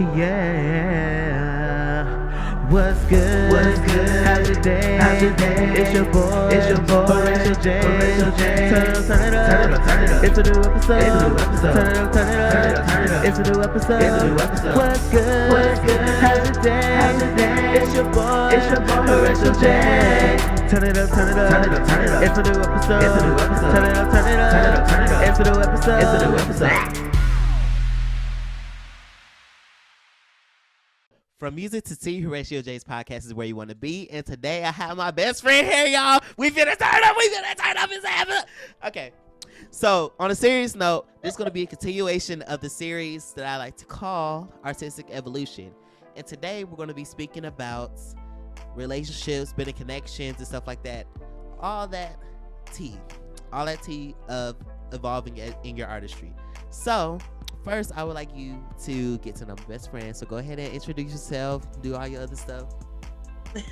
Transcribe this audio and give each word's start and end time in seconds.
Yeah. 0.00 1.54
What's 2.68 2.98
good? 3.04 3.52
What's 3.52 3.78
good? 3.92 4.08
How's 4.26 4.48
your 4.48 4.60
day? 4.60 4.98
How's 4.98 5.22
your 5.22 5.36
day? 5.36 5.72
It's 5.76 5.92
your 5.94 6.04
boy. 6.06 6.48
It's 6.50 6.66
your 6.68 6.80
boy. 6.80 7.06
Horatio 7.06 7.54
J. 7.62 7.78
Horatio 7.80 8.30
J. 8.36 8.70
Turn 8.70 8.90
it 8.90 8.96
up, 8.96 9.06
turn 9.06 9.22
it 9.22 9.34
up. 9.34 9.46
Turn 9.46 9.70
it 9.70 9.74
up, 9.74 9.86
turn 9.86 10.02
it 10.02 10.10
up. 10.10 10.24
It's 10.24 10.38
a 10.38 10.42
new 10.42 10.58
episode. 10.58 10.98
It's 10.98 11.14
a 11.14 11.28
new 11.28 11.36
episode. 11.38 11.74
Turn 11.74 11.86
it 11.86 11.96
up, 11.96 12.10
turn 12.12 12.26
it 12.26 12.34
up. 12.34 12.50
Turn 12.50 12.66
it 12.66 12.74
up, 12.74 12.86
turn 12.90 13.04
it 13.04 13.12
up. 13.12 13.22
It's 13.24 13.38
a 13.38 13.40
new 13.44 13.62
episode. 13.62 14.02
It's 14.02 14.18
a 14.18 14.26
new 14.26 14.34
episode. 14.34 14.74
What's 14.74 15.06
good? 15.10 15.52
What's 15.52 15.78
good? 15.78 16.00
How's 16.18 16.42
your 16.42 16.58
day? 16.64 16.98
How's 16.98 17.22
your 17.22 17.36
day? 17.36 17.78
It's 17.78 17.94
your 17.94 18.10
boy. 18.10 18.50
It's 18.50 18.66
your 18.66 18.82
boy, 18.82 19.06
Horatio. 19.06 19.54
J. 19.62 19.62
Turn 20.74 20.82
it 20.90 20.98
up, 20.98 21.06
turn 21.14 21.28
it 21.30 21.38
up. 21.38 21.54
Turn 21.54 21.70
it 21.70 21.78
up, 21.78 21.86
turn 21.86 22.02
it 22.02 22.10
up. 22.10 22.22
It's 22.24 22.34
a 22.34 22.42
new 22.42 22.58
episode. 22.58 22.98
It's 22.98 23.14
a 23.14 23.26
new 23.30 23.34
episode. 23.38 23.70
Turn 23.70 23.84
it 23.86 23.94
up, 23.94 24.10
turn 24.10 24.26
it 24.26 24.42
up. 24.42 24.50
Turn 24.50 24.66
it 24.66 24.74
up, 24.74 24.88
turn 24.90 25.02
it 25.06 25.10
up. 25.14 25.22
It's 25.22 25.38
a 25.38 25.44
new 25.46 25.60
episode. 25.62 26.02
It's 26.02 26.10
a 26.10 26.26
new 26.26 26.34
episode. 26.34 27.03
From 31.44 31.56
music 31.56 31.84
to 31.84 31.94
tea, 31.94 32.22
Horatio 32.22 32.62
J's 32.62 32.84
podcast 32.84 33.26
is 33.26 33.34
where 33.34 33.46
you 33.46 33.54
want 33.54 33.68
to 33.68 33.76
be. 33.76 34.08
And 34.10 34.24
today 34.24 34.64
I 34.64 34.70
have 34.70 34.96
my 34.96 35.10
best 35.10 35.42
friend 35.42 35.66
here, 35.66 35.84
y'all. 35.84 36.22
We 36.38 36.48
finna 36.48 36.74
turn 36.78 37.04
up. 37.04 37.16
We 37.18 37.28
finna 37.28 37.54
turn 37.54 37.76
up. 37.76 37.90
It's 37.92 38.06
happening. 38.06 38.44
Okay. 38.86 39.12
So, 39.70 40.14
on 40.18 40.30
a 40.30 40.34
serious 40.34 40.74
note, 40.74 41.06
this 41.20 41.32
is 41.32 41.36
going 41.36 41.44
to 41.44 41.52
be 41.52 41.64
a 41.64 41.66
continuation 41.66 42.40
of 42.40 42.62
the 42.62 42.70
series 42.70 43.34
that 43.34 43.44
I 43.44 43.58
like 43.58 43.76
to 43.76 43.84
call 43.84 44.50
Artistic 44.64 45.08
Evolution. 45.10 45.70
And 46.16 46.26
today 46.26 46.64
we're 46.64 46.78
going 46.78 46.88
to 46.88 46.94
be 46.94 47.04
speaking 47.04 47.44
about 47.44 48.00
relationships, 48.74 49.52
building 49.52 49.74
connections, 49.74 50.38
and 50.38 50.46
stuff 50.46 50.66
like 50.66 50.82
that. 50.84 51.06
All 51.60 51.86
that 51.88 52.18
tea. 52.72 52.96
All 53.52 53.66
that 53.66 53.82
tea 53.82 54.14
of 54.28 54.56
evolving 54.92 55.36
in 55.36 55.76
your 55.76 55.88
artistry. 55.88 56.32
So, 56.70 57.18
first, 57.64 57.92
I 57.96 58.04
would 58.04 58.14
like 58.14 58.34
you 58.36 58.62
to 58.84 59.18
get 59.18 59.34
to 59.36 59.46
know 59.46 59.56
my 59.56 59.64
best 59.64 59.90
friend. 59.90 60.14
So, 60.14 60.26
go 60.26 60.36
ahead 60.36 60.58
and 60.58 60.72
introduce 60.72 61.12
yourself, 61.12 61.66
do 61.82 61.96
all 61.96 62.06
your 62.06 62.22
other 62.22 62.36
stuff. 62.36 62.64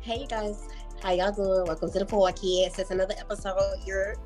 hey 0.00 0.20
you 0.20 0.26
guys, 0.26 0.66
how 1.02 1.12
y'all 1.12 1.30
doing? 1.30 1.66
Welcome 1.66 1.92
to 1.92 1.98
the 1.98 2.06
podcast. 2.06 2.78
It's 2.78 2.90
another 2.90 3.14
episode. 3.18 3.76
You're 3.86 4.16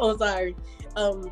oh 0.00 0.16
sorry. 0.18 0.56
Um 0.94 1.30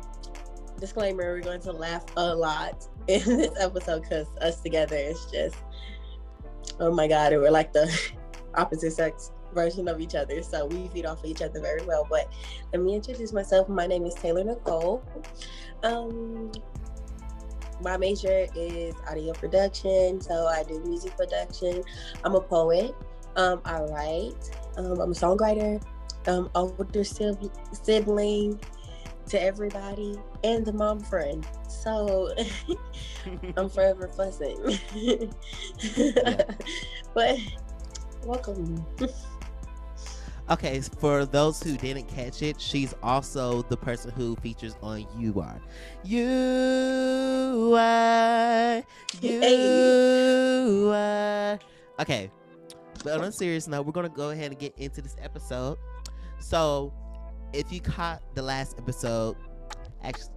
disclaimer, 0.79 1.23
we're 1.33 1.41
going 1.41 1.61
to 1.61 1.71
laugh 1.71 2.03
a 2.17 2.35
lot 2.35 2.85
in 3.07 3.23
this 3.23 3.51
episode 3.59 4.01
because 4.01 4.27
us 4.41 4.61
together 4.61 4.97
is 4.97 5.25
just 5.31 5.55
oh 6.79 6.93
my 6.93 7.07
god, 7.07 7.31
we're 7.31 7.49
like 7.49 7.71
the 7.71 7.89
opposite 8.55 8.91
sex 8.91 9.31
version 9.55 9.87
of 9.87 9.99
each 9.99 10.13
other. 10.13 10.43
So 10.43 10.67
we 10.67 10.87
feed 10.89 11.07
off 11.07 11.23
of 11.23 11.25
each 11.25 11.41
other 11.41 11.59
very 11.59 11.83
well. 11.85 12.05
But 12.07 12.31
let 12.71 12.83
me 12.83 12.93
introduce 12.93 13.33
myself. 13.33 13.67
My 13.67 13.87
name 13.87 14.05
is 14.05 14.13
Taylor 14.13 14.43
Nicole. 14.43 15.03
Um 15.81 16.51
my 17.81 17.97
major 17.97 18.47
is 18.55 18.95
audio 19.09 19.33
production, 19.33 20.21
so 20.21 20.47
I 20.47 20.63
do 20.63 20.79
music 20.85 21.17
production. 21.17 21.83
I'm 22.23 22.35
a 22.35 22.41
poet. 22.41 22.95
Um, 23.35 23.61
I 23.65 23.81
write. 23.81 24.49
Um, 24.77 24.99
I'm 24.99 25.11
a 25.11 25.15
songwriter. 25.15 25.83
Um, 26.27 26.49
older 26.55 27.03
sibling 27.03 28.59
to 29.27 29.41
everybody, 29.41 30.17
and 30.43 30.65
the 30.65 30.73
mom 30.73 30.99
friend. 31.01 31.45
So 31.67 32.33
I'm 33.57 33.69
forever 33.69 34.07
fussing. 34.07 34.57
but 37.13 37.37
welcome. 38.23 38.85
Okay, 40.47 40.79
for 40.99 41.25
those 41.25 41.61
who 41.63 41.75
didn't 41.75 42.07
catch 42.07 42.43
it, 42.43 42.61
she's 42.61 42.93
also 43.01 43.63
the 43.63 43.75
person 43.75 44.11
who 44.11 44.35
features 44.35 44.75
on 44.83 45.07
You 45.17 45.39
Are. 45.41 45.59
You 46.03 47.75
are. 47.75 48.83
You 49.21 50.91
are. 50.93 51.59
Okay, 51.99 52.29
but 53.03 53.19
on 53.19 53.23
a 53.23 53.31
serious 53.31 53.67
note, 53.67 53.87
we're 53.87 53.91
going 53.91 54.07
to 54.07 54.15
go 54.15 54.29
ahead 54.29 54.51
and 54.51 54.59
get 54.59 54.77
into 54.77 55.01
this 55.01 55.15
episode. 55.19 55.79
So, 56.39 56.93
if 57.51 57.71
you 57.71 57.81
caught 57.81 58.21
the 58.35 58.43
last 58.43 58.77
episode, 58.77 59.37
actually, 60.03 60.29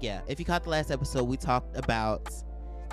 yeah, 0.00 0.22
if 0.26 0.38
you 0.38 0.46
caught 0.46 0.64
the 0.64 0.70
last 0.70 0.90
episode, 0.90 1.24
we 1.24 1.36
talked 1.36 1.76
about 1.76 2.32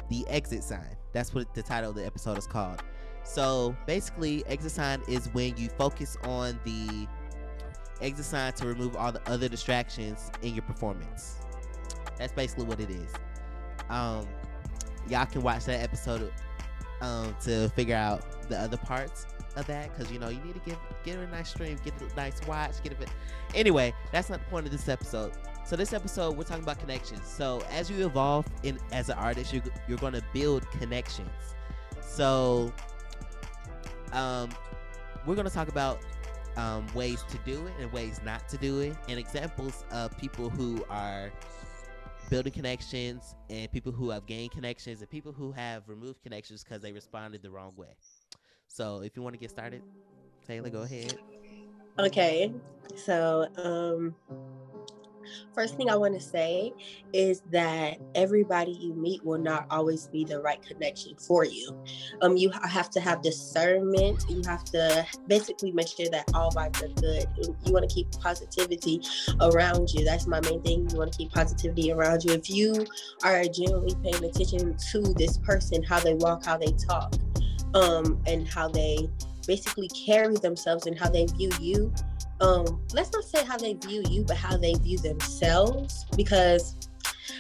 the 0.10 0.28
exit 0.28 0.66
sign. 0.66 0.98
That's 1.14 1.34
what 1.34 1.54
the 1.54 1.64
title 1.64 1.92
of 1.92 1.96
the 1.96 2.06
episode 2.06 2.38
is 2.38 2.46
called. 2.46 2.84
So 3.24 3.76
basically, 3.86 4.46
exit 4.48 4.72
sign 4.72 5.02
is 5.08 5.28
when 5.34 5.56
you 5.58 5.70
focus 5.70 6.18
on 6.24 6.60
the 6.64 7.08
exit 8.02 8.26
sign 8.26 8.54
to 8.54 8.68
remove 8.68 8.96
all 8.96 9.12
the 9.12 9.22
other 9.30 9.48
distractions 9.48 10.32
in 10.42 10.54
your 10.54 10.64
performance. 10.64 11.38
That's 12.18 12.34
basically 12.34 12.66
what 12.66 12.80
it 12.80 12.90
is. 12.90 13.14
Um, 13.90 14.28
y'all 15.08 15.26
can 15.26 15.42
watch 15.42 15.66
that 15.66 15.82
episode 15.82 16.32
um, 17.02 17.36
to 17.42 17.70
figure 17.70 17.96
out 17.96 18.50
the 18.50 18.58
other 18.58 18.78
parts 18.78 19.26
of 19.56 19.66
that 19.68 19.90
because 19.96 20.12
you 20.12 20.20
know 20.20 20.30
you 20.30 20.40
need 20.42 20.54
to 20.54 20.62
get 20.62 20.78
get 21.04 21.18
a 21.18 21.28
nice 21.28 21.50
stream, 21.50 21.78
get 21.84 21.94
a 22.02 22.16
nice 22.16 22.40
watch, 22.48 22.82
get 22.84 22.94
a 22.94 22.96
bit. 22.96 23.10
Anyway, 23.56 23.94
that's 24.12 24.30
not 24.30 24.40
the 24.40 24.46
point 24.50 24.66
of 24.66 24.72
this 24.72 24.88
episode. 24.88 25.34
So 25.66 25.76
this 25.76 25.94
episode, 25.94 26.36
we're 26.36 26.44
talking 26.44 26.64
about 26.64 26.80
connections. 26.80 27.28
So 27.28 27.62
as 27.72 27.90
you 27.90 28.06
evolve 28.06 28.48
in 28.64 28.80
as 28.92 29.10
an 29.10 29.18
artist, 29.18 29.54
you're 29.54 29.64
you're 29.88 29.98
going 29.98 30.14
to 30.14 30.24
build 30.34 30.70
connections. 30.72 31.30
So 32.02 32.74
um, 34.14 34.50
we're 35.26 35.36
going 35.36 35.48
to 35.48 35.54
talk 35.54 35.68
about 35.68 36.00
um, 36.58 36.86
ways 36.94 37.24
to 37.30 37.38
do 37.46 37.66
it 37.68 37.74
and 37.80 37.92
ways 37.92 38.20
not 38.26 38.48
to 38.50 38.58
do 38.58 38.80
it, 38.80 38.96
and 39.08 39.20
examples 39.20 39.84
of 39.92 40.18
people 40.18 40.50
who 40.50 40.84
are 40.90 41.32
building 42.30 42.54
connections 42.54 43.36
and 43.50 43.72
people 43.72 43.92
who 43.92 44.10
have 44.10 44.26
gained 44.26 44.52
connections 44.52 45.02
and 45.02 45.10
people 45.10 45.32
who 45.32 45.52
have 45.52 45.88
removed 45.88 46.22
connections 46.22 46.64
because 46.64 46.82
they 46.82 46.92
responded 46.92 47.42
the 47.42 47.50
wrong 47.50 47.74
way. 47.76 47.96
So 48.68 49.02
if 49.02 49.16
you 49.16 49.24
want 49.24 49.34
to 49.34 49.40
get 49.40 49.50
started, 49.50 49.82
Taylor, 50.46 50.70
go 50.70 50.84
ahead. 50.84 51.18
Okay, 51.98 52.54
so 52.96 53.48
um, 53.58 54.16
first 55.54 55.76
thing 55.76 55.90
I 55.90 55.96
want 55.96 56.14
to 56.14 56.20
say 56.20 56.74
is 57.14 57.42
that 57.52 57.98
everybody 58.16 58.72
you 58.72 58.94
meet 58.94 59.24
will 59.24 59.40
not 59.40 59.66
always 59.70 60.08
be 60.08 60.24
the 60.24 60.40
right 60.42 60.62
connection 60.62 61.16
for 61.16 61.44
you. 61.46 61.78
Um, 62.22 62.38
you 62.38 62.52
have 62.52 62.90
to 62.92 63.00
have 63.00 63.22
discernment. 63.22 64.26
You 64.30 64.42
have 64.46 64.64
to 64.66 65.06
basically 65.28 65.72
make 65.72 65.88
sure 65.88 66.10
that 66.10 66.30
all 66.34 66.52
vibes 66.52 66.84
are 66.84 66.94
good. 67.02 67.28
You 67.66 67.74
want 67.74 67.90
to 67.90 67.94
keep 67.94 68.12
positivity 68.12 69.02
around 69.42 69.90
you. 69.94 70.06
That's 70.06 70.28
my 70.28 70.42
main 70.42 70.62
thing. 70.62 70.90
You 70.90 70.98
want 70.98 71.12
to 71.12 71.18
keep 71.18 71.32
positivity 71.32 71.92
around 71.92 72.24
you. 72.24 72.34
If 72.34 72.50
you 72.50 72.86
are 73.24 73.44
genuinely 73.44 73.96
paying 74.04 74.24
attention 74.24 74.78
to 74.92 75.14
this 75.14 75.38
person, 75.38 75.84
how 75.84 76.00
they 76.00 76.14
walk, 76.14 76.46
how 76.46 76.58
they 76.58 76.74
talk, 76.74 77.16
um, 77.74 78.22
and 78.26 78.48
how 78.48 78.68
they 78.68 79.10
basically 79.48 79.88
carry 79.90 80.36
themselves 80.38 80.86
and 80.86 80.98
how 80.98 81.10
they 81.10 81.26
view 81.26 81.50
you 81.60 81.92
um 82.42 82.82
let's 82.94 83.12
not 83.12 83.24
say 83.24 83.44
how 83.44 83.58
they 83.58 83.74
view 83.74 84.04
you 84.10 84.24
but 84.24 84.38
how 84.38 84.58
they 84.58 84.74
view 84.76 84.98
themselves 85.00 86.06
because 86.16 86.76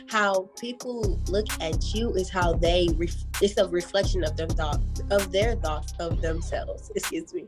how 0.09 0.49
people 0.59 1.19
look 1.27 1.47
at 1.61 1.93
you 1.93 2.13
is 2.13 2.29
how 2.29 2.53
they 2.53 2.89
ref- 2.95 3.25
it's 3.41 3.57
a 3.57 3.67
reflection 3.67 4.23
of 4.23 4.35
their 4.35 4.47
thought 4.47 4.81
of 5.11 5.31
their 5.31 5.55
thoughts 5.55 5.93
of 5.99 6.21
themselves 6.21 6.91
excuse 6.95 7.33
me. 7.33 7.45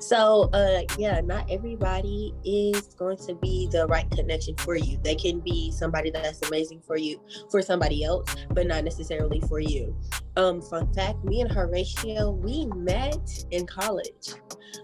So 0.00 0.50
uh 0.52 0.82
yeah 0.98 1.20
not 1.20 1.50
everybody 1.50 2.34
is 2.44 2.94
going 2.94 3.16
to 3.18 3.34
be 3.34 3.68
the 3.70 3.86
right 3.86 4.10
connection 4.10 4.56
for 4.56 4.76
you. 4.76 4.98
They 5.02 5.14
can 5.14 5.40
be 5.40 5.70
somebody 5.70 6.10
that's 6.10 6.42
amazing 6.48 6.80
for 6.86 6.96
you 6.96 7.20
for 7.50 7.62
somebody 7.62 8.04
else 8.04 8.34
but 8.50 8.66
not 8.66 8.84
necessarily 8.84 9.40
for 9.48 9.60
you. 9.60 9.96
Um 10.36 10.60
fun 10.60 10.92
fact 10.92 11.24
me 11.24 11.40
and 11.40 11.50
horatio 11.50 12.30
we 12.30 12.66
met 12.66 13.44
in 13.50 13.66
college. 13.66 14.34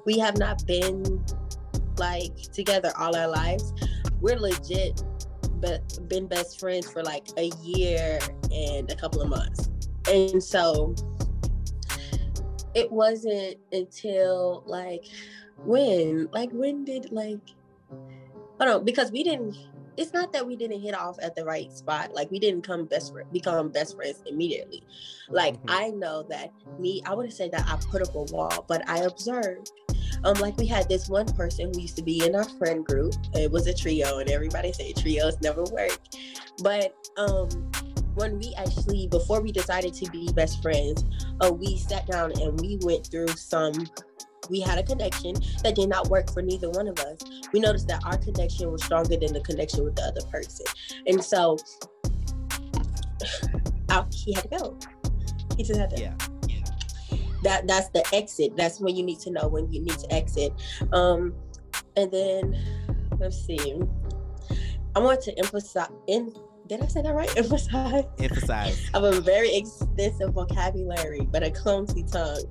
We 0.05 0.19
have 0.19 0.38
not 0.38 0.64
been 0.67 1.25
like 1.98 2.34
together 2.52 2.93
all 2.98 3.16
our 3.16 3.28
lives. 3.28 3.72
We're 4.20 4.38
legit 4.38 5.02
but 5.60 6.08
been 6.08 6.26
best 6.26 6.60
friends 6.60 6.90
for 6.90 7.02
like 7.02 7.26
a 7.38 7.50
year 7.62 8.19
and 8.52 8.90
a 8.90 8.96
couple 8.96 9.22
of 9.22 9.28
months. 9.28 9.70
And 10.08 10.43
so 10.43 10.94
it 12.75 12.90
wasn't 12.93 13.56
until 13.72 14.62
like 14.66 15.06
when 15.64 16.28
like 16.32 16.50
when 16.52 16.84
did 16.84 17.10
like 17.10 17.40
I 18.60 18.64
don't 18.64 18.69
know 18.69 18.81
because 18.81 19.10
we 19.10 19.22
didn't 19.22 19.56
it's 19.96 20.12
not 20.12 20.31
that 20.34 20.46
we 20.46 20.56
didn't 20.56 20.82
hit 20.82 20.94
off 20.94 21.16
at 21.22 21.34
the 21.34 21.42
right 21.42 21.72
spot. 21.72 22.12
Like 22.12 22.31
we 22.31 22.38
didn't 22.38 22.60
come 22.62 22.84
best 22.84 23.12
fri- 23.12 23.25
become 23.32 23.70
best 23.70 23.96
friends 23.96 24.22
immediately. 24.26 24.82
Like 25.31 25.54
Mhm. 25.62 25.64
I 25.69 25.88
know 25.88 26.22
that 26.28 26.52
me 26.78 27.02
I 27.06 27.14
wouldn't 27.14 27.34
say 27.34 27.49
that 27.49 27.66
I 27.66 27.76
put 27.90 28.02
up 28.02 28.14
a 28.14 28.22
wall 28.34 28.64
but 28.69 28.87
I 28.88 28.99
observed 29.00 29.72
um 30.26 30.34
like 30.40 30.56
we 30.56 30.67
had 30.67 30.88
this 30.88 31.08
one 31.08 31.26
person 31.34 31.73
who 31.73 31.81
used 31.81 31.96
to 31.96 32.02
be 32.02 32.25
in 32.25 32.34
our 32.34 32.49
friend 32.58 32.84
group 32.84 33.14
it 33.34 33.50
was 33.50 33.67
a 33.67 33.75
trio 33.75 34.19
and 34.19 34.28
everybody 34.28 34.73
said 34.73 34.94
trios 34.96 35.40
never 35.40 35.62
work 35.64 35.99
but 36.62 36.94
um 37.17 37.49
when 38.14 38.38
we 38.38 38.52
actually 38.58 39.06
before 39.06 39.40
we 39.40 39.52
decided 39.52 39.94
to 39.94 40.11
be 40.11 40.28
best 40.32 40.61
friends 40.62 41.05
uh, 41.43 41.52
we 41.52 41.76
sat 41.76 42.06
down 42.06 42.32
and 42.43 42.61
we 42.61 42.78
went 42.82 43.06
through 43.06 43.28
some 43.28 43.73
we 44.50 44.61
had 44.61 44.78
a 44.78 44.82
connection 44.82 45.34
that 45.62 45.75
did 45.75 45.88
not 45.88 46.08
work 46.08 46.32
for 46.32 46.43
neither 46.43 46.70
one 46.70 46.88
of 46.88 46.99
us 47.00 47.19
we 47.52 47.61
noticed 47.61 47.87
that 47.87 48.02
our 48.05 48.19
connection 48.19 48.70
was 48.70 48.82
stronger 48.82 49.17
than 49.17 49.32
the 49.32 49.40
connection 49.40 49.84
with 49.84 49.94
the 49.94 50.02
other 50.02 50.23
person 50.28 50.67
and 51.06 51.23
so 51.23 51.56
out 53.90 54.12
he 54.12 54.32
had 54.32 54.43
to 54.50 54.58
go. 54.58 54.78
He 55.56 55.62
just 55.62 55.78
had 55.78 55.90
to 55.90 56.00
Yeah. 56.00 56.36
That 57.46 57.69
that's 57.69 57.88
the 57.90 58.04
exit. 58.12 58.56
That's 58.56 58.81
when 58.81 58.96
you 58.96 59.04
need 59.04 59.20
to 59.20 59.31
know 59.31 59.46
when 59.46 59.72
you 59.72 59.81
need 59.81 59.98
to 59.98 60.12
exit. 60.12 60.52
Um 60.93 61.32
and 61.96 62.10
then 62.10 62.58
let's 63.19 63.40
see. 63.40 63.81
I 64.94 64.98
want 64.98 65.20
to 65.22 65.38
emphasize 65.38 65.88
in 66.08 66.34
did 66.66 66.82
I 66.82 66.87
say 66.88 67.02
that 67.02 67.14
right? 67.14 67.31
Emphasize. 67.37 68.04
Emphasize. 68.19 68.90
I 68.93 68.98
have 68.98 69.04
a 69.04 69.20
very 69.20 69.54
extensive 69.54 70.32
vocabulary, 70.32 71.20
but 71.20 71.44
a 71.44 71.50
clumsy 71.50 72.02
tongue 72.02 72.43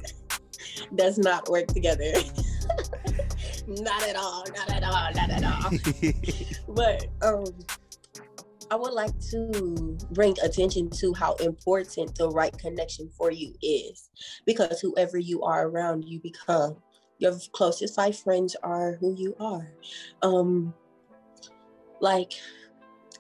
does 0.96 1.18
not 1.18 1.50
work 1.50 1.68
together. 1.68 2.14
not 3.68 4.08
at 4.08 4.16
all, 4.16 4.46
not 4.56 4.72
at 4.72 4.84
all, 4.84 5.12
not 5.14 5.30
at 5.30 5.44
all. 5.44 5.72
but 6.70 7.08
um 7.22 7.46
I 8.72 8.76
would 8.76 8.94
like 8.94 9.18
to 9.32 9.98
bring 10.12 10.36
attention 10.44 10.90
to 10.92 11.14
how 11.14 11.36
important 11.36 12.16
the 12.16 12.30
right 12.30 12.56
connection 12.58 13.10
for 13.18 13.32
you 13.32 13.54
is 13.62 14.10
because 14.46 14.82
whoever 14.82 15.18
you 15.18 15.44
are 15.44 15.68
around 15.68 16.06
you 16.06 16.20
become 16.20 16.78
your 17.20 17.34
closest 17.54 17.96
five 17.96 18.18
friends 18.18 18.56
are 18.64 18.98
who 19.00 19.16
you 19.16 19.36
are. 19.40 19.68
Um 20.22 20.74
like 22.02 22.34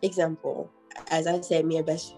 example 0.01 0.69
as 1.09 1.27
i 1.27 1.39
said 1.42 1.65
me 1.65 1.77
and 1.77 1.86
best 1.86 2.15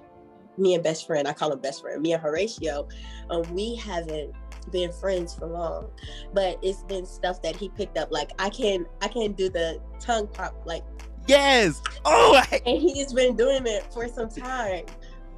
me 0.57 0.74
and 0.74 0.83
best 0.83 1.06
friend 1.06 1.27
i 1.27 1.33
call 1.33 1.51
him 1.51 1.59
best 1.59 1.81
friend 1.81 2.01
me 2.01 2.13
and 2.13 2.21
horatio 2.21 2.88
um 3.29 3.44
we 3.53 3.75
haven't 3.75 4.33
been 4.71 4.91
friends 4.91 5.33
for 5.33 5.47
long 5.47 5.88
but 6.33 6.57
it's 6.62 6.83
been 6.83 7.06
stuff 7.06 7.41
that 7.41 7.56
he 7.56 7.69
picked 7.69 7.97
up 7.97 8.12
like 8.12 8.31
i 8.39 8.50
can 8.50 8.85
i 9.01 9.07
can 9.07 9.31
do 9.33 9.50
the 9.50 9.79
tongue 10.00 10.27
pop 10.27 10.56
like 10.65 10.83
yes. 11.27 11.81
Oh, 12.06 12.35
I- 12.35 12.62
and 12.65 12.81
he's 12.81 13.13
been 13.13 13.35
doing 13.35 13.65
it 13.65 13.91
for 13.94 14.07
some 14.07 14.29
time. 14.29 14.85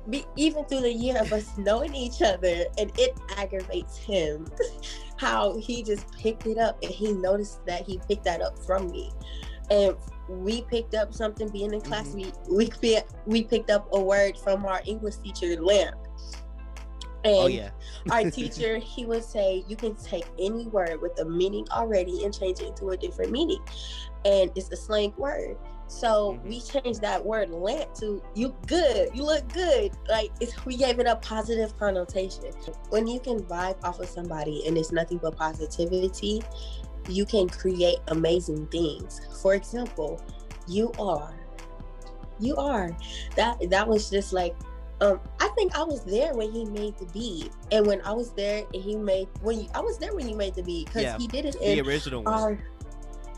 Be, 0.09 0.25
even 0.35 0.65
through 0.65 0.81
the 0.81 0.93
year 0.93 1.21
of 1.21 1.31
us 1.33 1.51
knowing 1.57 1.93
each 1.93 2.21
other 2.21 2.65
and 2.79 2.91
it 2.97 3.19
aggravates 3.37 3.97
him 3.97 4.47
how 5.17 5.57
he 5.57 5.83
just 5.83 6.11
picked 6.13 6.47
it 6.47 6.57
up 6.57 6.81
and 6.81 6.91
he 6.91 7.13
noticed 7.13 7.63
that 7.65 7.85
he 7.85 7.99
picked 8.07 8.23
that 8.23 8.41
up 8.41 8.57
from 8.65 8.89
me. 8.89 9.11
And 9.69 9.95
we 10.29 10.61
picked 10.63 10.95
up 10.95 11.13
something 11.13 11.49
being 11.49 11.73
in 11.73 11.81
class. 11.81 12.09
Mm-hmm. 12.09 12.55
We 12.55 12.69
we 12.81 12.99
we 13.25 13.43
picked 13.43 13.69
up 13.69 13.87
a 13.91 14.01
word 14.01 14.37
from 14.37 14.65
our 14.65 14.81
english 14.85 15.17
teacher 15.17 15.61
lamp. 15.61 15.95
Oh, 17.25 17.29
and 17.29 17.35
oh 17.35 17.47
yeah. 17.47 17.69
our 18.11 18.31
teacher 18.31 18.77
he 18.77 19.05
would 19.05 19.23
say 19.23 19.63
you 19.67 19.75
can 19.75 19.95
take 19.95 20.25
any 20.39 20.67
word 20.67 21.01
with 21.01 21.19
a 21.19 21.25
meaning 21.25 21.67
already 21.71 22.23
and 22.23 22.37
change 22.37 22.61
it 22.61 22.67
into 22.67 22.89
a 22.91 22.97
different 22.97 23.31
meaning. 23.31 23.61
And 24.25 24.51
it's 24.55 24.71
a 24.71 24.77
slang 24.77 25.13
word 25.17 25.57
so 25.89 26.37
Mhm. 26.43 26.47
we 26.47 26.61
changed 26.61 27.01
that 27.01 27.25
word 27.25 27.49
lamp 27.49 27.93
to 27.95 28.21
you 28.35 28.55
good 28.67 29.09
you 29.13 29.25
look 29.25 29.51
good. 29.51 29.91
Like 30.07 30.31
it's, 30.39 30.53
we 30.65 30.77
gave 30.77 30.99
it 30.99 31.07
a 31.07 31.15
positive 31.17 31.77
connotation. 31.79 32.43
When 32.89 33.07
you 33.07 33.19
can 33.19 33.39
vibe 33.43 33.83
off 33.83 33.99
of 33.99 34.07
somebody 34.07 34.65
and 34.67 34.77
it's 34.77 34.91
nothing 34.91 35.17
but 35.17 35.35
positivity 35.35 36.41
you 37.07 37.25
can 37.25 37.49
create 37.49 37.97
amazing 38.09 38.67
things. 38.67 39.19
For 39.41 39.55
example 39.55 40.21
you 40.67 40.91
are 40.99 41.33
you 42.39 42.55
are. 42.55 42.95
That 43.35 43.57
that 43.71 43.87
was 43.87 44.09
just 44.09 44.31
like 44.31 44.55
um 45.01 45.19
i 45.39 45.47
think 45.55 45.75
i 45.77 45.83
was 45.83 46.03
there 46.03 46.33
when 46.33 46.51
he 46.51 46.65
made 46.65 46.97
the 46.97 47.05
beat. 47.07 47.51
And 47.71 47.87
when 47.87 48.01
i 48.01 48.11
was 48.11 48.31
there 48.33 48.63
and 48.73 48.83
he 48.83 48.95
made 48.95 49.27
when 49.41 49.61
you, 49.61 49.67
i 49.73 49.79
was 49.79 49.97
there 49.97 50.13
when 50.13 50.29
you 50.29 50.35
made 50.35 50.53
the 50.55 50.61
beat 50.63 50.85
because 50.87 51.01
Yeah, 51.03 51.17
he 51.17 51.27
did 51.27 51.45
it 51.45 51.59
The 51.59 51.81
original 51.81 52.23
one. 52.23 52.33
our 52.33 52.59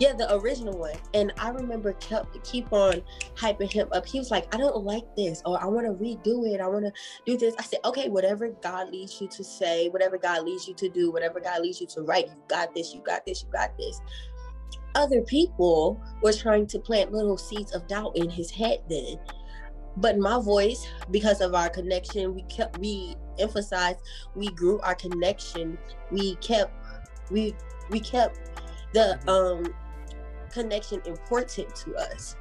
yeah 0.01 0.13
the 0.13 0.33
original 0.33 0.75
one. 0.75 0.95
And 1.13 1.31
i 1.37 1.49
remember 1.49 1.93
kept 1.93 2.43
keep 2.43 2.73
on 2.73 3.03
hyping 3.35 3.71
him 3.71 3.87
up. 3.91 4.05
He 4.07 4.17
was 4.17 4.31
like 4.31 4.53
i 4.53 4.57
don't 4.57 4.83
like 4.83 5.05
this 5.15 5.43
or 5.45 5.61
i 5.61 5.67
want 5.67 5.85
to 5.85 5.93
redo 5.93 6.51
it. 6.51 6.59
I 6.59 6.67
want 6.67 6.85
to 6.85 6.91
do 7.25 7.37
this. 7.37 7.53
I 7.59 7.63
said 7.63 7.79
okay 7.85 8.09
whatever 8.09 8.49
god 8.63 8.91
leads 8.91 9.21
you 9.21 9.27
to 9.27 9.43
say 9.43 9.89
whatever 9.89 10.17
god 10.17 10.43
leads 10.43 10.67
you 10.67 10.73
to 10.73 10.89
do 10.89 11.11
whatever 11.11 11.39
god 11.39 11.61
leads 11.61 11.79
you 11.79 11.85
to 11.87 12.01
write 12.01 12.27
you 12.27 12.33
got 12.47 12.73
this 12.73 12.95
you 12.95 13.01
got 13.01 13.25
this 13.27 13.43
you 13.43 13.49
got 13.51 13.77
this. 13.77 14.01
Other 14.95 15.21
people 15.21 16.01
were 16.23 16.33
trying 16.33 16.65
to 16.67 16.79
plant 16.79 17.13
little 17.13 17.37
seeds 17.37 17.73
of 17.73 17.87
doubt 17.87 18.17
in 18.17 18.29
his 18.29 18.49
head 18.49 18.79
then. 18.89 19.17
But 19.97 20.17
my 20.17 20.41
voice 20.41 20.87
because 21.11 21.41
of 21.41 21.53
our 21.53 21.69
connection 21.69 22.33
we 22.33 22.41
kept 22.43 22.79
we 22.79 23.15
emphasized 23.37 23.99
we 24.35 24.47
grew 24.47 24.79
our 24.79 24.95
connection. 24.95 25.77
We 26.09 26.37
kept 26.37 26.73
we 27.29 27.53
we 27.91 27.99
kept 27.99 28.39
the 28.93 29.19
um 29.29 29.71
connection 30.51 31.01
important 31.05 31.73
to 31.75 31.95
us 31.95 32.35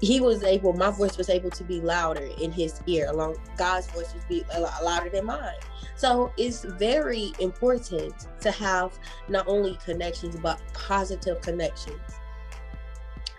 he 0.00 0.20
was 0.20 0.42
able 0.42 0.72
my 0.72 0.90
voice 0.90 1.16
was 1.16 1.28
able 1.28 1.50
to 1.50 1.62
be 1.64 1.80
louder 1.80 2.28
in 2.40 2.50
his 2.50 2.80
ear 2.86 3.08
along 3.08 3.36
god's 3.56 3.86
voice 3.88 4.12
was 4.14 4.24
be 4.24 4.44
a 4.54 4.60
lot 4.60 4.82
louder 4.84 5.08
than 5.10 5.24
mine 5.24 5.54
so 5.94 6.32
it's 6.36 6.64
very 6.64 7.32
important 7.38 8.26
to 8.40 8.50
have 8.50 8.98
not 9.28 9.46
only 9.46 9.78
connections 9.84 10.36
but 10.36 10.60
positive 10.74 11.40
connections 11.40 12.00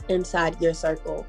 inside 0.10 0.60
your 0.62 0.74
circle 0.74 1.26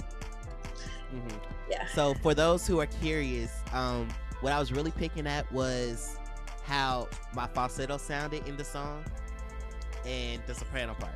Mhm. 1.14 1.40
yeah 1.70 1.86
So 1.94 2.14
for 2.22 2.34
those 2.34 2.66
who 2.66 2.80
are 2.80 2.86
curious, 2.86 3.52
um, 3.72 4.08
what 4.40 4.52
I 4.52 4.58
was 4.58 4.72
really 4.72 4.90
picking 4.90 5.26
at 5.28 5.50
was 5.52 6.16
how 6.64 7.08
my 7.34 7.46
falsetto 7.46 7.98
sounded 7.98 8.48
in 8.48 8.56
the 8.56 8.64
song 8.64 9.04
and 10.04 10.42
the 10.46 10.54
soprano 10.54 10.94
part. 10.94 11.14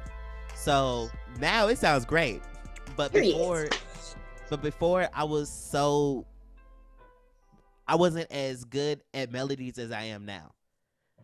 So 0.59 1.09
now 1.39 1.69
it 1.69 1.79
sounds 1.79 2.05
great, 2.05 2.43
but 2.97 3.13
Period. 3.13 3.33
before, 3.33 3.69
but 4.51 4.61
before 4.61 5.09
I 5.15 5.23
was 5.23 5.49
so, 5.49 6.27
I 7.87 7.95
wasn't 7.95 8.31
as 8.33 8.65
good 8.65 9.01
at 9.15 9.31
melodies 9.31 9.79
as 9.79 9.93
I 9.93 10.03
am 10.03 10.27
now. 10.27 10.51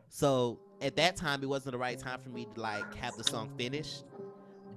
So 0.08 0.60
at 0.80 0.94
that 0.96 1.16
time, 1.16 1.42
it 1.42 1.48
wasn't 1.48 1.72
the 1.72 1.78
right 1.78 1.98
time 1.98 2.20
for 2.20 2.28
me 2.28 2.46
to 2.54 2.60
like 2.60 2.94
have 2.94 3.16
the 3.16 3.24
song 3.24 3.50
finished. 3.58 4.04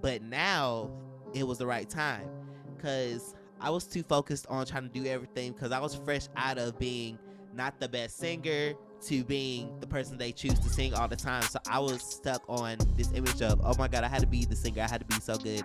But 0.01 0.23
now 0.23 0.89
it 1.35 1.45
was 1.45 1.59
the 1.59 1.67
right 1.67 1.87
time 1.87 2.27
because 2.75 3.35
I 3.61 3.69
was 3.69 3.85
too 3.85 4.01
focused 4.01 4.47
on 4.47 4.65
trying 4.65 4.89
to 4.89 4.89
do 4.89 5.05
everything 5.05 5.51
because 5.51 5.71
I 5.71 5.79
was 5.79 5.93
fresh 5.93 6.27
out 6.35 6.57
of 6.57 6.79
being 6.79 7.19
not 7.53 7.79
the 7.79 7.87
best 7.87 8.17
singer 8.17 8.73
to 9.01 9.23
being 9.23 9.79
the 9.79 9.87
person 9.87 10.17
they 10.17 10.31
choose 10.31 10.59
to 10.59 10.69
sing 10.69 10.93
all 10.93 11.07
the 11.07 11.15
time. 11.15 11.43
So 11.43 11.59
I 11.69 11.79
was 11.79 12.01
stuck 12.01 12.43
on 12.47 12.77
this 12.95 13.11
image 13.13 13.41
of, 13.41 13.61
oh 13.63 13.73
my 13.77 13.87
God, 13.87 14.03
I 14.03 14.07
had 14.07 14.21
to 14.21 14.27
be 14.27 14.45
the 14.45 14.55
singer. 14.55 14.81
I 14.81 14.87
had 14.87 15.01
to 15.01 15.05
be 15.05 15.21
so 15.21 15.37
good. 15.37 15.63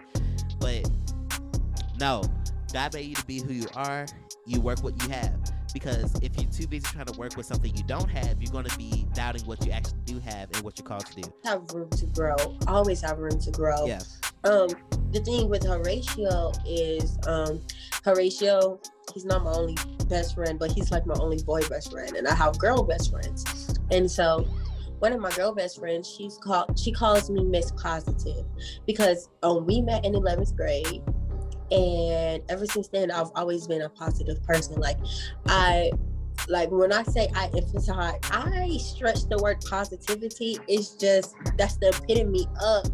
But 0.60 0.88
no, 1.98 2.22
God 2.72 2.94
made 2.94 3.06
you 3.06 3.14
to 3.14 3.24
be 3.26 3.40
who 3.40 3.52
you 3.52 3.66
are. 3.76 4.06
You 4.46 4.60
work 4.60 4.82
what 4.82 5.00
you 5.02 5.08
have. 5.10 5.34
Because 5.72 6.14
if 6.22 6.36
you're 6.36 6.50
too 6.50 6.66
busy 6.66 6.86
trying 6.86 7.06
to 7.06 7.18
work 7.18 7.36
with 7.36 7.46
something 7.46 7.74
you 7.74 7.82
don't 7.84 8.08
have, 8.10 8.42
you're 8.42 8.52
going 8.52 8.66
to 8.66 8.76
be 8.76 9.06
doubting 9.14 9.42
what 9.46 9.64
you 9.64 9.72
actually 9.72 10.00
do 10.04 10.18
have 10.20 10.50
and 10.54 10.62
what 10.62 10.78
you're 10.78 10.86
called 10.86 11.06
to 11.06 11.22
do. 11.22 11.32
have 11.44 11.62
room 11.72 11.88
to 11.90 12.06
grow 12.06 12.36
always 12.66 13.00
have 13.00 13.18
room 13.18 13.38
to 13.40 13.50
grow 13.50 13.86
Yeah. 13.86 14.00
um 14.44 14.68
the 15.12 15.20
thing 15.24 15.48
with 15.48 15.64
horatio 15.64 16.52
is 16.66 17.18
um 17.26 17.60
horatio 18.04 18.78
he's 19.14 19.24
not 19.24 19.42
my 19.44 19.52
only 19.52 19.76
best 20.08 20.34
friend 20.34 20.58
but 20.58 20.70
he's 20.72 20.90
like 20.90 21.06
my 21.06 21.14
only 21.20 21.42
boy 21.42 21.62
best 21.68 21.90
friend 21.90 22.16
and 22.16 22.26
i 22.28 22.34
have 22.34 22.58
girl 22.58 22.82
best 22.82 23.10
friends 23.10 23.74
and 23.90 24.10
so 24.10 24.46
one 24.98 25.12
of 25.12 25.20
my 25.20 25.30
girl 25.32 25.52
best 25.54 25.78
friends 25.78 26.08
she's 26.08 26.38
called 26.38 26.78
she 26.78 26.92
calls 26.92 27.30
me 27.30 27.44
miss 27.44 27.72
positive 27.72 28.44
because 28.86 29.28
um 29.42 29.64
we 29.66 29.80
met 29.80 30.04
in 30.04 30.12
11th 30.12 30.54
grade 30.56 31.02
and 31.72 32.42
ever 32.48 32.66
since 32.66 32.88
then 32.88 33.10
i've 33.10 33.30
always 33.34 33.66
been 33.66 33.82
a 33.82 33.88
positive 33.88 34.42
person 34.44 34.74
like 34.80 34.98
i 35.46 35.90
like 36.48 36.70
when 36.70 36.92
I 36.92 37.02
say 37.04 37.28
I 37.34 37.50
emphasize, 37.56 38.18
I 38.30 38.76
stretch 38.78 39.28
the 39.28 39.38
word 39.38 39.62
positivity. 39.68 40.58
It's 40.68 40.90
just 40.94 41.34
that's 41.56 41.76
the 41.76 41.88
epitome 41.88 42.46
of 42.62 42.90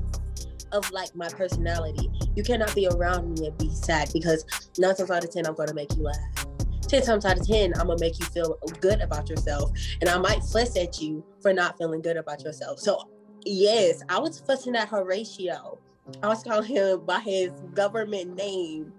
of 0.73 0.90
like 0.90 1.14
my 1.16 1.28
personality. 1.28 2.11
You 2.37 2.42
cannot 2.42 2.75
be 2.75 2.88
around 2.88 3.38
me 3.38 3.47
and 3.47 3.58
be 3.58 3.70
sad 3.75 4.11
because 4.12 4.44
nine 4.78 4.94
times 4.94 5.11
out 5.11 5.25
of 5.25 5.30
ten 5.30 5.47
I'm 5.47 5.54
gonna 5.54 5.75
make 5.75 5.94
you 5.97 6.02
laugh. 6.02 6.47
Ten 6.82 7.02
times 7.02 7.25
out 7.25 7.38
of 7.38 7.47
ten 7.47 7.73
I'm 7.78 7.87
gonna 7.87 8.00
make 8.00 8.18
you 8.18 8.26
feel 8.26 8.58
good 8.80 9.00
about 9.00 9.28
yourself, 9.28 9.70
and 10.00 10.11
I 10.11 10.18
might 10.18 10.42
fuss 10.42 10.76
at 10.76 11.00
you 11.00 11.25
for 11.40 11.52
not 11.52 11.78
feeling 11.78 12.02
good 12.02 12.16
about 12.16 12.42
yourself. 12.44 12.78
So 12.78 13.08
yes, 13.44 14.02
I 14.08 14.18
was 14.18 14.40
fussing 14.40 14.76
at 14.76 14.88
Horatio. 14.88 15.78
I 16.22 16.28
was 16.28 16.42
calling 16.42 16.68
him 16.68 17.04
by 17.04 17.20
his 17.20 17.52
government 17.74 18.34
name 18.36 18.92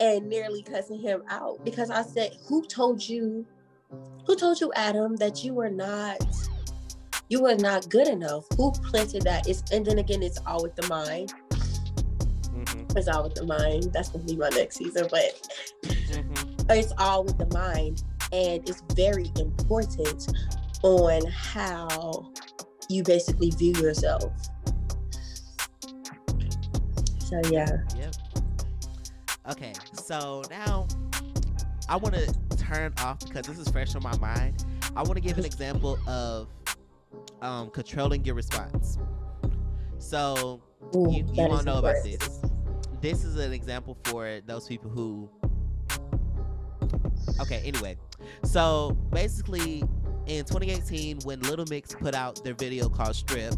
and 0.00 0.28
nearly 0.28 0.62
cussing 0.62 1.00
him 1.00 1.22
out 1.28 1.64
because 1.64 1.90
I 1.90 2.02
said, 2.02 2.36
"Who 2.48 2.64
told 2.66 3.06
you 3.06 3.46
who 4.26 4.36
told 4.36 4.60
you, 4.60 4.72
Adam, 4.74 5.16
that 5.16 5.44
you 5.44 5.54
were 5.54 5.70
not 5.70 6.18
you 7.28 7.42
were 7.42 7.56
not 7.56 7.88
good 7.88 8.08
enough? 8.08 8.44
Who 8.56 8.72
planted 8.72 9.22
that? 9.22 9.48
It's 9.48 9.62
and 9.72 9.84
then 9.84 9.98
again, 9.98 10.22
it's 10.22 10.38
all 10.46 10.62
with 10.62 10.76
the 10.76 10.86
mind. 10.88 11.32
Mm-hmm. 11.50 12.96
It's 12.96 13.08
all 13.08 13.24
with 13.24 13.34
the 13.34 13.46
mind. 13.46 13.92
That's 13.92 14.10
gonna 14.10 14.24
be 14.24 14.36
my 14.36 14.48
next 14.50 14.76
season, 14.76 15.08
but 15.10 15.48
Mm-hmm. 15.84 16.70
it's 16.70 16.92
all 16.98 17.24
with 17.24 17.38
the 17.38 17.46
mind, 17.46 18.04
and 18.32 18.68
it's 18.68 18.82
very 18.94 19.30
important 19.38 20.32
on 20.82 21.26
how 21.26 22.30
you 22.88 23.02
basically 23.02 23.50
view 23.50 23.72
yourself. 23.74 24.32
So 27.42 27.50
yeah, 27.50 27.78
Yep. 27.96 28.14
Okay, 29.50 29.72
so 29.92 30.42
now 30.50 30.86
I 31.88 31.96
want 31.96 32.14
to 32.14 32.56
turn 32.56 32.94
off 32.98 33.18
because 33.20 33.44
this 33.46 33.58
is 33.58 33.68
fresh 33.68 33.96
on 33.96 34.04
my 34.04 34.16
mind. 34.18 34.64
I 34.94 35.02
want 35.02 35.16
to 35.16 35.20
give 35.20 35.36
an 35.36 35.44
example 35.44 35.98
of 36.06 36.46
um, 37.42 37.70
controlling 37.70 38.24
your 38.24 38.36
response. 38.36 38.98
So 39.98 40.62
Ooh, 40.94 41.08
you, 41.10 41.26
you 41.32 41.48
won't 41.48 41.64
know 41.64 41.78
about 41.78 41.96
this. 42.04 42.40
This 43.00 43.24
is 43.24 43.36
an 43.36 43.52
example 43.52 43.98
for 44.04 44.40
those 44.46 44.68
people 44.68 44.88
who. 44.88 45.28
Okay, 47.40 47.62
anyway. 47.64 47.96
So 48.44 48.96
basically, 49.10 49.82
in 50.26 50.44
2018, 50.44 51.18
when 51.24 51.40
Little 51.40 51.66
Mix 51.68 51.94
put 51.96 52.14
out 52.14 52.44
their 52.44 52.54
video 52.54 52.88
called 52.88 53.16
Strip, 53.16 53.54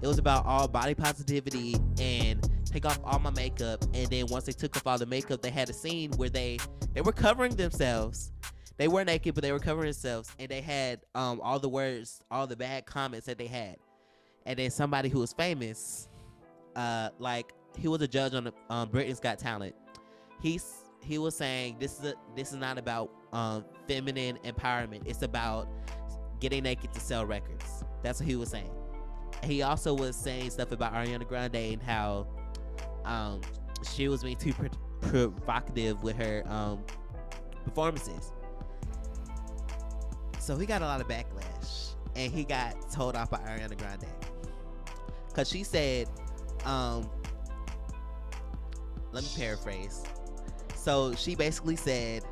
it 0.00 0.06
was 0.06 0.18
about 0.18 0.46
all 0.46 0.68
body 0.68 0.94
positivity 0.94 1.74
and 1.98 2.48
take 2.76 2.86
off 2.86 3.00
all 3.04 3.18
my 3.18 3.30
makeup. 3.30 3.82
And 3.94 4.06
then 4.08 4.26
once 4.26 4.44
they 4.44 4.52
took 4.52 4.76
off 4.76 4.86
all 4.86 4.98
the 4.98 5.06
makeup, 5.06 5.40
they 5.40 5.50
had 5.50 5.70
a 5.70 5.72
scene 5.72 6.12
where 6.12 6.28
they 6.28 6.58
they 6.92 7.00
were 7.00 7.12
covering 7.12 7.56
themselves. 7.56 8.32
They 8.76 8.88
were 8.88 9.04
naked, 9.04 9.34
but 9.34 9.42
they 9.42 9.52
were 9.52 9.58
covering 9.58 9.86
themselves, 9.86 10.30
and 10.38 10.48
they 10.50 10.60
had 10.60 11.00
um 11.14 11.40
all 11.42 11.58
the 11.58 11.68
words, 11.68 12.20
all 12.30 12.46
the 12.46 12.56
bad 12.56 12.84
comments 12.86 13.26
that 13.26 13.38
they 13.38 13.46
had. 13.46 13.76
And 14.44 14.58
then 14.58 14.70
somebody 14.70 15.08
who 15.08 15.20
was 15.20 15.32
famous, 15.32 16.08
uh, 16.76 17.08
like 17.18 17.52
he 17.78 17.88
was 17.88 18.02
a 18.02 18.08
judge 18.08 18.34
on 18.34 18.52
um, 18.70 18.88
Britain's 18.90 19.20
Got 19.20 19.38
Talent. 19.38 19.74
He's 20.42 20.66
he 21.02 21.18
was 21.18 21.34
saying 21.34 21.76
this 21.80 21.98
is 21.98 22.12
a, 22.12 22.14
this 22.36 22.52
is 22.52 22.58
not 22.58 22.78
about 22.78 23.10
um, 23.32 23.64
feminine 23.88 24.38
empowerment. 24.44 25.06
It's 25.06 25.22
about 25.22 25.68
getting 26.40 26.62
naked 26.64 26.92
to 26.92 27.00
sell 27.00 27.24
records. 27.24 27.84
That's 28.02 28.20
what 28.20 28.28
he 28.28 28.36
was 28.36 28.50
saying. 28.50 28.70
He 29.42 29.62
also 29.62 29.94
was 29.94 30.16
saying 30.16 30.50
stuff 30.50 30.72
about 30.72 30.92
Ariana 30.92 31.26
Grande 31.26 31.56
and 31.56 31.82
how 31.82 32.26
um, 33.06 33.40
she 33.94 34.08
was 34.08 34.22
being 34.22 34.36
too 34.36 34.52
pro- 34.52 34.68
provocative 35.00 36.02
with 36.02 36.16
her 36.16 36.42
um, 36.46 36.84
performances. 37.64 38.32
So 40.38 40.56
he 40.56 40.66
got 40.66 40.82
a 40.82 40.84
lot 40.84 41.00
of 41.00 41.08
backlash, 41.08 41.94
and 42.14 42.32
he 42.32 42.44
got 42.44 42.90
told 42.92 43.16
off 43.16 43.30
by 43.30 43.38
Ariana 43.38 43.76
Grande 43.76 44.06
because 45.28 45.48
she 45.48 45.64
said, 45.64 46.08
um, 46.64 47.10
let 49.12 49.22
me 49.24 49.30
paraphrase. 49.36 50.04
So 50.74 51.14
she 51.14 51.34
basically 51.34 51.76
said, 51.76 52.24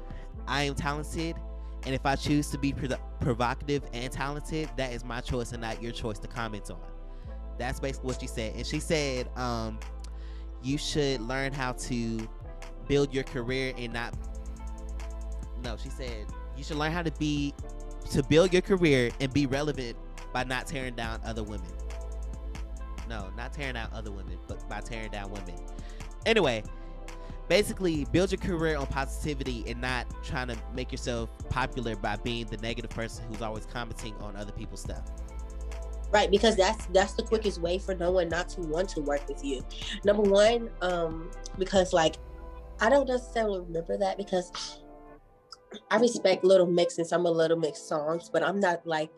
I 0.46 0.62
am 0.62 0.74
talented, 0.74 1.36
and 1.84 1.94
if 1.94 2.06
I 2.06 2.16
choose 2.16 2.50
to 2.50 2.58
be 2.58 2.72
pro- 2.72 2.96
provocative 3.20 3.82
and 3.92 4.12
talented, 4.12 4.70
that 4.76 4.92
is 4.92 5.04
my 5.04 5.20
choice 5.20 5.52
and 5.52 5.60
not 5.60 5.82
your 5.82 5.92
choice 5.92 6.18
to 6.20 6.28
comment 6.28 6.70
on. 6.70 6.80
That's 7.58 7.80
basically 7.80 8.08
what 8.08 8.20
she 8.20 8.26
said. 8.26 8.54
And 8.56 8.66
she 8.66 8.80
said, 8.80 9.28
um, 9.36 9.78
you 10.64 10.78
should 10.78 11.20
learn 11.20 11.52
how 11.52 11.72
to 11.72 12.28
build 12.88 13.12
your 13.12 13.24
career 13.24 13.74
and 13.76 13.92
not. 13.92 14.14
No, 15.62 15.76
she 15.76 15.90
said, 15.90 16.26
you 16.56 16.64
should 16.64 16.76
learn 16.76 16.92
how 16.92 17.02
to 17.02 17.12
be, 17.12 17.54
to 18.10 18.22
build 18.24 18.52
your 18.52 18.62
career 18.62 19.10
and 19.20 19.32
be 19.32 19.46
relevant 19.46 19.96
by 20.32 20.44
not 20.44 20.66
tearing 20.66 20.94
down 20.94 21.20
other 21.24 21.42
women. 21.42 21.70
No, 23.08 23.30
not 23.36 23.52
tearing 23.52 23.74
down 23.74 23.90
other 23.92 24.10
women, 24.10 24.38
but 24.48 24.66
by 24.68 24.80
tearing 24.80 25.10
down 25.10 25.30
women. 25.30 25.54
Anyway, 26.26 26.64
basically 27.48 28.06
build 28.06 28.32
your 28.32 28.40
career 28.40 28.76
on 28.76 28.86
positivity 28.86 29.64
and 29.66 29.80
not 29.80 30.06
trying 30.24 30.48
to 30.48 30.56
make 30.74 30.90
yourself 30.90 31.30
popular 31.50 31.96
by 31.96 32.16
being 32.16 32.46
the 32.46 32.56
negative 32.58 32.90
person 32.90 33.24
who's 33.28 33.42
always 33.42 33.66
commenting 33.66 34.14
on 34.20 34.36
other 34.36 34.52
people's 34.52 34.80
stuff. 34.80 35.10
Right 36.14 36.30
because 36.30 36.56
that's 36.56 36.86
that's 36.86 37.14
the 37.14 37.22
quickest 37.22 37.60
way 37.60 37.78
for 37.78 37.94
no 37.94 38.10
one 38.12 38.28
not 38.28 38.48
to 38.48 38.60
want 38.62 38.88
to 38.88 39.00
work 39.00 39.28
with 39.28 39.44
you 39.44 39.62
number 40.04 40.22
one 40.22 40.70
um 40.80 41.30
because 41.58 41.92
like 41.92 42.16
i 42.80 42.88
don't 42.88 43.08
necessarily 43.08 43.60
remember 43.60 43.98
that 43.98 44.16
because 44.16 44.80
i 45.90 45.98
respect 45.98 46.44
little 46.44 46.66
mix 46.66 46.98
and 46.98 47.06
some 47.06 47.26
of 47.26 47.36
little 47.36 47.58
mix 47.58 47.80
songs 47.80 48.30
but 48.32 48.42
i'm 48.42 48.60
not 48.60 48.86
like 48.86 49.10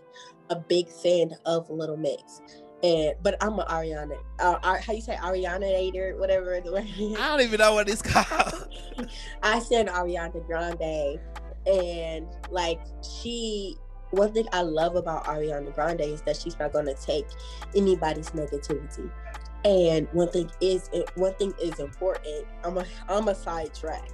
a 0.50 0.56
big 0.56 0.88
fan 0.88 1.30
of 1.44 1.68
little 1.68 1.96
mix 1.96 2.40
and 2.82 3.14
but 3.22 3.36
i'm 3.42 3.58
an 3.58 3.66
ariana 3.66 4.16
uh, 4.38 4.58
how 4.62 4.92
you 4.92 5.00
say 5.00 5.16
ariana 5.16 6.18
whatever 6.18 6.60
the 6.60 6.72
word 6.72 6.86
is. 6.98 7.18
I 7.18 7.28
don't 7.28 7.40
even 7.42 7.58
know 7.58 7.74
what 7.74 7.88
it's 7.88 8.02
called. 8.02 8.68
I 9.42 9.58
said 9.60 9.88
Ariana 9.88 10.46
Grande, 10.46 11.18
and 11.66 12.26
like 12.50 12.80
she, 13.02 13.76
one 14.16 14.32
thing 14.32 14.46
I 14.52 14.62
love 14.62 14.96
about 14.96 15.24
Ariana 15.24 15.74
Grande 15.74 16.00
is 16.02 16.22
that 16.22 16.36
she's 16.36 16.58
not 16.58 16.72
gonna 16.72 16.94
take 16.94 17.26
anybody's 17.74 18.30
negativity. 18.30 19.10
And 19.64 20.08
one 20.12 20.30
thing 20.30 20.50
is, 20.60 20.90
eh, 20.92 21.02
one 21.16 21.34
thing 21.34 21.52
is 21.60 21.80
important. 21.80 22.46
I'm 22.64 22.78
a, 22.78 22.84
I'm 23.08 23.28
a 23.28 23.34
sidetrack, 23.34 24.08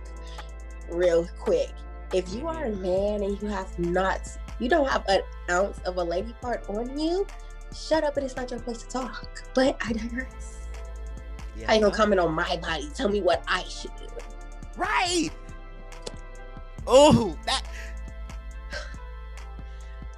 real 0.91 1.29
quick. 1.39 1.73
If 2.13 2.33
you 2.33 2.47
are 2.49 2.65
a 2.65 2.77
man 2.77 3.23
and 3.23 3.41
you 3.41 3.49
have 3.49 3.79
not, 3.79 4.29
you 4.59 4.69
don't 4.69 4.89
have 4.89 5.05
an 5.09 5.21
ounce 5.51 5.79
of 5.81 5.97
a 5.97 6.03
lady 6.03 6.35
part 6.41 6.69
on 6.69 6.99
you, 6.99 7.27
shut 7.75 8.05
up 8.05 8.17
and 8.17 8.27
it's 8.27 8.37
not 8.37 8.51
your 8.51 8.61
place 8.61 8.83
to 8.83 8.89
talk. 8.89 9.43
But 9.55 9.77
I 9.85 9.93
digress. 9.93 10.69
Yeah. 11.57 11.67
How 11.67 11.75
you 11.75 11.81
gonna 11.81 11.95
comment 11.95 12.21
on 12.21 12.33
my 12.33 12.57
body? 12.57 12.91
Tell 12.95 13.09
me 13.09 13.21
what 13.21 13.43
I 13.47 13.63
should 13.65 13.95
do. 13.97 14.07
Right. 14.77 15.31
Oh, 16.87 17.37
that. 17.47 17.63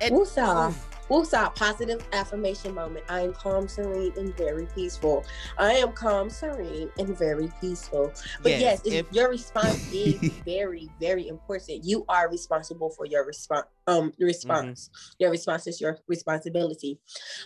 And, 0.01 0.15
Woosah. 0.15 0.69
oof. 0.69 0.89
Woosah, 1.09 1.55
positive 1.55 2.03
affirmation 2.13 2.75
moment. 2.75 3.05
I 3.11 3.21
am 3.21 3.35
calm, 3.35 3.69
serene, 3.69 4.13
and 4.17 4.35
very 4.37 4.67
peaceful. 4.75 5.25
I 5.59 5.75
am 5.75 5.93
calm, 5.93 6.31
serene, 6.31 6.91
and 6.99 7.17
very 7.17 7.51
peaceful. 7.61 8.13
But 8.43 8.53
Yes, 8.53 8.61
yes, 8.61 8.81
if, 8.87 8.93
if- 8.95 9.07
your 9.13 9.29
response 9.29 9.87
is 9.93 10.41
very, 10.47 10.89
very 10.99 11.29
important. 11.29 11.85
You 11.85 12.05
are 12.09 12.31
responsible 12.31 12.91
for 12.91 13.05
your 13.07 13.27
response. 13.27 13.67
Um, 13.87 14.13
response. 14.19 14.89
Your 15.19 15.31
response 15.31 15.67
is 15.67 15.79
your 15.79 15.99
responsibility. 16.09 16.99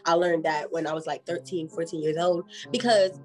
I 0.04 0.12
learned 0.12 0.44
that 0.44 0.70
when 0.70 0.86
I 0.86 0.92
was 0.92 1.06
like 1.06 1.26
13, 1.26 1.68
14 1.68 2.00
years 2.00 2.16
old 2.16 2.44
because 2.70 3.18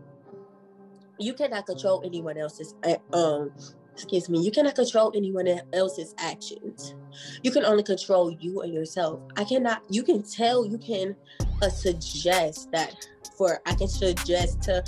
you 1.20 1.34
cannot 1.36 1.68
control 1.68 2.02
anyone 2.04 2.38
else's 2.40 2.74
uh, 2.84 2.96
um 3.16 3.52
excuse 3.94 4.30
me 4.30 4.40
you 4.40 4.52
cannot 4.52 4.76
control 4.76 5.12
anyone 5.16 5.48
else's 5.74 6.14
actions. 6.18 6.96
You 7.44 7.52
can 7.52 7.64
only 7.64 7.84
control 7.84 8.32
you 8.32 8.62
and 8.62 8.74
yourself. 8.74 9.22
I 9.38 9.44
cannot 9.44 9.84
you 9.90 10.04
can 10.04 10.24
tell 10.24 10.66
you 10.66 10.78
can 10.78 11.16
uh, 11.62 11.70
suggest 11.70 12.72
that 12.72 13.08
for 13.38 13.62
i 13.66 13.74
can 13.74 13.88
suggest 13.88 14.62
to 14.64 14.84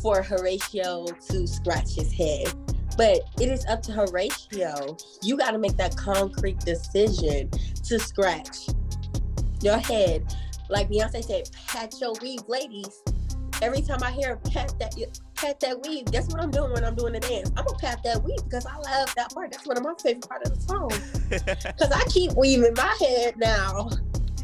for 0.00 0.22
horatio 0.22 1.06
to 1.06 1.46
scratch 1.46 1.94
his 1.94 2.12
head. 2.12 2.52
But 2.96 3.20
it 3.40 3.48
is 3.48 3.64
up 3.66 3.80
to 3.84 3.92
horatio. 3.92 4.96
You 5.22 5.38
got 5.38 5.52
to 5.52 5.58
make 5.58 5.76
that 5.78 5.96
concrete 5.96 6.58
decision 6.60 7.50
to 7.84 7.98
scratch 7.98 8.68
your 9.62 9.78
head. 9.78 10.34
Like 10.68 10.90
beyonce 10.90 11.24
said 11.24 11.50
pat 11.68 11.94
your 12.00 12.12
weave 12.20 12.42
ladies 12.48 13.02
every 13.62 13.80
time 13.80 14.02
i 14.02 14.10
hear 14.10 14.36
pat 14.50 14.74
that 14.78 14.94
pat 15.34 15.58
that 15.60 15.80
weave 15.86 16.04
guess 16.06 16.28
what 16.32 16.42
i'm 16.42 16.50
doing 16.50 16.72
when 16.72 16.84
i'm 16.84 16.94
doing 16.94 17.12
the 17.12 17.20
dance 17.20 17.50
i'm 17.56 17.64
gonna 17.64 17.78
pat 17.78 18.02
that 18.02 18.22
weave 18.22 18.42
because 18.44 18.66
i 18.66 18.76
love 18.76 19.12
that 19.14 19.32
part 19.32 19.50
that's 19.50 19.66
one 19.66 19.76
of 19.76 19.82
my 19.82 19.94
favorite 20.02 20.28
part 20.28 20.44
of 20.46 20.54
the 20.54 20.60
song 20.60 20.90
because 21.32 21.90
I 21.90 22.04
keep 22.08 22.32
weaving 22.32 22.74
my 22.76 22.96
head 23.00 23.36
now. 23.38 23.88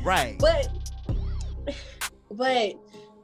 right. 0.03 0.39
But 0.39 0.69
but 2.31 2.75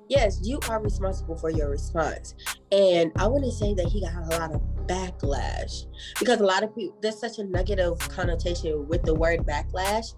yes, 0.09 0.41
you 0.43 0.61
are 0.69 0.83
responsible 0.83 1.37
for 1.37 1.51
your 1.51 1.71
response. 1.71 2.35
And 2.73 3.11
I 3.17 3.27
want 3.27 3.45
to 3.45 3.53
say 3.53 3.75
that 3.75 3.87
he 3.87 4.01
got 4.03 4.15
a 4.15 4.39
lot 4.39 4.53
of 4.55 4.61
backlash 4.87 5.87
because 6.19 6.41
a 6.41 6.45
lot 6.45 6.63
of 6.63 6.75
people 6.75 6.97
there's 7.01 7.19
such 7.19 7.39
a 7.39 7.45
negative 7.45 7.99
connotation 7.99 8.87
with 8.87 9.03
the 9.03 9.15
word 9.15 9.41
backlash. 9.41 10.15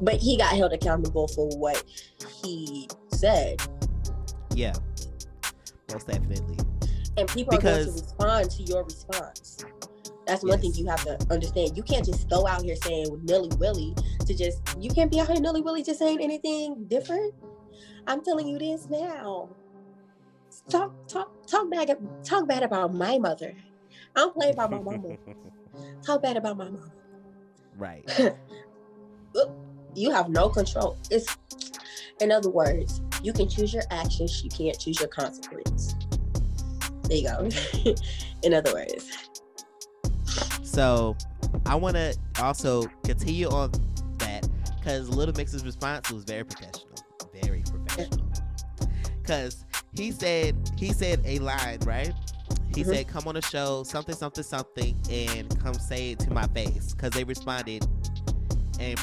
But 0.00 0.14
he 0.14 0.38
got 0.38 0.56
held 0.56 0.72
accountable 0.72 1.28
for 1.28 1.48
what 1.58 1.82
he 2.42 2.88
said. 3.12 3.60
Yeah. 4.54 4.74
Most 5.92 6.06
definitely. 6.06 6.58
And 7.16 7.28
people 7.28 7.54
are 7.56 7.60
going 7.60 7.86
to 7.86 7.92
respond 7.92 8.50
to 8.52 8.62
your 8.64 8.84
response. 8.84 9.64
That's 10.26 10.42
one 10.42 10.58
thing 10.58 10.74
you 10.74 10.86
have 10.86 11.04
to 11.04 11.18
understand. 11.30 11.76
You 11.76 11.82
can't 11.82 12.04
just 12.04 12.28
go 12.30 12.46
out 12.46 12.62
here 12.62 12.76
saying 12.76 13.20
nilly 13.24 13.54
willy 13.58 13.94
to 14.26 14.34
just 14.34 14.60
you 14.80 14.90
can't 14.90 15.10
be 15.10 15.20
out 15.20 15.28
here 15.28 15.40
nilly 15.40 15.60
willy 15.60 15.82
just 15.82 15.98
saying 15.98 16.20
anything 16.22 16.86
different. 16.88 17.34
I'm 18.06 18.24
telling 18.24 18.48
you 18.48 18.58
this 18.58 18.88
now. 18.88 19.50
Talk 20.70 20.92
talk 21.08 21.46
talk 21.46 21.70
bad 21.70 21.96
talk 22.22 22.48
bad 22.48 22.62
about 22.62 22.94
my 22.94 23.18
mother. 23.18 23.54
I'm 24.16 24.30
playing 24.32 24.54
about 24.54 24.70
my 24.70 24.78
mama. 24.78 25.16
Talk 26.06 26.22
bad 26.22 26.36
about 26.36 26.56
my 26.56 26.64
mama. 26.64 26.92
right. 27.76 28.08
You 29.96 30.10
have 30.10 30.28
no 30.28 30.48
control. 30.48 30.98
It's 31.10 31.36
in 32.20 32.32
other 32.32 32.50
words, 32.50 33.00
you 33.24 33.32
can 33.32 33.48
choose 33.48 33.72
your 33.72 33.82
actions, 33.90 34.44
you 34.44 34.50
can't 34.50 34.78
choose 34.78 35.00
your 35.00 35.08
consequence. 35.08 35.94
There 37.04 37.16
you 37.16 37.28
go. 37.28 37.48
in 38.42 38.52
other 38.52 38.72
words. 38.74 39.10
So 40.62 41.16
I 41.64 41.74
want 41.74 41.96
to 41.96 42.14
also 42.40 42.82
continue 43.02 43.48
on 43.48 43.72
that 44.18 44.46
because 44.78 45.08
Little 45.08 45.34
Mix's 45.34 45.64
response 45.64 46.10
was 46.10 46.24
very 46.24 46.44
professional, 46.44 46.96
very 47.42 47.62
professional. 47.62 48.30
Because 49.22 49.64
he 49.94 50.10
said 50.10 50.56
he 50.76 50.92
said 50.92 51.22
a 51.24 51.38
line 51.38 51.78
right. 51.86 52.12
He 52.74 52.82
Mhm. 52.82 52.86
said, 52.86 53.08
"Come 53.08 53.28
on 53.28 53.36
the 53.36 53.42
show, 53.42 53.84
something, 53.84 54.14
something, 54.14 54.44
something, 54.44 55.00
and 55.08 55.58
come 55.60 55.74
say 55.74 56.10
it 56.10 56.18
to 56.20 56.30
my 56.30 56.46
face." 56.48 56.92
Because 56.92 57.10
they 57.12 57.24
responded 57.24 57.86
and 58.80 58.98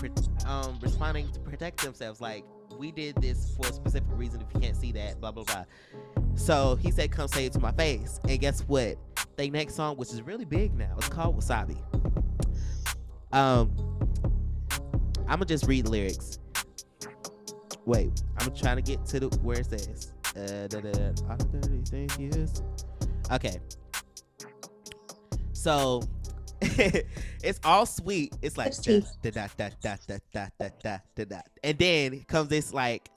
um, 0.45 0.77
responding 0.81 1.31
to 1.31 1.39
protect 1.39 1.81
themselves, 1.81 2.19
like 2.19 2.43
we 2.77 2.91
did 2.91 3.15
this 3.17 3.55
for 3.55 3.67
a 3.67 3.73
specific 3.73 4.09
reason. 4.13 4.41
If 4.41 4.47
you 4.53 4.59
can't 4.61 4.75
see 4.75 4.91
that, 4.93 5.19
blah 5.19 5.31
blah 5.31 5.43
blah. 5.43 5.65
So 6.35 6.75
he 6.75 6.91
said, 6.91 7.11
"Come 7.11 7.27
say 7.27 7.45
it 7.45 7.53
to 7.53 7.59
my 7.59 7.71
face." 7.71 8.19
And 8.27 8.39
guess 8.39 8.61
what? 8.61 8.97
They 9.35 9.49
next 9.49 9.75
song, 9.75 9.97
which 9.97 10.09
is 10.09 10.21
really 10.21 10.45
big 10.45 10.73
now, 10.75 10.93
it's 10.97 11.09
called 11.09 11.39
Wasabi. 11.39 11.77
Um, 13.33 13.71
I'm 15.19 15.37
gonna 15.37 15.45
just 15.45 15.65
read 15.67 15.85
the 15.85 15.91
lyrics. 15.91 16.39
Wait, 17.85 18.21
I'm 18.37 18.53
trying 18.53 18.75
to 18.75 18.81
get 18.81 19.05
to 19.07 19.19
the 19.19 19.27
where 19.39 19.59
it 19.59 19.65
says. 19.65 20.13
Uh, 20.35 20.67
da, 20.67 20.79
da, 20.79 20.91
da, 20.91 21.35
the. 21.37 22.63
Okay. 23.31 23.59
So 25.53 26.01
it's 27.43 27.59
all 27.63 27.85
sweet. 27.85 28.35
It's 28.41 28.57
like 28.57 28.75
da, 28.81 28.99
da, 29.23 29.47
da, 29.57 29.69
da, 29.81 29.95
da, 30.07 30.17
da, 30.31 30.47
da, 30.59 30.97
da, 31.15 31.23
da, 31.25 31.41
and 31.63 31.77
then 31.77 32.23
comes 32.27 32.49
this 32.49 32.71
like 32.71 33.09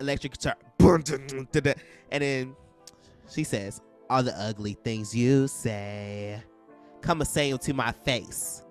electric 0.00 0.32
guitar, 0.32 0.56
and 0.80 1.46
then 2.10 2.56
she 3.30 3.44
says, 3.44 3.80
"All 4.08 4.24
the 4.24 4.36
ugly 4.36 4.76
things 4.82 5.14
you 5.14 5.46
say, 5.46 6.42
come 7.02 7.20
and 7.20 7.28
say 7.28 7.50
them 7.50 7.58
to 7.58 7.72
my 7.72 7.92
face. 7.92 8.64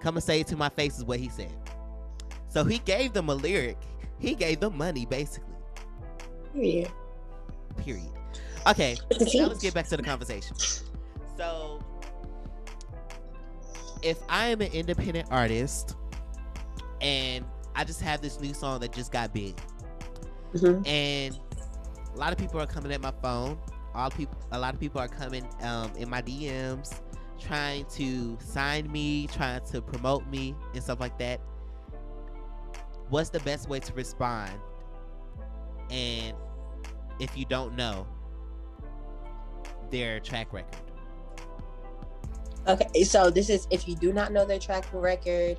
Come 0.00 0.16
and 0.16 0.24
say 0.24 0.40
it 0.40 0.46
to 0.46 0.56
my 0.56 0.70
face," 0.70 0.96
is 0.96 1.04
what 1.04 1.20
he 1.20 1.28
said. 1.28 1.52
So 2.48 2.64
he 2.64 2.78
gave 2.78 3.12
them 3.12 3.28
a 3.28 3.34
lyric. 3.34 3.76
He 4.18 4.34
gave 4.34 4.60
them 4.60 4.78
money, 4.78 5.04
basically. 5.06 5.54
Yeah. 6.54 6.88
Period. 7.78 8.10
Okay, 8.66 8.96
now 9.10 9.46
let's 9.46 9.62
get 9.62 9.72
back 9.74 9.88
to 9.88 9.96
the 9.96 10.02
conversation. 10.02 10.56
So, 11.36 11.79
if 14.02 14.18
I 14.28 14.48
am 14.48 14.60
an 14.60 14.72
independent 14.72 15.28
artist 15.30 15.96
and 17.00 17.44
I 17.74 17.84
just 17.84 18.00
have 18.00 18.20
this 18.20 18.40
new 18.40 18.54
song 18.54 18.80
that 18.80 18.92
just 18.92 19.12
got 19.12 19.32
big, 19.32 19.56
Mhm. 20.52 20.86
and 20.86 21.38
a 22.14 22.18
lot 22.18 22.32
of 22.32 22.38
people 22.38 22.60
are 22.60 22.66
coming 22.66 22.92
at 22.92 23.00
my 23.00 23.12
phone. 23.22 23.58
All 23.94 24.10
people, 24.10 24.36
a 24.52 24.58
lot 24.58 24.74
of 24.74 24.80
people 24.80 25.00
are 25.00 25.08
coming 25.08 25.46
um, 25.62 25.90
in 25.96 26.08
my 26.08 26.20
DMs, 26.22 27.00
trying 27.38 27.84
to 27.86 28.36
sign 28.40 28.90
me, 28.90 29.26
trying 29.28 29.64
to 29.66 29.80
promote 29.80 30.26
me, 30.26 30.54
and 30.74 30.82
stuff 30.82 31.00
like 31.00 31.18
that. 31.18 31.40
What's 33.08 33.30
the 33.30 33.40
best 33.40 33.68
way 33.68 33.80
to 33.80 33.92
respond? 33.94 34.52
And 35.90 36.36
if 37.18 37.36
you 37.36 37.44
don't 37.44 37.74
know 37.74 38.06
their 39.90 40.20
track 40.20 40.52
record, 40.52 40.89
Okay, 42.68 43.04
so 43.04 43.30
this 43.30 43.48
is 43.50 43.66
if 43.70 43.88
you 43.88 43.96
do 43.96 44.12
not 44.12 44.32
know 44.32 44.44
their 44.44 44.58
track 44.58 44.86
record, 44.92 45.58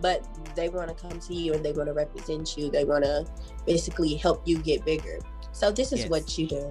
but 0.00 0.26
they 0.56 0.68
want 0.68 0.88
to 0.88 0.94
come 0.94 1.18
to 1.20 1.34
you 1.34 1.52
and 1.54 1.64
they 1.64 1.72
want 1.72 1.88
to 1.88 1.92
represent 1.92 2.56
you, 2.56 2.70
they 2.70 2.84
want 2.84 3.04
to 3.04 3.26
basically 3.66 4.14
help 4.14 4.46
you 4.46 4.58
get 4.58 4.84
bigger. 4.84 5.18
So 5.52 5.70
this 5.70 5.92
is 5.92 6.00
Yes. 6.00 6.10
what 6.10 6.38
you 6.38 6.46
do. 6.46 6.70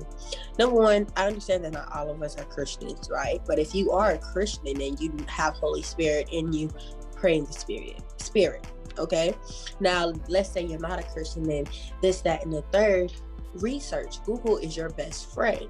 Number 0.57 0.75
one, 0.75 1.07
I 1.15 1.27
understand 1.27 1.63
that 1.65 1.73
not 1.73 1.93
all 1.95 2.09
of 2.09 2.21
us 2.23 2.37
are 2.37 2.45
Christians, 2.45 3.09
right? 3.11 3.41
But 3.45 3.59
if 3.59 3.75
you 3.75 3.91
are 3.91 4.11
a 4.11 4.17
Christian 4.17 4.81
and 4.81 4.99
you 4.99 5.13
have 5.27 5.53
Holy 5.55 5.81
Spirit 5.81 6.29
in 6.31 6.51
you, 6.53 6.69
pray 7.15 7.37
in 7.37 7.45
the 7.45 7.53
Spirit. 7.53 8.01
Spirit. 8.17 8.65
Okay. 8.97 9.33
Now 9.79 10.13
let's 10.27 10.49
say 10.49 10.63
you're 10.65 10.79
not 10.79 10.99
a 10.99 11.03
Christian 11.03 11.49
and 11.51 11.69
this, 12.01 12.21
that, 12.21 12.43
and 12.43 12.53
the 12.53 12.63
third. 12.71 13.13
Research. 13.55 14.23
Google 14.23 14.57
is 14.57 14.77
your 14.77 14.89
best 14.89 15.33
friend. 15.33 15.67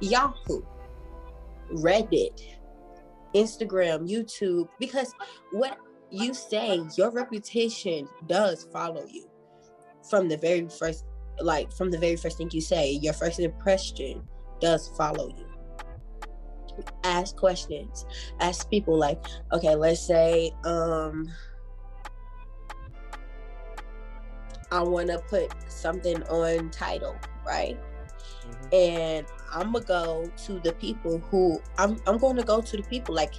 Yahoo. 0.00 0.62
Reddit. 1.72 2.40
Instagram, 3.34 4.08
YouTube, 4.08 4.68
because 4.78 5.14
what 5.52 5.78
you 6.10 6.34
say, 6.34 6.80
your 6.96 7.10
reputation 7.10 8.08
does 8.26 8.66
follow 8.72 9.04
you 9.06 9.28
from 10.08 10.28
the 10.28 10.36
very 10.36 10.68
first, 10.68 11.04
like 11.40 11.72
from 11.72 11.90
the 11.90 11.98
very 11.98 12.16
first 12.16 12.38
thing 12.38 12.50
you 12.52 12.60
say, 12.60 12.92
your 13.02 13.12
first 13.12 13.38
impression 13.38 14.22
does 14.60 14.88
follow 14.96 15.28
you. 15.28 15.46
Ask 17.04 17.36
questions. 17.36 18.06
Ask 18.40 18.70
people 18.70 18.96
like, 18.96 19.22
okay, 19.52 19.74
let's 19.74 20.00
say, 20.00 20.50
um, 20.64 21.30
I 24.72 24.82
want 24.82 25.08
to 25.08 25.18
put 25.28 25.52
something 25.68 26.22
on 26.24 26.70
title, 26.70 27.16
right? 27.46 27.78
and 28.72 29.26
I'm 29.52 29.72
gonna 29.72 29.84
go 29.84 30.30
to 30.46 30.60
the 30.60 30.72
people 30.72 31.18
who 31.30 31.60
I'm 31.78 31.98
I'm 32.06 32.18
going 32.18 32.36
to 32.36 32.42
go 32.42 32.60
to 32.60 32.76
the 32.76 32.82
people 32.84 33.14
like 33.14 33.34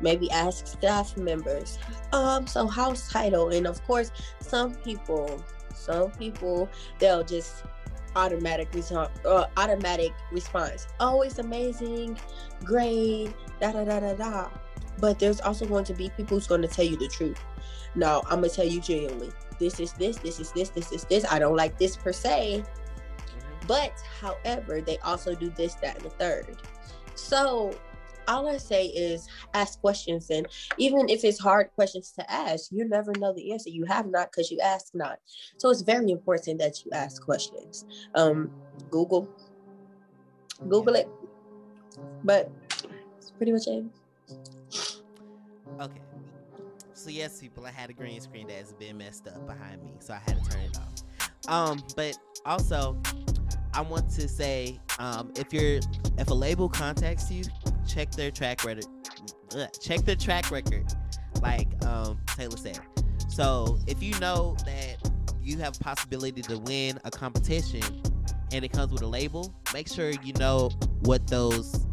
maybe 0.00 0.30
ask 0.30 0.66
staff 0.66 1.16
members 1.16 1.78
um 2.12 2.46
so 2.46 2.66
house 2.66 3.10
title 3.10 3.48
and 3.48 3.66
of 3.66 3.82
course 3.86 4.10
some 4.40 4.74
people 4.74 5.42
some 5.74 6.10
people 6.12 6.68
they'll 6.98 7.24
just 7.24 7.64
automatic 8.14 8.68
response 8.74 9.10
uh, 9.24 9.46
automatic 9.56 10.12
response 10.32 10.86
oh 11.00 11.22
amazing 11.38 12.18
great 12.64 13.32
da 13.60 13.72
da 13.72 13.84
da 13.84 14.00
da 14.00 14.14
da. 14.14 14.48
But 14.98 15.18
there's 15.18 15.42
also 15.42 15.66
going 15.66 15.84
to 15.84 15.94
be 15.94 16.08
people 16.16 16.38
who's 16.38 16.46
going 16.46 16.62
to 16.62 16.68
tell 16.68 16.86
you 16.86 16.96
the 16.96 17.08
truth. 17.08 17.38
No 17.94 18.22
i'm 18.24 18.40
gonna 18.40 18.48
tell 18.48 18.66
you 18.66 18.80
genuinely 18.80 19.30
this 19.58 19.80
is 19.80 19.92
this 19.94 20.16
this 20.18 20.38
is 20.40 20.52
this 20.52 20.70
this 20.70 20.92
is 20.92 21.04
this 21.04 21.24
i 21.30 21.38
don't 21.38 21.56
like 21.56 21.78
this 21.78 21.96
per 21.96 22.12
se 22.12 22.64
but 23.66 23.92
however, 24.20 24.80
they 24.80 24.98
also 24.98 25.34
do 25.34 25.50
this, 25.50 25.74
that, 25.76 25.96
and 25.96 26.04
the 26.04 26.10
third. 26.10 26.56
So 27.14 27.72
all 28.28 28.48
I 28.48 28.56
say 28.56 28.86
is 28.86 29.28
ask 29.54 29.80
questions 29.80 30.30
and 30.30 30.48
even 30.78 31.08
if 31.08 31.24
it's 31.24 31.38
hard 31.38 31.70
questions 31.74 32.12
to 32.12 32.30
ask, 32.30 32.72
you 32.72 32.88
never 32.88 33.12
know 33.18 33.32
the 33.32 33.52
answer. 33.52 33.70
You 33.70 33.84
have 33.84 34.06
not 34.06 34.30
because 34.30 34.50
you 34.50 34.58
ask 34.60 34.94
not. 34.94 35.18
So 35.58 35.70
it's 35.70 35.82
very 35.82 36.10
important 36.10 36.58
that 36.58 36.84
you 36.84 36.90
ask 36.92 37.22
questions. 37.22 37.84
Um 38.14 38.50
Google. 38.90 39.28
Google 40.68 40.94
it. 40.94 41.08
But 42.24 42.50
it's 43.18 43.30
pretty 43.30 43.52
much 43.52 43.66
it. 43.66 43.84
Okay. 45.80 46.00
So 46.94 47.10
yes, 47.10 47.40
people, 47.40 47.64
I 47.64 47.70
had 47.70 47.90
a 47.90 47.92
green 47.92 48.20
screen 48.20 48.48
that's 48.48 48.72
been 48.72 48.98
messed 48.98 49.28
up 49.28 49.46
behind 49.46 49.82
me, 49.84 49.92
so 50.00 50.14
I 50.14 50.18
had 50.18 50.42
to 50.42 50.50
turn 50.50 50.62
it 50.62 50.78
off. 50.78 50.96
Um, 51.48 51.82
but 51.94 52.18
also, 52.44 52.96
I 53.76 53.82
want 53.82 54.08
to 54.12 54.26
say, 54.26 54.80
um, 54.98 55.32
if 55.36 55.52
you're 55.52 55.80
if 56.16 56.28
a 56.28 56.34
label 56.34 56.66
contacts 56.66 57.30
you, 57.30 57.44
check 57.86 58.10
their 58.12 58.30
track 58.30 58.64
record. 58.64 58.86
Check 59.82 60.00
their 60.00 60.16
track 60.16 60.50
record, 60.50 60.86
like 61.42 61.68
um, 61.84 62.18
Taylor 62.26 62.56
said. 62.56 62.80
So 63.28 63.78
if 63.86 64.02
you 64.02 64.18
know 64.18 64.56
that 64.64 64.96
you 65.42 65.58
have 65.58 65.76
a 65.76 65.78
possibility 65.78 66.40
to 66.42 66.58
win 66.60 66.98
a 67.04 67.10
competition, 67.10 67.82
and 68.50 68.64
it 68.64 68.72
comes 68.72 68.92
with 68.92 69.02
a 69.02 69.06
label, 69.06 69.54
make 69.74 69.88
sure 69.88 70.10
you 70.10 70.32
know 70.38 70.70
what 71.00 71.26
those 71.26 71.86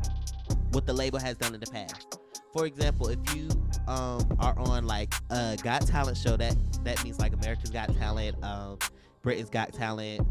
what 0.72 0.86
the 0.86 0.94
label 0.94 1.20
has 1.20 1.36
done 1.36 1.54
in 1.54 1.60
the 1.60 1.70
past. 1.70 2.18
For 2.54 2.66
example, 2.66 3.10
if 3.10 3.20
you 3.36 3.50
um, 3.90 4.26
are 4.40 4.58
on 4.58 4.88
like 4.88 5.14
a 5.32 5.58
Got 5.62 5.86
Talent 5.86 6.16
show, 6.16 6.38
that 6.38 6.56
that 6.86 7.04
means 7.04 7.20
like 7.20 7.34
America's 7.34 7.72
Got 7.72 7.94
Talent, 7.98 8.42
um, 8.42 8.78
Britain's 9.22 9.50
Got 9.50 9.74
Talent, 9.74 10.26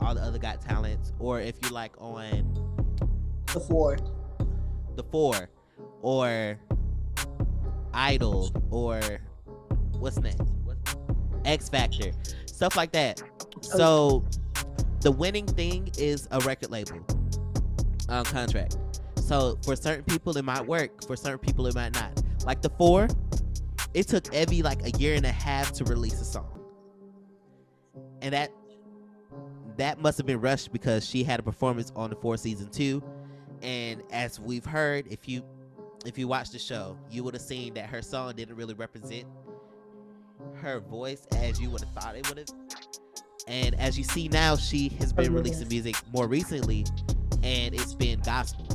all 0.00 0.14
the 0.14 0.22
other 0.22 0.38
Got 0.38 0.60
Talents, 0.60 1.12
or 1.18 1.40
if 1.40 1.54
you 1.62 1.70
like 1.70 1.92
on 1.98 2.76
the 3.52 3.60
four, 3.60 3.96
the 4.96 5.02
Four, 5.04 5.48
or 6.02 6.58
Idol, 7.92 8.52
or 8.70 9.00
what's 9.98 10.18
next? 10.18 10.42
X 11.44 11.68
Factor, 11.68 12.10
stuff 12.46 12.76
like 12.76 12.92
that. 12.92 13.22
So 13.60 14.24
the 15.00 15.10
winning 15.10 15.46
thing 15.46 15.90
is 15.98 16.28
a 16.30 16.40
record 16.40 16.70
label 16.70 17.06
um, 18.08 18.24
contract. 18.24 18.78
So 19.20 19.58
for 19.64 19.76
certain 19.76 20.04
people 20.04 20.36
it 20.36 20.44
might 20.44 20.66
work, 20.66 21.06
for 21.06 21.16
certain 21.16 21.38
people 21.38 21.66
it 21.66 21.74
might 21.74 21.94
not. 21.94 22.22
Like 22.44 22.62
the 22.62 22.70
Four, 22.70 23.08
it 23.94 24.08
took 24.08 24.24
Evvie 24.24 24.62
like 24.62 24.84
a 24.84 24.90
year 24.98 25.14
and 25.14 25.24
a 25.24 25.32
half 25.32 25.72
to 25.72 25.84
release 25.84 26.20
a 26.20 26.24
song, 26.24 26.60
and 28.22 28.34
that 28.34 28.50
that 29.76 30.00
must 30.00 30.18
have 30.18 30.26
been 30.26 30.40
rushed 30.40 30.72
because 30.72 31.06
she 31.06 31.22
had 31.24 31.40
a 31.40 31.42
performance 31.42 31.92
on 31.96 32.10
the 32.10 32.16
Four 32.16 32.36
season 32.36 32.68
two, 32.68 33.02
and 33.62 34.02
as 34.10 34.40
we've 34.40 34.64
heard, 34.64 35.06
if 35.10 35.28
you 35.28 35.42
if 36.04 36.16
you 36.16 36.28
watch 36.28 36.50
the 36.50 36.58
show, 36.58 36.96
you 37.10 37.24
would 37.24 37.34
have 37.34 37.42
seen 37.42 37.74
that 37.74 37.86
her 37.86 38.00
song 38.02 38.34
didn't 38.36 38.56
really 38.56 38.74
represent 38.74 39.24
her 40.54 40.80
voice 40.80 41.26
as 41.36 41.60
you 41.60 41.70
would 41.70 41.80
have 41.80 41.90
thought 41.90 42.16
it 42.16 42.28
would 42.28 42.38
have. 42.38 42.48
And 43.48 43.78
as 43.80 43.96
you 43.96 44.04
see 44.04 44.28
now, 44.28 44.56
she 44.56 44.88
has 45.00 45.12
been 45.12 45.32
releasing 45.32 45.68
music 45.68 45.96
more 46.12 46.26
recently, 46.26 46.84
and 47.42 47.74
it's 47.74 47.94
been 47.94 48.20
gospel. 48.20 48.66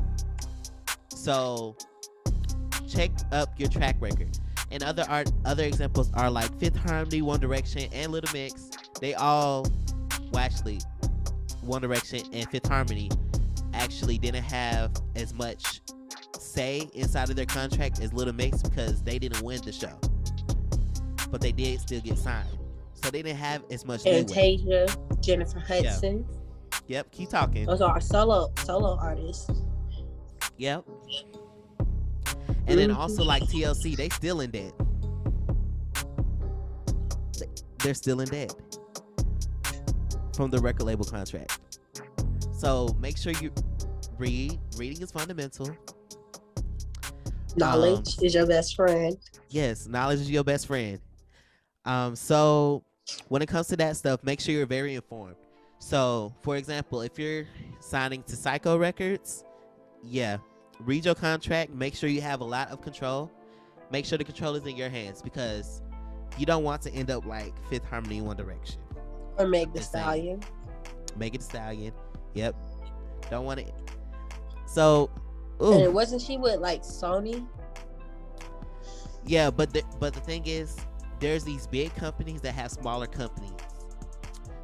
So 1.10 1.76
check 2.88 3.12
up 3.32 3.60
your 3.60 3.70
track 3.70 3.96
record. 4.00 4.38
And 4.72 4.84
other 4.84 5.06
art, 5.10 5.30
other 5.44 5.66
examples 5.66 6.10
are 6.14 6.32
like 6.32 6.58
Fifth 6.58 6.78
Harmony, 6.78 7.22
One 7.22 7.42
Direction, 7.42 7.90
and 7.92 8.12
Little 8.12 8.32
Mix. 8.34 8.70
They 9.02 9.14
all, 9.14 9.68
well, 10.32 10.44
actually, 10.44 10.80
One 11.62 11.82
Direction 11.82 12.22
and 12.34 12.50
Fifth 12.50 12.68
Harmony 12.68 13.10
actually 13.74 14.18
didn't 14.18 14.44
have 14.44 14.92
as 15.16 15.34
much 15.34 15.82
say 16.40 16.90
inside 16.94 17.30
of 17.30 17.36
their 17.36 17.46
contract 17.46 18.00
as 18.02 18.14
Little 18.14 18.34
Mix 18.34 18.62
because 18.62 19.02
they 19.04 19.20
didn't 19.20 19.42
win 19.42 19.62
the 19.64 19.72
show, 19.72 19.98
but 21.30 21.42
they 21.42 21.52
did 21.52 21.80
still 21.80 22.02
get 22.02 22.18
signed. 22.18 22.48
So 22.94 23.10
they 23.10 23.22
didn't 23.22 23.40
have 23.40 23.64
as 23.72 23.86
much 23.86 24.06
leeway. 24.06 24.20
Fantasia, 24.24 24.88
Jennifer 25.22 25.60
Hudson. 25.60 26.26
Yep, 26.88 27.12
keep 27.12 27.30
talking. 27.30 27.66
Those 27.66 27.82
are 27.82 27.92
our 27.92 28.02
solo 28.02 28.52
solo 28.64 28.98
artists. 28.98 29.50
Yep. 30.58 30.86
And 32.68 32.80
then 32.80 32.90
Mhm. 32.90 32.98
also 32.98 33.24
like 33.24 33.44
TLC, 33.44 33.96
they 33.96 34.10
still 34.10 34.42
in 34.42 34.52
debt. 34.52 34.74
They're 37.80 37.96
still 37.96 38.20
in 38.20 38.30
debt 38.30 38.54
from 40.36 40.50
the 40.52 40.60
record 40.60 40.84
label 40.84 41.06
contract. 41.06 41.60
So 42.54 42.96
make 43.00 43.18
sure 43.18 43.34
you 43.42 43.52
read. 44.18 44.60
Reading 44.78 45.02
is 45.02 45.12
fundamental. 45.12 45.70
Knowledge 47.56 48.18
Um, 48.20 48.26
is 48.26 48.34
your 48.34 48.46
best 48.46 48.76
friend. 48.76 49.18
Yes, 49.50 49.88
knowledge 49.88 50.20
is 50.22 50.32
your 50.32 50.44
best 50.44 50.68
friend. 50.68 51.00
Um, 51.86 52.16
so 52.16 52.84
when 53.28 53.42
it 53.42 53.48
comes 53.48 53.68
to 53.68 53.78
that 53.78 53.98
stuff, 53.98 54.24
make 54.24 54.40
sure 54.40 54.54
you're 54.54 54.66
very 54.66 54.96
informed. 54.96 55.36
So, 55.80 56.34
for 56.44 56.56
example, 56.56 57.02
if 57.02 57.18
you're 57.18 57.46
signing 57.80 58.24
to 58.24 58.36
Syco 58.36 58.80
Records, 58.80 59.44
yeah, 60.04 60.38
read 60.80 61.04
your 61.06 61.16
contract. 61.16 61.74
Make 61.74 61.96
sure 61.96 62.08
you 62.08 62.22
have 62.22 62.40
a 62.42 62.46
lot 62.46 62.70
of 62.70 62.82
control. 62.82 63.32
Make 63.92 64.06
sure 64.06 64.18
the 64.18 64.24
control 64.24 64.56
is 64.56 64.66
in 64.66 64.78
your 64.78 64.90
hands 64.90 65.22
because 65.22 65.82
you 66.38 66.46
don't 66.46 66.64
want 66.64 66.82
to 66.84 66.94
end 66.94 67.10
up 67.12 67.26
like 67.26 67.54
Fifth 67.70 67.84
Harmony 67.86 68.20
in 68.20 68.26
One 68.26 68.38
Direction. 68.38 68.80
Or 69.38 69.48
Meg 69.48 69.74
the 69.74 69.82
Stallion. 69.82 70.42
Make 71.18 71.34
the 71.38 71.44
Stallion. 71.44 71.94
Yep. 72.34 72.56
Don't 73.30 73.46
want 73.46 73.60
it. 73.60 73.74
So, 74.68 75.10
And 75.60 75.82
it 75.82 75.92
wasn't 75.92 76.22
she 76.22 76.38
with 76.38 76.60
like 76.60 76.82
Sony? 76.84 77.46
Yeah, 79.26 79.52
but 79.52 79.74
the, 79.74 79.84
but 80.00 80.14
the 80.14 80.20
thing 80.22 80.44
is, 80.46 80.76
there's 81.20 81.44
these 81.44 81.68
big 81.68 81.94
companies 81.96 82.42
that 82.42 82.54
have 82.56 82.72
smaller 82.72 83.08
companies. 83.08 83.52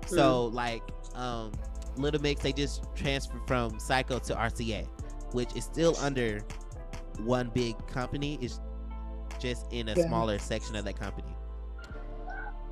So 0.08 0.46
like, 0.46 0.82
um, 1.16 1.52
Little 1.98 2.22
Mix, 2.22 2.42
they 2.42 2.54
just 2.54 2.84
transferred 2.96 3.42
from 3.48 3.72
Syco 3.80 4.22
to 4.28 4.34
RCA, 4.36 4.88
which 5.34 5.56
is 5.56 5.64
still 5.66 5.96
under 6.02 6.42
one 7.20 7.50
big 7.54 7.76
company. 7.88 8.38
It's 8.42 8.60
just 9.40 9.72
in 9.72 9.90
a 9.90 9.94
Yeah. 9.96 10.08
smaller 10.08 10.40
section 10.40 10.76
of 10.76 10.86
that 10.86 11.00
company. 11.00 11.36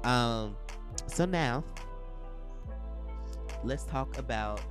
Um, 0.04 0.56
so 1.08 1.26
now 1.26 1.64
let's 3.66 3.84
talk 3.84 4.18
about 4.18 4.62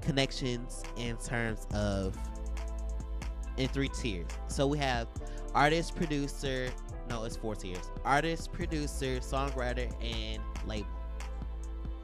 connections 0.00 0.82
in 0.96 1.16
terms 1.16 1.66
of 1.74 2.16
in 3.56 3.68
three 3.68 3.88
tiers. 3.88 4.26
So 4.48 4.66
we 4.66 4.78
have 4.78 5.08
artist, 5.54 5.94
producer. 5.94 6.70
No, 7.08 7.24
it's 7.24 7.36
four 7.36 7.54
tiers: 7.54 7.90
artist, 8.04 8.52
producer, 8.52 9.18
songwriter, 9.18 9.92
and 10.02 10.42
label. 10.66 10.88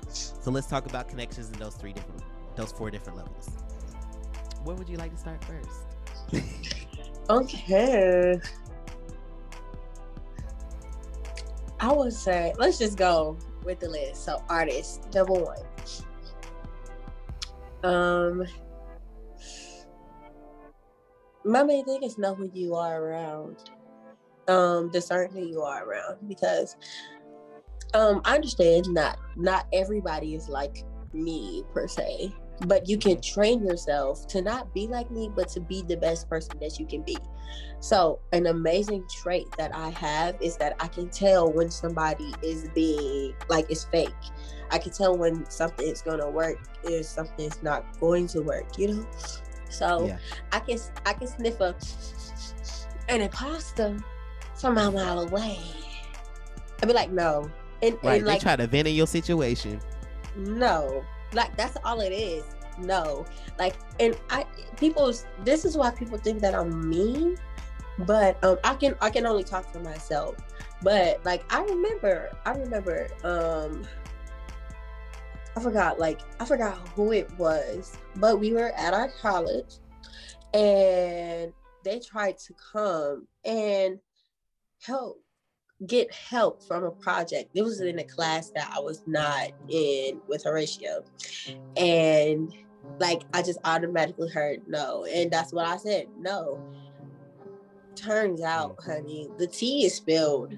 So 0.09 0.51
let's 0.51 0.67
talk 0.67 0.87
about 0.87 1.09
connections 1.09 1.51
in 1.51 1.59
those 1.59 1.75
three 1.75 1.93
different, 1.93 2.23
those 2.57 2.73
four 2.73 2.91
different 2.91 3.19
levels. 3.19 3.49
Where 4.65 4.75
would 4.77 4.89
you 4.89 4.97
like 4.97 5.13
to 5.13 5.19
start 5.19 5.45
first? 5.45 6.45
Okay. 7.31 8.41
I 11.79 11.93
would 11.93 12.15
say 12.15 12.55
let's 12.59 12.79
just 12.79 12.97
go 12.97 13.37
with 13.65 13.81
the 13.81 13.89
list. 13.89 14.25
So 14.25 14.43
artist, 14.49 15.13
number 15.15 15.33
one. 15.33 15.63
Um 17.83 18.45
my 21.45 21.63
main 21.63 21.85
thing 21.85 22.03
is 22.03 22.19
know 22.19 22.35
who 22.35 22.51
you 22.53 22.75
are 22.75 23.03
around. 23.03 23.57
Um, 24.49 24.91
discern 24.91 25.31
who 25.31 25.47
you 25.47 25.61
are 25.61 25.85
around 25.85 26.27
because 26.27 26.77
um 27.93 28.23
I 28.25 28.35
understand 28.35 28.87
not 28.89 29.19
not 29.37 29.67
everybody 29.75 30.35
is 30.35 30.49
like 30.49 30.85
me 31.13 31.65
per 31.73 31.87
se 31.87 32.33
but 32.67 32.89
you 32.89 32.99
can 32.99 33.21
train 33.21 33.65
yourself 33.65 34.27
to 34.27 34.43
not 34.43 34.73
be 34.75 34.87
like 34.87 35.11
me 35.11 35.31
but 35.35 35.49
to 35.49 35.61
be 35.61 35.83
the 35.83 35.97
best 35.97 36.29
person 36.29 36.53
that 36.61 36.79
you 36.79 36.87
can 36.87 37.03
be 37.03 37.17
so 37.81 38.19
an 38.33 38.47
amazing 38.47 39.05
trait 39.23 39.47
that 39.57 39.75
i 39.75 39.91
have 39.91 40.37
is 40.43 40.57
that 40.57 40.75
i 40.81 40.89
can 40.89 41.09
tell 41.09 41.53
when 41.53 41.71
somebody 41.71 42.35
is 42.43 42.69
being 42.75 43.33
like 43.49 43.71
it's 43.71 43.85
fake 43.85 44.11
i 44.71 44.79
can 44.79 44.93
tell 44.93 45.17
when 45.17 45.49
something 45.51 45.87
is 45.87 46.03
going 46.03 46.19
to 46.19 46.29
work 46.29 46.59
if 46.85 47.07
something's 47.07 47.63
not 47.63 47.85
going 48.01 48.27
to 48.27 48.43
work 48.43 48.77
you 48.77 48.89
know 48.89 49.07
so 49.71 50.07
Yeah. 50.07 50.19
i 50.53 50.59
can 50.61 50.79
i 51.07 51.13
can 51.13 51.27
sniff 51.29 51.61
a 51.61 51.75
an 53.09 53.21
imposter 53.21 53.97
from 54.57 54.77
a 54.79 54.91
mile 54.91 55.21
away 55.21 55.59
i'd 56.83 56.89
be 56.89 56.93
like 56.93 57.11
no 57.11 57.49
and, 57.83 57.97
Right. 58.03 58.17
and 58.19 58.27
they 58.27 58.33
like 58.33 58.41
try 58.41 58.57
to 58.57 58.67
vent 58.67 58.89
in 58.89 58.95
your 58.95 59.07
situation. 59.07 59.81
no 60.37 61.05
like 61.33 61.57
that's 61.57 61.77
all 61.85 62.01
it 62.01 62.13
is. 62.13 62.45
No. 62.79 63.27
Like 63.59 63.77
and 64.01 64.17
i 64.31 64.45
people 64.77 65.13
this 65.45 65.65
is 65.65 65.77
why 65.77 65.91
people 65.91 66.17
think 66.19 66.41
that 66.41 66.55
i'm 66.55 66.89
mean 66.89 67.37
but 68.07 68.43
um 68.45 68.57
i 68.63 68.75
can 68.75 68.95
i 69.01 69.11
can 69.11 69.27
only 69.27 69.45
talk 69.45 69.71
for 69.73 69.81
myself. 69.81 70.37
But 70.83 71.25
like 71.25 71.45
i 71.53 71.63
remember 71.63 72.31
i 72.47 72.53
remember 72.53 73.09
um 73.25 73.85
i 75.57 75.61
forgot 75.61 75.99
like 75.99 76.21
i 76.39 76.45
forgot 76.45 76.77
who 76.95 77.13
it 77.13 77.29
was 77.37 77.99
but 78.17 78.39
we 78.39 78.53
were 78.53 78.71
at 78.77 78.95
our 78.95 79.11
college 79.21 79.79
and 80.55 81.53
they 81.85 81.99
tried 81.99 82.39
to 82.39 82.55
come 82.73 83.27
and 83.45 83.99
help 84.81 85.21
get 85.87 86.13
help 86.13 86.63
from 86.63 86.85
a 86.85 86.91
project. 86.91 87.51
It 87.55 87.63
was 87.63 87.81
in 87.81 87.99
a 87.99 88.05
class 88.05 88.51
that 88.51 88.71
I 88.75 88.81
was 88.81 89.03
not 89.07 89.51
in 89.69 90.21
with 90.29 90.45
Horatio. 90.45 91.05
And 91.77 92.53
like 92.99 93.23
I 93.33 93.43
just 93.43 93.59
automatically 93.65 94.29
heard 94.29 94.63
no. 94.67 95.05
And 95.05 95.31
that's 95.31 95.53
what 95.53 95.67
I 95.67 95.77
said, 95.77 96.09
no. 96.19 96.61
Turns 97.95 98.43
out, 98.43 98.77
honey, 98.85 99.29
the 99.39 99.47
tea 99.47 99.87
is 99.87 99.95
spilled. 99.95 100.57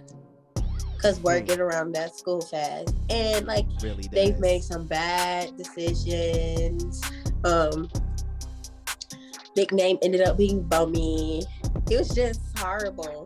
Cause 1.01 1.19
we're 1.21 1.41
Hmm. 1.41 1.47
getting 1.47 1.63
around 1.63 1.93
that 1.95 2.15
school 2.17 2.41
fast. 2.43 2.95
And 3.09 3.47
like 3.47 3.67
Really, 3.83 4.05
they've 4.13 4.39
made 4.39 4.63
some 4.63 4.87
bad 4.87 5.57
decisions. 5.57 7.03
Um 7.45 7.89
Big 9.57 9.73
name 9.73 9.99
ended 10.03 10.23
up 10.23 10.37
being 10.39 10.63
bummy. 10.63 11.43
It 11.91 11.99
was 11.99 12.09
just 12.11 12.41
horrible. 12.57 13.25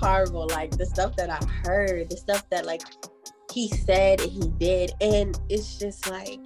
Horrible. 0.00 0.48
Like 0.48 0.70
the 0.72 0.86
stuff 0.86 1.16
that 1.16 1.30
I 1.30 1.44
heard, 1.66 2.10
the 2.10 2.16
stuff 2.16 2.48
that 2.50 2.66
like 2.66 2.82
he 3.52 3.68
said 3.68 4.20
and 4.20 4.30
he 4.30 4.48
did. 4.58 4.92
And 5.00 5.38
it's 5.48 5.78
just 5.78 6.08
like 6.08 6.40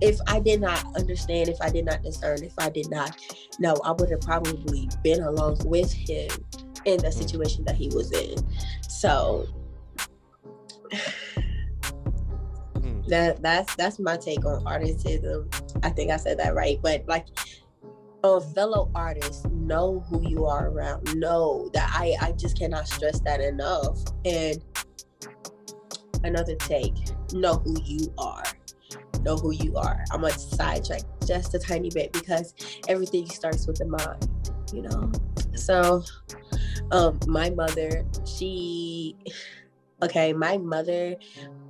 if 0.00 0.18
I 0.26 0.40
did 0.40 0.60
not 0.60 0.84
understand, 0.96 1.48
if 1.48 1.60
I 1.60 1.70
did 1.70 1.84
not 1.84 2.02
discern, 2.02 2.44
if 2.44 2.54
I 2.58 2.68
did 2.68 2.90
not 2.90 3.16
know, 3.58 3.74
I 3.84 3.92
would 3.92 4.10
have 4.10 4.20
probably 4.20 4.88
been 5.02 5.22
along 5.22 5.58
with 5.64 5.92
him 5.92 6.30
in 6.84 6.98
the 6.98 7.10
situation 7.10 7.64
that 7.64 7.76
he 7.76 7.88
was 7.88 8.12
in. 8.12 8.36
So 8.88 9.46
Mm. 12.76 13.06
that 13.08 13.42
that's 13.42 13.74
that's 13.76 13.98
my 13.98 14.16
take 14.16 14.44
on 14.44 14.66
artistism. 14.66 15.48
I 15.82 15.90
think 15.90 16.10
I 16.10 16.16
said 16.16 16.38
that 16.38 16.54
right, 16.54 16.78
but 16.82 17.04
like 17.06 17.26
a 18.34 18.40
fellow 18.40 18.90
artists 18.94 19.44
know 19.46 20.04
who 20.08 20.28
you 20.28 20.44
are 20.44 20.68
around. 20.68 21.14
Know 21.16 21.70
that 21.72 21.90
I 21.92 22.16
I 22.20 22.32
just 22.32 22.58
cannot 22.58 22.88
stress 22.88 23.20
that 23.20 23.40
enough. 23.40 23.98
And 24.24 24.62
another 26.24 26.56
take, 26.56 26.94
know 27.32 27.54
who 27.54 27.76
you 27.84 28.12
are. 28.18 28.44
Know 29.22 29.36
who 29.36 29.52
you 29.52 29.76
are. 29.76 30.04
I'm 30.10 30.20
gonna 30.20 30.38
sidetrack 30.38 31.02
just 31.26 31.54
a 31.54 31.58
tiny 31.58 31.90
bit 31.90 32.12
because 32.12 32.54
everything 32.88 33.26
starts 33.28 33.66
with 33.66 33.78
the 33.78 33.86
mind, 33.86 34.28
you 34.72 34.82
know. 34.82 35.10
So, 35.54 36.04
um, 36.90 37.18
my 37.26 37.50
mother, 37.50 38.04
she, 38.24 39.16
okay, 40.02 40.32
my 40.32 40.58
mother, 40.58 41.16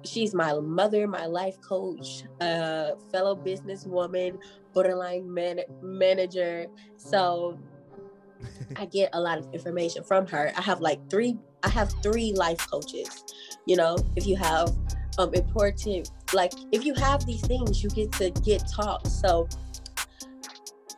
she's 0.05 0.35
my 0.35 0.53
mother, 0.55 1.07
my 1.07 1.27
life 1.27 1.61
coach, 1.61 2.25
uh, 2.41 2.93
fellow 3.11 3.37
businesswoman, 3.37 4.39
borderline 4.77 5.33
man- 5.33 5.65
manager. 5.83 6.67
So 6.99 7.59
I 8.77 8.85
get 8.85 9.09
a 9.15 9.21
lot 9.21 9.39
of 9.39 9.49
information 9.55 10.05
from 10.05 10.27
her. 10.27 10.53
I 10.55 10.61
have 10.61 10.83
like 10.83 11.01
three. 11.09 11.39
I 11.63 11.71
have 11.71 11.93
three 12.03 12.35
life 12.35 12.59
coaches. 12.71 13.25
You 13.65 13.77
know, 13.77 13.97
if 14.17 14.27
you 14.27 14.37
have 14.37 14.77
um 15.19 15.33
important, 15.33 16.11
like 16.35 16.53
if 16.73 16.85
you 16.85 16.93
have 16.95 17.25
these 17.25 17.41
things, 17.41 17.83
you 17.83 17.89
get 17.89 18.13
to 18.13 18.31
get 18.31 18.69
taught. 18.71 19.07
So 19.07 19.49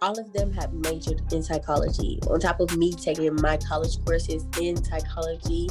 all 0.03 0.19
of 0.19 0.33
them 0.33 0.53
have 0.55 0.73
majored 0.73 1.23
in 1.33 1.43
psychology. 1.43 2.19
On 2.29 2.41
top 2.41 2.59
of 2.59 2.77
me 2.77 2.93
taking 2.93 3.35
my 3.37 3.57
college 3.59 4.05
courses 4.05 4.45
in 4.61 4.83
psychology, 4.83 5.69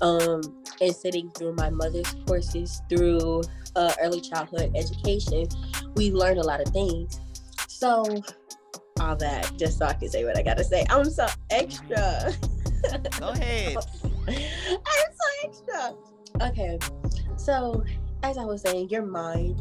um, 0.00 0.40
and 0.80 0.94
sitting 0.96 1.30
through 1.30 1.54
my 1.54 1.68
mother's 1.68 2.10
courses 2.26 2.80
through 2.88 3.42
uh, 3.76 3.92
early 4.00 4.20
childhood 4.20 4.72
education, 4.74 5.46
we 5.94 6.10
learned 6.10 6.38
a 6.38 6.42
lot 6.42 6.60
of 6.60 6.68
things. 6.72 7.20
So, 7.80 8.04
all 9.00 9.16
that 9.16 9.52
just 9.56 9.78
so 9.78 9.86
I 9.86 9.94
can 9.94 10.10
say 10.10 10.22
what 10.26 10.36
I 10.36 10.42
gotta 10.42 10.62
say. 10.62 10.84
I'm 10.90 11.06
so 11.06 11.26
extra. 11.48 12.30
Go 13.18 13.30
ahead. 13.30 13.76
I'm 14.28 15.10
so 15.16 15.26
extra. 15.44 15.94
Okay, 16.42 16.78
so 17.38 17.82
as 18.22 18.36
I 18.36 18.44
was 18.44 18.60
saying, 18.60 18.90
your 18.90 19.06
mind. 19.06 19.58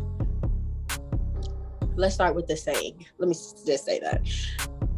Let's 1.96 2.14
start 2.14 2.36
with 2.36 2.48
the 2.48 2.58
saying. 2.58 3.06
Let 3.20 3.30
me 3.30 3.34
just 3.34 3.86
say 3.86 4.02
that 4.02 4.22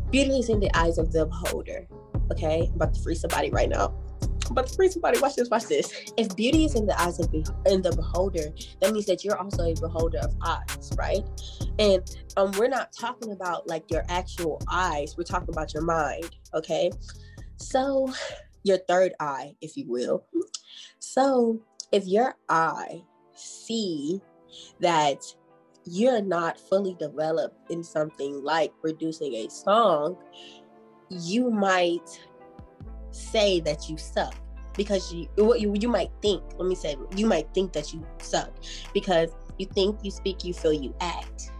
beauty 0.10 0.40
is 0.40 0.50
in 0.50 0.60
the 0.60 0.76
eyes 0.76 0.98
of 0.98 1.12
the 1.12 1.28
beholder. 1.28 1.88
Okay, 2.32 2.70
I'm 2.70 2.76
about 2.76 2.96
to 2.96 3.02
free 3.04 3.14
somebody 3.14 3.52
right 3.52 3.70
now. 3.70 3.94
To 4.56 4.64
free 4.76 4.90
somebody. 4.90 5.20
Watch 5.20 5.36
this. 5.36 5.50
Watch 5.50 5.66
this. 5.66 6.14
If 6.18 6.36
beauty 6.36 6.66
is 6.66 6.76
in 6.76 6.86
the 6.86 7.00
eyes 7.02 7.20
of 7.20 7.32
be- 7.32 7.46
in 7.66 7.82
the 7.82 7.96
beholder, 7.96 8.54
that 8.80 8.92
means 8.94 9.06
that 9.06 9.24
you're 9.24 9.38
also 9.38 9.64
a 9.64 9.74
beholder 9.74 10.20
of 10.20 10.36
eyes, 10.46 10.92
right? 10.98 11.24
And 11.80 12.04
um, 12.38 12.52
we're 12.52 12.68
not 12.68 12.92
talking 12.92 13.32
about 13.32 13.68
like 13.68 13.90
your 13.90 14.04
actual 14.10 14.62
eyes. 14.70 15.16
We're 15.18 15.24
talking 15.24 15.50
about 15.50 15.74
your 15.74 15.84
mind. 15.84 16.36
Okay, 16.54 16.92
so 17.58 18.12
your 18.64 18.78
third 18.88 19.14
eye, 19.20 19.56
if 19.62 19.78
you 19.78 19.86
will. 19.88 20.26
So 21.00 21.62
if 21.92 22.06
your 22.06 22.36
eye 22.50 23.04
see 23.34 24.22
that 24.80 25.24
you're 25.86 26.22
not 26.22 26.60
fully 26.60 26.96
developed 27.00 27.72
in 27.72 27.84
something 27.84 28.44
like 28.44 28.72
producing 28.82 29.34
a 29.34 29.50
song, 29.50 30.18
you 31.10 31.50
might 31.50 32.22
say 33.12 33.60
that 33.62 33.90
you 33.90 33.98
suck 33.98 34.36
because 34.78 35.14
you 35.14 35.28
what 35.36 35.60
you, 35.60 35.74
you 35.80 35.90
might 35.90 36.12
think 36.22 36.44
let 36.58 36.68
me 36.68 36.76
say 36.76 36.96
you 37.16 37.26
might 37.26 37.54
think 37.54 37.74
that 37.74 37.94
you 37.94 38.06
suck 38.20 38.52
because 38.94 39.30
you 39.58 39.66
think 39.66 40.00
you 40.04 40.12
speak 40.12 40.44
you 40.44 40.54
feel 40.54 40.74
you 40.74 40.94
act. 41.02 41.52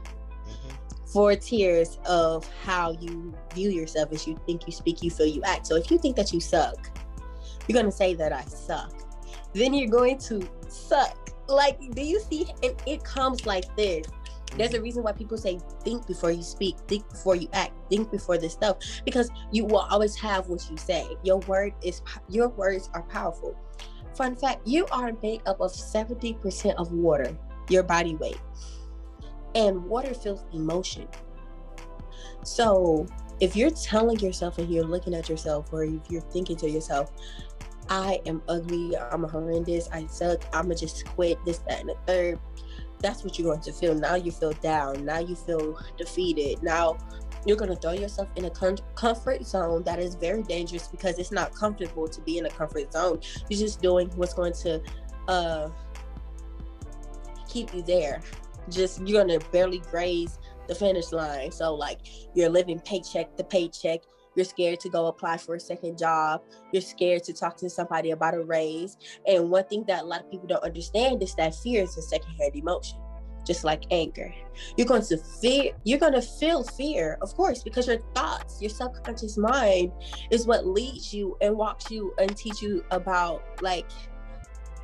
Mhm. 0.48 1.10
four 1.12 1.36
tiers 1.36 2.00
of 2.06 2.48
how 2.64 2.92
you 2.92 3.34
view 3.54 3.70
yourself 3.70 4.12
is 4.12 4.26
you 4.26 4.40
think 4.46 4.66
you 4.66 4.72
speak 4.74 5.04
you 5.04 5.12
feel 5.12 5.28
you 5.28 5.42
act. 5.44 5.68
So 5.68 5.76
if 5.76 5.92
you 5.92 5.98
think 5.98 6.16
that 6.16 6.32
you 6.34 6.40
suck 6.40 6.90
you're 7.68 7.80
going 7.80 7.86
to 7.86 7.92
say 7.96 8.16
that 8.16 8.34
i 8.34 8.44
suck. 8.46 8.92
Then 9.54 9.74
you're 9.74 9.90
going 9.90 10.18
to 10.30 10.42
suck. 10.70 11.30
Like 11.48 11.80
do 11.92 12.02
you 12.02 12.20
see? 12.20 12.48
And 12.64 12.76
it 12.88 13.04
comes 13.04 13.46
like 13.46 13.76
this 13.76 14.06
there's 14.58 14.74
a 14.74 14.82
reason 14.82 15.04
why 15.04 15.12
people 15.12 15.38
say 15.38 15.60
think 15.84 16.06
before 16.08 16.32
you 16.32 16.44
speak 16.44 16.78
think 16.88 17.08
before 17.10 17.36
you 17.36 17.48
act 17.54 17.74
think 17.90 18.12
before 18.12 18.38
this 18.38 18.54
stuff 18.54 18.78
because 19.06 19.30
you 19.52 19.66
will 19.66 19.86
always 19.90 20.16
have 20.16 20.48
what 20.48 20.70
you 20.70 20.78
say. 20.78 21.08
Your 21.24 21.40
word 21.40 21.74
is 21.84 22.02
your 22.30 22.50
words 22.50 22.90
are 22.94 23.04
powerful. 23.04 23.56
Fun 24.16 24.36
fact 24.36 24.68
you 24.68 24.86
are 24.92 25.12
made 25.24 25.42
up 25.46 25.62
of 25.62 25.72
70% 25.72 26.76
of 26.76 26.92
water 26.92 27.38
your 27.70 27.84
body 27.84 28.16
weight. 28.16 28.40
And 29.56 29.84
water 29.86 30.14
feels 30.14 30.46
emotion. 30.54 31.08
So 32.44 33.08
if 33.42 33.56
you're 33.56 33.72
telling 33.72 34.20
yourself 34.20 34.60
and 34.60 34.72
you're 34.72 34.86
looking 34.86 35.14
at 35.14 35.28
yourself 35.28 35.74
or 35.74 35.84
if 35.84 36.10
you're 36.10 36.22
thinking 36.22 36.56
to 36.56 36.70
yourself 36.70 37.12
i 37.90 38.22
am 38.28 38.42
ugly 38.48 38.96
i'm 39.12 39.24
horrendous 39.24 39.90
i 39.92 40.06
suck 40.06 40.46
i'ma 40.54 40.76
just 40.76 41.06
quit 41.08 41.44
this 41.44 41.58
that 41.60 41.80
and 41.82 41.90
the 41.90 41.96
third 42.06 42.40
that's 43.02 43.24
what 43.24 43.38
you're 43.38 43.50
going 43.50 43.62
to 43.62 43.74
feel. 43.74 43.96
Now 43.96 44.16
you 44.16 44.32
feel 44.32 44.54
down. 44.54 45.06
Now 45.06 45.20
you 45.20 45.36
feel 45.36 45.78
defeated. 45.98 46.62
Now 46.64 46.98
you're 47.46 47.58
going 47.58 47.72
to 47.72 47.76
throw 47.76 47.94
yourself 47.94 48.30
in 48.36 48.46
a 48.46 48.50
com- 48.50 48.78
comfort 48.96 49.46
zone 49.46 49.84
that 49.84 50.00
is 50.00 50.16
very 50.16 50.44
dangerous 50.44 50.88
because 50.88 51.18
it's 51.18 51.32
not 51.32 51.54
comfortable 51.56 52.08
to 52.08 52.22
be 52.22 52.38
in 52.38 52.46
a 52.46 52.50
comfort 52.50 52.92
zone. 52.94 53.20
You're 53.50 53.60
just 53.60 53.82
doing 53.82 54.10
what's 54.16 54.34
going 54.34 54.54
to 54.54 54.82
uh 55.28 55.70
keep 57.48 57.74
you 57.74 57.82
there. 57.82 58.22
Just 58.70 59.06
you're 59.06 59.24
going 59.24 59.40
to 59.40 59.46
barely 59.50 59.80
graze 59.80 60.40
the 60.68 60.76
finish 60.76 61.12
line. 61.12 61.52
So 61.52 61.74
like 61.74 62.00
you're 62.34 62.50
living 62.50 62.80
paycheck 62.80 63.36
to 63.38 63.44
paycheck 63.44 64.02
you're 64.36 64.46
scared 64.46 64.80
to 64.82 64.90
go 64.90 65.08
apply 65.08 65.38
for 65.38 65.56
a 65.56 65.60
second 65.60 65.98
job. 65.98 66.42
You're 66.72 66.82
scared 66.82 67.24
to 67.26 67.34
talk 67.34 67.58
to 67.58 67.70
somebody 67.70 68.12
about 68.12 68.34
a 68.34 68.42
raise. 68.42 68.98
And 69.28 69.50
one 69.50 69.66
thing 69.66 69.84
that 69.88 70.04
a 70.04 70.06
lot 70.06 70.22
of 70.22 70.32
people 70.32 70.48
don't 70.48 70.64
understand 70.64 71.22
is 71.22 71.36
that 71.36 71.56
fear 71.56 71.84
is 71.84 71.98
a 71.98 72.02
secondhand 72.02 72.56
emotion 72.56 73.00
just 73.46 73.64
like 73.64 73.86
anger. 73.92 74.34
You're 74.78 74.88
going 74.88 75.02
to 75.04 75.18
fear 75.18 75.72
you're 75.84 76.00
going 76.00 76.14
to 76.14 76.22
feel 76.22 76.64
fear 76.64 77.18
of 77.22 77.34
course 77.36 77.64
because 77.64 77.88
your 77.88 78.00
thoughts 78.14 78.62
your 78.62 78.70
subconscious 78.70 79.38
mind 79.38 79.92
is 80.30 80.46
what 80.46 80.68
leads 80.68 81.14
you 81.14 81.38
and 81.42 81.56
walks 81.56 81.90
you 81.90 82.14
and 82.20 82.36
teach 82.38 82.62
you 82.62 82.84
about 82.92 83.44
like 83.62 83.90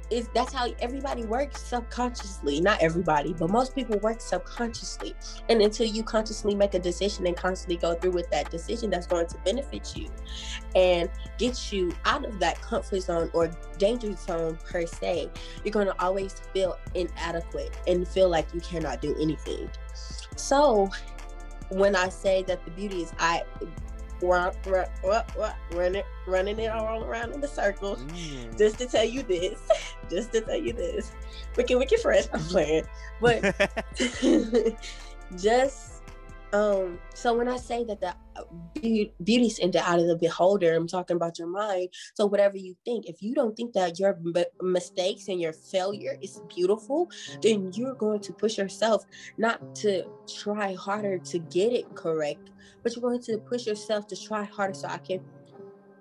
is 0.09 0.29
that's 0.33 0.53
how 0.53 0.67
everybody 0.79 1.25
works 1.25 1.61
subconsciously. 1.61 2.61
Not 2.61 2.81
everybody 2.81 3.33
but 3.33 3.49
most 3.49 3.75
people 3.75 3.97
work 3.99 4.21
subconsciously. 4.21 5.15
And 5.49 5.61
until 5.61 5.87
you 5.87 6.03
consciously 6.03 6.55
make 6.55 6.73
a 6.73 6.79
decision 6.79 7.27
and 7.27 7.35
constantly 7.35 7.77
go 7.77 7.95
through 7.95 8.11
with 8.11 8.29
that 8.31 8.49
decision 8.51 8.89
that's 8.89 9.07
going 9.07 9.27
to 9.27 9.37
benefit 9.39 9.95
you 9.95 10.09
and 10.75 11.09
get 11.37 11.71
you 11.71 11.91
out 12.05 12.25
of 12.25 12.39
that 12.39 12.61
comfort 12.61 13.01
zone 13.01 13.29
or 13.33 13.49
danger 13.77 14.15
zone 14.15 14.57
per 14.65 14.85
se. 14.85 15.29
You're 15.63 15.71
going 15.71 15.87
to 15.87 16.01
always 16.01 16.33
feel 16.53 16.77
inadequate 16.93 17.77
and 17.87 18.07
feel 18.07 18.29
like 18.29 18.53
you 18.53 18.61
cannot 18.61 19.01
do 19.01 19.15
anything. 19.19 19.69
So 20.35 20.89
when 21.69 21.95
i 21.95 22.07
say 22.07 22.43
that 22.43 22.63
the 22.63 22.71
beauty 22.71 23.01
is 23.01 23.11
i 23.19 23.43
run, 24.21 24.53
run, 24.65 24.85
run, 25.03 25.23
run, 25.37 25.53
running, 25.73 26.03
running 26.27 26.59
it 26.59 26.67
all 26.71 27.03
around 27.03 27.33
in 27.33 27.41
the 27.41 27.47
circles 27.47 28.03
Mm. 28.03 28.57
just 28.57 28.77
to 28.79 28.87
tell 28.87 29.05
you 29.05 29.23
this, 29.23 29.59
just 30.09 30.31
to 30.33 30.41
tell 30.41 30.57
you 30.57 30.73
this. 30.73 31.11
Wicked, 31.55 31.77
wicked 31.77 31.99
fresh. 31.99 32.25
I'm 32.33 32.41
playing, 32.41 32.85
but 33.21 33.41
just 35.37 36.03
um. 36.53 36.99
So 37.13 37.35
when 37.37 37.47
I 37.49 37.57
say 37.57 37.83
that 37.85 37.99
the 37.99 38.15
beau- 38.79 39.11
beauty's 39.21 39.59
in 39.59 39.71
the 39.71 39.85
eye 39.85 39.97
of 39.97 40.07
the 40.07 40.15
beholder, 40.15 40.73
I'm 40.73 40.87
talking 40.87 41.17
about 41.17 41.37
your 41.37 41.49
mind. 41.49 41.89
So 42.13 42.25
whatever 42.25 42.55
you 42.57 42.75
think, 42.85 43.05
if 43.07 43.21
you 43.21 43.35
don't 43.35 43.55
think 43.55 43.73
that 43.73 43.99
your 43.99 44.17
m- 44.35 44.45
mistakes 44.61 45.27
and 45.27 45.41
your 45.41 45.51
failure 45.53 46.15
is 46.21 46.39
beautiful, 46.55 47.09
then 47.41 47.71
you're 47.73 47.95
going 47.95 48.21
to 48.21 48.33
push 48.33 48.57
yourself 48.57 49.03
not 49.37 49.59
to 49.75 50.03
try 50.41 50.73
harder 50.73 51.19
to 51.19 51.39
get 51.39 51.73
it 51.73 51.93
correct, 51.95 52.49
but 52.83 52.95
you're 52.95 53.01
going 53.01 53.21
to 53.23 53.37
push 53.37 53.65
yourself 53.65 54.07
to 54.07 54.15
try 54.15 54.43
harder 54.43 54.73
so 54.73 54.87
I 54.87 54.97
can. 54.97 55.21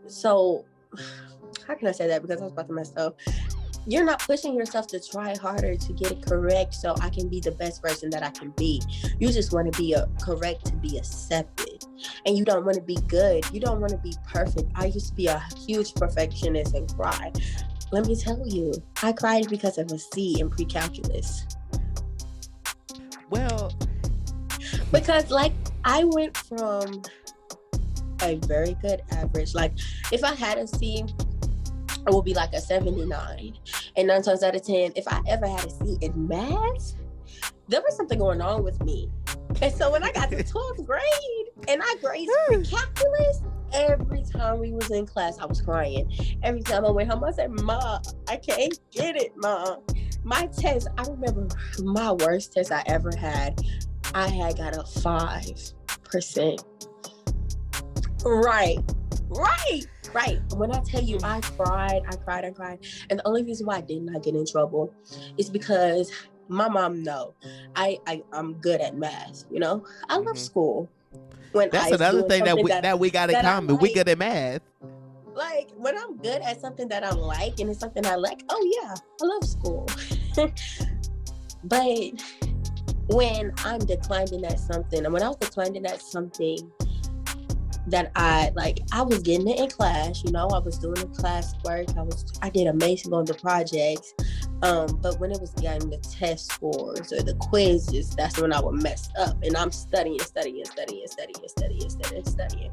So 0.07 0.65
how 1.67 1.75
can 1.75 1.89
I 1.89 1.93
say 1.93 2.07
that? 2.09 2.23
Because 2.23 2.41
I 2.41 2.45
was 2.45 2.53
about 2.53 2.69
to 2.69 2.75
mess 2.75 2.93
up. 2.97 3.19
You're 3.89 4.05
not 4.05 4.19
pushing 4.19 4.55
yourself 4.55 4.89
to 4.89 5.01
try 5.01 5.37
harder 5.37 5.77
to 5.77 5.93
get 5.93 6.11
it 6.11 6.27
correct 6.27 6.75
so 6.75 6.97
I 7.01 7.09
can 7.09 7.29
be 7.29 7.39
the 7.39 7.53
best 7.53 7.83
version 7.83 8.11
that 8.11 8.25
I 8.25 8.31
can 8.31 8.51
be. 8.57 8.83
You 9.21 9.29
just 9.31 9.53
want 9.53 9.73
to 9.73 9.81
be 9.81 9.93
a 9.93 10.09
correct 10.21 10.65
to 10.67 10.73
be 10.75 10.99
accepted. 10.99 11.85
And 12.25 12.37
you 12.37 12.45
don't 12.45 12.65
want 12.65 12.75
to 12.77 12.83
be 12.83 12.97
good. 13.07 13.45
You 13.53 13.61
don't 13.61 13.81
want 13.81 13.93
to 13.93 13.99
be 13.99 14.13
perfect. 14.27 14.73
I 14.75 14.87
used 14.87 15.09
to 15.09 15.15
be 15.15 15.29
a 15.29 15.41
huge 15.67 15.95
perfectionist 15.95 16.75
and 16.75 16.93
cry. 16.97 17.31
Let 17.93 18.07
me 18.07 18.17
tell 18.17 18.43
you, 18.45 18.73
I 19.05 19.13
cried 19.13 19.49
because 19.49 19.79
of 19.79 19.93
a 19.93 19.99
C 19.99 20.41
in 20.41 20.51
pre-calculus. 20.51 21.47
well, 23.31 23.73
because 24.93 25.31
like 25.31 25.53
I 25.87 26.03
went 26.03 26.37
from 26.37 27.03
a 28.21 28.35
very 28.47 28.77
good 28.83 29.03
average. 29.13 29.55
Like 29.55 29.73
if 30.13 30.25
I 30.25 30.35
had 30.35 30.59
a 30.59 30.67
C, 30.67 31.05
it 32.07 32.15
would 32.15 32.25
be 32.25 32.35
like 32.35 32.53
a 32.55 32.61
79. 32.61 33.55
And 33.97 34.09
nine 34.09 34.23
times 34.23 34.43
out 34.43 34.57
of 34.57 34.67
10, 34.67 34.93
if 34.97 35.07
I 35.07 35.23
ever 35.29 35.47
had 35.47 35.65
a 35.65 35.71
C 35.71 35.97
in 36.03 36.27
math, 36.27 36.95
there 37.69 37.81
was 37.83 37.97
something 37.97 38.19
going 38.19 38.41
on 38.41 38.65
with 38.65 38.83
me. 38.83 39.11
And 39.63 39.73
so 39.73 39.93
when 39.93 40.03
I 40.03 40.11
got 40.11 40.29
to 40.31 40.37
12th 40.45 40.85
grade 40.85 41.69
and 41.69 41.81
I 41.83 41.95
graded 42.03 42.35
hmm. 42.49 42.63
calculus, 42.63 43.43
every 43.73 44.25
time 44.25 44.59
we 44.59 44.73
was 44.73 44.91
in 44.91 45.07
class, 45.07 45.39
I 45.39 45.47
was 45.47 45.63
crying. 45.63 46.13
Every 46.43 46.63
time 46.63 46.85
I 46.85 46.91
went 46.91 47.11
home, 47.11 47.23
I 47.23 47.31
said, 47.31 47.53
Ma, 47.63 48.01
I 48.29 48.37
can't 48.37 48.77
get 48.91 49.17
it, 49.17 49.35
Ma. 49.37 49.77
My 50.25 50.47
test, 50.47 50.89
I 50.99 51.05
remember 51.09 51.47
my 51.79 52.11
worst 52.11 52.55
test 52.55 52.73
I 52.73 52.83
ever 52.87 53.15
had. 53.17 53.61
I 54.17 54.29
had 54.29 54.57
got 54.57 54.75
a 54.77 54.83
five 55.01 55.61
percent. 56.05 56.65
Right, 58.25 58.79
right, 59.29 59.83
right. 60.15 60.41
When 60.55 60.73
I 60.75 60.81
tell 60.81 61.03
you 61.03 61.19
I 61.23 61.41
cried, 61.43 62.01
I 62.09 62.17
cried, 62.17 62.45
I 62.47 62.51
cried. 62.51 62.79
And 63.11 63.19
the 63.19 63.27
only 63.29 63.43
reason 63.45 63.67
why 63.67 63.77
I 63.77 63.81
did 63.83 64.03
not 64.03 64.23
get 64.23 64.35
in 64.35 64.47
trouble 64.47 64.91
is 65.37 65.51
because 65.51 66.11
my 66.49 66.67
mom 66.69 67.03
know 67.03 67.35
I, 67.77 67.99
I 68.07 68.23
I'm 68.33 68.55
good 68.55 68.81
at 68.81 68.97
math, 68.97 69.45
you 69.51 69.61
know? 69.61 69.85
I 70.09 70.17
love 70.17 70.37
Mhm. 70.37 70.39
school. 70.39 70.91
When 71.53 71.69
that's 71.71 71.93
I 71.93 71.97
another 71.97 72.23
thing 72.23 72.45
that 72.45 72.57
we 72.57 72.71
that, 72.71 72.99
we 72.99 73.11
got 73.11 73.29
in 73.29 73.35
that 73.35 73.45
common. 73.45 73.77
we 73.77 73.89
like. 73.89 73.95
good 73.95 74.09
at 74.09 74.19
math. 74.19 74.63
like 75.35 75.69
when 75.77 75.95
I'm 75.99 76.17
good 76.17 76.41
at 76.41 76.59
something 76.63 76.89
that 76.89 77.05
I 77.05 77.11
like 77.11 77.61
and 77.61 77.69
it's 77.69 77.81
something 77.81 78.07
I 78.07 78.15
like, 78.15 78.43
oh 78.49 78.81
yeah, 78.83 78.95
I 79.21 79.25
love 79.27 79.45
school. 79.45 79.87
but 81.65 82.46
when 83.09 83.53
I'm 83.65 83.79
declining 83.81 84.45
at 84.45 84.59
something, 84.59 85.05
and 85.05 85.13
when 85.13 85.23
I 85.23 85.29
was 85.29 85.37
declining 85.37 85.87
at 85.87 86.03
something 86.03 86.71
that 87.89 88.11
I 88.17 88.51
like, 88.55 88.81
I 88.93 89.03
was 89.03 89.21
getting 89.21 89.49
it 89.49 89.61
in 89.61 89.71
class. 89.71 90.23
You 90.25 90.33
know, 90.33 90.49
I 90.49 90.59
was 90.59 90.79
doing 90.79 90.95
the 90.95 91.07
class 91.07 91.55
work. 91.65 91.87
I 91.97 92.03
was, 92.03 92.25
I 92.43 92.51
did 92.51 92.67
amazing 92.67 93.13
on 93.13 93.25
the 93.25 93.35
projects. 93.35 94.13
Um, 94.63 94.99
but 95.03 95.21
when 95.21 95.31
it 95.31 95.41
was 95.41 95.51
getting 95.53 95.91
the 95.91 95.99
test 95.99 96.51
scores 96.51 97.13
or 97.13 97.23
the 97.23 97.35
quizzes, 97.35 98.11
that's 98.17 98.41
when 98.41 98.53
I 98.53 98.61
would 98.61 98.83
mess 98.83 99.09
up. 99.19 99.37
And 99.43 99.57
I'm 99.57 99.71
studying, 99.71 100.19
studying, 100.21 100.65
studying, 100.65 101.07
studying, 101.07 101.49
studying, 101.49 101.91
studying, 101.91 102.25
studying. 102.25 102.71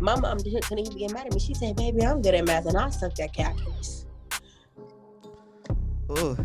My 0.00 0.18
mom 0.18 0.38
didn't, 0.38 0.64
couldn't 0.64 0.86
even 0.86 0.98
get 0.98 1.12
mad 1.12 1.26
at 1.26 1.32
me. 1.32 1.40
She 1.40 1.54
said, 1.54 1.76
"Baby, 1.76 2.04
I'm 2.04 2.20
good 2.20 2.34
at 2.34 2.46
math, 2.46 2.66
and 2.66 2.76
I 2.76 2.90
suck 2.90 3.18
at 3.20 3.32
calculus." 3.32 4.06
Ooh. 6.18 6.36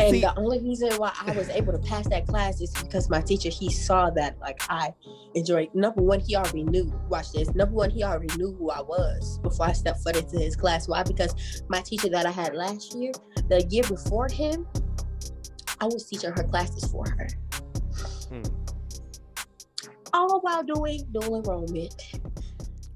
And 0.00 0.14
See- 0.14 0.20
the 0.20 0.36
only 0.38 0.60
reason 0.60 0.92
why 0.96 1.12
I 1.26 1.32
was 1.32 1.48
able 1.50 1.72
to 1.72 1.78
pass 1.78 2.08
that 2.08 2.26
class 2.26 2.60
is 2.60 2.72
because 2.72 3.08
my 3.10 3.20
teacher 3.20 3.48
he 3.50 3.70
saw 3.70 4.10
that 4.10 4.38
like 4.40 4.62
I 4.70 4.94
enjoyed. 5.34 5.74
Number 5.74 6.02
one, 6.02 6.20
he 6.20 6.36
already 6.36 6.64
knew. 6.64 6.92
Watch 7.08 7.32
this. 7.32 7.54
Number 7.54 7.74
one, 7.74 7.90
he 7.90 8.02
already 8.02 8.34
knew 8.36 8.52
who 8.58 8.70
I 8.70 8.80
was 8.80 9.38
before 9.42 9.66
I 9.66 9.72
stepped 9.72 10.02
foot 10.02 10.16
into 10.16 10.38
his 10.38 10.56
class. 10.56 10.88
Why? 10.88 11.02
Because 11.02 11.62
my 11.68 11.80
teacher 11.80 12.08
that 12.10 12.24
I 12.26 12.30
had 12.30 12.54
last 12.54 12.94
year, 12.94 13.12
the 13.48 13.64
year 13.68 13.82
before 13.84 14.28
him, 14.28 14.66
I 15.80 15.84
was 15.86 16.06
teaching 16.06 16.30
her 16.30 16.44
classes 16.44 16.90
for 16.90 17.04
her. 17.08 17.28
Hmm. 18.28 18.42
All 20.12 20.40
while 20.40 20.62
doing 20.64 21.06
dual 21.12 21.36
enrollment. 21.36 21.94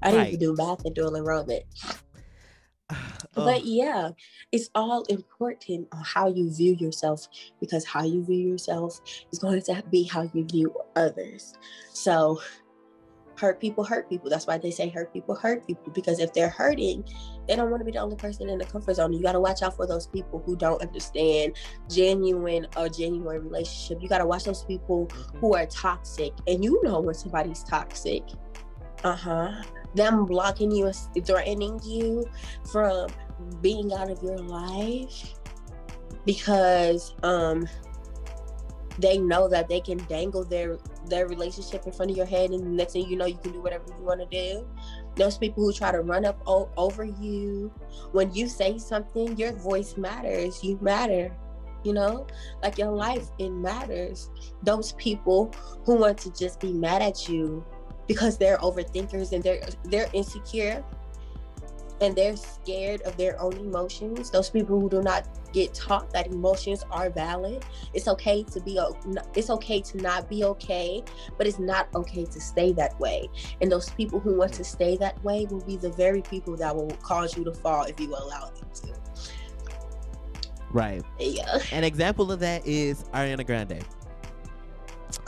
I 0.02 0.10
didn't 0.10 0.20
Right. 0.20 0.28
even 0.34 0.40
do 0.40 0.54
math 0.56 0.84
and 0.84 0.94
dual 0.94 1.14
enrollment. 1.16 1.62
Oh, 3.36 3.44
But 3.44 3.64
yeah, 3.64 4.10
it's 4.52 4.70
all 4.74 5.02
important 5.04 5.88
on 5.92 6.02
how 6.04 6.28
you 6.28 6.52
view 6.52 6.74
yourself 6.74 7.26
because 7.60 7.84
how 7.84 8.04
you 8.04 8.24
view 8.24 8.48
yourself 8.50 9.00
is 9.32 9.38
going 9.38 9.60
to 9.60 9.82
be 9.90 10.04
how 10.04 10.28
you 10.32 10.44
view 10.44 10.74
others. 10.94 11.54
So, 11.92 12.40
hurt 13.36 13.60
people 13.60 13.84
hurt 13.84 14.08
people. 14.08 14.30
That's 14.30 14.46
why 14.46 14.58
they 14.58 14.70
say 14.70 14.88
hurt 14.88 15.12
people 15.12 15.34
hurt 15.34 15.66
people 15.66 15.92
because 15.92 16.20
if 16.20 16.32
they're 16.32 16.48
hurting, 16.48 17.04
they 17.48 17.56
don't 17.56 17.70
want 17.70 17.80
to 17.80 17.84
be 17.84 17.92
the 17.92 17.98
only 17.98 18.16
person 18.16 18.48
in 18.48 18.58
the 18.58 18.64
comfort 18.64 18.94
zone. 18.94 19.12
You 19.12 19.22
got 19.22 19.32
to 19.32 19.40
watch 19.40 19.62
out 19.62 19.76
for 19.76 19.86
those 19.86 20.06
people 20.06 20.42
who 20.44 20.56
don't 20.56 20.80
understand 20.80 21.56
genuine 21.90 22.66
or 22.76 22.88
genuine 22.88 23.42
relationship. 23.42 24.02
You 24.02 24.08
got 24.08 24.18
to 24.18 24.26
watch 24.26 24.44
those 24.44 24.64
people 24.64 25.10
who 25.40 25.54
are 25.54 25.66
toxic, 25.66 26.32
and 26.46 26.64
you 26.64 26.80
know 26.82 27.00
when 27.00 27.14
somebody's 27.14 27.62
toxic. 27.62 28.22
Uh 29.02 29.16
huh. 29.16 29.62
Them 29.94 30.24
blocking 30.24 30.72
you 30.72 30.86
and 30.86 31.26
threatening 31.26 31.80
you 31.84 32.28
from 32.72 33.08
being 33.60 33.92
out 33.92 34.10
of 34.10 34.22
your 34.22 34.38
life 34.38 35.34
because 36.24 37.14
um 37.22 37.68
they 38.98 39.18
know 39.18 39.48
that 39.48 39.68
they 39.68 39.80
can 39.80 39.98
dangle 40.06 40.44
their 40.44 40.78
their 41.08 41.26
relationship 41.26 41.84
in 41.84 41.92
front 41.92 42.10
of 42.10 42.16
your 42.16 42.26
head 42.26 42.50
and 42.50 42.64
the 42.64 42.70
next 42.70 42.92
thing 42.92 43.08
you 43.08 43.16
know 43.16 43.26
you 43.26 43.36
can 43.38 43.52
do 43.52 43.60
whatever 43.60 43.84
you 43.98 44.04
want 44.04 44.20
to 44.20 44.26
do. 44.26 44.66
Those 45.16 45.36
people 45.36 45.64
who 45.64 45.72
try 45.72 45.92
to 45.92 46.00
run 46.00 46.24
up 46.24 46.40
o- 46.46 46.70
over 46.76 47.04
you 47.04 47.72
when 48.12 48.32
you 48.34 48.48
say 48.48 48.78
something 48.78 49.36
your 49.36 49.52
voice 49.52 49.96
matters 49.96 50.62
you 50.62 50.78
matter 50.80 51.36
you 51.84 51.92
know? 51.92 52.26
Like 52.62 52.78
your 52.78 52.90
life 52.90 53.28
it 53.38 53.50
matters. 53.50 54.30
Those 54.62 54.92
people 54.92 55.52
who 55.84 55.96
want 55.96 56.18
to 56.18 56.32
just 56.32 56.58
be 56.58 56.72
mad 56.72 57.02
at 57.02 57.28
you 57.28 57.64
because 58.08 58.36
they're 58.36 58.58
overthinkers 58.58 59.32
and 59.32 59.42
they're 59.42 59.62
they're 59.84 60.08
insecure 60.12 60.84
and 62.00 62.16
they're 62.16 62.36
scared 62.36 63.00
of 63.02 63.16
their 63.16 63.40
own 63.40 63.56
emotions 63.58 64.30
those 64.30 64.50
people 64.50 64.80
who 64.80 64.88
do 64.88 65.02
not 65.02 65.26
get 65.52 65.72
taught 65.72 66.10
that 66.12 66.26
emotions 66.26 66.84
are 66.90 67.10
valid 67.10 67.64
it's 67.92 68.08
okay 68.08 68.42
to 68.42 68.60
be 68.60 68.78
it's 69.34 69.50
okay 69.50 69.80
to 69.80 69.98
not 69.98 70.28
be 70.28 70.44
okay 70.44 71.02
but 71.38 71.46
it's 71.46 71.58
not 71.58 71.88
okay 71.94 72.24
to 72.24 72.40
stay 72.40 72.72
that 72.72 72.98
way 72.98 73.28
and 73.60 73.70
those 73.70 73.90
people 73.90 74.18
who 74.18 74.36
want 74.36 74.52
to 74.52 74.64
stay 74.64 74.96
that 74.96 75.22
way 75.22 75.46
will 75.50 75.64
be 75.64 75.76
the 75.76 75.90
very 75.92 76.22
people 76.22 76.56
that 76.56 76.74
will 76.74 76.90
cause 77.02 77.36
you 77.36 77.44
to 77.44 77.52
fall 77.52 77.84
if 77.84 77.98
you 78.00 78.08
allow 78.08 78.46
them 78.50 78.68
to 78.74 78.92
right. 80.72 81.02
yeah 81.20 81.58
An 81.72 81.84
example 81.84 82.32
of 82.32 82.40
that 82.40 82.66
is 82.66 83.04
Ariana 83.14 83.46
Grande. 83.46 83.84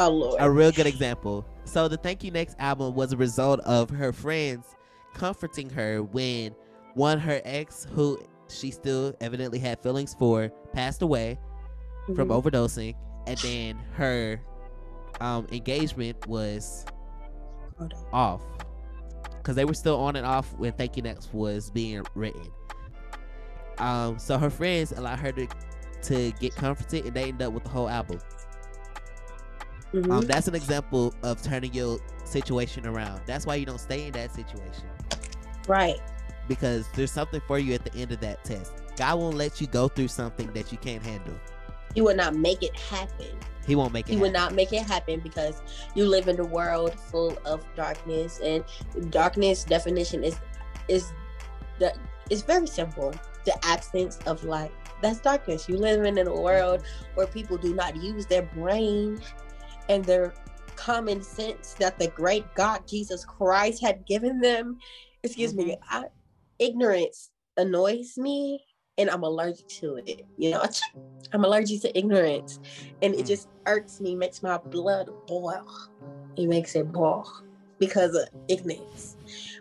oh 0.01 0.11
lord 0.11 0.37
a 0.41 0.51
real 0.51 0.73
good 0.73 0.87
example. 0.87 1.47
So 1.65 1.89
the 1.89 1.97
Thank 1.97 2.23
You 2.23 2.31
Next 2.31 2.55
album 2.61 2.95
was 2.95 3.13
a 3.13 3.17
result 3.17 3.59
of 3.61 3.91
her 3.91 4.13
friends 4.13 4.76
comforting 5.17 5.71
her 5.71 6.03
when 6.03 6.55
one 6.95 7.19
her 7.19 7.41
ex 7.45 7.87
who 7.93 8.19
she 8.49 8.71
still 8.71 9.15
evidently 9.21 9.59
had 9.59 9.81
feelings 9.83 10.15
for 10.19 10.51
passed 10.73 11.03
away 11.03 11.39
from 12.15 12.29
Mhm. 12.29 12.43
overdosing 12.43 12.95
and 13.27 13.37
then 13.39 13.77
her 13.95 14.41
um 15.21 15.47
engagement 15.51 16.27
was 16.29 16.85
off 18.13 18.43
because 19.39 19.57
they 19.57 19.65
were 19.65 19.75
still 19.75 19.99
on 19.99 20.17
and 20.17 20.27
off 20.27 20.53
when 20.59 20.73
Thank 20.73 20.97
You 20.97 21.03
Next 21.03 21.33
was 21.33 21.71
being 21.71 22.03
written. 22.15 22.47
Um, 23.79 24.19
so 24.19 24.39
her 24.39 24.51
friends 24.51 24.93
allowed 24.93 25.19
her 25.21 25.33
to 25.33 25.47
to 26.03 26.33
get 26.33 26.55
comforted, 26.55 27.05
and 27.07 27.15
they 27.15 27.25
ended 27.29 27.47
up 27.47 27.53
with 27.53 27.65
the 27.65 27.71
whole 27.71 27.89
album. 27.89 28.19
Mhm. 29.93 30.11
Um, 30.11 30.21
that's 30.27 30.47
an 30.49 30.55
example 30.55 31.13
of 31.23 31.43
turning 31.43 31.73
your 31.75 31.99
situation 32.25 32.87
around. 32.87 33.21
That's 33.27 33.47
why 33.47 33.55
you 33.57 33.67
don't 33.67 33.81
stay 33.81 34.07
in 34.07 34.13
that 34.13 34.33
situation 34.35 34.85
right 35.69 35.99
because 36.49 36.87
there's 36.95 37.11
something 37.11 37.41
for 37.47 37.59
you 37.59 37.75
at 37.75 37.85
the 37.85 37.93
end 38.01 38.13
of 38.13 38.21
that 38.21 38.45
test. 38.45 38.73
God 38.97 39.19
won't 39.19 39.37
let 39.37 39.61
you 39.61 39.67
go 39.67 39.89
through 39.89 40.09
something 40.09 40.53
that 40.53 40.71
you 40.71 40.79
can't 40.79 41.05
handle. 41.05 41.35
he 41.95 42.01
will 42.01 42.15
not 42.15 42.35
make 42.37 42.63
it 42.63 42.75
happen 42.77 43.27
He 43.67 43.75
won't 43.75 43.93
make 43.93 44.07
it. 44.09 44.13
he 44.13 44.17
happen. 44.17 44.33
not 44.33 44.55
make 44.55 44.73
it 44.73 44.83
happen 44.83 45.21
because 45.21 45.61
you 45.95 46.07
live 46.07 46.29
in 46.29 46.39
a 46.41 46.45
world 46.45 46.95
full 46.95 47.37
of 47.45 47.65
darkness 47.75 48.41
and 48.43 48.65
darkness 49.11 49.65
definition 49.65 50.23
is 50.25 50.37
is 50.89 51.13
the 51.79 51.93
it's 52.31 52.43
very 52.43 52.67
simple 52.67 53.13
the 53.45 53.67
absence 53.67 54.19
of 54.27 54.45
light 54.45 54.73
that's 55.03 55.21
darkness 55.21 55.69
you 55.69 55.77
live 55.77 56.05
in 56.05 56.17
a 56.19 56.33
world 56.41 56.83
where 57.15 57.27
people 57.27 57.57
do 57.59 57.75
not 57.75 57.97
use 57.97 58.25
their 58.27 58.43
brain 58.43 59.21
and 59.89 60.05
their 60.05 60.33
common 60.77 61.23
sense 61.23 61.75
that 61.75 61.99
the 61.99 62.09
great 62.09 62.45
god 62.55 62.87
jesus 62.87 63.25
christ 63.25 63.81
had 63.83 64.05
given 64.07 64.41
them 64.41 64.79
excuse 65.27 65.55
me 65.55 65.77
I, 65.91 66.05
ignorance 66.59 67.31
annoys 67.57 68.17
me 68.17 68.65
and 68.99 69.11
i'm 69.11 69.23
allergic 69.23 69.69
to 69.69 69.97
it 70.07 70.23
you 70.39 70.53
know 70.53 70.65
i'm 71.33 71.45
allergic 71.45 71.83
to 71.83 71.99
ignorance 71.99 72.59
and 73.03 73.15
it 73.15 73.25
Mm. 73.25 73.27
just 73.29 73.49
irks 73.67 74.01
me, 74.01 74.15
makes 74.15 74.43
my 74.43 74.59
blood 74.59 75.11
boil. 75.27 75.67
It 76.37 76.47
makes 76.47 76.75
it 76.77 76.91
boil 76.93 77.27
because 77.79 78.15
of 78.15 78.29
ignorance. 78.49 79.17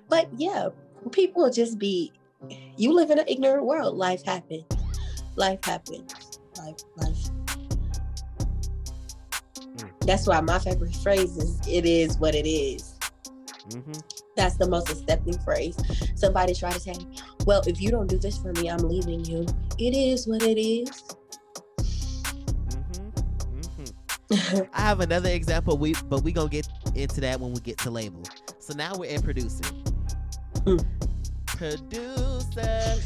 But 0.10 0.30
yeah, 0.38 0.70
people 1.12 1.50
just 1.50 1.80
be. 1.80 2.14
You 2.78 2.94
live 2.94 3.10
in 3.10 3.20
an 3.20 3.26
ignorant 3.28 3.66
world. 3.66 3.98
Life 3.98 4.24
happens. 4.24 4.66
Life 5.36 5.60
happens. 5.64 6.40
Life, 6.58 6.76
life. 6.98 7.30
Mm. 9.58 9.92
That's 10.02 10.28
why 10.28 10.40
my 10.42 10.60
favorite 10.60 10.96
phrase 10.98 11.36
is 11.38 11.60
"It 11.68 11.86
is 11.86 12.18
what 12.20 12.36
it 12.36 12.48
is." 12.48 12.95
Mhm. 13.70 14.04
That's 14.36 14.58
the 14.58 14.68
most 14.70 14.90
accepting 14.90 15.38
phrase. 15.40 15.76
Somebody 16.16 16.54
try 16.54 16.72
to 16.72 16.80
say, 16.80 16.96
"Well, 17.46 17.62
if 17.66 17.82
you 17.82 17.90
don't 17.92 18.08
do 18.08 18.18
this 18.18 18.38
for 18.38 18.52
me, 18.54 18.70
I'm 18.70 18.88
leaving 18.88 19.26
you." 19.26 19.46
It 19.78 19.96
is 19.96 20.28
what 20.28 20.44
it 20.44 20.60
is. 20.60 20.90
Mhm. 22.70 23.12
Mhm. 24.30 24.70
I 24.74 24.82
have 24.82 25.00
another 25.00 25.30
example. 25.30 25.78
We 25.78 25.96
but 26.10 26.24
we 26.24 26.32
gonna 26.32 26.50
get 26.50 26.68
into 26.94 27.22
that 27.22 27.40
when 27.40 27.54
we 27.54 27.60
get 27.62 27.78
to 27.80 27.92
label. 27.92 28.24
So 28.60 28.74
now 28.74 28.96
we're 28.96 29.10
in 29.10 29.22
producer. 29.22 29.64
Mm. 30.66 30.86
Producer. 31.46 33.00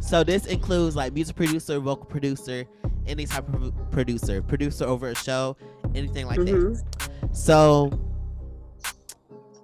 So 0.00 0.22
this 0.22 0.46
includes 0.46 0.94
like 0.94 1.12
music 1.12 1.34
producer, 1.36 1.78
vocal 1.80 2.04
producer, 2.06 2.64
any 3.06 3.26
type 3.26 3.52
of 3.54 3.72
producer, 3.90 4.42
producer 4.42 4.84
over 4.84 5.08
a 5.08 5.14
show, 5.14 5.56
anything 5.94 6.26
like 6.26 6.38
that. 6.38 6.46
Mhm. 6.46 7.36
So 7.36 7.90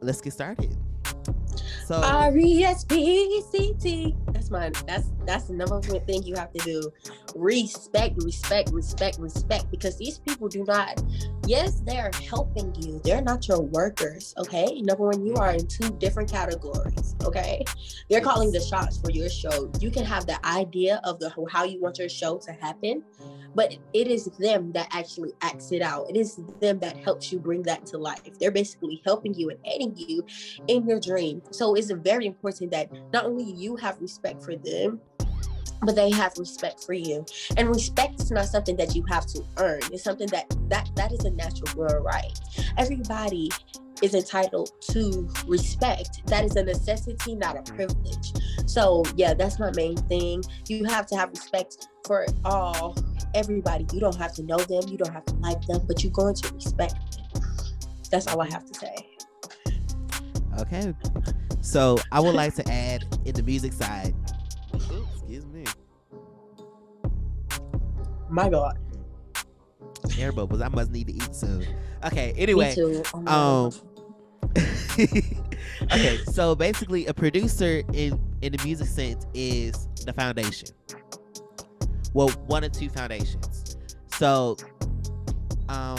let's 0.01 0.21
get 0.21 0.33
started. 0.33 0.77
So 1.87 1.97
R 2.03 2.37
E 2.37 2.65
S 2.65 2.85
P 2.85 3.43
C 3.51 3.75
T. 3.81 4.17
That's 4.33 4.51
my 4.51 4.71
that's 4.87 5.09
that's 5.27 5.45
the 5.45 5.55
number 5.55 5.79
one 5.79 6.01
thing 6.07 6.23
you 6.23 6.35
have 6.37 6.53
to 6.53 6.65
do. 6.65 6.93
Respect, 7.35 8.23
respect, 8.23 8.71
respect, 8.73 9.19
respect. 9.19 9.71
Because 9.71 9.97
these 9.99 10.19
people 10.19 10.49
do 10.49 10.65
not. 10.65 11.03
Yes, 11.47 11.81
they're 11.87 12.11
helping 12.29 12.75
you. 12.77 13.01
They're 13.05 13.23
not 13.23 13.49
your 13.49 13.61
workers. 13.61 14.35
Okay. 14.39 14.81
Number 14.83 15.07
one, 15.07 15.25
you 15.25 15.35
are 15.35 15.53
in 15.53 15.67
two 15.67 15.91
different 15.99 16.31
categories. 16.31 17.17
Okay. 17.25 17.65
They're 18.09 18.21
calling 18.21 18.53
the 18.53 18.61
shots 18.61 18.99
for 18.99 19.11
your 19.11 19.29
show. 19.29 19.71
You 19.81 19.91
can 19.91 20.05
have 20.05 20.27
the 20.27 20.45
idea 20.47 21.01
of 21.05 21.19
the 21.19 21.31
how 21.51 21.65
you 21.65 21.81
want 21.81 21.99
your 21.99 22.09
show 22.09 22.39
to 22.39 22.53
happen, 22.53 23.03
but 23.55 23.77
it 23.93 24.07
is 24.07 24.27
them 24.39 24.73
that 24.73 24.89
actually 24.93 25.33
acts 25.43 25.73
it 25.73 25.83
out. 25.83 26.09
It 26.11 26.17
is 26.17 26.41
them 26.61 26.79
that 26.81 26.97
helps 26.97 27.33
you 27.33 27.39
bring 27.39 27.63
that 27.63 27.87
to 27.87 27.99
life. 27.99 28.21
They're 28.39 28.51
basically 28.51 29.01
helping 29.05 29.35
you 29.35 29.51
and 29.51 29.59
aiding 29.65 29.97
you 29.97 30.25
in 30.69 30.87
your 30.87 31.01
dream. 31.01 31.43
So 31.51 31.75
it's 31.75 31.91
very 31.91 32.27
important 32.27 32.71
that 32.73 32.91
not 33.13 33.25
only 33.25 33.45
you 33.45 33.77
have 33.77 34.01
respect 34.01 34.43
for 34.43 34.57
them, 34.57 35.01
but 35.83 35.97
they 35.97 36.11
have 36.11 36.37
respect 36.39 36.85
for 36.85 36.93
you. 36.93 37.25
And 37.57 37.69
respect 37.69 38.21
is 38.21 38.31
not 38.31 38.47
something 38.47 38.77
that 38.77 38.95
you 38.95 39.05
have 39.09 39.27
to 39.27 39.43
earn. 39.59 39.81
It's 39.93 40.05
something 40.05 40.29
that 40.29 40.55
that 40.69 40.91
that 40.97 41.13
is 41.13 41.25
a 41.25 41.31
natural 41.31 41.77
world 41.77 42.05
right. 42.05 42.39
Everybody 42.77 43.51
is 44.03 44.15
entitled 44.15 44.71
to 44.81 45.29
respect. 45.47 46.27
That 46.27 46.45
is 46.45 46.57
a 46.57 46.65
necessity 46.65 47.35
not 47.35 47.57
a 47.57 47.63
privilege. 47.73 48.33
So 48.67 49.05
yeah 49.17 49.35
that's 49.35 49.59
my 49.59 49.71
main 49.75 49.97
thing. 49.97 50.43
You 50.69 50.85
have 50.85 51.07
to 51.09 51.17
have 51.17 51.31
respect 51.31 51.89
for 52.07 52.27
all 52.45 52.97
everybody. 53.35 53.87
You 53.93 54.01
don't 54.01 54.17
have 54.17 54.35
to 54.35 54.43
know 54.43 54.59
them. 54.59 54.83
You 54.89 54.99
don't 54.99 55.13
have 55.13 55.25
to 55.27 55.35
like 55.37 55.63
them 55.67 55.83
but 55.87 56.03
you're 56.03 56.13
going 56.13 56.35
to 56.35 56.55
respect 56.55 57.17
them. 57.17 57.43
That's 58.11 58.27
all 58.27 58.41
i 58.41 58.51
have 58.51 58.65
to 58.67 58.75
say. 58.75 59.07
Okay. 60.59 60.95
So 61.61 61.99
I 62.11 62.21
would 62.21 62.35
like 62.35 62.55
to 62.57 62.69
add 62.71 63.05
in 63.25 63.35
the 63.35 63.43
music 63.43 63.73
side. 63.73 64.15
My 68.31 68.49
god 68.49 68.79
Air 70.19 70.33
bubbles. 70.33 70.61
I 70.61 70.69
must 70.69 70.91
need 70.91 71.07
to 71.09 71.15
eat 71.15 71.35
soon. 71.35 71.67
Okay. 72.05 72.35
Anyway. 72.37 72.75
Oh 72.79 73.03
Um. 73.27 73.73
Okay. 75.83 76.19
So 76.25 76.55
basically, 76.55 77.07
a 77.07 77.15
producer 77.15 77.83
in 77.93 78.19
in 78.43 78.53
the 78.53 78.65
music 78.65 78.87
sense 78.87 79.27
is 79.35 79.89
the 80.05 80.13
foundation. 80.13 80.69
Well, 82.13 82.29
one 82.47 82.65
or 82.65 82.69
two 82.69 82.89
foundations. 82.89 83.77
So, 84.15 84.57
um, 85.69 85.99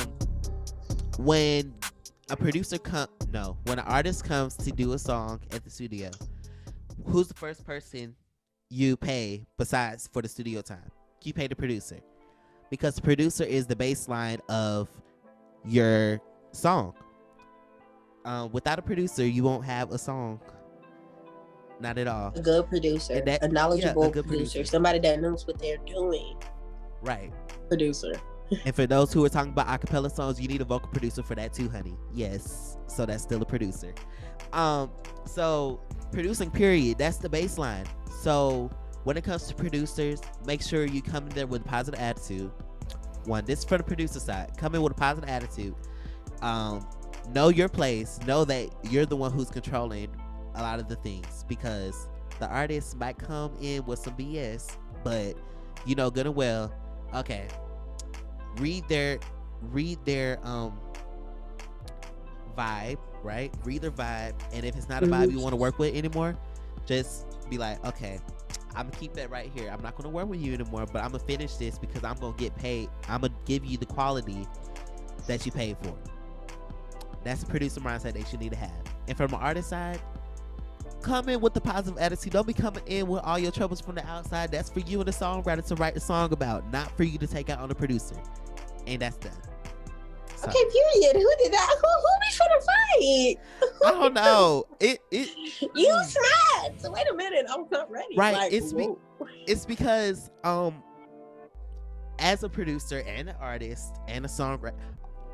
when 1.18 1.74
a 2.30 2.36
producer 2.36 2.78
come 2.78 3.08
no, 3.32 3.58
when 3.64 3.80
an 3.80 3.86
artist 3.86 4.26
comes 4.26 4.56
to 4.58 4.72
do 4.72 4.94
a 4.94 5.00
song 5.00 5.40
at 5.52 5.64
the 5.64 5.70
studio, 5.70 6.10
who's 7.06 7.28
the 7.28 7.34
first 7.34 7.66
person 7.66 8.16
you 8.70 8.98
pay 8.98 9.46
besides 9.58 10.10
for 10.12 10.22
the 10.22 10.28
studio 10.28 10.62
time? 10.62 10.92
You 11.24 11.34
pay 11.34 11.48
the 11.48 11.56
producer 11.56 12.00
because 12.72 12.96
the 12.96 13.02
producer 13.02 13.44
is 13.44 13.68
the 13.68 13.76
baseline 13.76 14.40
of 14.50 14.90
your 15.64 16.20
song. 16.54 16.96
Um, 18.26 18.52
without 18.52 18.80
a 18.80 18.82
producer, 18.82 19.26
you 19.28 19.44
won't 19.44 19.66
have 19.66 19.92
a 19.92 19.98
song. 19.98 20.40
Not 21.80 21.98
at 21.98 22.08
all. 22.08 22.32
a 22.36 22.42
good 22.42 22.68
producer, 22.68 23.22
that- 23.22 23.44
a 23.44 23.48
knowledgeable 23.48 24.10
good 24.10 24.26
producer, 24.26 24.60
producer. 24.60 24.66
somebody 24.66 25.00
that 25.00 25.20
knows 25.20 25.46
what 25.46 25.60
they're 25.60 25.78
doing. 25.86 26.38
Right. 27.02 27.32
Producer. 27.68 28.14
And 28.66 28.76
for 28.76 28.86
those 28.86 29.14
who 29.14 29.24
are 29.24 29.30
talking 29.30 29.54
about 29.54 29.68
acapella 29.68 30.12
songs, 30.12 30.40
you 30.40 30.46
need 30.50 30.60
a 30.60 30.66
vocal 30.66 30.90
producer 30.90 31.24
for 31.24 31.36
that 31.36 31.54
too, 31.54 31.70
honey. 31.70 31.96
Yes. 32.14 32.78
So 32.88 33.06
that's 33.06 33.24
still 33.24 33.42
a 33.42 33.46
producer. 33.46 33.94
Um, 34.52 34.92
so 35.26 35.80
producing 36.12 36.52
period, 36.52 36.98
that's 36.98 37.16
the 37.16 37.30
baseline. 37.30 37.88
So 38.22 38.70
when 39.04 39.18
it 39.18 39.24
comes 39.24 39.48
to 39.48 39.56
producers, 39.56 40.22
make 40.46 40.62
sure 40.62 40.86
you 40.86 41.02
come 41.02 41.28
in 41.28 41.34
there 41.34 41.48
with 41.48 41.62
a 41.62 41.66
positive 41.66 42.00
attitude. 42.00 42.52
One, 43.26 43.46
this 43.46 43.60
is 43.60 43.66
for 43.66 43.78
the 43.78 43.84
producer 43.84 44.20
side. 44.20 44.52
Come 44.58 44.76
in 44.76 44.82
with 44.82 44.94
a 44.94 44.96
positive 44.96 45.30
attitude. 45.30 45.76
Um, 46.42 46.88
know 47.34 47.50
your 47.50 47.70
place. 47.70 48.20
Know 48.26 48.46
that 48.46 48.70
you're 48.90 49.06
the 49.06 49.16
one 49.16 49.32
who's 49.32 49.50
controlling 49.50 50.10
a 50.56 50.62
lot 50.62 50.80
of 50.80 50.88
the 50.88 50.96
things 50.98 51.46
because 51.48 52.08
the 52.40 52.48
artist 52.48 52.98
might 52.98 53.18
come 53.18 53.54
in 53.62 53.86
with 53.86 54.00
some 54.00 54.16
BS, 54.16 54.76
but 55.04 55.36
you 55.86 55.96
know 55.96 56.10
good 56.10 56.26
and 56.26 56.36
well. 56.36 56.74
Okay, 57.14 57.48
read 58.58 58.88
their 58.88 59.20
read 59.62 60.04
their 60.06 60.40
um 60.46 60.80
vibe, 62.58 62.98
right? 63.24 63.54
Read 63.64 63.82
their 63.82 63.92
vibe, 63.92 64.34
and 64.54 64.66
if 64.66 64.76
it's 64.76 64.90
not 64.90 65.04
a 65.04 65.08
vibe 65.08 65.32
you 65.32 65.40
want 65.40 65.54
to 65.54 65.58
work 65.58 65.78
with 65.80 65.96
anymore, 65.96 66.36
just 66.86 67.26
be 67.50 67.58
like, 67.58 67.84
okay, 67.86 68.20
I'm 68.76 68.88
gonna 68.88 68.98
keep 68.98 69.14
that 69.14 69.30
right 69.30 69.52
here. 69.54 69.70
I'm 69.72 69.82
not 69.82 69.96
gonna 69.96 70.10
work 70.10 70.28
with 70.28 70.40
you 70.40 70.54
anymore, 70.54 70.86
but 70.92 71.04
I'm 71.04 71.12
gonna 71.12 71.24
finish 71.24 71.56
this 71.56 71.78
because 71.78 72.04
I'm 72.04 72.18
gonna 72.18 72.38
get 72.38 72.56
paid. 72.56 72.90
I'm 73.08 73.22
gonna 73.22 73.34
give 73.46 73.66
you 73.66 73.78
the 73.78 73.86
quality 73.86 74.48
that 75.28 75.46
you 75.46 75.52
paid 75.52 75.78
for. 75.84 75.96
That's 77.24 77.44
the 77.44 77.50
producer 77.50 77.80
mindset 77.82 78.14
that 78.14 78.32
you 78.32 78.40
need 78.40 78.52
to 78.52 78.58
have. 78.58 78.72
And 79.08 79.18
from 79.18 79.34
an 79.34 79.40
artist 79.40 79.70
side, 79.70 80.00
come 81.02 81.30
in 81.30 81.42
with 81.42 81.54
the 81.54 81.62
positive 81.62 82.00
attitude. 82.00 82.34
Don't 82.34 82.48
be 82.48 82.54
coming 82.54 82.84
in 82.88 83.08
with 83.08 83.22
all 83.24 83.38
your 83.38 83.52
troubles 83.52 83.82
from 83.82 83.96
the 83.96 84.06
outside. 84.08 84.52
That's 84.52 84.70
for 84.70 84.80
you 84.80 85.00
and 85.00 85.08
the 85.08 85.12
songwriter 85.12 85.66
to 85.68 85.76
write 85.76 85.94
the 85.94 86.00
song 86.00 86.32
about, 86.32 86.72
not 86.72 86.96
for 86.96 87.04
you 87.04 87.18
to 87.18 87.28
take 87.28 87.50
out 87.50 87.60
on 87.60 87.70
the 87.70 87.76
producer. 87.76 88.16
And 88.88 89.02
that's 89.02 89.18
done. 89.18 89.32
So, 90.36 90.50
Okay, 90.50 90.64
period. 90.72 91.16
Who 91.16 91.34
did 91.44 91.54
that? 91.54 91.78
Who, 91.82 91.88
who 91.88 92.21
be 92.32 92.38
trying 92.38 92.60
to 92.60 92.66
fight? 92.66 93.36
I 93.86 93.92
don't 93.92 94.14
know. 94.14 94.66
It 94.80 95.00
it 95.12 95.30
You 95.76 96.04
snapped. 96.04 96.84
Wait 96.90 97.06
a 97.12 97.16
minute. 97.16 97.46
I'm 97.50 97.66
not 97.72 97.90
ready. 97.92 98.16
Right, 98.18 98.34
Like, 98.34 98.54
it's 98.54 98.74
be- 98.74 98.90
it's 99.48 99.66
because 99.66 100.32
um 100.44 100.84
as 102.20 102.44
a 102.44 102.50
producer 102.50 103.04
and 103.08 103.30
an 103.30 103.36
artist 103.40 103.96
and 104.08 104.26
a 104.26 104.28
songwriter 104.28 104.74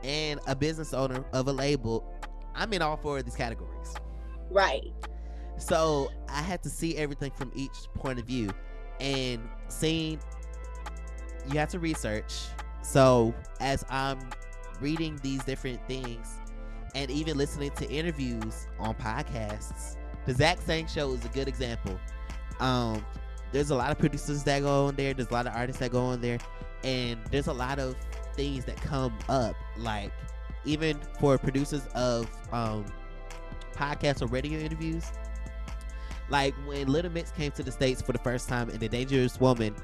and 0.04 0.40
a 0.48 0.56
business 0.56 0.94
owner 0.94 1.26
of 1.34 1.48
a 1.48 1.52
label, 1.52 2.06
I'm 2.56 2.72
in 2.74 2.82
all 2.82 2.98
four 2.98 3.18
of 3.18 3.26
these 3.26 3.36
categories. 3.36 3.94
right. 4.50 4.94
So 5.60 6.12
I 6.30 6.44
had 6.44 6.62
to 6.64 6.70
see 6.70 6.96
everything 6.98 7.32
from 7.32 7.52
each 7.56 7.76
point 7.96 8.20
of 8.20 8.26
view 8.26 8.52
and 9.00 9.42
seeing 9.70 10.20
you 11.52 11.58
have 11.58 11.70
to 11.70 11.80
research. 11.80 12.34
So 12.84 13.34
as 13.60 13.84
I'm 13.90 14.20
reading 14.80 15.20
these 15.24 15.44
different 15.44 15.86
things 15.88 16.38
and 16.96 17.10
even 17.12 17.38
listening 17.38 17.72
to 17.72 17.90
interviews 17.90 18.68
on 18.80 18.96
podcasts, 18.96 19.98
the 20.26 20.34
Zach 20.34 20.60
Sang 20.62 20.88
show 20.88 21.14
is 21.14 21.24
a 21.26 21.30
good 21.30 21.48
example. 21.48 22.00
Um 22.60 23.06
there's 23.52 23.70
a 23.70 23.76
lot 23.76 23.92
of 23.92 23.98
producers 23.98 24.44
that 24.44 24.62
go 24.62 24.88
on 24.88 24.96
there, 24.96 25.14
there's 25.14 25.30
a 25.30 25.34
lot 25.34 25.48
of 25.48 25.56
artists 25.56 25.80
that 25.80 25.92
go 25.92 26.02
on 26.02 26.20
there, 26.20 26.38
and 26.84 27.20
there's 27.32 27.48
a 27.48 27.54
lot 27.54 27.80
of 27.80 27.96
things 28.36 28.66
that 28.66 28.76
come 28.82 29.18
up. 29.30 29.56
Like 29.78 30.12
even 30.66 31.00
for 31.20 31.38
producers 31.38 31.86
of 31.96 32.30
um 32.52 32.86
podcasts 33.74 34.22
or 34.22 34.28
radio 34.28 34.60
interviews 34.60 35.06
like 36.30 36.54
when 36.66 36.88
Little 36.88 37.12
Mix 37.12 37.32
came 37.32 37.52
to 37.52 37.64
the 37.64 37.72
States 37.72 38.02
for 38.02 38.12
the 38.12 38.20
first 38.20 38.50
time 38.50 38.70
and 38.70 38.80
the 38.80 38.90
Dangerous 38.90 39.40
Woman, 39.40 39.76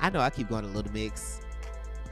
I 0.00 0.10
know 0.10 0.20
I 0.20 0.30
keep 0.30 0.48
going 0.48 0.62
to 0.62 0.68
Little 0.68 0.92
Mix 0.92 1.40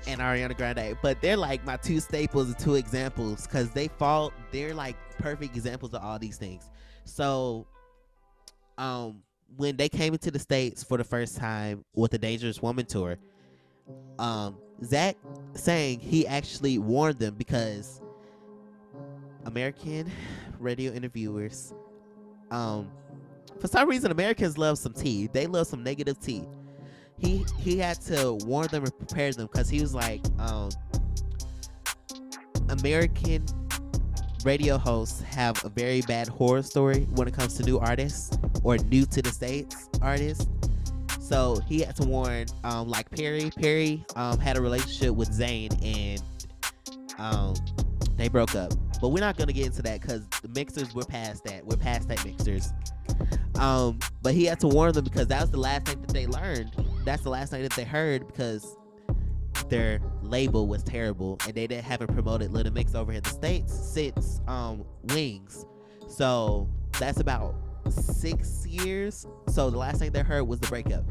and 0.07 0.21
Ariana 0.21 0.57
Grande, 0.57 0.97
but 1.03 1.21
they're 1.21 1.37
like 1.37 1.65
my 1.65 1.77
two 1.77 2.01
staples 2.01 2.55
two 2.57 2.75
examples 2.75 3.47
because 3.47 3.71
they 3.71 3.89
fall, 3.89 4.33
they're 4.53 4.75
like 4.75 4.97
perfect 5.19 5.57
examples 5.57 5.95
of 5.95 6.03
all 6.03 6.19
these 6.19 6.37
things. 6.37 6.71
So, 7.05 7.67
um, 8.79 9.23
when 9.57 9.77
they 9.77 9.89
came 9.89 10.13
into 10.13 10.31
the 10.31 10.39
States 10.39 10.83
for 10.83 10.99
the 10.99 11.05
first 11.05 11.37
time 11.37 11.85
with 11.95 12.11
the 12.11 12.19
Dangerous 12.19 12.61
Woman 12.61 12.87
tour, 12.87 13.19
um, 14.19 14.59
Zach 14.83 15.17
Sang 15.55 16.01
he 16.01 16.27
actually 16.27 16.79
warned 16.79 17.19
them 17.19 17.35
because 17.35 18.01
American 19.45 20.11
radio 20.59 20.93
interviewers, 20.93 21.73
um, 22.51 22.91
for 23.61 23.69
some 23.69 23.89
reason 23.89 24.11
Americans 24.11 24.59
love 24.59 24.79
some 24.79 24.93
tea. 24.93 25.29
They 25.29 25.47
love 25.47 25.67
some 25.67 25.83
negative 25.83 26.19
tea. 26.19 26.45
He 27.19 27.45
he 27.59 27.79
had 27.79 28.01
to 28.03 28.35
warn 28.45 28.69
them 28.69 28.85
and 28.85 28.97
prepare 28.97 29.33
them 29.33 29.49
because 29.51 29.69
he 29.69 29.81
was 29.81 29.95
like, 29.95 30.21
um, 30.39 30.71
American 32.69 33.45
radio 34.45 34.77
hosts 34.77 35.23
have 35.23 35.63
a 35.65 35.69
very 35.69 36.03
bad 36.03 36.29
horror 36.29 36.63
story 36.63 37.05
when 37.15 37.27
it 37.27 37.35
comes 37.35 37.55
to 37.55 37.63
new 37.63 37.79
artists 37.79 38.37
or 38.63 38.77
new 38.79 39.07
to 39.07 39.23
the 39.23 39.31
states 39.31 39.89
artists. 40.03 40.47
So 41.21 41.59
he 41.67 41.81
had 41.81 41.97
to 41.97 42.05
warn, 42.05 42.47
um, 42.65 42.89
like 42.89 43.09
Perrie. 43.11 43.51
Perrie 43.55 44.05
um, 44.17 44.39
had 44.39 44.59
a 44.59 44.61
relationship 44.61 45.15
with 45.15 45.31
Zayn 45.31 45.73
and 45.83 46.23
um, 47.19 47.55
they 48.17 48.29
broke 48.29 48.55
up. 48.55 48.73
But 49.01 49.09
we're 49.09 49.21
not 49.21 49.37
gonna 49.37 49.53
get 49.53 49.67
into 49.67 49.83
that 49.83 50.01
because 50.03 50.27
the 50.43 50.49
mixers 50.49 50.95
we're 50.95 51.05
past 51.05 51.45
that. 51.45 51.65
We're 51.65 51.77
past 51.77 52.09
that 52.09 52.25
mixers. 52.25 52.73
Um, 53.59 53.99
but 54.23 54.35
he 54.35 54.45
had 54.45 54.61
to 54.61 54.69
warn 54.69 54.93
them 54.93 55.05
because 55.05 55.27
that 55.29 55.41
was 55.41 55.51
the 55.51 55.59
last 55.59 55.87
thing 55.87 56.01
that 56.03 56.11
they 56.11 56.27
learned. 56.27 56.73
That's 57.05 57.23
the 57.23 57.31
last 57.31 57.51
thing 57.51 57.63
that 57.63 57.73
they 57.73 57.85
heard 57.85 58.27
because 58.27 58.77
their 59.69 60.01
label 60.23 60.67
was 60.67 60.83
terrible 60.83 61.39
and 61.47 61.55
they 61.55 61.67
didn't 61.67 61.85
haven't 61.85 62.13
promoted 62.13 62.51
Little 62.53 62.73
Mix 62.73 62.95
over 62.95 63.13
in 63.13 63.23
the 63.23 63.31
states 63.31 63.73
since 63.75 64.41
um 64.49 64.85
Wings. 65.05 65.67
So 66.09 66.69
that's 66.99 67.21
about 67.21 67.55
six 67.91 68.67
years. 68.67 69.27
So 69.49 69.71
the 69.71 69.79
last 69.79 69.99
thing 69.99 70.13
they 70.13 70.21
heard 70.23 70.45
was 70.45 70.61
the 70.61 70.67
breakup. 70.69 71.05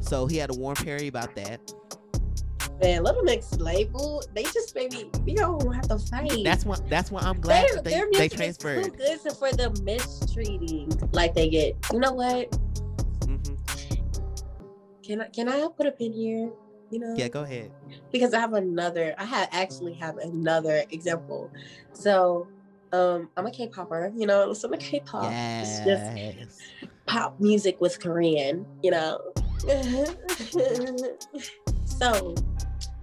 So 0.00 0.26
he 0.26 0.36
had 0.36 0.50
to 0.52 0.58
warn 0.58 0.76
Perrie 0.76 1.08
about 1.08 1.34
that. 1.36 1.60
Man, 2.80 3.04
Little 3.04 3.22
Mix 3.22 3.52
label, 3.54 4.22
they 4.34 4.42
just 4.42 4.74
maybe 4.74 5.08
we 5.24 5.34
don't 5.34 5.72
have 5.72 5.88
to 5.88 5.98
fight. 5.98 6.42
That's 6.42 6.64
why. 6.64 6.76
That's 6.88 7.10
why 7.10 7.20
I'm 7.20 7.40
glad 7.40 7.68
Their- 7.68 7.82
they, 7.82 7.90
their 7.90 8.06
they 8.12 8.28
transferred. 8.28 8.84
too 8.84 8.90
good 8.90 9.20
for 9.20 9.52
the 9.52 9.70
mistreating 9.84 10.90
like 11.12 11.34
they 11.34 11.48
get. 11.48 11.76
You 11.92 12.00
know 12.00 12.12
what? 12.12 12.50
Mhm. 13.20 13.56
Can 15.02 15.20
I 15.20 15.28
can 15.28 15.48
I 15.48 15.66
put 15.76 15.86
a 15.86 15.92
pin 15.92 16.12
here? 16.12 16.50
You 16.90 16.98
know? 16.98 17.14
Yeah, 17.16 17.28
go 17.28 17.42
ahead. 17.42 17.70
because 18.12 18.34
I 18.34 18.40
have 18.40 18.52
another. 18.52 19.14
I 19.18 19.24
have 19.24 19.48
actually 19.52 19.94
have 19.94 20.18
another 20.18 20.84
example. 20.90 21.50
So, 21.92 22.46
um, 22.92 23.30
I'm 23.36 23.46
a 23.46 23.50
K-popper. 23.50 24.12
You 24.14 24.26
know, 24.26 24.52
so 24.52 24.68
I'm 24.68 24.74
a 24.74 24.76
K-pop. 24.76 25.32
It's 25.60 25.78
just 25.80 26.04
Yes. 26.14 26.58
pop 27.06 27.40
music 27.40 27.80
with 27.80 27.98
Korean. 27.98 28.66
You 28.82 28.90
know, 28.90 29.20
so 31.84 32.34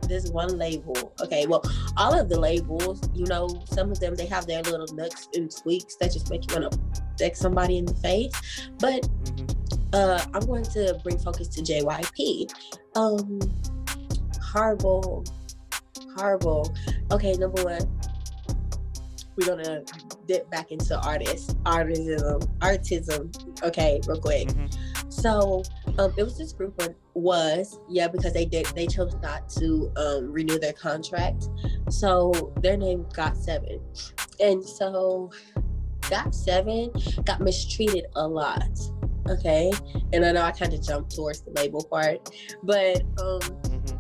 this 0.07 0.29
one 0.31 0.57
label 0.57 1.13
okay 1.21 1.45
well 1.45 1.61
all 1.95 2.19
of 2.19 2.29
the 2.29 2.39
labels 2.39 2.99
you 3.13 3.25
know 3.27 3.47
some 3.65 3.91
of 3.91 3.99
them 3.99 4.15
they 4.15 4.25
have 4.25 4.47
their 4.47 4.61
little 4.63 4.87
nooks 4.95 5.29
and 5.35 5.55
tweaks 5.55 5.95
that 5.97 6.11
just 6.11 6.31
make 6.31 6.49
you 6.49 6.59
want 6.59 6.71
to 6.71 6.79
stick 7.15 7.35
somebody 7.35 7.77
in 7.77 7.85
the 7.85 7.93
face 7.95 8.31
but. 8.79 9.07
Uh 9.93 10.23
i'm 10.33 10.45
going 10.45 10.63
to 10.63 10.99
bring 11.03 11.17
focus 11.17 11.47
to 11.47 11.61
jyp 11.61 12.51
um 12.95 13.39
horrible 14.51 15.23
horrible 16.17 16.73
okay 17.11 17.33
number 17.33 17.63
one 17.63 17.81
we're 19.35 19.47
gonna 19.47 19.81
dip 20.27 20.49
back 20.51 20.71
into 20.71 20.99
artists 21.01 21.55
artism 21.65 22.41
artism 22.61 23.31
okay 23.63 23.99
real 24.07 24.19
quick 24.19 24.47
Mhm. 24.49 25.11
so 25.11 25.63
um, 25.97 26.13
it 26.17 26.23
was 26.23 26.37
this 26.37 26.51
group 26.53 26.77
one 26.79 26.93
was 27.13 27.79
yeah 27.89 28.07
because 28.07 28.33
they 28.33 28.45
did 28.45 28.65
they 28.67 28.85
chose 28.87 29.15
not 29.21 29.49
to 29.49 29.91
um, 29.97 30.31
renew 30.31 30.57
their 30.59 30.71
contract. 30.73 31.49
So 31.89 32.53
their 32.61 32.77
name 32.77 33.05
got 33.13 33.35
seven, 33.35 33.81
and 34.39 34.63
so 34.63 35.29
got 36.09 36.33
seven 36.33 36.91
got 37.25 37.41
mistreated 37.41 38.05
a 38.15 38.25
lot. 38.25 38.61
Okay, 39.27 39.71
and 40.13 40.25
I 40.25 40.31
know 40.31 40.41
I 40.41 40.51
kind 40.51 40.73
of 40.73 40.81
jumped 40.81 41.15
towards 41.15 41.41
the 41.41 41.51
label 41.51 41.83
part, 41.83 42.29
but 42.63 43.01
um, 43.19 43.39
Mhm. 43.41 43.99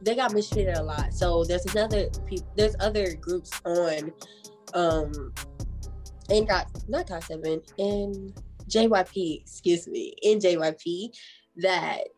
they 0.00 0.14
got 0.14 0.32
mistreated 0.32 0.76
a 0.76 0.82
lot. 0.82 1.12
So 1.12 1.44
there's 1.44 1.66
another 1.66 2.08
people 2.26 2.48
there's 2.56 2.74
other 2.80 3.14
groups 3.16 3.50
on 3.64 4.12
um 4.74 5.32
and 6.30 6.46
got 6.48 6.66
not 6.88 7.08
got 7.08 7.22
seven 7.24 7.62
in 7.78 8.32
JYP, 8.68 9.40
excuse 9.42 9.86
me, 9.86 10.14
in 10.22 10.38
JYP 10.38 11.12
that 11.56 12.08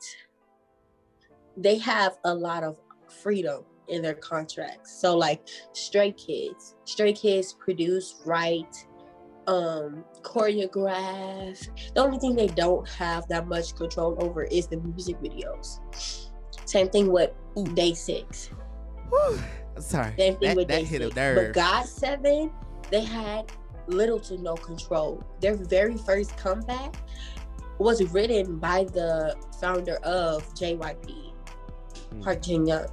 they 1.56 1.76
have 1.78 2.16
a 2.24 2.34
lot 2.34 2.62
of 2.62 2.80
freedom 3.22 3.64
in 3.88 4.02
their 4.02 4.14
contracts. 4.14 5.00
So 5.00 5.16
like 5.16 5.46
Stray 5.72 6.12
Kids, 6.12 6.74
Stray 6.84 7.12
Kids 7.12 7.54
produce, 7.59 8.16
write, 8.24 8.86
um, 9.49 10.05
choreograph. 10.22 11.68
The 11.94 12.01
only 12.03 12.18
thing 12.18 12.36
they 12.36 12.46
don't 12.49 12.88
have 12.90 13.26
that 13.28 13.49
much 13.49 13.74
control 13.74 14.16
over 14.22 14.44
is 14.44 14.66
the 14.68 14.76
music 14.78 15.18
videos. 15.20 15.80
Same 16.64 16.88
thing 16.90 17.11
with 17.11 17.30
Ooh. 17.59 17.64
Day 17.74 17.94
Six. 17.94 18.51
Whew. 19.09 19.38
Sorry. 19.78 20.12
Same 20.18 20.36
thing 20.36 20.49
that 20.49 20.57
with 20.57 20.68
that 20.68 20.80
Day 20.80 20.84
hit 20.84 21.01
a 21.01 21.05
Six. 21.07 21.16
nerve. 21.16 21.36
But 21.36 21.55
Got 21.55 21.86
Seven, 21.86 22.53
they 22.90 23.03
had 23.05 23.51
little 23.86 24.20
to 24.20 24.36
no 24.38 24.55
control. 24.55 25.24
Their 25.40 25.55
very 25.57 25.96
first 25.96 26.36
comeback 26.36 26.94
was 27.78 28.03
written 28.12 28.59
by 28.59 28.84
the 28.84 29.34
founder 29.61 29.96
of 30.03 30.42
JYP, 30.55 31.32
Mm. 32.12 32.22
Park 32.24 32.42
Jin 32.42 32.66
Young. 32.66 32.86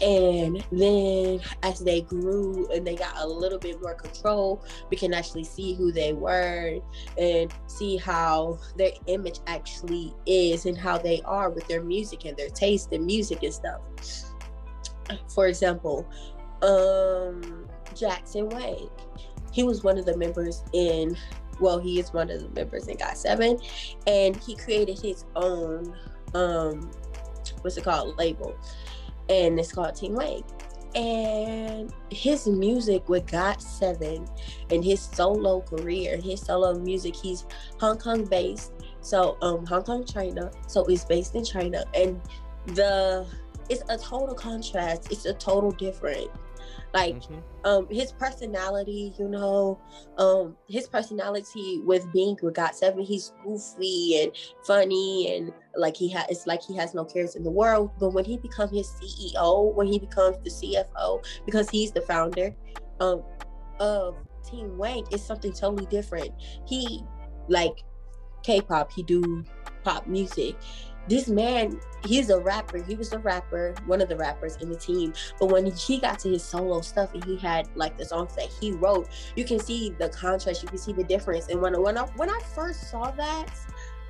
And 0.00 0.64
then 0.72 1.40
as 1.62 1.80
they 1.80 2.00
grew 2.02 2.66
and 2.72 2.86
they 2.86 2.96
got 2.96 3.16
a 3.18 3.26
little 3.26 3.58
bit 3.58 3.80
more 3.82 3.94
control, 3.94 4.64
we 4.90 4.96
can 4.96 5.12
actually 5.12 5.44
see 5.44 5.74
who 5.74 5.92
they 5.92 6.12
were 6.12 6.78
and 7.18 7.52
see 7.66 7.96
how 7.96 8.58
their 8.76 8.92
image 9.06 9.40
actually 9.46 10.14
is 10.26 10.64
and 10.66 10.76
how 10.76 10.96
they 10.96 11.20
are 11.24 11.50
with 11.50 11.66
their 11.68 11.82
music 11.82 12.24
and 12.24 12.36
their 12.36 12.48
taste 12.48 12.92
in 12.92 13.04
music 13.04 13.42
and 13.42 13.52
stuff. 13.52 13.80
For 15.28 15.48
example, 15.48 16.08
um 16.62 17.66
Jackson 17.94 18.48
Wang. 18.48 18.88
He 19.52 19.62
was 19.64 19.82
one 19.82 19.98
of 19.98 20.06
the 20.06 20.16
members 20.16 20.62
in 20.72 21.16
well, 21.60 21.78
he 21.78 22.00
is 22.00 22.12
one 22.12 22.30
of 22.30 22.40
the 22.40 22.48
members 22.48 22.88
in 22.88 22.96
Got 22.96 23.18
Seven, 23.18 23.58
and 24.06 24.34
he 24.36 24.56
created 24.56 24.98
his 24.98 25.24
own 25.36 25.94
um 26.34 26.90
what's 27.62 27.76
it 27.76 27.84
called 27.84 28.16
label, 28.16 28.56
and 29.30 29.58
it's 29.58 29.72
called 29.72 29.94
Team 29.94 30.14
Wang. 30.14 30.44
And 30.94 31.94
his 32.10 32.48
music 32.48 33.08
with 33.08 33.30
Got 33.30 33.62
Seven 33.62 34.26
and 34.70 34.84
his 34.84 35.00
solo 35.00 35.60
career, 35.60 36.16
his 36.16 36.40
solo 36.40 36.74
music, 36.74 37.14
he's 37.14 37.46
Hong 37.78 37.96
Kong 37.96 38.24
based. 38.24 38.72
So 39.00 39.38
um 39.40 39.64
Hong 39.66 39.84
Kong, 39.84 40.04
China. 40.04 40.50
So 40.66 40.84
it's 40.86 41.04
based 41.04 41.36
in 41.36 41.44
China. 41.44 41.84
And 41.94 42.20
the 42.66 43.24
it's 43.68 43.82
a 43.88 43.96
total 43.96 44.34
contrast. 44.34 45.12
It's 45.12 45.26
a 45.26 45.32
total 45.32 45.70
different. 45.70 46.28
Like 46.92 47.14
Mhm. 47.14 47.42
um 47.64 47.86
his 47.90 48.10
personality 48.12 49.14
you 49.18 49.28
know 49.28 49.78
um 50.18 50.56
his 50.68 50.88
personality 50.88 51.80
with 51.84 52.10
being 52.12 52.36
with 52.42 52.54
got 52.54 52.74
seven 52.74 53.02
he's 53.04 53.32
goofy 53.44 54.22
and 54.22 54.32
funny 54.66 55.36
and 55.36 55.52
like 55.76 55.96
he 55.96 56.08
has 56.08 56.26
it's 56.28 56.46
like 56.46 56.62
he 56.62 56.74
has 56.76 56.94
no 56.94 57.04
cares 57.04 57.36
in 57.36 57.44
the 57.44 57.50
world. 57.50 57.90
But 58.00 58.10
when 58.10 58.24
he 58.24 58.38
becomes 58.38 58.72
his 58.72 58.88
ceo 59.00 59.72
when 59.74 59.86
he 59.86 59.98
becomes 59.98 60.36
the 60.42 60.50
cfo 60.50 61.24
because 61.46 61.70
he's 61.70 61.92
the 61.92 62.00
founder 62.00 62.56
um 62.98 63.22
of 63.78 64.16
team 64.44 64.76
wang 64.76 65.06
it's 65.10 65.22
something 65.22 65.52
totally 65.52 65.86
different. 65.86 66.32
He 66.66 67.04
like 67.48 67.84
k-pop 68.42 68.90
he 68.92 69.02
do 69.02 69.44
pop 69.84 70.06
music 70.06 70.56
this 71.08 71.28
man 71.28 71.80
he's 72.04 72.30
a 72.30 72.38
rapper 72.38 72.82
he 72.82 72.94
was 72.94 73.12
a 73.12 73.18
rapper 73.18 73.74
one 73.86 74.00
of 74.00 74.08
the 74.08 74.16
rappers 74.16 74.56
in 74.56 74.68
the 74.68 74.76
team 74.76 75.12
but 75.38 75.46
when 75.46 75.66
he 75.66 75.98
got 75.98 76.18
to 76.20 76.28
his 76.28 76.42
solo 76.42 76.80
stuff 76.80 77.14
and 77.14 77.24
he 77.24 77.36
had 77.36 77.68
like 77.74 77.96
the 77.96 78.04
songs 78.04 78.34
that 78.36 78.48
he 78.60 78.72
wrote, 78.72 79.08
you 79.36 79.44
can 79.44 79.58
see 79.58 79.94
the 79.98 80.08
contrast, 80.08 80.62
you 80.62 80.68
can 80.68 80.78
see 80.78 80.92
the 80.92 81.04
difference. 81.04 81.48
And 81.48 81.60
when 81.60 81.80
when 81.80 81.96
I 81.96 82.02
when 82.16 82.30
I 82.30 82.38
first 82.54 82.90
saw 82.90 83.10
that, 83.12 83.48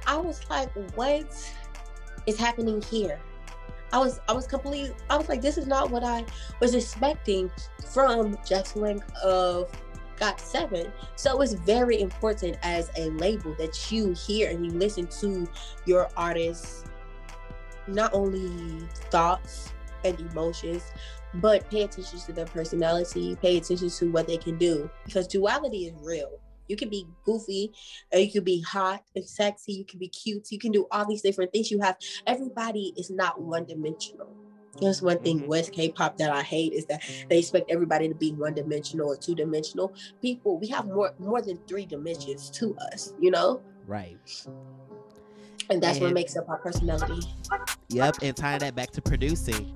I 0.06 0.16
was 0.16 0.40
like, 0.50 0.70
what 0.96 1.52
is 2.26 2.38
happening 2.38 2.82
here? 2.82 3.20
I 3.92 3.98
was 3.98 4.20
I 4.28 4.32
was 4.32 4.46
completely 4.46 4.94
I 5.08 5.16
was 5.16 5.28
like, 5.28 5.42
this 5.42 5.58
is 5.58 5.66
not 5.66 5.90
what 5.90 6.04
I 6.04 6.24
was 6.60 6.74
expecting 6.74 7.50
from 7.92 8.36
Jackson 8.46 8.82
Wang 8.82 9.02
of 9.22 9.70
Got 10.20 10.38
Seven. 10.38 10.92
So 11.16 11.40
it's 11.40 11.54
very 11.54 12.00
important 12.00 12.58
as 12.62 12.90
a 12.96 13.08
label 13.10 13.54
that 13.54 13.90
you 13.90 14.12
hear 14.12 14.50
and 14.50 14.64
you 14.64 14.70
listen 14.70 15.06
to 15.20 15.48
your 15.86 16.10
artists 16.14 16.84
not 17.88 18.12
only 18.12 18.86
thoughts 19.10 19.72
and 20.04 20.20
emotions, 20.20 20.82
but 21.34 21.68
pay 21.70 21.84
attention 21.84 22.18
to 22.20 22.32
their 22.34 22.44
personality, 22.44 23.34
pay 23.36 23.56
attention 23.56 23.88
to 23.88 24.10
what 24.10 24.26
they 24.26 24.36
can 24.36 24.58
do 24.58 24.90
because 25.06 25.26
duality 25.26 25.86
is 25.86 25.94
real. 26.02 26.38
You 26.68 26.76
can 26.76 26.90
be 26.90 27.06
goofy, 27.24 27.72
or 28.12 28.20
you 28.20 28.30
can 28.30 28.44
be 28.44 28.60
hot 28.60 29.02
and 29.16 29.24
sexy, 29.24 29.72
you 29.72 29.84
can 29.84 29.98
be 29.98 30.08
cute, 30.08 30.52
you 30.52 30.58
can 30.58 30.70
do 30.70 30.86
all 30.92 31.04
these 31.04 31.22
different 31.22 31.50
things. 31.50 31.70
You 31.70 31.80
have 31.80 31.96
everybody 32.26 32.92
is 32.96 33.10
not 33.10 33.40
one 33.40 33.64
dimensional. 33.64 34.28
That's 34.80 35.02
one 35.02 35.18
thing 35.18 35.40
Mhm. 35.40 35.46
with 35.48 35.72
K-pop 35.72 36.16
that 36.18 36.30
I 36.30 36.42
hate 36.42 36.72
is 36.72 36.86
that 36.86 37.02
they 37.28 37.38
expect 37.38 37.70
everybody 37.70 38.08
to 38.08 38.14
be 38.14 38.32
one 38.32 38.54
dimensional 38.54 39.08
or 39.08 39.16
two 39.16 39.34
dimensional. 39.34 39.92
People, 40.22 40.58
we 40.58 40.68
have 40.68 40.86
more 40.86 41.12
more 41.18 41.42
than 41.42 41.58
three 41.66 41.86
dimensions 41.86 42.50
to 42.50 42.76
us, 42.92 43.12
you 43.20 43.30
know, 43.30 43.60
Right. 43.86 44.16
and 45.70 45.82
that's 45.82 45.98
what 45.98 46.12
makes 46.12 46.36
up 46.36 46.48
our 46.48 46.58
personality. 46.58 47.20
Yep, 47.88 48.16
and 48.22 48.36
tying 48.36 48.60
that 48.60 48.74
back 48.74 48.90
to 48.92 49.02
producing, 49.02 49.72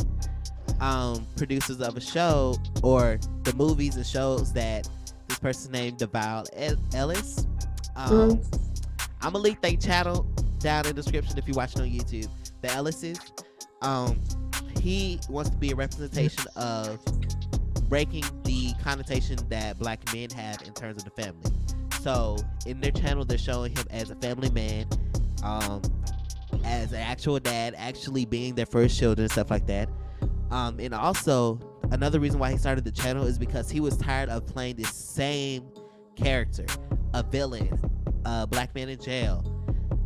um, 0.81 1.27
producers 1.37 1.81
of 1.81 1.97
a 1.97 2.01
show 2.01 2.57
or 2.83 3.19
the 3.43 3.53
movies 3.55 3.97
and 3.97 4.07
shows 4.07 4.53
that 4.53 4.89
this 5.29 5.39
person 5.39 5.73
named 5.73 5.99
Devale 5.99 6.45
Ellis. 6.95 7.47
Um, 7.97 8.41
I'm 9.21 9.33
gonna 9.33 9.39
link 9.39 9.61
their 9.61 9.77
channel 9.77 10.27
down 10.59 10.87
in 10.87 10.95
the 10.95 11.03
description 11.03 11.37
if 11.39 11.47
you're 11.49 11.57
watching 11.57 11.83
on 11.83 11.89
YouTube. 11.89 12.29
The 12.63 12.69
Ellises, 12.69 13.19
um, 13.83 14.21
he 14.85 15.19
wants 15.31 15.49
to 15.49 15.57
be 15.57 15.71
a 15.71 15.75
representation 15.75 16.45
of 16.57 17.03
breaking 17.89 18.23
the 18.45 18.75
connotation 18.83 19.39
that 19.49 19.79
black 19.79 20.13
men 20.13 20.29
have 20.29 20.61
in 20.67 20.75
terms 20.75 20.99
of 20.99 21.05
the 21.05 21.23
family. 21.23 21.51
So 22.03 22.37
in 22.67 22.83
their 22.83 22.91
channel, 22.91 23.25
they're 23.25 23.39
showing 23.39 23.75
him 23.75 23.87
as 23.89 24.11
a 24.11 24.15
family 24.17 24.51
man, 24.51 24.87
um, 25.43 25.81
as 26.65 26.93
an 26.93 27.01
actual 27.01 27.41
dad, 27.41 27.75
actually 27.79 28.27
being 28.27 28.55
their 28.55 28.67
first 28.67 28.99
children, 28.99 29.25
and 29.25 29.33
stuff 29.33 29.51
like 29.51 29.67
that. 29.69 29.89
Um, 30.51 30.79
and 30.79 30.93
also 30.93 31.59
another 31.91 32.21
reason 32.21 32.39
why 32.39 32.53
he 32.53 32.59
started 32.59 32.85
the 32.85 32.93
channel 32.93 33.25
is 33.25 33.39
because 33.39 33.71
he 33.71 33.81
was 33.81 33.97
tired 33.97 34.29
of 34.29 34.47
playing 34.47 34.77
the 34.77 34.85
same 34.85 35.67
character, 36.15 36.67
a 37.15 37.23
villain, 37.23 37.81
a 38.27 38.47
black 38.47 38.75
man 38.75 38.91
in 38.91 39.01
jail, 39.01 39.43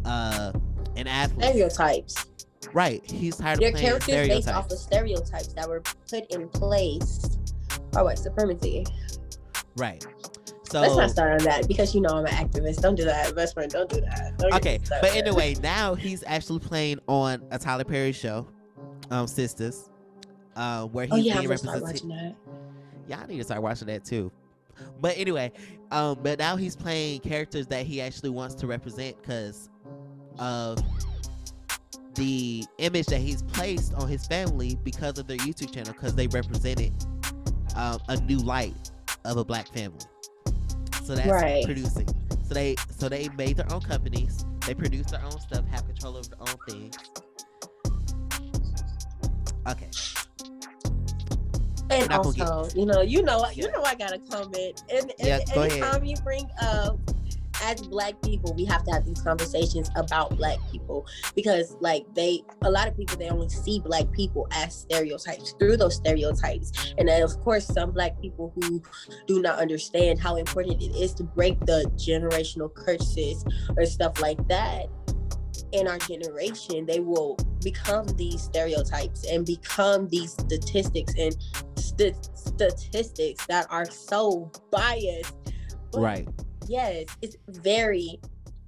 uh, 0.04 0.52
an 0.94 1.08
athlete. 1.08 1.46
Stereotypes. 1.46 2.26
Right. 2.72 3.08
He's 3.10 3.36
tired 3.36 3.60
Their 3.60 3.68
of 3.68 3.74
playing 3.74 3.86
characters 3.86 4.28
based 4.28 4.48
off 4.48 4.70
of 4.70 4.78
stereotypes 4.78 5.52
that 5.54 5.68
were 5.68 5.82
put 6.10 6.30
in 6.30 6.48
place 6.48 7.20
by 7.92 8.02
white 8.02 8.18
supremacy. 8.18 8.84
Right. 9.76 10.04
So 10.70 10.82
Let's 10.82 10.96
not 10.96 11.10
start 11.10 11.40
on 11.40 11.46
that 11.46 11.66
because 11.66 11.94
you 11.94 12.02
know 12.02 12.10
I'm 12.10 12.26
an 12.26 12.32
activist. 12.32 12.82
Don't 12.82 12.94
do 12.94 13.04
that, 13.04 13.34
best 13.34 13.54
friend. 13.54 13.70
Don't 13.70 13.88
do 13.88 14.02
that. 14.02 14.36
Don't 14.36 14.52
okay, 14.54 14.78
but 15.00 15.16
anyway, 15.16 15.54
now 15.62 15.94
he's 15.94 16.22
actually 16.26 16.58
playing 16.58 16.98
on 17.06 17.42
a 17.50 17.58
Tyler 17.58 17.84
Perry 17.84 18.12
show, 18.12 18.46
um, 19.10 19.24
Sistas, 19.24 19.88
uh, 20.56 20.84
where 20.84 21.06
he's 21.06 21.14
Oh 21.14 21.16
yeah, 21.16 21.38
being 21.38 21.48
represented. 21.48 21.82
watching 21.82 22.08
that. 22.10 22.34
Yeah, 23.06 23.20
I 23.22 23.26
need 23.26 23.38
to 23.38 23.44
start 23.44 23.62
watching 23.62 23.86
that 23.86 24.04
too. 24.04 24.30
But 25.00 25.16
anyway, 25.16 25.52
um, 25.90 26.18
but 26.22 26.38
now 26.38 26.56
he's 26.56 26.76
playing 26.76 27.20
characters 27.20 27.66
that 27.68 27.86
he 27.86 28.02
actually 28.02 28.30
wants 28.30 28.54
to 28.56 28.66
represent 28.66 29.16
because 29.22 29.70
of 30.38 30.78
the 32.18 32.64
image 32.78 33.06
that 33.06 33.20
he's 33.20 33.42
placed 33.42 33.94
on 33.94 34.08
his 34.08 34.26
family 34.26 34.76
because 34.84 35.18
of 35.18 35.26
their 35.26 35.36
YouTube 35.38 35.72
channel 35.72 35.92
because 35.92 36.14
they 36.14 36.26
represented 36.26 36.92
um, 37.76 37.98
a 38.08 38.16
new 38.22 38.38
light 38.38 38.90
of 39.24 39.36
a 39.36 39.44
black 39.44 39.68
family. 39.68 39.98
So 41.04 41.14
that's 41.14 41.28
Right. 41.28 41.64
producing. 41.64 42.06
So 42.46 42.54
they 42.54 42.76
so 42.98 43.08
they 43.08 43.28
made 43.38 43.56
their 43.56 43.72
own 43.72 43.80
companies. 43.80 44.44
They 44.66 44.74
produce 44.74 45.06
their 45.10 45.22
own 45.24 45.38
stuff, 45.40 45.64
have 45.68 45.86
control 45.86 46.16
over 46.16 46.28
their 46.28 46.40
own 46.40 46.56
things. 46.68 46.96
Okay. 49.68 49.88
And 51.90 52.08
not 52.10 52.22
gonna 52.22 52.36
get- 52.36 52.48
also, 52.48 52.78
you 52.78 52.84
know, 52.86 53.00
you 53.00 53.22
know, 53.22 53.46
you 53.54 53.70
know, 53.70 53.82
I 53.84 53.94
gotta 53.94 54.18
comment. 54.30 54.82
And, 54.92 55.10
and 55.18 55.26
Yeah, 55.26 55.38
go 55.54 55.62
ahead. 55.62 55.72
anytime 55.72 56.04
you 56.04 56.16
bring 56.22 56.50
up 56.60 56.98
as 57.62 57.80
black 57.82 58.20
people, 58.22 58.54
we 58.54 58.64
have 58.64 58.84
to 58.84 58.90
have 58.92 59.04
these 59.04 59.20
conversations 59.20 59.90
about 59.96 60.36
black 60.36 60.58
people 60.70 61.06
because, 61.34 61.76
like, 61.80 62.04
they 62.14 62.42
a 62.62 62.70
lot 62.70 62.88
of 62.88 62.96
people 62.96 63.16
they 63.16 63.28
only 63.28 63.48
see 63.48 63.80
black 63.80 64.10
people 64.12 64.46
as 64.52 64.74
stereotypes 64.74 65.54
through 65.58 65.76
those 65.76 65.96
stereotypes, 65.96 66.94
and 66.98 67.08
then 67.08 67.22
of 67.22 67.38
course 67.40 67.66
some 67.66 67.90
black 67.90 68.20
people 68.20 68.52
who 68.56 68.82
do 69.26 69.40
not 69.40 69.58
understand 69.58 70.18
how 70.18 70.36
important 70.36 70.82
it 70.82 70.94
is 70.96 71.14
to 71.14 71.24
break 71.24 71.58
the 71.66 71.90
generational 71.96 72.72
curses 72.72 73.44
or 73.76 73.84
stuff 73.84 74.20
like 74.20 74.46
that. 74.48 74.86
In 75.72 75.86
our 75.86 75.98
generation 75.98 76.86
they 76.86 77.00
will 77.00 77.36
become 77.62 78.06
these 78.16 78.42
stereotypes 78.42 79.26
and 79.26 79.44
become 79.44 80.08
these 80.08 80.32
statistics 80.32 81.12
and 81.18 81.36
st- 81.76 82.30
statistics 82.34 83.44
that 83.46 83.66
are 83.70 83.84
so 83.84 84.50
biased. 84.70 85.34
But 85.92 86.00
Right. 86.00 86.28
Yes 86.68 87.06
it's 87.22 87.36
very 87.48 88.20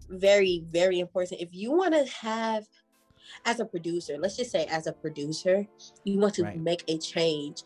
very 0.08 0.64
very 0.72 0.98
important. 0.98 1.40
If 1.40 1.50
you 1.52 1.70
want 1.72 1.94
to 1.94 2.04
have 2.22 2.66
as 3.44 3.60
a 3.60 3.64
producer 3.64 4.16
let's 4.18 4.36
just 4.36 4.50
say 4.50 4.64
as 4.66 4.86
a 4.88 4.92
producer 4.92 5.66
you 6.04 6.18
want 6.18 6.34
to 6.34 6.42
Right. 6.44 6.58
make 6.58 6.82
a 6.88 6.98
change 6.98 7.62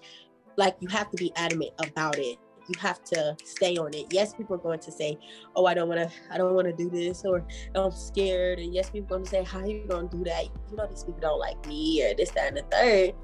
like 0.56 0.76
you 0.80 0.88
have 0.88 1.10
to 1.10 1.16
be 1.16 1.32
adamant 1.36 1.70
about 1.86 2.18
it. 2.18 2.36
You 2.68 2.74
have 2.80 3.02
to 3.04 3.36
stay 3.44 3.76
on 3.76 3.92
it. 3.94 4.06
Yes 4.12 4.34
people 4.34 4.56
are 4.56 4.58
going 4.58 4.80
to 4.80 4.92
say 4.92 5.16
oh 5.56 5.64
i 5.66 5.72
don't 5.74 5.88
want 5.88 6.00
to 6.00 6.10
i 6.30 6.36
don't 6.38 6.54
want 6.54 6.66
to 6.66 6.72
do 6.74 6.90
this 6.90 7.22
or 7.24 7.46
i'm 7.74 7.90
scared 7.90 8.58
and 8.58 8.74
yes 8.74 8.90
people 8.90 9.06
are 9.16 9.18
going 9.18 9.24
to 9.24 9.30
say 9.30 9.42
how 9.42 9.60
are 9.60 9.66
you 9.66 9.86
going 9.88 10.08
to 10.10 10.16
do 10.18 10.24
that? 10.24 10.44
You 10.70 10.76
know 10.76 10.86
these 10.86 11.04
people 11.04 11.20
don't 11.20 11.40
like 11.40 11.64
me 11.66 12.04
or 12.04 12.14
this 12.14 12.30
that 12.32 12.48
and 12.48 12.56
the 12.58 12.62
third. 12.70 13.14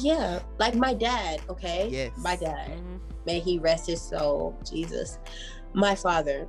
Yeah 0.00 0.40
like 0.58 0.74
my 0.74 0.94
dad 0.94 1.40
okay? 1.48 1.88
Yes. 1.90 2.12
my 2.18 2.36
dad. 2.36 2.70
Mhm. 2.70 3.00
may 3.26 3.40
he 3.40 3.58
rest 3.58 3.86
his 3.86 4.00
soul 4.00 4.56
jesus 4.64 5.18
my 5.74 5.94
father 5.94 6.48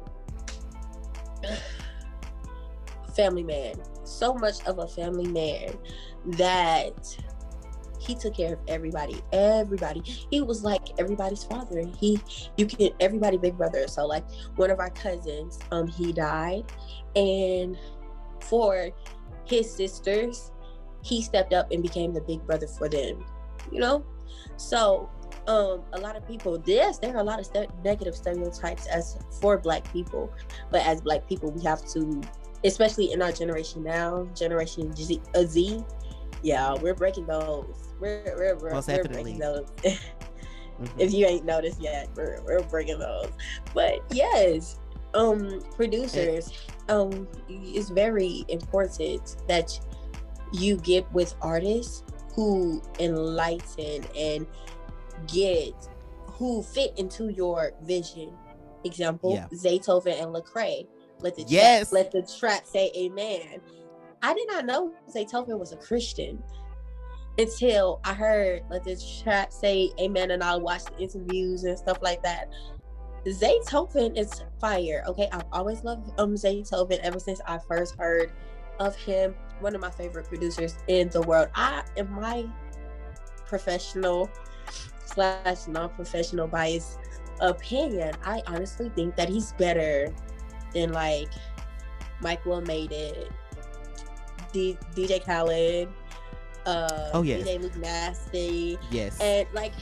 family 3.16 3.44
man 3.44 3.76
so 4.04 4.34
much 4.34 4.64
of 4.66 4.80
a 4.80 4.88
family 4.88 5.28
man 5.28 5.78
that 6.26 7.18
he 8.00 8.16
took 8.16 8.36
care 8.36 8.54
of 8.54 8.60
everybody 8.68 9.22
everybody. 9.34 10.02
He 10.32 10.42
was 10.42 10.64
like 10.64 10.98
everybody's 10.98 11.44
father. 11.44 11.84
He 12.00 12.20
you 12.58 12.66
can 12.66 12.90
everybody 13.00 13.38
big 13.38 13.58
brother. 13.58 13.88
So 13.88 14.06
like 14.06 14.24
one 14.56 14.72
of 14.72 14.80
our 14.80 14.90
cousins 14.90 15.60
um 15.72 15.88
he 15.88 16.14
died 16.14 16.64
and 17.16 17.78
for 18.42 18.90
his 19.46 19.72
sisters 19.72 20.52
he 21.04 21.22
stepped 21.22 21.54
up 21.54 21.72
and 21.72 21.82
became 21.84 22.14
the 22.14 22.22
big 22.22 22.46
brother 22.46 22.68
for 22.68 22.90
them 22.90 23.26
you 23.72 23.80
know? 23.80 24.06
So 24.58 25.10
um 25.50 25.82
a 25.94 26.00
lot 26.00 26.16
of 26.16 26.26
people 26.28 26.62
yes 26.66 27.00
there 27.00 27.14
are 27.16 27.20
a 27.20 27.24
lot 27.24 27.40
of 27.40 27.46
st- 27.46 27.70
negative 27.84 28.16
stereotypes 28.16 28.88
as 28.88 29.18
for 29.42 29.58
black 29.58 29.92
people 29.92 30.32
but 30.70 30.82
as 30.86 31.02
black 31.02 31.28
people 31.28 31.52
we 31.52 31.62
have 31.64 31.84
to 31.88 32.22
especially 32.64 33.12
in 33.12 33.22
our 33.22 33.32
generation 33.32 33.84
now 33.84 34.26
generation 34.36 34.96
Z, 34.96 35.20
uh, 35.36 35.44
Z 35.44 35.84
yeah 36.44 36.74
we're 36.76 36.94
breaking 36.94 37.26
those. 37.26 37.90
We're 38.00 38.34
we're, 38.38 38.56
we're, 38.58 38.72
Most 38.72 38.88
we're 38.88 39.04
breaking 39.04 39.40
those. 39.40 39.68
Mhm. 40.80 40.90
if 40.98 41.12
you 41.14 41.26
ain't 41.26 41.44
noticed 41.44 41.82
yet 41.82 42.08
we're, 42.16 42.42
we're 42.46 42.64
breaking 42.64 43.00
those. 43.00 43.30
But 43.74 44.00
yes 44.12 44.80
um 45.14 45.62
producers 45.76 46.54
um 46.88 47.28
it's 47.50 47.90
very 47.90 48.46
important 48.48 49.36
that 49.50 49.78
you 50.54 50.78
get 50.78 51.12
with 51.12 51.36
artists 51.42 52.04
who 52.34 52.82
enlighten 53.00 54.06
and 54.18 54.48
get 55.28 55.74
who 56.28 56.62
fit 56.64 56.94
into 56.98 57.30
your 57.30 57.72
vision 57.84 58.32
example 58.84 59.34
Yeah. 59.34 59.48
zaytoven 59.54 60.22
and 60.22 60.34
lecrae 60.34 60.88
let 61.22 61.36
the 61.36 61.44
Yes. 61.48 61.90
trap, 61.90 61.94
let 61.94 62.12
the 62.12 62.22
trap 62.40 62.66
say 62.66 62.92
amen 62.96 63.62
i 64.22 64.34
did 64.34 64.48
not 64.48 64.66
know 64.66 64.94
zaytoven 65.14 65.60
was 65.60 65.72
a 65.74 65.78
christian 65.78 66.42
until 67.38 68.02
I 68.04 68.14
heard 68.14 68.64
let 68.70 68.84
the 68.84 69.02
trap 69.24 69.54
say 69.54 69.92
amen 70.00 70.32
and 70.32 70.44
I 70.44 70.58
watched 70.58 70.90
the 70.98 71.04
interviews 71.04 71.64
and 71.64 71.78
stuff 71.78 72.00
like 72.02 72.22
that. 72.24 72.50
Zaytoven 73.26 74.18
is 74.18 74.44
fire. 74.60 75.04
Okay, 75.08 75.30
I've 75.32 75.46
always 75.54 75.84
loved 75.84 76.12
um 76.20 76.36
Zaytoven 76.36 77.00
ever 77.00 77.20
since 77.20 77.40
I 77.48 77.60
first 77.60 77.96
heard 77.98 78.34
of 78.80 78.96
him. 78.96 79.36
One 79.62 79.74
of 79.76 79.82
my 79.82 79.90
favorite 79.92 80.28
producers 80.28 80.78
in 80.88 81.10
the 81.10 81.22
world. 81.22 81.48
I 81.56 81.84
in 81.96 82.12
my 82.12 82.46
professional 83.48 84.30
slash 85.14 85.68
non-professional 85.68 86.48
bias 86.48 86.98
opinion, 87.42 88.14
I 88.24 88.42
honestly 88.48 88.90
think 88.96 89.16
that 89.16 89.30
he's 89.30 89.54
better 89.54 90.14
than 90.74 90.92
like 90.94 91.30
Mike 92.22 92.46
Will 92.46 92.62
made 92.62 92.92
it, 92.92 93.32
D- 94.52 94.78
DJ 94.96 95.24
Khaled, 95.26 95.90
uh, 96.66 97.10
Oh, 97.14 97.22
yes. 97.22 97.48
DJ 97.48 97.62
Luke 97.62 97.78
Nasty, 97.78 98.78
Yes. 98.92 99.20
and 99.22 99.48
like 99.54 99.74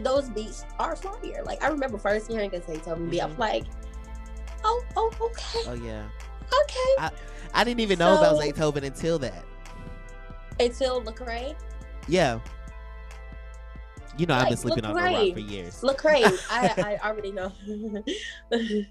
those 0.00 0.30
beats 0.30 0.64
are 0.78 0.96
fire. 0.96 1.42
Like 1.44 1.62
I 1.62 1.68
remember 1.68 1.98
first 1.98 2.30
hearing 2.30 2.50
Zaytoven 2.50 3.10
beat, 3.10 3.22
I'm 3.22 3.34
Mhm. 3.34 3.38
like, 3.38 3.64
oh, 4.64 4.82
oh, 4.96 5.10
okay, 5.20 5.60
oh 5.68 5.74
yeah. 5.74 6.04
okay. 6.64 7.10
I 7.54 7.64
didn't 7.64 7.80
even 7.80 7.98
know 7.98 8.16
about 8.16 8.36
So- 8.36 8.42
Zaytoven 8.42 8.84
until 8.84 9.18
that. 9.18 9.44
Until 10.60 11.02
Lecrae, 11.02 11.54
Yeah. 12.08 12.38
You 14.18 14.26
know, 14.26 14.34
I've 14.34 14.42
been 14.44 14.50
Like, 14.50 14.58
sleeping 14.58 14.84
on 14.84 14.94
the 14.94 15.02
rock 15.02 15.32
for 15.32 15.40
years. 15.40 15.80
Lecrae, 15.80 16.38
I 16.50 16.98
I 17.02 17.08
already 17.08 17.32
know. 17.32 17.52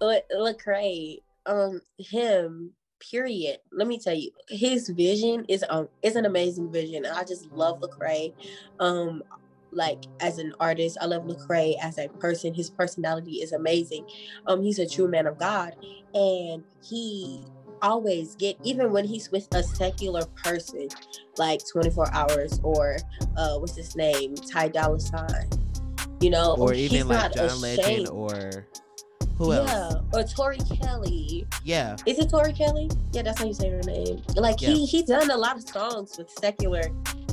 Le- 0.00 0.22
Lecrae, 0.34 1.22
um, 1.46 1.80
him. 1.98 2.72
Period. 3.10 3.58
Let 3.72 3.88
me 3.88 3.98
tell 3.98 4.14
you, 4.14 4.30
his 4.48 4.88
vision 4.88 5.44
is 5.48 5.64
um 5.68 5.88
is 6.02 6.14
an 6.14 6.24
amazing 6.24 6.70
vision. 6.70 7.04
I 7.04 7.24
just 7.24 7.50
love 7.50 7.80
Lecrae. 7.80 8.32
Um, 8.78 9.24
like 9.72 10.04
as 10.20 10.38
an 10.38 10.52
artist, 10.60 10.98
I 11.00 11.06
love 11.06 11.24
Lecrae 11.24 11.74
as 11.82 11.98
a 11.98 12.08
person. 12.08 12.54
His 12.54 12.70
personality 12.70 13.42
is 13.42 13.50
amazing. 13.52 14.06
Um, 14.46 14.62
he's 14.62 14.78
a 14.78 14.88
true 14.88 15.08
man 15.08 15.26
of 15.26 15.36
God, 15.36 15.74
and 16.14 16.62
he 16.84 17.44
always 17.82 18.34
get 18.36 18.56
even 18.62 18.92
when 18.92 19.04
he's 19.04 19.30
with 19.30 19.52
a 19.54 19.62
secular 19.62 20.24
person, 20.26 20.88
like 21.36 21.60
24 21.70 22.12
hours 22.14 22.60
or 22.62 22.96
uh, 23.36 23.58
what's 23.58 23.76
his 23.76 23.96
name, 23.96 24.34
Ty 24.34 24.68
Dolla 24.68 25.00
Sign. 25.00 25.48
You 26.20 26.30
know, 26.30 26.54
or 26.58 26.72
even 26.72 27.08
like 27.08 27.34
John 27.34 27.46
ashamed. 27.46 27.62
Legend 27.62 28.08
or 28.08 28.66
who 29.36 29.52
else? 29.52 29.70
yeah, 29.70 29.92
or 30.12 30.22
Tori 30.22 30.58
Kelly. 30.80 31.46
Yeah. 31.64 31.96
Is 32.06 32.18
it 32.20 32.30
Tori 32.30 32.52
Kelly? 32.52 32.88
Yeah, 33.12 33.22
that's 33.22 33.40
how 33.40 33.46
you 33.46 33.54
say 33.54 33.70
her 33.70 33.80
name. 33.82 34.22
Like 34.36 34.60
Yeah. 34.62 34.68
he 34.70 34.86
he 34.86 35.02
done 35.02 35.30
a 35.30 35.36
lot 35.36 35.56
of 35.56 35.68
songs 35.68 36.16
with 36.16 36.30
secular 36.30 36.82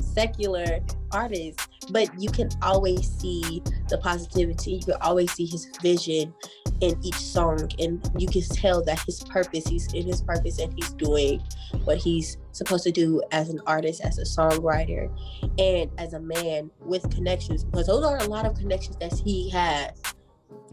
secular 0.02 0.80
artists, 1.12 1.68
but 1.90 2.08
you 2.20 2.28
can 2.30 2.48
always 2.62 3.08
see 3.08 3.62
the 3.88 3.98
positivity. 3.98 4.72
You 4.72 4.80
can 4.82 4.94
always 5.02 5.30
see 5.30 5.46
his 5.46 5.66
vision 5.80 6.34
in 6.80 6.98
each 7.02 7.14
song, 7.14 7.68
and 7.78 8.10
you 8.18 8.26
can 8.26 8.42
tell 8.42 8.82
that 8.84 9.00
his 9.00 9.22
purpose. 9.24 9.66
He's 9.66 9.92
in 9.92 10.06
his 10.06 10.22
purpose, 10.22 10.58
and 10.58 10.72
he's 10.74 10.92
doing 10.94 11.42
what 11.84 11.98
he's 11.98 12.38
supposed 12.52 12.84
to 12.84 12.92
do 12.92 13.22
as 13.32 13.48
an 13.50 13.60
artist, 13.66 14.00
as 14.00 14.18
a 14.18 14.24
songwriter, 14.24 15.10
and 15.58 15.90
as 15.98 16.14
a 16.14 16.20
man 16.20 16.70
with 16.80 17.08
connections. 17.14 17.64
Because 17.64 17.86
those 17.86 18.04
are 18.04 18.18
a 18.18 18.24
lot 18.24 18.46
of 18.46 18.54
connections 18.54 18.96
that 19.00 19.12
he 19.12 19.50
has 19.50 19.92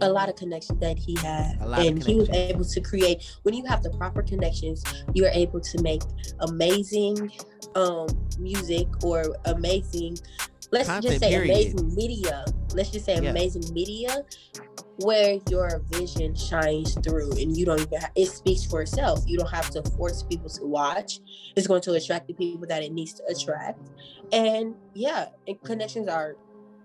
a 0.01 0.09
lot 0.09 0.30
of 0.30 0.36
connections 0.36 0.80
that 0.80 0.97
he 0.97 1.15
had. 1.19 1.57
A 1.61 1.67
lot 1.67 1.80
of 1.82 1.88
and 1.88 2.03
he 2.03 2.15
was 2.15 2.30
able 2.30 2.63
to 2.65 2.82
create 2.82 3.23
when 3.43 3.53
you 3.55 3.65
have 3.65 3.82
the 3.84 3.89
proper 3.91 4.21
connections 4.21 4.84
you 5.13 5.25
are 5.25 5.32
able 5.34 5.59
to 5.59 5.82
make 5.82 6.01
amazing 6.41 7.32
um 7.75 8.07
music 8.39 8.88
or 9.03 9.23
amazing 9.45 10.17
let's 10.71 10.88
Content, 10.88 11.03
just 11.13 11.19
say 11.23 11.30
period. 11.32 11.49
amazing 11.51 11.95
media. 11.95 12.45
Let's 12.73 12.89
just 12.91 13.05
say 13.05 13.15
Yeah. 13.21 13.30
amazing 13.30 13.63
media 13.73 14.23
where 14.99 15.38
your 15.49 15.82
vision 15.91 16.36
shines 16.36 16.93
through 17.03 17.32
and 17.34 17.55
you 17.55 17.65
don't 17.65 17.80
even 17.80 18.01
ha- 18.01 18.09
it 18.15 18.25
speaks 18.28 18.63
for 18.65 18.82
itself. 18.82 19.23
You 19.28 19.38
don't 19.38 19.49
have 19.51 19.69
to 19.71 19.84
force 19.91 20.23
people 20.23 20.49
to 20.49 20.65
watch. 20.65 21.19
It's 21.55 21.67
going 21.67 21.82
to 21.84 21.93
attract 21.93 22.28
the 22.28 22.34
people 22.34 22.67
that 22.67 22.84
it 22.84 22.91
needs 22.91 23.13
to 23.13 23.23
attract. 23.30 23.80
And 24.32 24.75
yeah 24.93 25.30
and 25.47 25.61
connections 25.63 26.07
are 26.09 26.36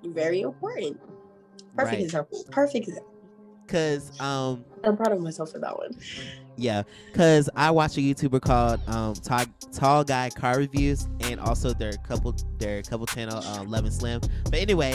very 0.05 0.41
important 0.43 0.99
perfect 1.77 1.93
Right. 1.95 2.05
example 2.05 2.45
perfect 2.51 2.89
example 2.89 3.09
Cause 3.69 4.13
um 4.21 4.65
I'm 4.85 4.97
proud 4.97 5.13
of 5.13 5.21
myself 5.21 5.53
for 5.53 5.59
that 5.61 5.77
one. 5.79 5.93
Yeah, 6.57 6.83
cause 7.15 7.49
I 7.57 7.71
watch 7.71 7.97
a 7.97 8.01
YouTuber 8.01 8.43
called 8.43 8.81
um 8.89 9.15
Tall, 9.15 9.47
Tall 9.73 10.05
Guy 10.05 10.29
Car 10.31 10.59
Reviews, 10.59 11.09
and 11.21 11.41
also 11.41 11.73
their 11.73 11.93
couple 11.93 12.35
their 12.59 12.83
couple 12.83 13.07
channel 13.07 13.43
um, 13.47 13.69
Love 13.71 13.85
and 13.85 13.95
Slim. 13.95 14.21
But 14.45 14.57
anyway, 14.57 14.95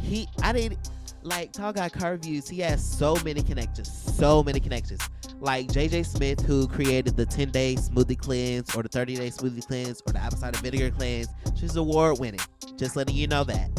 he 0.00 0.26
I 0.42 0.52
didn't 0.52 0.90
like 1.22 1.52
Tall 1.52 1.72
Guy 1.72 1.88
Car 1.88 2.12
Reviews. 2.12 2.48
He 2.48 2.58
has 2.60 2.82
so 2.84 3.16
many 3.24 3.42
connections, 3.42 3.88
so 4.16 4.42
many 4.42 4.58
connections. 4.58 5.00
Like 5.38 5.68
JJ 5.68 6.06
Smith, 6.06 6.40
who 6.40 6.66
created 6.66 7.16
the 7.16 7.26
10 7.26 7.50
day 7.50 7.76
smoothie 7.76 8.18
cleanse, 8.18 8.74
or 8.74 8.82
the 8.82 8.88
30 8.88 9.16
day 9.16 9.28
smoothie 9.28 9.64
cleanse, 9.64 10.02
or 10.06 10.12
the 10.12 10.18
apple 10.18 10.38
cider 10.38 10.58
vinegar 10.58 10.90
cleanse. 10.90 11.28
She's 11.54 11.76
award 11.76 12.18
winning. 12.18 12.40
Just 12.76 12.96
letting 12.96 13.14
you 13.14 13.28
know 13.28 13.44
that. 13.44 13.70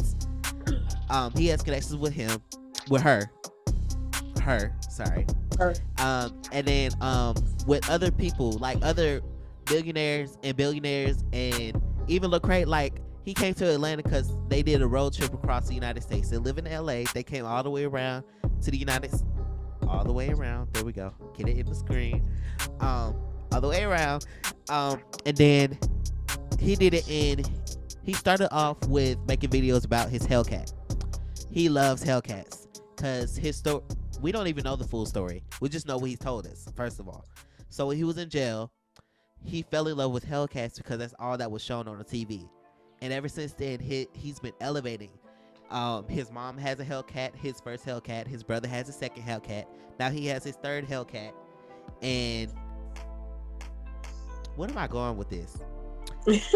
Um, 1.10 1.32
he 1.36 1.48
has 1.48 1.62
connections 1.62 1.96
with 1.96 2.14
him, 2.14 2.42
with 2.90 3.02
her, 3.02 3.32
her. 4.48 4.74
Sorry. 4.90 5.28
Her. 5.60 5.76
Um, 6.00 6.42
and 6.52 6.66
then 6.66 6.92
um, 7.02 7.36
with 7.68 7.88
other 7.90 8.12
people, 8.12 8.54
like 8.54 8.78
other 8.82 9.22
billionaires 9.66 10.38
and 10.44 10.56
billionaires, 10.56 11.24
and 11.34 11.80
even 12.08 12.32
Lecrae, 12.32 12.66
like 12.66 13.02
he 13.24 13.34
came 13.34 13.54
to 13.56 13.70
Atlanta 13.74 14.02
because 14.02 14.32
they 14.48 14.64
did 14.64 14.82
a 14.82 14.88
road 14.88 15.14
trip 15.14 15.34
across 15.34 15.68
the 15.68 15.74
United 15.74 16.02
States. 16.02 16.30
They 16.30 16.38
live 16.38 16.58
in 16.58 16.66
LA. 16.66 17.04
They 17.14 17.24
came 17.24 17.46
all 17.46 17.62
the 17.62 17.70
way 17.70 17.84
around 17.84 18.24
to 18.62 18.72
the 18.72 18.78
United, 18.78 19.14
all 19.88 20.06
the 20.06 20.14
way 20.14 20.30
around. 20.30 20.74
There 20.74 20.86
we 20.86 20.94
go. 20.94 21.14
Get 21.38 21.50
it 21.50 21.58
in 21.58 21.66
the 21.66 21.76
screen. 21.76 22.28
Um, 22.80 23.16
all 23.52 23.62
the 23.62 23.68
way 23.68 23.84
around. 23.84 24.26
Um, 24.70 25.02
and 25.26 25.36
then 25.36 25.78
he 26.60 26.76
did 26.76 26.94
it 26.94 27.08
in. 27.10 27.44
He 28.04 28.14
started 28.14 28.54
off 28.54 28.78
with 28.88 29.18
making 29.28 29.50
videos 29.50 29.84
about 29.84 30.10
his 30.10 30.26
Hellcat. 30.26 30.72
He 31.50 31.70
loves 31.70 32.04
Hellcats 32.04 32.68
because 32.96 33.36
his 33.36 33.56
story. 33.56 33.84
We 34.22 34.32
don't 34.32 34.48
even 34.48 34.64
know 34.64 34.76
the 34.76 34.88
full 34.88 35.06
story. 35.06 35.44
We 35.62 35.70
just 35.70 35.88
know 35.88 35.98
what 35.98 36.10
he 36.10 36.16
told 36.16 36.48
us. 36.48 36.68
First 36.76 37.00
of 37.00 37.08
all, 37.08 37.26
so 37.70 37.88
when 37.88 37.98
he 37.98 38.04
was 38.04 38.18
in 38.18 38.30
jail, 38.30 38.72
he 39.44 39.62
fell 39.62 39.88
in 39.88 39.98
love 39.98 40.12
with 40.12 40.26
Hellcats 40.26 40.78
because 40.78 41.00
that's 41.00 41.14
all 41.20 41.38
that 41.38 41.52
was 41.52 41.64
shown 41.64 41.88
on 41.88 41.98
the 42.00 42.04
TV. 42.04 42.50
And 43.02 43.14
ever 43.14 43.30
since 43.30 43.54
then, 43.54 43.80
he, 43.80 44.08
he's 44.14 44.40
been 44.40 44.54
elevating. 44.60 45.12
Um, 45.70 46.08
his 46.08 46.32
mom 46.32 46.58
has 46.58 46.80
a 46.80 46.86
Hellcat, 46.86 47.36
his 47.36 47.60
first 47.60 47.86
Hellcat. 47.86 48.28
His 48.28 48.44
brother 48.44 48.68
has 48.68 48.90
a 48.90 48.94
second 48.94 49.24
Hellcat. 49.24 49.66
Now 50.00 50.10
he 50.10 50.26
has 50.28 50.44
his 50.44 50.56
third 50.56 50.88
Hellcat. 50.88 51.32
And 52.02 52.52
what 54.56 54.72
am 54.72 54.78
I 54.78 54.88
going 54.88 55.18
with 55.18 55.30
this? 55.30 55.58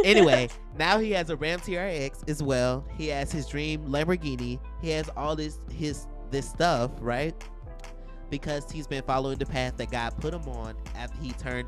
Anyway, 0.03 0.49
now 0.77 0.99
he 0.99 1.11
has 1.11 1.29
a 1.29 1.35
Ram 1.35 1.59
TRX 1.59 2.29
as 2.29 2.43
well. 2.43 2.85
He 2.97 3.07
has 3.07 3.31
his 3.31 3.47
dream 3.47 3.85
Lamborghini. 3.85 4.59
He 4.81 4.89
has 4.89 5.09
all 5.15 5.35
this 5.35 5.59
his 5.71 6.07
this 6.29 6.49
stuff, 6.49 6.91
right? 6.99 7.35
Because 8.29 8.71
he's 8.71 8.87
been 8.87 9.03
following 9.03 9.37
the 9.37 9.45
path 9.45 9.77
that 9.77 9.91
God 9.91 10.13
put 10.19 10.33
him 10.33 10.47
on 10.47 10.75
after 10.95 11.17
he 11.21 11.31
turned 11.33 11.67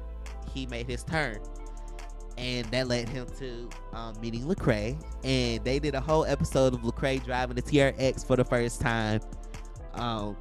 he 0.53 0.65
made 0.67 0.87
his 0.87 1.03
turn. 1.03 1.39
And 2.37 2.65
that 2.71 2.87
led 2.87 3.07
him 3.09 3.27
to 3.37 3.69
um, 3.93 4.19
meeting 4.19 4.43
Lecrae, 4.45 4.99
and 5.23 5.63
they 5.63 5.77
did 5.77 5.93
a 5.93 6.01
whole 6.01 6.25
episode 6.25 6.73
of 6.73 6.81
Lecrae 6.81 7.23
driving 7.23 7.55
the 7.55 7.61
TRX 7.61 8.25
for 8.25 8.35
the 8.35 8.43
first 8.43 8.81
time. 8.81 9.21
Um, 9.93 10.35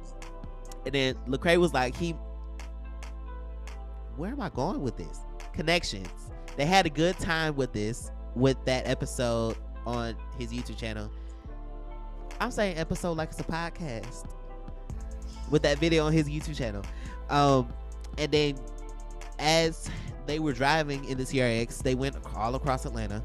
and 0.85 0.95
then 0.95 1.15
Lecrae 1.27 1.57
was 1.57 1.71
like, 1.71 1.95
"He, 1.95 2.15
where 4.17 4.31
am 4.31 4.41
I 4.41 4.49
going 4.49 4.81
with 4.81 4.97
this? 4.97 5.19
Connections. 5.53 6.09
They 6.55 6.65
had 6.65 6.85
a 6.85 6.89
good 6.89 7.17
time 7.19 7.55
with 7.55 7.73
this, 7.73 8.11
with 8.35 8.63
that 8.65 8.87
episode 8.87 9.57
on 9.85 10.15
his 10.37 10.51
YouTube 10.51 10.77
channel. 10.77 11.11
I'm 12.39 12.51
saying 12.51 12.77
episode 12.77 13.17
like 13.17 13.29
it's 13.29 13.39
a 13.39 13.43
podcast. 13.43 14.27
With 15.49 15.61
that 15.63 15.77
video 15.77 16.05
on 16.05 16.13
his 16.13 16.27
YouTube 16.27 16.57
channel. 16.57 16.83
Um, 17.29 17.71
and 18.17 18.31
then 18.31 18.55
as 19.39 19.89
they 20.25 20.39
were 20.39 20.53
driving 20.53 21.05
in 21.05 21.17
the 21.17 21.23
TRX, 21.23 21.83
they 21.83 21.95
went 21.95 22.15
all 22.35 22.55
across 22.55 22.85
Atlanta. 22.85 23.23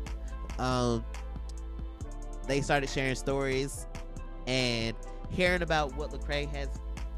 Um, 0.58 1.04
they 2.46 2.60
started 2.60 2.88
sharing 2.88 3.14
stories 3.14 3.86
and 4.46 4.96
hearing 5.30 5.62
about 5.62 5.94
what 5.96 6.10
Lecrae 6.10 6.48
has 6.54 6.68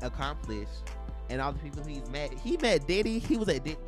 accomplished 0.02 0.90
and 1.30 1.40
all 1.40 1.52
the 1.52 1.58
people 1.60 1.84
he's 1.84 2.08
met. 2.10 2.32
He 2.34 2.56
met 2.56 2.86
Diddy. 2.86 3.18
He 3.20 3.36
was 3.36 3.48
at 3.48 3.64
Diddy. 3.64 3.78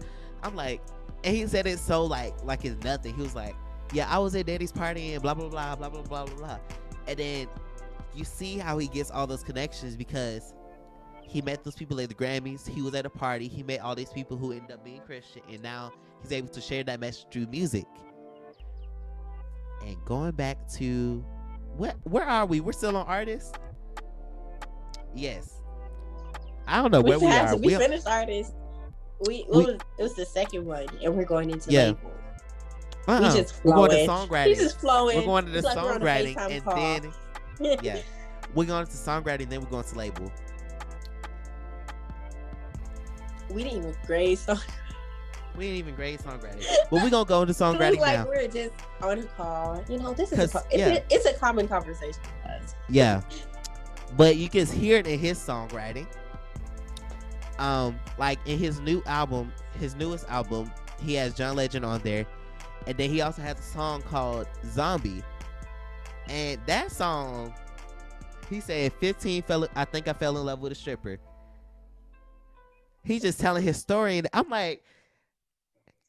I'm 0.43 0.55
like, 0.55 0.81
and 1.25 1.37
he 1.37 1.47
said 1.47 1.67
it 1.67 1.79
so 1.79 2.05
like 2.05 2.35
like 2.45 2.65
it's 2.65 2.83
nothing. 2.85 3.15
He 3.15 3.23
was 3.23 3.35
like, 3.35 3.55
yeah, 3.93 4.07
I 4.09 4.19
was 4.19 4.35
at 4.35 4.47
Diddy's 4.47 4.73
party 4.73 5.13
and 5.15 5.23
blah 5.23 5.35
blah 5.35 5.49
blah 5.49 5.77
blah 5.77 5.89
blah 5.89 6.03
blah 6.03 6.25
blah 6.27 6.35
blah. 6.37 6.59
And 7.07 7.19
then 7.19 7.47
you 8.15 8.25
see 8.25 8.59
how 8.59 8.79
he 8.79 8.89
gets 8.89 9.11
all 9.11 9.27
those 9.27 9.43
connections 9.43 9.97
because 9.97 10.55
he 11.23 11.41
met 11.43 11.65
those 11.65 11.75
people 11.75 11.99
at 12.01 12.09
the 12.09 12.15
Grammys. 12.15 12.69
He 12.69 12.83
was 12.83 12.95
at 12.95 13.07
a 13.07 13.11
party. 13.11 13.49
He 13.49 13.63
met 13.63 13.81
all 13.81 13.95
these 13.95 14.11
people 14.11 14.37
who 14.37 14.53
ended 14.53 14.71
up 14.73 14.85
being 14.85 15.01
Christian, 15.01 15.43
and 15.51 15.63
now 15.63 15.93
he's 16.21 16.33
able 16.33 16.49
to 16.49 16.61
share 16.61 16.85
that 16.85 17.01
message 17.01 17.27
through 17.33 17.47
music. 17.47 17.87
And 19.85 19.97
going 20.05 20.33
back 20.33 20.69
to 20.75 21.25
what? 21.77 21.97
Where 22.05 22.25
are 22.25 22.47
we? 22.47 22.61
We're 22.61 22.73
still 22.73 22.97
on 22.97 23.07
artists. 23.07 23.53
Yes. 25.15 25.55
I 26.67 26.81
don't 26.81 26.91
know 26.93 27.01
where 27.01 27.19
we 27.19 27.27
are. 27.27 27.51
to- 27.51 27.57
we 27.57 27.69
We- 27.69 27.75
finished 27.77 28.07
artists. 28.07 28.55
We, 29.27 29.45
We- 29.49 29.63
it 29.63 29.67
was 29.67 29.77
it 29.99 30.03
was 30.03 30.15
the 30.15 30.27
second 30.27 30.65
one, 30.67 30.87
and 31.03 31.17
we're 31.17 31.25
going 31.25 31.51
into 31.51 31.71
Yeah. 31.71 31.87
label. 31.87 32.13
uh-uh. 33.09 33.21
We 33.35 33.41
just 33.41 33.65
We're 33.65 33.75
going 33.75 33.91
to 33.91 33.97
songwriting. 34.07 34.47
He's 34.47 34.59
just 34.61 34.81
flowing. 34.81 35.19
We're 35.19 35.25
going 35.27 35.45
to 35.47 35.51
the 35.53 35.59
It's 35.59 35.67
like 35.67 35.77
we're 35.77 35.99
songwriting, 35.99 36.37
and 36.51 36.65
call. 36.65 36.75
then 36.77 37.13
yeah, 37.83 37.99
we're 38.55 38.65
going 38.67 38.87
to 38.87 38.93
songwriting. 38.93 39.49
Then 39.49 39.61
we're 39.61 39.71
going 39.71 39.85
to 39.85 39.95
label. 39.97 40.31
we 43.51 43.65
didn't 43.65 43.79
even 43.79 43.95
grade 44.07 44.39
song. 44.39 44.59
We 45.55 45.67
didn't 45.67 45.79
even 45.81 45.95
grade 45.97 46.19
songwriting, 46.21 46.65
but 46.91 47.03
we're 47.03 47.11
gonna 47.11 47.27
go 47.27 47.43
into 47.43 47.51
It 47.51 47.57
songwriting 47.59 47.99
like 48.01 48.21
now. 48.21 48.27
we're 48.27 48.49
just 48.49 48.71
on 49.03 49.19
a 49.19 49.23
call. 49.25 49.85
You 49.87 49.99
know, 49.99 50.15
this 50.15 50.33
is 50.33 50.39
a, 50.39 50.41
'Cause, 50.49 50.53
co- 50.55 50.69
it's, 50.71 50.79
yeah. 50.79 50.89
a, 50.95 51.03
it's 51.11 51.27
a 51.27 51.35
common 51.35 51.69
conversation. 51.69 52.23
Yeah. 52.89 53.21
But 54.17 54.37
you 54.37 54.49
can 54.49 54.65
hear 54.67 54.97
it 54.97 55.07
in 55.07 55.19
his 55.19 55.39
songwriting. 55.39 56.07
Um, 57.63 57.99
like 58.19 58.41
in 58.45 58.59
his 58.59 58.81
new 58.81 59.03
album, 59.07 59.53
his 59.79 59.95
newest 59.95 60.29
album, 60.29 60.71
he 61.01 61.15
has 61.15 61.33
John 61.33 61.55
Legend 61.55 61.85
on 61.85 62.01
there. 62.01 62.27
And 62.89 62.99
then 62.99 63.09
he 63.09 63.21
also 63.21 63.41
has 63.43 63.59
a 63.59 63.63
song 63.63 64.03
called 64.03 64.49
Zombie. 64.67 65.23
And 66.29 66.61
that 66.67 66.91
song, 66.91 67.55
he 68.51 68.61
said 68.61 68.93
15 68.95 69.43
fell 69.45 69.69
I 69.77 69.85
think 69.85 70.09
I 70.09 70.13
fell 70.13 70.37
in 70.37 70.45
love 70.45 70.61
with 70.61 70.73
a 70.73 70.75
stripper. 70.75 71.19
He's 73.05 73.23
just 73.23 73.39
telling 73.39 73.63
his 73.63 73.77
story 73.77 74.19
and 74.19 74.29
I'm 74.33 74.49
like 74.49 74.83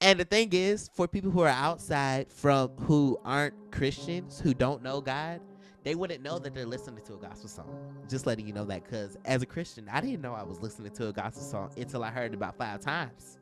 and 0.03 0.19
the 0.19 0.25
thing 0.25 0.49
is, 0.51 0.89
for 0.93 1.07
people 1.07 1.31
who 1.31 1.39
are 1.39 1.47
outside 1.47 2.29
from 2.29 2.71
who 2.71 3.17
aren't 3.23 3.53
Christians, 3.71 4.37
who 4.37 4.53
don't 4.53 4.83
know 4.83 4.99
God, 4.99 5.39
they 5.83 5.95
wouldn't 5.95 6.23
know 6.23 6.39
that 6.39 6.53
they're 6.55 6.65
listening 6.65 7.03
to 7.05 7.13
a 7.15 7.17
gospel 7.17 7.49
song. 7.49 7.95
Just 8.09 8.25
letting 8.25 8.47
you 8.47 8.53
know 8.53 8.65
that, 8.65 8.83
because 8.83 9.17
as 9.25 9.41
a 9.41 9.45
Christian, 9.45 9.89
I 9.91 10.01
didn't 10.01 10.21
know 10.21 10.33
I 10.33 10.43
was 10.43 10.61
listening 10.61 10.91
to 10.93 11.07
a 11.09 11.13
gospel 11.13 11.43
song 11.43 11.71
until 11.77 12.03
I 12.03 12.09
heard 12.09 12.31
it 12.31 12.35
about 12.35 12.57
five 12.57 12.79
times. 12.79 13.37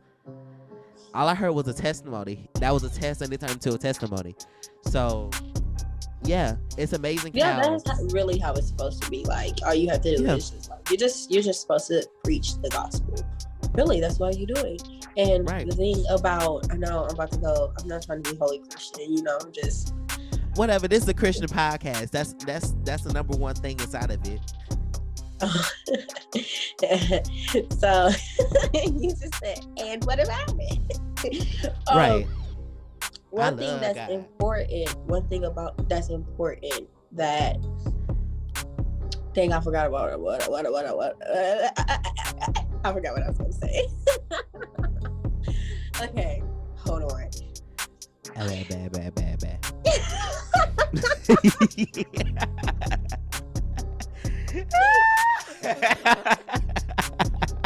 All 1.14 1.28
I 1.28 1.36
heard 1.36 1.52
was 1.52 1.68
a 1.68 1.74
testimony. 1.74 2.50
That 2.56 2.74
was 2.74 2.84
a 2.84 2.90
test, 2.90 3.22
and 3.22 3.32
it 3.34 3.40
turned 3.40 3.54
into 3.54 3.74
a 3.74 3.78
testimony. 3.78 4.36
So, 4.88 5.30
yeah, 6.24 6.56
it's 6.78 6.94
amazing. 6.94 7.34
Yeah, 7.36 7.62
how, 7.62 7.78
that's 7.80 8.14
really 8.14 8.40
how 8.40 8.54
it's 8.54 8.68
supposed 8.70 9.04
to 9.04 9.10
be. 9.10 9.26
Like, 9.26 9.58
all 9.66 9.74
you 9.74 9.90
have 9.90 10.02
to 10.02 10.16
do 10.16 10.24
Yeah. 10.24 10.36
is 10.36 10.50
just 10.50 10.70
like 10.70 10.90
you're 10.90 10.98
just 10.98 11.32
you're 11.32 11.44
just 11.44 11.62
supposed 11.62 11.88
to 11.88 12.08
preach 12.24 12.56
the 12.62 12.70
gospel. 12.70 13.16
Really, 13.74 14.00
that's 14.00 14.20
why 14.20 14.32
you're 14.32 14.48
doing. 14.54 14.80
And 15.18 15.50
Right. 15.50 15.68
the 15.70 15.76
thing 15.76 16.04
about 16.10 16.72
I 16.72 16.78
know 16.78 17.06
I'm 17.06 17.12
about 17.16 17.32
to 17.34 17.40
go. 17.40 17.74
I'm 17.78 17.88
not 17.88 18.04
trying 18.04 18.24
to 18.24 18.32
be 18.32 18.38
holy 18.38 18.60
Christian. 18.60 19.14
You 19.16 19.24
know, 19.24 19.38
I'm 19.42 19.52
just 19.52 19.94
whatever. 20.56 20.88
This 20.88 21.04
is 21.04 21.10
a 21.10 21.14
Christian 21.14 21.48
podcast. 21.48 22.10
That's 22.12 22.34
that's 22.34 22.74
that's 22.84 23.04
the 23.04 23.14
number 23.14 23.38
one 23.38 23.56
thing 23.56 23.80
inside 23.80 24.12
of 24.12 24.20
it. 24.28 24.40
so 27.80 28.10
you 28.74 29.10
just 29.10 29.34
said, 29.36 29.60
and 29.78 30.04
what 30.06 30.20
about 30.20 30.54
it? 30.60 31.00
Um, 31.88 31.88
right. 31.98 32.28
One 33.32 33.58
thing 33.58 33.80
that's 33.80 33.98
God. 33.98 34.12
important. 34.12 34.96
One 35.08 35.28
thing 35.28 35.46
about 35.46 35.90
that's 35.90 36.10
important 36.10 36.88
that. 37.14 37.58
Dang, 39.34 39.54
I 39.54 39.62
forgot 39.62 39.88
about 39.88 40.20
what 40.20 40.50
what 40.50 40.70
what 40.72 40.98
what. 40.98 41.16
I 42.84 42.92
forgot 42.92 43.14
what 43.14 43.24
I 43.24 43.30
was 43.30 43.38
going 43.38 43.52
to 43.52 43.58
say. 43.58 43.88
okay, 46.02 46.44
hold 46.76 47.04
on. 47.04 47.30
Oh, 48.38 48.48
bad, 48.48 48.70
bad, 48.70 48.92
bad, 48.92 49.16
bad, 49.16 49.40
bad. 49.40 49.60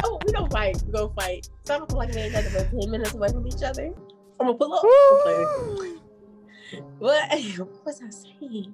oh, 0.03 0.19
we 0.25 0.31
don't 0.31 0.51
fight. 0.51 0.81
We 0.85 0.91
gonna 0.91 1.13
fight. 1.13 1.49
So 1.65 1.75
I'm 1.75 1.79
gonna 1.81 1.87
feel 1.87 1.97
like 1.97 2.13
we 2.15 2.21
ain't 2.21 2.33
nothing 2.33 2.53
but 2.53 2.81
ten 2.81 2.91
minutes 2.91 3.13
away 3.13 3.29
from 3.29 3.47
each 3.47 3.63
other. 3.63 3.93
I'm 4.39 4.47
gonna 4.47 4.57
pull 4.57 4.73
up. 4.73 4.83
Woo! 4.83 5.99
What? 6.99 7.31
What 7.57 7.85
was 7.85 8.01
I 8.01 8.09
saying? 8.09 8.73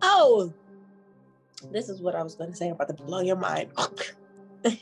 Oh, 0.00 0.52
this 1.70 1.88
is 1.88 2.00
what 2.00 2.14
I 2.14 2.22
was 2.22 2.34
going 2.34 2.50
to 2.50 2.56
say. 2.56 2.70
About 2.70 2.88
to 2.88 2.94
blow 2.94 3.20
your 3.20 3.36
mind. 3.36 3.70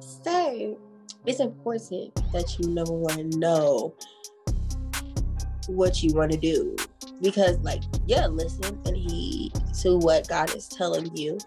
so 0.00 0.78
it's 1.26 1.40
important 1.40 2.14
that 2.32 2.58
you 2.58 2.68
number 2.68 2.92
one 2.92 3.30
know 3.30 3.94
what 5.68 6.02
you 6.02 6.14
want 6.14 6.32
to 6.32 6.38
do. 6.38 6.76
Because 7.20 7.58
like 7.58 7.82
yeah 8.06 8.26
listen 8.26 8.80
and 8.86 8.96
heed 8.96 9.52
to 9.82 9.96
what 9.98 10.28
god 10.28 10.54
is 10.54 10.68
telling 10.68 11.14
you. 11.16 11.38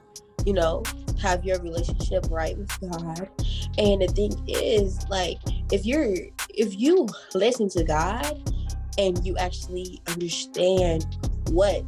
You 0.45 0.53
know 0.53 0.83
have 1.21 1.45
your 1.45 1.59
relationship 1.59 2.25
right 2.29 2.57
with 2.57 2.79
god. 2.81 3.29
And 3.77 4.01
the 4.01 4.07
thing 4.07 4.33
is 4.47 5.07
like 5.09 5.37
if 5.71 5.85
you're 5.85 6.15
if 6.49 6.77
you 6.79 7.07
listen 7.33 7.69
to 7.69 7.83
god 7.83 8.49
and 8.97 9.23
you 9.25 9.37
actually 9.37 10.01
understand 10.07 11.05
what 11.49 11.83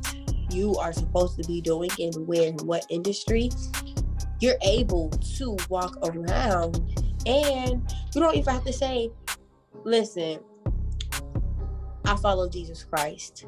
you 0.50 0.76
are 0.76 0.94
supposed 0.94 1.42
to 1.42 1.48
be 1.48 1.62
doing 1.62 1.90
and 2.00 2.16
where 2.28 2.50
and 2.50 2.62
what 2.62 2.86
industry 2.90 3.50
you're 4.40 4.58
able 4.62 5.10
to 5.10 5.58
walk 5.70 5.98
around 6.04 6.82
and 7.26 7.94
you 8.14 8.22
don't 8.22 8.36
even 8.36 8.54
have 8.54 8.64
to 8.66 8.74
say 8.74 9.10
listen 9.84 10.40
i 12.06 12.16
follow 12.18 12.50
jesus 12.50 12.84
christ 12.84 13.46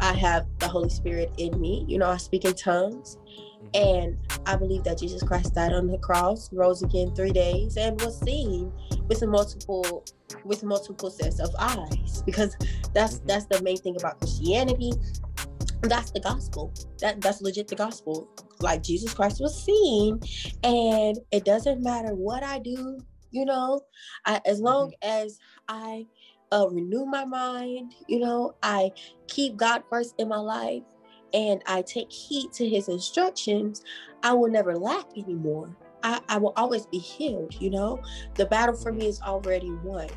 i 0.00 0.12
have 0.12 0.46
the 0.58 0.68
holy 0.68 0.88
spirit 0.90 1.32
in 1.38 1.58
me 1.60 1.84
you 1.88 1.98
know 1.98 2.08
i 2.08 2.16
speak 2.16 2.44
in 2.44 2.54
tongues 2.54 3.18
and 3.74 4.16
I 4.44 4.56
believe 4.56 4.84
that 4.84 4.98
Jesus 4.98 5.22
Christ 5.22 5.54
died 5.54 5.72
on 5.72 5.86
the 5.86 5.98
cross, 5.98 6.52
rose 6.52 6.82
again 6.82 7.14
three 7.14 7.30
days, 7.32 7.76
and 7.76 8.00
was 8.00 8.18
seen 8.20 8.72
with 9.08 9.22
a 9.22 9.26
multiple 9.26 10.04
with 10.44 10.62
multiple 10.64 11.10
sets 11.10 11.40
of 11.40 11.50
eyes. 11.58 12.22
Because 12.26 12.56
that's 12.92 13.20
Mhm. 13.20 13.26
that's 13.26 13.46
the 13.46 13.62
main 13.62 13.76
thing 13.78 13.96
about 13.96 14.18
Christianity. 14.18 14.92
That's 15.82 16.10
the 16.12 16.20
gospel. 16.20 16.72
That 17.00 17.20
that's 17.20 17.42
legit 17.42 17.68
the 17.68 17.76
gospel. 17.76 18.28
Like 18.60 18.82
Jesus 18.82 19.12
Christ 19.12 19.40
was 19.40 19.60
seen, 19.64 20.20
and 20.62 21.18
it 21.32 21.44
doesn't 21.44 21.82
matter 21.82 22.14
what 22.14 22.42
I 22.44 22.58
do. 22.58 22.98
You 23.30 23.46
know, 23.46 23.80
I, 24.26 24.40
as 24.44 24.60
long 24.60 24.92
as 25.02 25.38
I 25.68 26.06
uh, 26.52 26.68
renew 26.70 27.06
my 27.06 27.24
mind, 27.24 27.94
you 28.06 28.20
know, 28.20 28.54
I 28.62 28.92
keep 29.26 29.56
God 29.56 29.82
first 29.90 30.14
in 30.18 30.28
my 30.28 30.38
life 30.38 30.82
and 31.32 31.62
I 31.66 31.82
take 31.82 32.12
heed 32.12 32.52
to 32.54 32.68
his 32.68 32.88
instructions, 32.88 33.82
I 34.22 34.34
will 34.34 34.50
never 34.50 34.76
lack 34.76 35.06
anymore. 35.16 35.74
I, 36.02 36.20
I 36.28 36.38
will 36.38 36.52
always 36.56 36.86
be 36.86 36.98
healed, 36.98 37.54
you 37.58 37.70
know? 37.70 38.00
The 38.34 38.46
battle 38.46 38.76
for 38.76 38.92
me 38.92 39.06
is 39.06 39.20
already 39.22 39.70
won. 39.82 40.08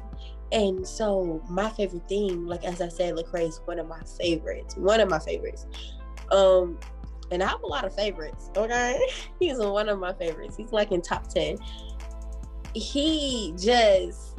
And 0.52 0.88
so 0.88 1.42
my 1.50 1.70
favorite 1.70 2.08
theme, 2.08 2.46
like 2.48 2.64
as 2.64 2.82
I 2.82 2.88
said, 2.88 3.16
Lecrae 3.16 3.48
is 3.48 3.62
one 3.66 3.80
of 3.80 3.88
my 3.88 4.02
favorites. 4.18 4.76
One 4.78 5.00
of 5.00 5.10
my 5.10 5.20
favorites. 5.20 5.66
Um, 6.32 6.80
and 7.32 7.42
I 7.42 7.48
have 7.48 7.64
a 7.64 7.68
lot 7.68 7.86
of 7.86 7.96
favorites, 7.96 8.50
okay? 8.56 9.00
He's 9.40 9.58
one 9.58 9.90
of 9.90 10.00
my 10.00 10.14
favorites. 10.14 10.56
He's 10.56 10.72
like 10.72 10.92
in 10.92 11.02
top 11.02 11.28
10. 11.28 11.58
He 12.74 13.54
just 13.58 14.36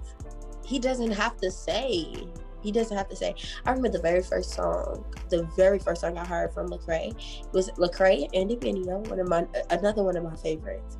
he 0.64 0.78
doesn't 0.78 1.12
have 1.12 1.36
to 1.38 1.50
say 1.50 2.26
he 2.66 2.72
doesn't 2.72 2.96
have 2.96 3.08
to 3.08 3.16
say. 3.16 3.34
I 3.64 3.70
remember 3.70 3.90
the 3.90 4.02
very 4.02 4.22
first 4.22 4.50
song, 4.50 5.04
the 5.28 5.44
very 5.56 5.78
first 5.78 6.00
song 6.00 6.18
I 6.18 6.24
heard 6.24 6.52
from 6.52 6.68
Lecrae 6.68 7.14
was 7.52 7.70
Lecrae 7.72 8.28
and 8.34 8.50
Mineo, 8.50 9.08
one 9.08 9.20
of 9.20 9.28
my 9.28 9.46
another 9.70 10.02
one 10.02 10.16
of 10.16 10.24
my 10.24 10.34
favorites. 10.34 10.98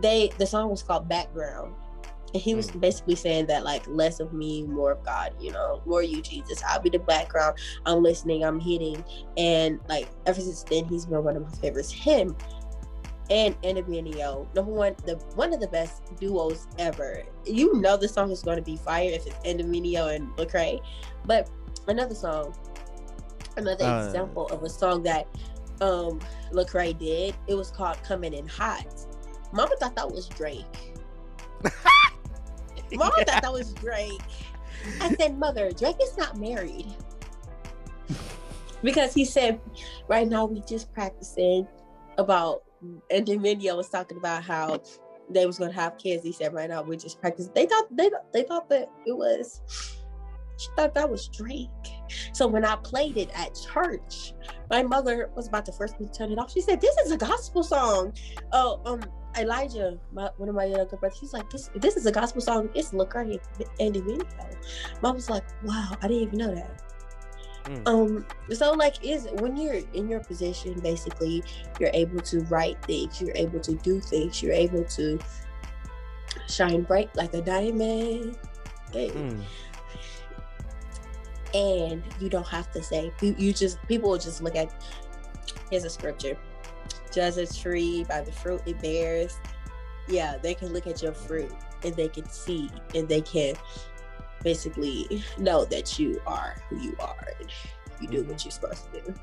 They 0.00 0.30
the 0.38 0.46
song 0.46 0.70
was 0.70 0.82
called 0.82 1.08
Background. 1.08 1.74
And 2.34 2.42
he 2.42 2.54
was 2.54 2.70
basically 2.70 3.14
saying 3.14 3.46
that 3.46 3.64
like 3.64 3.86
less 3.86 4.18
of 4.20 4.32
me, 4.32 4.62
more 4.64 4.92
of 4.92 5.04
God, 5.04 5.34
you 5.38 5.52
know, 5.52 5.82
more 5.84 6.02
you, 6.02 6.22
Jesus. 6.22 6.62
I'll 6.66 6.80
be 6.80 6.88
the 6.90 6.98
background. 6.98 7.58
I'm 7.84 8.02
listening, 8.02 8.44
I'm 8.44 8.58
hitting. 8.58 9.04
And 9.36 9.80
like 9.88 10.08
ever 10.26 10.40
since 10.40 10.62
then 10.64 10.86
he's 10.86 11.06
been 11.06 11.22
one 11.22 11.36
of 11.36 11.42
my 11.42 11.50
favorites. 11.58 11.92
Him 11.92 12.34
and 13.30 13.54
Mineo, 13.62 14.52
number 14.54 14.72
one, 14.72 14.94
the 15.06 15.16
one 15.34 15.52
of 15.52 15.60
the 15.60 15.68
best 15.68 16.02
duos 16.16 16.66
ever. 16.78 17.22
You 17.44 17.80
know 17.80 17.96
the 17.96 18.08
song 18.08 18.30
is 18.30 18.42
going 18.42 18.56
to 18.56 18.62
be 18.62 18.76
fire 18.76 19.10
if 19.12 19.26
it's 19.26 19.36
Mineo 19.44 20.14
and 20.14 20.28
Lecrae. 20.36 20.80
But 21.24 21.50
another 21.88 22.14
song, 22.14 22.54
another 23.56 23.84
Uh. 23.84 24.06
example 24.06 24.46
of 24.48 24.62
a 24.62 24.68
song 24.68 25.02
that 25.04 25.26
um 25.80 26.18
Lecrae 26.52 26.98
did, 26.98 27.34
it 27.46 27.54
was 27.54 27.70
called 27.70 28.02
Coming 28.02 28.32
in 28.34 28.46
Hot. 28.48 28.86
Mama 29.52 29.76
thought 29.76 29.94
that 29.96 30.10
was 30.10 30.28
Drake. 30.28 30.94
Mama 32.98 33.12
thought 33.24 33.42
that 33.42 33.52
was 33.52 33.72
Drake. 33.74 34.20
I 35.00 35.14
said, 35.14 35.38
Mother, 35.38 35.70
Drake 35.72 35.96
is 36.02 36.16
not 36.16 36.38
married. 36.38 36.86
because 38.82 39.14
he 39.14 39.24
said, 39.24 39.60
right 40.08 40.28
now 40.28 40.44
we 40.44 40.60
just 40.62 40.92
practicing 40.92 41.66
about, 42.18 42.62
and 43.10 43.26
then 43.26 43.40
Dominio 43.40 43.76
was 43.76 43.88
talking 43.88 44.18
about 44.18 44.42
how 44.42 44.80
they 45.30 45.46
was 45.46 45.58
gonna 45.58 45.72
have 45.72 45.98
kids. 45.98 46.24
He 46.24 46.32
said, 46.32 46.52
right 46.52 46.68
now 46.68 46.82
we 46.82 46.96
just 46.96 47.20
practice. 47.20 47.48
They 47.54 47.66
thought 47.66 47.84
they 47.96 48.10
they 48.32 48.42
thought 48.42 48.68
that 48.70 48.90
it 49.06 49.16
was. 49.16 49.60
She 50.58 50.68
thought 50.76 50.94
that 50.94 51.08
was 51.08 51.28
Drake. 51.28 51.68
So 52.32 52.46
when 52.46 52.64
I 52.64 52.76
played 52.76 53.16
it 53.16 53.30
at 53.34 53.58
church, 53.72 54.34
my 54.70 54.82
mother 54.82 55.30
was 55.34 55.48
about 55.48 55.64
to 55.66 55.72
first 55.72 55.94
turn 56.16 56.30
it 56.30 56.38
off. 56.38 56.52
She 56.52 56.60
said, 56.60 56.80
"This 56.80 56.96
is 56.98 57.10
a 57.10 57.16
gospel 57.16 57.62
song." 57.62 58.12
Oh, 58.52 58.80
um, 58.84 59.00
Elijah, 59.38 59.98
my, 60.12 60.30
one 60.36 60.48
of 60.48 60.54
my 60.54 60.64
younger 60.64 60.96
brothers, 60.96 61.18
he's 61.20 61.32
like, 61.32 61.48
"This, 61.50 61.70
this 61.74 61.96
is 61.96 62.06
a 62.06 62.12
gospel 62.12 62.40
song. 62.40 62.68
It's 62.74 62.92
Lecrae 62.92 63.38
and 63.80 63.94
Dominio." 63.94 64.26
Mom 65.02 65.14
was 65.14 65.30
like, 65.30 65.44
"Wow, 65.64 65.96
I 66.02 66.08
didn't 66.08 66.22
even 66.22 66.38
know 66.38 66.54
that." 66.54 66.82
Mm. 67.64 67.88
Um, 67.88 68.26
so 68.52 68.72
like, 68.72 69.04
is 69.04 69.28
when 69.34 69.56
you're 69.56 69.80
in 69.94 70.08
your 70.08 70.20
position, 70.20 70.78
basically, 70.80 71.42
you're 71.78 71.90
able 71.94 72.20
to 72.20 72.40
write 72.44 72.82
things, 72.84 73.20
you're 73.20 73.36
able 73.36 73.60
to 73.60 73.74
do 73.76 74.00
things, 74.00 74.42
you're 74.42 74.52
able 74.52 74.84
to 74.84 75.18
shine 76.48 76.82
bright 76.82 77.14
like 77.16 77.34
a 77.34 77.40
diamond. 77.40 78.36
Hey. 78.92 79.08
Mm. 79.08 79.42
and 81.54 82.02
you 82.20 82.28
don't 82.28 82.46
have 82.46 82.70
to 82.72 82.82
say 82.82 83.12
you, 83.20 83.34
you 83.38 83.52
just 83.52 83.78
people 83.88 84.10
will 84.10 84.18
just 84.18 84.42
look 84.42 84.56
at 84.56 84.72
here's 85.70 85.84
a 85.84 85.90
scripture 85.90 86.36
judge 87.12 87.36
a 87.36 87.46
tree 87.46 88.04
by 88.08 88.20
the 88.20 88.32
fruit 88.32 88.62
it 88.66 88.80
bears 88.80 89.38
yeah 90.08 90.36
they 90.42 90.54
can 90.54 90.72
look 90.72 90.86
at 90.86 91.02
your 91.02 91.12
fruit 91.12 91.52
and 91.84 91.94
they 91.94 92.08
can 92.08 92.28
see 92.28 92.68
and 92.94 93.08
they 93.08 93.20
can 93.20 93.54
basically 94.42 95.22
know 95.38 95.64
that 95.64 95.98
you 95.98 96.20
are 96.26 96.56
who 96.68 96.80
you 96.80 96.96
are 97.00 97.28
and 97.38 97.48
you 98.00 98.08
do 98.08 98.18
what 98.18 98.26
mm-hmm. 98.26 98.36
you're 98.44 98.50
supposed 98.50 98.92
to 98.92 99.00
do 99.00 99.14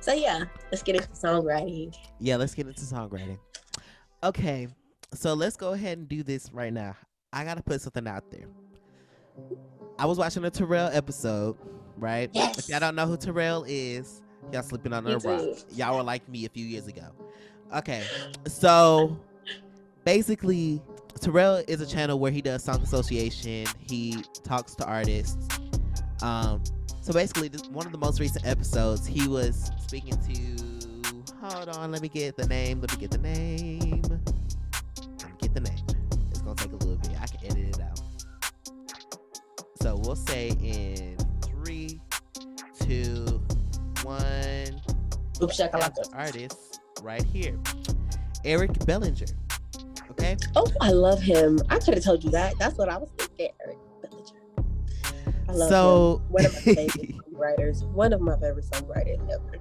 so 0.00 0.12
yeah 0.12 0.44
let's 0.70 0.82
get 0.82 0.96
into 0.96 1.08
songwriting 1.08 1.94
Yeah, 2.20 2.36
let's 2.36 2.54
get 2.54 2.66
into 2.66 2.80
songwriting. 2.82 3.38
Okay, 4.22 4.68
so 5.12 5.34
let's 5.34 5.56
go 5.56 5.72
ahead 5.72 5.98
and 5.98 6.08
do 6.08 6.22
this 6.22 6.50
right 6.52 6.72
now. 6.72 6.96
I 7.32 7.44
gotta 7.44 7.62
put 7.62 7.80
something 7.80 8.06
out 8.06 8.30
there. 8.30 8.46
I 9.98 10.06
was 10.06 10.18
watching 10.18 10.44
a 10.44 10.50
Terrell 10.50 10.88
episode, 10.92 11.56
right? 11.96 12.30
Yes. 12.32 12.58
If 12.58 12.68
y'all 12.68 12.80
don't 12.80 12.94
know 12.94 13.06
who 13.06 13.16
Terrell 13.16 13.64
is, 13.66 14.22
y'all 14.52 14.62
sleeping 14.62 14.92
on 14.92 15.06
a 15.06 15.18
rock. 15.18 15.42
Y'all 15.74 15.96
were 15.96 16.02
like 16.02 16.28
me 16.28 16.44
a 16.46 16.48
few 16.48 16.64
years 16.64 16.86
ago. 16.86 17.06
Okay, 17.74 18.04
so 18.46 19.18
basically, 20.04 20.80
Terrell 21.20 21.62
is 21.66 21.80
a 21.80 21.86
channel 21.86 22.18
where 22.18 22.30
he 22.30 22.40
does 22.40 22.62
song 22.62 22.82
association. 22.82 23.66
He 23.80 24.22
talks 24.44 24.74
to 24.76 24.86
artists. 24.86 25.48
Um, 26.22 26.62
so 27.00 27.12
basically, 27.12 27.48
this, 27.48 27.62
one 27.68 27.86
of 27.86 27.92
the 27.92 27.98
most 27.98 28.20
recent 28.20 28.46
episodes, 28.46 29.06
he 29.06 29.28
was 29.28 29.70
speaking 29.78 30.16
to. 30.16 30.64
Hold 31.46 31.68
on, 31.76 31.90
let 31.90 32.00
me 32.00 32.08
get 32.08 32.36
the 32.36 32.46
name. 32.46 32.80
Let 32.80 32.92
me 32.92 32.98
get 32.98 33.10
the 33.10 33.18
name. 33.18 34.02
Let 34.02 35.30
me 35.30 35.36
get 35.40 35.54
the 35.54 35.60
name. 35.60 35.84
It's 36.30 36.40
gonna 36.40 36.54
take 36.54 36.72
a 36.72 36.76
little 36.76 36.96
bit. 36.96 37.10
I 37.20 37.26
can 37.26 37.44
edit 37.44 37.76
it 37.76 37.80
out. 37.82 38.00
So 39.82 39.96
we'll 39.96 40.16
say 40.16 40.48
in 40.62 41.18
three, 41.42 42.00
two. 42.80 43.13
Shakalaka. 45.50 46.14
artist 46.14 46.80
right 47.02 47.24
here, 47.24 47.58
Eric 48.44 48.84
Bellinger. 48.86 49.26
Okay. 50.10 50.36
oh 50.54 50.66
i 50.80 50.90
love 50.90 51.20
him 51.20 51.58
i 51.70 51.78
could 51.78 51.94
have 51.94 52.04
told 52.04 52.22
you 52.22 52.30
that 52.30 52.54
that's 52.60 52.78
what 52.78 52.88
i 52.88 52.96
was 52.96 53.08
thinking 53.18 53.48
Eric 53.64 53.78
Bellinger. 54.00 54.68
i 55.48 55.52
love 55.52 55.66
him 55.66 55.68
so 55.68 56.22
one 56.28 56.46
of 56.46 56.54
my 56.54 56.60
favorite 56.60 57.16
songwriters. 57.34 57.84
One 57.90 58.12
of 58.12 58.20
my 58.20 58.34
favorite 58.38 58.64
songwriters 58.66 59.20
ever. 59.32 59.60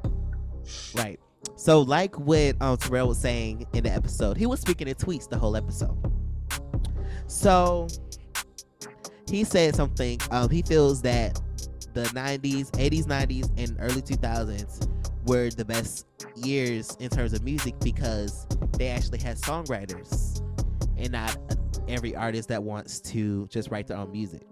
Right. 0.96 1.20
So, 1.56 1.82
like 1.82 2.18
what 2.20 2.56
um, 2.62 2.78
Terrell 2.78 3.08
was 3.08 3.20
saying 3.20 3.66
in 3.74 3.84
the 3.84 3.92
episode, 3.92 4.38
he 4.38 4.46
was 4.46 4.60
speaking 4.60 4.88
in 4.88 4.96
tweets 4.96 5.30
the 5.30 5.38
whole 5.38 5.56
episode. 5.56 5.98
So, 7.28 7.88
he 9.30 9.44
said 9.44 9.76
something. 9.76 10.20
Um, 10.32 10.50
he 10.50 10.62
feels 10.62 11.02
that 11.04 11.42
the 11.94 12.04
90s, 12.06 12.72
80s, 12.72 13.06
90s, 13.06 13.52
and 13.58 13.78
early 13.80 14.02
2000s 14.02 14.90
were 15.26 15.50
the 15.50 15.66
best 15.66 16.06
years 16.36 16.96
in 17.00 17.10
terms 17.10 17.34
of 17.34 17.44
music 17.44 17.76
because 17.82 18.48
they 18.78 18.88
actually 18.88 19.20
had 19.20 19.38
songwriters 19.38 20.42
and 20.98 21.12
not 21.12 21.38
every 21.88 22.16
artist 22.16 22.50
that 22.50 22.64
wants 22.64 23.00
to 23.00 23.48
just 23.48 23.70
write 23.72 23.88
their 23.88 23.98
own 23.98 24.12
music. 24.12 24.48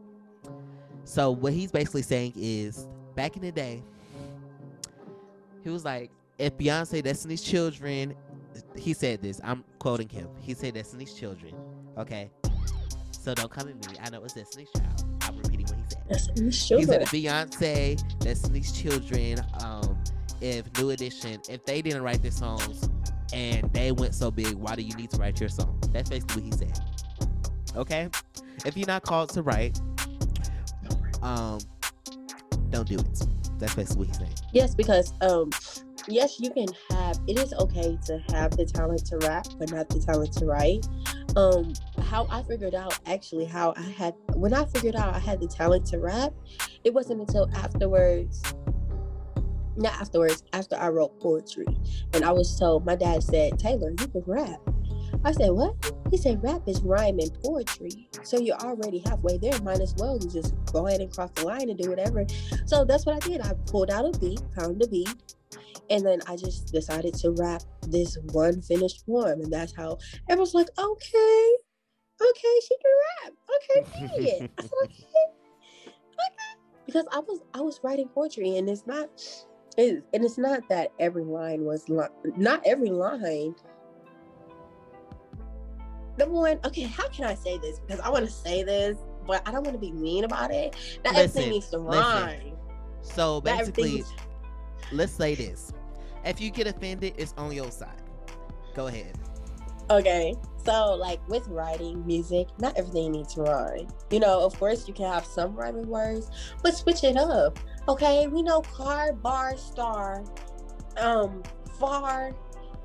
So, 1.03 1.31
what 1.31 1.53
he's 1.53 1.71
basically 1.71 2.03
saying 2.03 2.33
is 2.35 2.87
back 3.15 3.35
in 3.35 3.41
the 3.41 3.51
day, 3.51 3.83
he 5.63 5.69
was 5.69 5.85
like, 5.85 6.11
if 6.37 6.57
Beyonce, 6.57 7.03
Destiny's 7.03 7.41
Children, 7.41 8.15
he 8.75 8.93
said 8.93 9.21
this. 9.21 9.39
I'm 9.43 9.63
quoting 9.79 10.09
him. 10.09 10.27
He 10.39 10.53
said 10.53 10.73
Destiny's 10.73 11.13
Children. 11.13 11.53
Okay. 11.97 12.31
So 13.11 13.35
don't 13.35 13.51
come 13.51 13.67
at 13.69 13.75
me. 13.75 13.97
I 14.01 14.09
know 14.09 14.23
it's 14.23 14.33
Destiny's 14.33 14.69
Child. 14.75 15.05
I'm 15.21 15.37
repeating 15.37 15.67
what 15.67 15.77
he 15.77 15.83
said. 15.89 16.03
That's 16.09 16.69
He 16.69 16.83
said. 16.83 17.01
Beyonce, 17.07 18.19
Destiny's 18.19 18.71
Children, 18.71 19.45
um, 19.63 20.00
if 20.41 20.65
New 20.77 20.89
Edition, 20.89 21.39
if 21.49 21.63
they 21.65 21.81
didn't 21.81 22.01
write 22.01 22.21
their 22.21 22.31
songs 22.31 22.89
and 23.33 23.71
they 23.73 23.91
went 23.91 24.15
so 24.15 24.31
big, 24.31 24.53
why 24.55 24.75
do 24.75 24.81
you 24.81 24.93
need 24.95 25.09
to 25.11 25.17
write 25.17 25.39
your 25.39 25.49
song? 25.49 25.79
That's 25.93 26.09
basically 26.09 26.43
what 26.43 26.53
he 26.53 26.65
said. 26.65 26.79
Okay? 27.75 28.09
If 28.65 28.75
you're 28.75 28.87
not 28.87 29.03
called 29.03 29.29
to 29.29 29.41
write, 29.43 29.79
um, 31.21 31.59
don't 32.69 32.87
do 32.87 32.95
it. 32.95 33.21
That's 33.59 33.75
basically 33.75 33.99
what 33.99 34.07
he's 34.07 34.17
saying. 34.17 34.33
Yes, 34.53 34.75
because 34.75 35.13
um, 35.21 35.51
yes, 36.07 36.39
you 36.39 36.49
can 36.49 36.67
have. 36.89 37.19
It 37.27 37.37
is 37.37 37.53
okay 37.53 37.97
to 38.05 38.23
have 38.33 38.57
the 38.57 38.65
talent 38.65 39.05
to 39.07 39.17
rap, 39.19 39.45
but 39.59 39.71
not 39.71 39.89
the 39.89 39.99
talent 39.99 40.33
to 40.33 40.45
write. 40.45 40.87
Um, 41.35 41.73
how 42.01 42.27
I 42.29 42.43
figured 42.43 42.75
out 42.75 42.99
actually 43.05 43.45
how 43.45 43.73
I 43.77 43.83
had 43.83 44.15
when 44.33 44.53
I 44.53 44.65
figured 44.65 44.95
out 44.95 45.13
I 45.13 45.19
had 45.19 45.39
the 45.39 45.47
talent 45.47 45.85
to 45.87 45.99
rap, 45.99 46.33
it 46.83 46.93
wasn't 46.93 47.21
until 47.21 47.49
afterwards. 47.55 48.41
Not 49.75 49.93
afterwards, 49.93 50.43
after 50.53 50.75
I 50.75 50.89
wrote 50.89 51.19
poetry, 51.19 51.67
and 52.13 52.23
I 52.23 52.31
was 52.31 52.57
told 52.57 52.85
my 52.85 52.95
dad 52.95 53.23
said, 53.23 53.57
"Taylor, 53.57 53.91
you 53.91 54.07
can 54.07 54.23
rap." 54.25 54.59
I 55.23 55.31
said, 55.31 55.51
"What?" 55.51 55.75
He 56.09 56.17
said, 56.17 56.43
"Rap 56.43 56.67
is 56.67 56.81
rhyme 56.81 57.19
and 57.19 57.31
poetry, 57.41 58.09
so 58.23 58.39
you're 58.39 58.57
already 58.57 58.99
halfway 58.99 59.37
there. 59.37 59.59
Might 59.61 59.79
as 59.79 59.95
well 59.97 60.17
you 60.21 60.29
just 60.29 60.53
go 60.65 60.87
ahead 60.87 61.01
and 61.01 61.13
cross 61.13 61.31
the 61.35 61.45
line 61.45 61.69
and 61.69 61.77
do 61.79 61.89
whatever." 61.89 62.25
So 62.65 62.83
that's 62.83 63.05
what 63.05 63.15
I 63.15 63.27
did. 63.27 63.41
I 63.41 63.53
pulled 63.67 63.89
out 63.91 64.05
a 64.05 64.17
beat, 64.19 64.41
found 64.55 64.81
a 64.81 64.87
beat, 64.87 65.35
and 65.91 66.05
then 66.05 66.19
I 66.27 66.37
just 66.37 66.71
decided 66.71 67.13
to 67.15 67.31
rap 67.31 67.63
this 67.87 68.17
one 68.31 68.61
finished 68.61 69.05
poem. 69.05 69.41
And 69.41 69.51
that's 69.51 69.75
how 69.75 69.97
everyone's 70.29 70.53
like, 70.53 70.69
okay, 70.77 71.55
okay, 72.21 72.59
she 72.67 72.75
can 72.81 72.91
rap. 73.23 73.33
Okay, 73.55 74.07
period. 74.07 74.49
I 74.57 74.61
said, 74.61 74.71
okay, 74.83 75.03
okay. 75.85 76.61
Because 76.85 77.05
I 77.11 77.19
was 77.19 77.41
I 77.53 77.61
was 77.61 77.79
writing 77.83 78.07
poetry 78.07 78.57
and 78.57 78.69
it's 78.69 78.87
not 78.87 79.09
it, 79.77 80.03
and 80.13 80.23
it's 80.25 80.37
not 80.37 80.67
that 80.69 80.91
every 80.99 81.23
line 81.23 81.63
was 81.63 81.87
li- 81.89 82.07
not 82.37 82.61
every 82.65 82.89
line. 82.89 83.55
Number 86.17 86.35
one, 86.35 86.59
okay, 86.65 86.83
how 86.83 87.07
can 87.09 87.25
I 87.25 87.35
say 87.35 87.57
this? 87.57 87.79
Because 87.79 87.99
I 88.01 88.09
want 88.09 88.25
to 88.25 88.31
say 88.31 88.63
this, 88.63 88.97
but 89.25 89.47
I 89.47 89.51
don't 89.51 89.63
want 89.63 89.73
to 89.73 89.79
be 89.79 89.91
mean 89.91 90.23
about 90.23 90.51
it. 90.51 90.75
Not 91.05 91.15
Listen, 91.15 91.29
everything 91.29 91.49
needs 91.51 91.69
to 91.69 91.77
listen. 91.77 92.01
rhyme. 92.01 92.57
So 93.01 93.41
basically, 93.41 94.03
let's 94.91 95.13
say 95.13 95.35
this. 95.35 95.73
If 96.23 96.39
you 96.39 96.51
get 96.51 96.67
offended, 96.67 97.15
it's 97.17 97.33
on 97.37 97.51
your 97.51 97.71
side. 97.71 98.01
Go 98.75 98.87
ahead. 98.87 99.17
Okay, 99.89 100.35
so 100.63 100.93
like 100.93 101.27
with 101.27 101.47
writing 101.47 102.05
music, 102.05 102.47
not 102.59 102.77
everything 102.77 103.11
needs 103.11 103.33
to 103.33 103.41
rhyme. 103.41 103.87
You 104.09 104.19
know, 104.19 104.41
of 104.41 104.57
course, 104.57 104.87
you 104.87 104.93
can 104.93 105.11
have 105.11 105.25
some 105.25 105.55
rhyming 105.55 105.87
words, 105.87 106.29
but 106.61 106.75
switch 106.75 107.03
it 107.03 107.17
up. 107.17 107.59
Okay, 107.87 108.27
we 108.27 108.43
know 108.43 108.61
car, 108.61 109.13
bar, 109.13 109.57
star, 109.57 110.23
um, 110.97 111.43
far, 111.79 112.33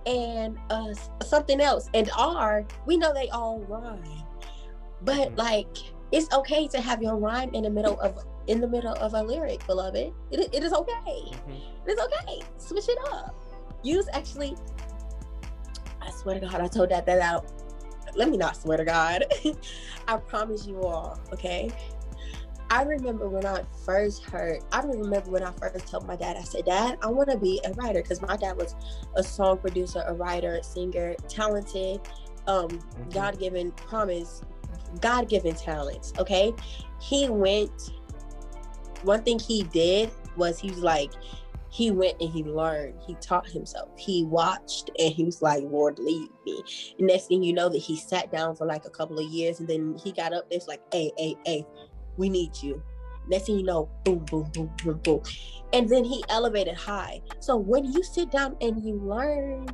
and 0.06 0.58
uh 0.70 0.92
something 1.24 1.60
else, 1.60 1.88
and 1.94 2.10
R. 2.16 2.66
We 2.86 2.96
know 2.96 3.12
they 3.14 3.28
all 3.30 3.60
rhyme, 3.60 4.24
but 5.02 5.30
Mhm. 5.32 5.38
like 5.38 5.76
it's 6.12 6.32
okay 6.32 6.68
to 6.68 6.80
have 6.80 7.02
your 7.02 7.16
rhyme 7.16 7.50
in 7.54 7.64
the 7.64 7.70
middle 7.70 8.00
of 8.00 8.18
in 8.46 8.60
the 8.60 8.68
middle 8.68 8.94
of 8.94 9.14
a 9.14 9.22
lyric, 9.22 9.66
beloved. 9.66 10.12
It, 10.30 10.50
it 10.54 10.64
is 10.64 10.72
okay. 10.72 11.32
It's 11.86 12.00
okay. 12.02 12.42
Switch 12.58 12.88
it 12.88 12.98
up. 13.12 13.34
Use 13.82 14.08
actually. 14.12 14.56
I 16.02 16.10
swear 16.12 16.40
to 16.40 16.46
God, 16.46 16.60
I 16.60 16.68
told 16.68 16.90
that 16.90 17.06
that 17.06 17.20
out. 17.20 17.46
Let 18.14 18.30
me 18.30 18.36
not 18.36 18.56
swear 18.56 18.78
to 18.78 18.84
God. 18.84 19.24
I 20.08 20.16
promise 20.18 20.66
you 20.66 20.82
all. 20.82 21.20
Okay. 21.32 21.70
I 22.68 22.82
remember 22.82 23.28
when 23.28 23.46
I 23.46 23.62
first 23.84 24.24
heard. 24.24 24.60
I 24.72 24.80
remember 24.80 25.30
when 25.30 25.44
I 25.44 25.52
first 25.52 25.86
told 25.86 26.06
my 26.06 26.16
dad. 26.16 26.36
I 26.36 26.42
said, 26.42 26.64
"Dad, 26.64 26.98
I 27.02 27.06
want 27.06 27.30
to 27.30 27.38
be 27.38 27.60
a 27.64 27.72
writer," 27.74 28.02
because 28.02 28.20
my 28.20 28.36
dad 28.36 28.56
was 28.56 28.74
a 29.14 29.22
song 29.22 29.58
producer, 29.58 30.02
a 30.06 30.14
writer, 30.14 30.60
singer, 30.62 31.14
talented, 31.28 32.00
um, 32.46 32.68
Mhm. 32.68 33.12
God-given 33.12 33.72
promise, 33.72 34.42
God-given 35.00 35.54
talents. 35.54 36.12
Okay. 36.18 36.52
He 37.00 37.28
went. 37.28 37.92
One 39.02 39.22
thing 39.22 39.38
he 39.38 39.62
did 39.62 40.10
was 40.36 40.58
he 40.58 40.70
was 40.70 40.80
like, 40.82 41.12
he 41.68 41.90
went 41.90 42.14
and 42.20 42.30
he 42.30 42.42
learned. 42.42 42.94
He 43.06 43.14
taught 43.16 43.46
himself. 43.46 43.90
He 43.96 44.24
watched 44.24 44.90
and 44.98 45.12
he 45.12 45.24
was 45.24 45.42
like, 45.42 45.62
Lord, 45.64 45.98
lead 45.98 46.30
me. 46.46 46.62
And 46.98 47.06
next 47.06 47.26
thing 47.26 47.42
you 47.42 47.52
know, 47.52 47.68
that 47.68 47.78
he 47.78 47.96
sat 47.96 48.32
down 48.32 48.56
for 48.56 48.66
like 48.66 48.86
a 48.86 48.90
couple 48.90 49.18
of 49.18 49.26
years 49.26 49.60
and 49.60 49.68
then 49.68 49.94
he 50.02 50.10
got 50.10 50.32
up 50.32 50.48
there. 50.48 50.56
It's 50.56 50.68
like, 50.68 50.80
hey, 50.90 51.12
hey, 51.18 51.36
hey, 51.44 51.66
we 52.16 52.28
need 52.28 52.52
you. 52.62 52.82
Next 53.28 53.46
thing 53.46 53.58
you 53.58 53.64
know, 53.64 53.88
boom, 54.04 54.24
boom, 54.30 54.50
boom, 54.52 54.70
boom, 54.82 55.00
boom. 55.02 55.22
And 55.72 55.88
then 55.88 56.04
he 56.04 56.24
elevated 56.28 56.76
high. 56.76 57.20
So 57.40 57.56
when 57.56 57.84
you 57.84 58.02
sit 58.02 58.30
down 58.30 58.56
and 58.60 58.82
you 58.84 58.94
learn, 58.94 59.66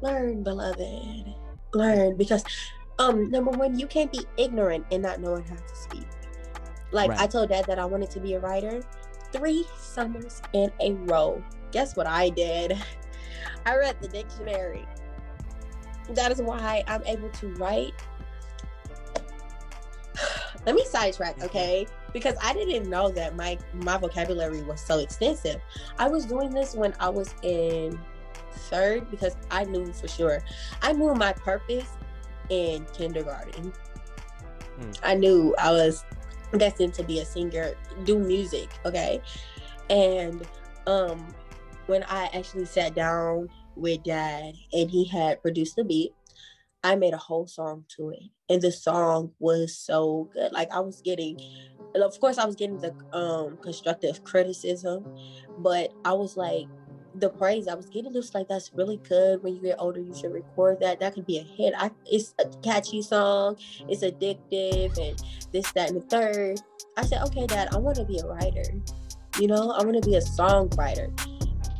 learn, 0.00 0.42
beloved, 0.42 1.34
learn 1.74 2.16
because 2.16 2.44
um 2.98 3.30
number 3.30 3.50
one, 3.52 3.78
you 3.78 3.86
can't 3.86 4.12
be 4.12 4.24
ignorant 4.36 4.86
and 4.90 5.02
not 5.02 5.20
knowing 5.20 5.44
how 5.44 5.56
to 5.56 5.76
speak. 5.76 6.06
Like 6.90 7.10
I 7.12 7.26
told 7.26 7.50
dad 7.50 7.66
that 7.66 7.78
I 7.78 7.84
wanted 7.84 8.10
to 8.12 8.20
be 8.20 8.34
a 8.34 8.40
writer 8.40 8.82
three 9.32 9.64
summers 9.76 10.42
in 10.52 10.72
a 10.80 10.92
row. 10.92 11.42
Guess 11.70 11.96
what 11.96 12.06
I 12.06 12.30
did? 12.30 12.76
I 13.66 13.76
read 13.76 13.96
the 14.00 14.08
dictionary. 14.08 14.86
That 16.10 16.32
is 16.32 16.40
why 16.40 16.82
I'm 16.86 17.04
able 17.04 17.28
to 17.28 17.48
write. 17.54 17.92
Let 20.66 20.74
me 20.74 20.84
sidetrack, 20.84 21.42
okay? 21.42 21.86
Because 22.12 22.34
I 22.42 22.52
didn't 22.52 22.88
know 22.90 23.10
that 23.10 23.36
my 23.36 23.58
my 23.74 23.96
vocabulary 23.96 24.62
was 24.62 24.80
so 24.80 24.98
extensive. 24.98 25.60
I 25.98 26.08
was 26.08 26.26
doing 26.26 26.50
this 26.50 26.74
when 26.74 26.94
I 27.00 27.08
was 27.08 27.34
in 27.42 27.98
third 28.52 29.10
because 29.10 29.36
I 29.50 29.64
knew 29.64 29.92
for 29.92 30.08
sure. 30.08 30.42
I 30.82 30.92
knew 30.92 31.14
my 31.14 31.32
purpose 31.32 31.88
in 32.50 32.84
kindergarten. 32.92 33.72
Mm. 34.78 35.00
I 35.02 35.14
knew 35.14 35.54
I 35.58 35.70
was 35.70 36.04
destined 36.56 36.94
to 36.94 37.04
be 37.04 37.20
a 37.20 37.24
singer, 37.24 37.74
do 38.04 38.18
music, 38.18 38.70
okay? 38.84 39.20
And 39.90 40.46
um 40.86 41.26
when 41.86 42.04
I 42.04 42.28
actually 42.34 42.66
sat 42.66 42.94
down 42.94 43.48
with 43.74 44.02
dad 44.02 44.54
and 44.72 44.90
he 44.90 45.04
had 45.06 45.40
produced 45.40 45.76
the 45.76 45.84
beat, 45.84 46.14
I 46.84 46.96
made 46.96 47.14
a 47.14 47.18
whole 47.18 47.46
song 47.46 47.84
to 47.96 48.10
it. 48.10 48.22
And 48.48 48.62
the 48.62 48.72
song 48.72 49.32
was 49.38 49.76
so 49.76 50.30
good. 50.32 50.52
Like 50.52 50.70
I 50.72 50.80
was 50.80 51.02
getting 51.02 51.38
of 51.94 52.20
course 52.20 52.38
I 52.38 52.44
was 52.44 52.54
getting 52.54 52.78
the 52.78 52.94
um 53.12 53.58
constructive 53.62 54.24
criticism, 54.24 55.06
but 55.58 55.92
I 56.04 56.12
was 56.12 56.36
like 56.36 56.66
the 57.14 57.30
praise 57.30 57.66
I 57.66 57.74
was 57.74 57.86
getting 57.86 58.12
was 58.12 58.34
like 58.34 58.48
that's 58.48 58.72
really 58.74 58.98
good. 59.08 59.42
When 59.42 59.54
you 59.54 59.62
get 59.62 59.76
older, 59.78 60.00
you 60.00 60.14
should 60.14 60.32
record 60.32 60.78
that. 60.80 61.00
That 61.00 61.14
could 61.14 61.26
be 61.26 61.38
a 61.38 61.42
hit. 61.42 61.74
I 61.76 61.90
it's 62.06 62.34
a 62.38 62.48
catchy 62.62 63.02
song, 63.02 63.56
it's 63.88 64.02
addictive 64.02 64.96
and 64.98 65.20
this, 65.52 65.70
that, 65.72 65.90
and 65.90 66.00
the 66.00 66.06
third. 66.06 66.60
I 66.96 67.04
said, 67.04 67.22
okay, 67.24 67.46
dad, 67.46 67.68
I 67.72 67.78
want 67.78 67.96
to 67.96 68.04
be 68.04 68.18
a 68.18 68.26
writer. 68.26 68.64
You 69.38 69.46
know, 69.46 69.70
I 69.70 69.84
want 69.84 70.02
to 70.02 70.08
be 70.08 70.16
a 70.16 70.20
songwriter. 70.20 71.12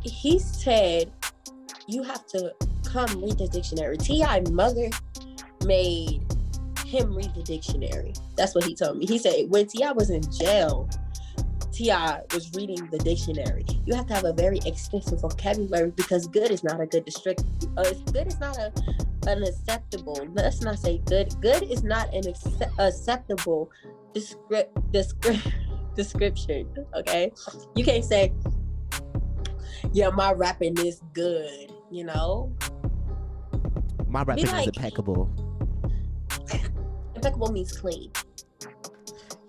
He 0.02 0.38
said, 0.38 1.12
you 1.88 2.02
have 2.02 2.26
to 2.26 2.54
come 2.84 3.20
read 3.20 3.38
the 3.38 3.48
dictionary. 3.48 3.96
T.I. 3.96 4.40
mother 4.50 4.90
made 5.64 6.22
him 6.86 7.14
read 7.14 7.34
the 7.34 7.42
dictionary. 7.42 8.12
That's 8.36 8.54
what 8.54 8.64
he 8.64 8.74
told 8.74 8.98
me. 8.98 9.06
He 9.06 9.18
said, 9.18 9.48
when 9.48 9.66
T.I. 9.66 9.92
was 9.92 10.10
in 10.10 10.22
jail, 10.30 10.88
T.I. 11.72 12.22
was 12.32 12.52
reading 12.54 12.88
the 12.90 12.98
dictionary. 12.98 13.64
You 13.86 13.94
have 13.94 14.06
to 14.08 14.14
have 14.14 14.24
a 14.24 14.32
very 14.32 14.58
extensive 14.66 15.20
vocabulary 15.20 15.90
because 15.92 16.28
good 16.28 16.50
is 16.50 16.62
not 16.62 16.80
a 16.80 16.86
good 16.86 17.04
district. 17.04 17.44
Uh, 17.76 17.92
good 18.12 18.26
is 18.26 18.38
not 18.38 18.56
a 18.58 18.72
an 19.26 19.42
acceptable. 19.42 20.26
Let's 20.32 20.62
not 20.62 20.78
say 20.78 20.98
good. 21.04 21.34
Good 21.40 21.64
is 21.64 21.82
not 21.82 22.12
an 22.14 22.26
accept- 22.26 22.72
acceptable 22.78 23.70
descript, 24.14 24.76
descript, 24.92 25.46
description. 25.94 26.68
Okay, 26.94 27.32
you 27.76 27.84
can't 27.84 28.04
say, 28.04 28.32
"Yeah, 29.92 30.10
my 30.10 30.32
rapping 30.32 30.78
is 30.78 31.02
good." 31.12 31.72
You 31.90 32.04
know, 32.04 32.52
My 34.06 34.22
rapping 34.22 34.44
is 34.44 34.66
impeccable. 34.66 35.30
impeccable 37.14 37.50
means 37.52 37.72
clean. 37.72 38.12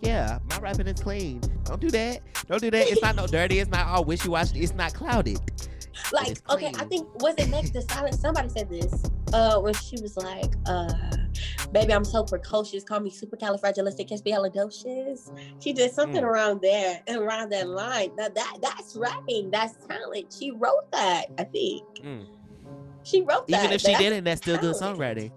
Yeah, 0.02 0.40
my 0.50 0.58
rapping 0.60 0.88
is 0.88 1.02
clean. 1.02 1.42
Don't 1.66 1.82
do 1.82 1.90
that. 1.92 2.22
Don't 2.48 2.62
do 2.62 2.72
that. 2.72 2.88
It's 2.88 3.02
not 3.02 3.16
no 3.18 3.28
dirty. 3.38 3.60
It's 3.60 3.70
not 3.70 3.88
all 3.88 4.06
wishy 4.06 4.30
washy. 4.30 4.62
It's 4.62 4.74
not 4.74 4.94
clouded. 4.94 5.40
Like, 6.14 6.40
okay, 6.50 6.72
I 6.80 6.86
think 6.86 7.08
was 7.22 7.36
it 7.38 7.50
next 7.50 7.72
to 7.72 7.82
silence? 7.82 8.20
Somebody 8.20 8.50
said 8.50 8.70
this. 8.70 9.04
Uh, 9.34 9.60
when 9.60 9.74
she 9.74 9.98
was 10.02 10.16
like, 10.16 10.54
uh, 10.66 10.90
"Baby, 11.72 11.94
I'm 11.94 12.04
so 12.06 12.24
precocious. 12.24 12.84
Call 12.84 13.00
me 13.00 13.12
supercalifragilisticexpialidocious." 13.12 15.32
She 15.60 15.74
did 15.74 15.92
something 15.92 16.24
Mm. 16.24 16.28
around 16.28 16.62
there, 16.62 17.02
around 17.10 17.50
that 17.52 17.68
line. 17.70 18.12
Now 18.18 18.30
that 18.30 18.58
that's 18.62 18.96
rapping. 18.96 19.52
That's 19.52 19.76
talent. 19.88 20.34
She 20.38 20.52
wrote 20.52 20.92
that, 20.92 21.26
I 21.38 21.44
think. 21.44 21.84
Mm. 22.02 22.26
She 23.04 23.22
wrote 23.22 23.48
that. 23.48 23.64
Even 23.64 23.72
if 23.74 23.82
she 23.82 23.88
That's 23.88 24.00
didn't, 24.00 24.24
that's 24.26 24.42
still 24.42 24.58
good 24.58 24.76
songwriting. 24.76 25.32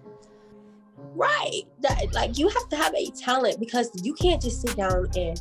Right. 1.14 1.62
That 1.80 2.12
like 2.12 2.38
you 2.38 2.48
have 2.48 2.68
to 2.70 2.76
have 2.76 2.94
a 2.94 3.10
talent 3.10 3.60
because 3.60 3.90
you 4.02 4.14
can't 4.14 4.40
just 4.40 4.62
sit 4.62 4.76
down 4.76 5.08
and 5.16 5.40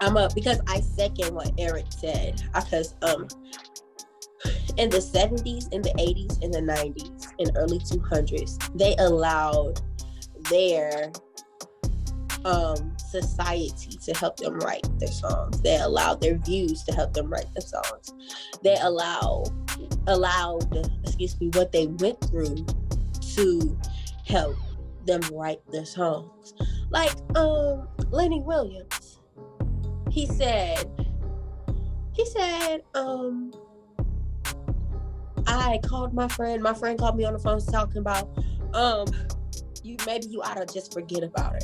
I'm 0.00 0.16
up 0.16 0.34
because 0.34 0.60
I 0.68 0.80
second 0.80 1.34
what 1.34 1.52
Eric 1.58 1.86
said. 1.90 2.42
Because 2.54 2.94
um 3.02 3.26
in 4.78 4.90
the 4.90 4.98
70s, 4.98 5.72
in 5.72 5.82
the 5.82 5.90
80s, 5.98 6.42
in 6.42 6.50
the 6.52 6.60
90s, 6.60 7.32
and 7.40 7.50
early 7.56 7.78
200s, 7.80 8.78
they 8.78 8.94
allowed 8.98 9.80
their 10.48 11.12
um 12.44 12.96
society 12.96 13.90
to 13.98 14.14
help 14.14 14.36
them 14.36 14.54
write 14.60 14.86
their 15.00 15.10
songs. 15.10 15.60
They 15.60 15.76
allowed 15.76 16.20
their 16.20 16.38
views 16.38 16.84
to 16.84 16.94
help 16.94 17.12
them 17.12 17.28
write 17.28 17.52
their 17.54 17.66
songs. 17.66 18.14
They 18.62 18.76
allow 18.80 19.44
allowed, 20.06 20.88
excuse 21.02 21.38
me, 21.40 21.50
what 21.54 21.72
they 21.72 21.88
went 21.88 22.20
through 22.30 22.64
to 23.34 23.78
help 24.24 24.56
them 25.04 25.20
write 25.32 25.60
their 25.72 25.84
songs. 25.84 26.54
Like 26.90 27.14
um 27.36 27.88
Lenny 28.10 28.40
Williams. 28.40 29.18
He 30.10 30.26
said 30.26 30.86
he 32.12 32.24
said 32.24 32.82
um 32.94 33.52
I 35.48 35.80
called 35.82 36.12
my 36.12 36.28
friend. 36.28 36.62
My 36.62 36.74
friend 36.74 36.98
called 36.98 37.16
me 37.16 37.24
on 37.24 37.32
the 37.32 37.38
phone 37.38 37.60
talking 37.60 37.98
about 37.98 38.28
um 38.74 39.06
you 39.82 39.96
maybe 40.06 40.26
you 40.26 40.42
ought 40.42 40.56
to 40.56 40.72
just 40.72 40.92
forget 40.92 41.22
about 41.22 41.54
her. 41.54 41.60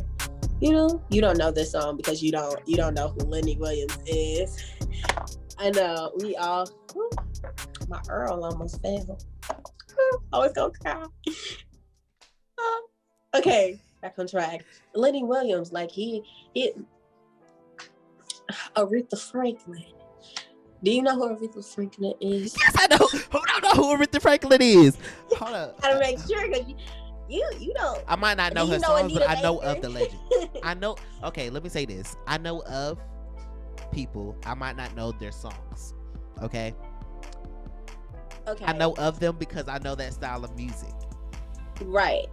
You 0.61 0.73
know, 0.73 1.03
you 1.11 1.21
don't 1.21 1.37
know 1.37 1.51
this 1.51 1.73
song 1.73 1.97
because 1.97 2.23
you 2.23 2.33
don't 2.33 2.67
you 2.67 2.77
don't 2.77 2.95
know 2.95 3.09
who 3.09 3.27
Lenny 3.27 3.57
Williams 3.57 3.99
is. 4.07 4.57
I 5.59 5.71
know 5.71 6.13
we 6.19 6.35
all 6.37 6.69
my 7.89 8.01
Earl 8.09 8.45
almost 8.45 8.81
fell. 8.81 9.19
I 10.33 10.39
was 10.39 10.53
gonna 10.53 10.73
cry. 10.83 11.05
Okay, 13.37 13.81
back 14.01 14.15
on 14.17 14.29
track. 14.29 14.65
Lenny 14.95 15.25
Williams, 15.25 15.73
like 15.73 15.91
he 15.91 16.23
he 16.55 16.73
Aretha 18.77 19.19
Franklin. 19.19 19.83
Do 20.85 20.91
you 20.91 21.03
know 21.03 21.15
who 21.17 21.35
Aretha 21.35 21.65
Franklin 21.75 22.13
is? 22.21 22.55
Yes, 22.61 22.75
I 22.79 22.87
know. 22.89 22.99
Who 23.09 23.41
don't 23.47 23.63
know 23.63 23.71
who 23.71 23.97
Aretha 23.97 24.21
Franklin 24.21 24.61
is? 24.61 24.99
Hold 25.33 25.55
up. 25.55 25.81
Gotta 25.81 25.99
make 25.99 26.19
sure 26.19 26.47
because 26.47 26.69
you, 26.69 26.77
you 27.29 27.51
you 27.59 27.75
don't. 27.75 28.05
I 28.07 28.17
might 28.17 28.37
not 28.37 28.53
know 28.53 28.67
her 28.67 28.79
know 28.79 28.89
songs, 28.89 29.13
but 29.15 29.23
Anita 29.23 29.31
I 29.31 29.43
know 29.43 29.59
of 29.61 29.81
the 29.81 29.89
legend. 29.89 30.21
I 30.63 30.75
know. 30.83 30.97
Okay, 31.23 31.49
let 31.49 31.65
me 31.65 31.71
say 31.71 31.87
this. 31.87 32.17
I 32.27 32.37
know 32.37 32.63
of 32.65 32.99
people. 33.93 34.37
I 34.45 34.53
might 34.53 34.77
not 34.77 34.95
know 34.95 35.13
their 35.13 35.33
songs. 35.33 35.95
Okay, 36.43 36.75
okay. 38.47 38.65
I 38.67 38.75
know 38.75 38.93
of 38.97 39.21
them 39.21 39.37
because 39.39 39.69
I 39.69 39.79
know 39.79 39.95
that 39.95 40.13
style 40.13 40.45
of 40.45 40.55
music. 40.55 40.93
Right. 41.81 42.27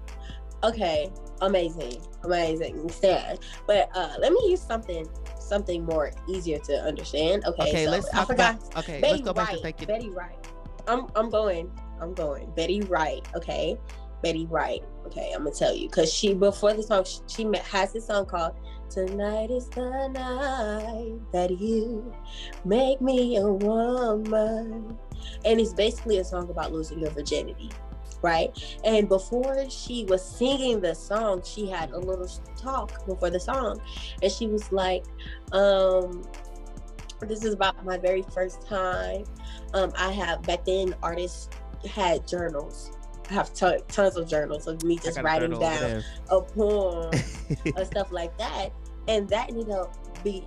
Okay. 0.63 1.09
Amazing. 1.41 2.01
Amazing. 2.23 2.89
Sad. 2.89 3.39
But 3.65 3.89
uh 3.95 4.15
let 4.19 4.31
me 4.33 4.39
use 4.49 4.61
something 4.61 5.07
something 5.51 5.83
more 5.85 6.11
easier 6.29 6.59
to 6.59 6.73
understand. 6.81 7.43
Okay. 7.45 7.69
Okay, 7.69 7.85
so 7.85 7.91
let's 7.91 8.09
I 8.09 8.17
talk 8.17 8.27
forgot. 8.27 8.55
about. 8.55 8.77
Okay, 8.79 9.01
Betty 9.01 9.13
let's 9.13 9.23
go 9.23 9.33
back 9.33 9.47
Wright. 9.49 9.57
to 9.57 9.61
thinking. 9.63 9.87
Betty 9.87 10.09
Wright. 10.09 10.47
I'm 10.87 11.07
I'm 11.15 11.29
going. 11.29 11.69
I'm 11.99 12.13
going. 12.13 12.49
Betty 12.55 12.81
Wright. 12.81 13.27
Okay. 13.35 13.77
Betty 14.23 14.45
Wright. 14.45 14.81
Okay, 15.07 15.31
I'm 15.35 15.43
gonna 15.43 15.55
tell 15.55 15.75
you 15.75 15.89
because 15.89 16.13
she 16.13 16.33
before 16.33 16.73
the 16.73 16.83
song 16.83 17.03
she, 17.03 17.19
she 17.27 17.57
has 17.71 17.91
this 17.91 18.07
song 18.07 18.25
called 18.25 18.55
"Tonight 18.89 19.51
Is 19.51 19.67
the 19.69 20.07
Night 20.07 21.19
That 21.33 21.51
You 21.59 22.13
Make 22.63 23.01
Me 23.01 23.37
a 23.37 23.47
Woman," 23.47 24.97
and 25.43 25.59
it's 25.59 25.73
basically 25.73 26.19
a 26.19 26.23
song 26.23 26.49
about 26.49 26.71
losing 26.71 26.99
your 26.99 27.11
virginity, 27.11 27.69
right? 28.21 28.51
And 28.83 29.07
before 29.07 29.69
she 29.69 30.05
was 30.05 30.23
singing 30.23 30.81
the 30.81 30.93
song, 30.93 31.41
she 31.43 31.69
had 31.69 31.91
a 31.91 31.99
little 31.99 32.29
talk 32.57 33.05
before 33.05 33.29
the 33.29 33.39
song, 33.39 33.81
and 34.21 34.31
she 34.31 34.47
was 34.47 34.71
like, 34.71 35.05
um, 35.51 36.23
"This 37.21 37.43
is 37.43 37.53
about 37.53 37.83
my 37.85 37.97
very 37.97 38.23
first 38.33 38.67
time." 38.67 39.25
um, 39.73 39.91
I 39.97 40.11
have 40.11 40.41
back 40.43 40.65
then 40.65 40.95
artists 41.01 41.49
had 41.89 42.27
journals. 42.27 42.91
I 43.29 43.33
have 43.33 43.53
ton 43.53 43.79
tons 43.87 44.17
of 44.17 44.27
journals 44.27 44.67
of 44.67 44.83
me 44.83 44.97
just 44.97 45.21
writing 45.21 45.57
down 45.57 46.03
a 46.29 46.41
poem 46.41 47.11
or 47.75 47.85
stuff 47.85 48.11
like 48.11 48.37
that. 48.37 48.69
And 49.07 49.27
that 49.29 49.49
ended 49.49 49.69
up 49.69 49.95
be 50.23 50.45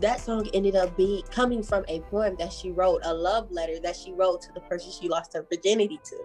that 0.00 0.20
song 0.20 0.48
ended 0.52 0.76
up 0.76 0.96
being 0.96 1.22
coming 1.30 1.62
from 1.62 1.84
a 1.88 2.00
poem 2.00 2.36
that 2.38 2.52
she 2.52 2.70
wrote, 2.70 3.00
a 3.04 3.12
love 3.14 3.50
letter 3.50 3.78
that 3.82 3.96
she 3.96 4.12
wrote 4.12 4.42
to 4.42 4.52
the 4.52 4.60
person 4.60 4.90
she 4.92 5.08
lost 5.08 5.32
her 5.34 5.46
virginity 5.50 5.98
to. 6.04 6.16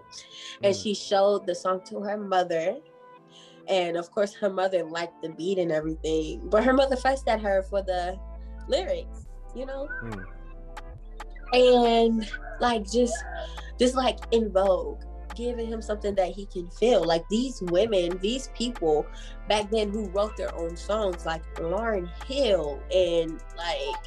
And 0.64 0.76
Mm. 0.76 0.84
she 0.84 0.94
showed 0.94 1.46
the 1.46 1.56
song 1.56 1.82
to 1.86 2.00
her 2.02 2.18
mother. 2.18 2.78
And 3.68 3.96
of 3.96 4.12
course 4.12 4.34
her 4.36 4.50
mother 4.50 4.84
liked 4.84 5.22
the 5.22 5.30
beat 5.30 5.58
and 5.58 5.72
everything. 5.72 6.50
But 6.50 6.64
her 6.64 6.74
mother 6.74 6.96
fussed 6.96 7.28
at 7.28 7.39
her 7.42 7.64
for 7.64 7.82
the 7.82 8.18
lyrics, 8.68 9.28
you 9.56 9.66
know? 9.66 9.88
Mm. 10.04 10.26
and 11.54 12.32
like 12.62 12.89
just 12.89 13.14
just 13.78 13.96
like 13.96 14.20
En 14.32 14.50
Vogue 14.52 15.02
giving 15.36 15.68
him 15.68 15.82
something 15.82 16.16
that 16.16 16.30
he 16.30 16.46
can 16.46 16.70
feel. 16.70 17.04
Like 17.06 17.28
these 17.30 17.62
women 17.64 18.18
these 18.22 18.50
people 18.56 19.06
back 19.48 19.70
then 19.72 19.90
who 19.92 20.08
wrote 20.10 20.36
their 20.38 20.54
own 20.56 20.76
songs 20.78 21.26
like 21.26 21.44
Lauryn 21.56 22.10
Hill 22.26 22.82
and 22.94 23.40
like 23.58 24.06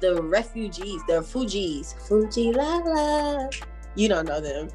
the 0.00 0.22
refugees 0.22 1.00
the 1.08 1.20
fugees. 1.22 1.94
Fuji 2.08 2.52
la 2.52 2.76
la 2.76 3.48
you 3.94 4.08
don't 4.08 4.26
know 4.28 4.40
them. 4.42 4.68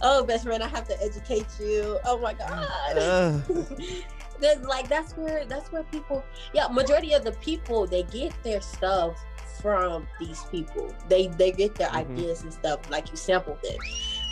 Oh 0.00 0.24
best 0.24 0.44
friend 0.44 0.62
i 0.62 0.66
have 0.68 0.88
to 0.88 1.02
educate 1.02 1.46
you. 1.60 1.98
Oh 2.06 2.18
my 2.18 2.32
god. 2.34 3.44
That's 4.40 4.66
like 4.66 4.88
that's 4.88 5.12
where 5.16 5.44
that's 5.44 5.70
where 5.70 5.84
people 5.84 6.24
yeah 6.52 6.66
majority 6.66 7.12
of 7.12 7.22
the 7.22 7.30
people 7.32 7.86
they 7.86 8.02
get 8.02 8.32
their 8.42 8.60
stuff 8.60 9.22
from 9.60 10.08
these 10.18 10.42
people. 10.50 10.92
They 11.08 11.28
they 11.28 11.52
get 11.52 11.76
their 11.76 11.88
Mhm. 11.90 11.94
ideas 12.10 12.42
and 12.42 12.52
stuff 12.52 12.80
like 12.90 13.08
you 13.10 13.16
sample 13.16 13.56
them 13.62 13.76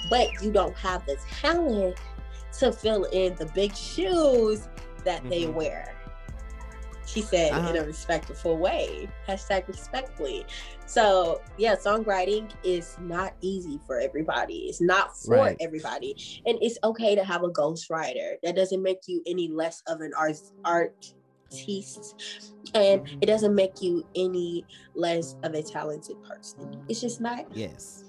but 0.08 0.28
you 0.42 0.50
don't 0.52 0.76
have 0.76 1.04
the 1.06 1.16
talent 1.40 1.96
to 2.58 2.72
fill 2.72 3.04
in 3.04 3.34
the 3.36 3.46
big 3.54 3.74
shoes 3.76 4.68
that 5.04 5.22
they 5.28 5.42
Mhm. 5.44 5.54
wear 5.54 5.96
she 7.06 7.22
said 7.22 7.50
in 7.52 7.58
Uh-huh. 7.58 7.78
a 7.78 7.84
respectful 7.86 8.56
way 8.56 9.08
hashtag 9.26 9.66
respectfully 9.66 10.44
so 10.86 11.40
yeah 11.58 11.74
songwriting 11.74 12.48
is 12.62 12.96
not 13.00 13.34
easy 13.40 13.80
for 13.86 13.98
everybody 13.98 14.66
it's 14.68 14.80
not 14.80 15.16
for 15.16 15.34
Right. 15.36 15.56
everybody 15.60 16.14
and 16.46 16.56
it's 16.60 16.78
okay 16.84 17.14
to 17.16 17.24
have 17.24 17.42
a 17.42 17.48
ghostwriter 17.48 18.36
that 18.44 18.54
doesn't 18.54 18.82
make 18.82 19.08
you 19.08 19.22
any 19.26 19.48
less 19.48 19.82
of 19.88 20.00
an 20.02 20.12
art 20.16 20.38
artiste 20.64 22.14
and 22.74 23.02
it 23.20 23.26
doesn't 23.26 23.54
make 23.56 23.80
you 23.82 24.04
any 24.14 24.64
less 24.94 25.34
of 25.42 25.54
a 25.54 25.62
talented 25.62 26.16
person 26.22 26.80
it's 26.88 27.00
just 27.00 27.20
not 27.20 27.44
Yes. 27.56 28.04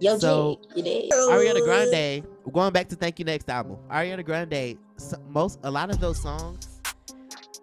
Yo 0.00 0.18
So, 0.18 0.60
jig, 0.74 0.86
it 0.86 0.88
is 0.88 1.28
Ariana 1.28 1.62
Grande. 1.64 2.26
Going 2.52 2.72
back 2.72 2.88
to 2.88 2.96
Thank 2.96 3.18
You 3.18 3.24
Next 3.24 3.48
album. 3.48 3.76
Ariana 3.90 4.24
Grande. 4.24 4.78
Most 5.28 5.58
a 5.64 5.70
lot 5.70 5.90
of 5.90 6.00
those 6.00 6.20
songs, 6.20 6.80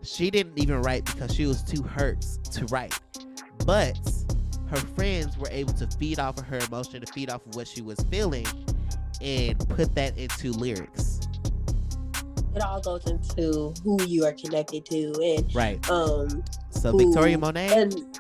she 0.04 0.30
didn't 0.32 0.58
even 0.58 0.82
write 0.82 1.06
because 1.06 1.34
she 1.34 1.46
was 1.46 1.64
too 1.64 1.82
hurt 1.84 2.22
to 2.52 2.66
write. 2.66 2.98
But 3.66 3.98
her 4.70 4.78
friends 4.78 5.38
were 5.38 5.50
able 5.52 5.74
to 5.74 5.88
feed 5.98 6.20
off 6.20 6.38
of 6.40 6.46
her 6.48 6.60
emotion, 6.60 7.02
to 7.02 7.12
feed 7.14 7.30
off 7.30 7.46
of 7.46 7.56
what 7.56 7.68
she 7.68 7.82
was 7.82 8.00
feeling, 8.10 8.46
and 9.22 9.58
put 9.70 9.94
that 9.96 10.18
into 10.18 10.52
lyrics. 10.52 11.20
it 12.54 12.62
all 12.62 12.82
goes 12.82 13.06
into 13.10 13.74
who 13.84 13.98
you 14.04 14.26
are 14.26 14.34
connected 14.34 14.84
to 14.86 15.14
and 15.24 15.56
Right. 15.56 15.90
um 15.90 16.44
So 16.72 16.92
Who- 16.92 16.98
Victoria 17.06 17.38
Monet, 17.38 17.70
and 17.74 18.18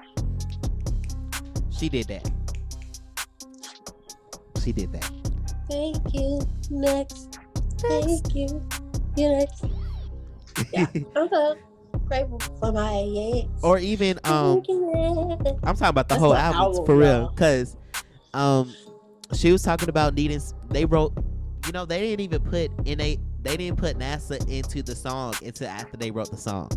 she 1.70 1.90
did 1.90 2.08
that. 2.08 2.30
She 4.64 4.72
did 4.72 4.92
that. 4.94 5.10
thank 5.70 6.14
you 6.14 6.40
next 6.70 7.40
thank 7.80 8.36
you 8.36 8.64
you 9.18 9.30
next 9.30 9.66
Yeah. 10.74 10.86
I'm 11.16 11.28
so 11.30 11.58
grateful 12.06 12.40
for 12.60 12.72
my 12.72 13.04
ex. 13.18 13.48
or 13.64 13.78
even 13.80 14.20
um 14.24 14.56
Thank 14.64 14.68
you 14.70 15.38
next. 15.40 15.60
I'm 15.64 15.76
talking 15.76 15.88
about 15.88 16.08
the 16.10 16.16
That's 16.16 16.20
whole 16.20 16.34
album 16.36 16.62
album, 16.62 16.86
for 16.86 16.96
real, 16.98 17.22
y'all. 17.22 17.30
cause 17.36 17.76
um, 18.34 18.74
she 19.34 19.52
was 19.52 19.62
talking 19.64 19.90
about 19.90 20.14
needing. 20.14 20.42
They 20.70 20.86
wrote, 20.86 21.14
you 21.66 21.72
know, 21.74 21.86
they 21.86 22.00
didn't 22.00 22.22
even 22.22 22.42
put 22.42 22.72
in 22.86 23.02
a. 23.02 23.18
They 23.44 23.58
didn't 23.58 23.78
put 23.78 23.98
NASA 23.98 24.48
into 24.50 24.84
the 24.84 24.96
song 24.96 25.34
until 25.44 25.68
after 25.68 25.98
they 25.98 26.12
wrote 26.12 26.32
the 26.32 26.38
song. 26.38 26.70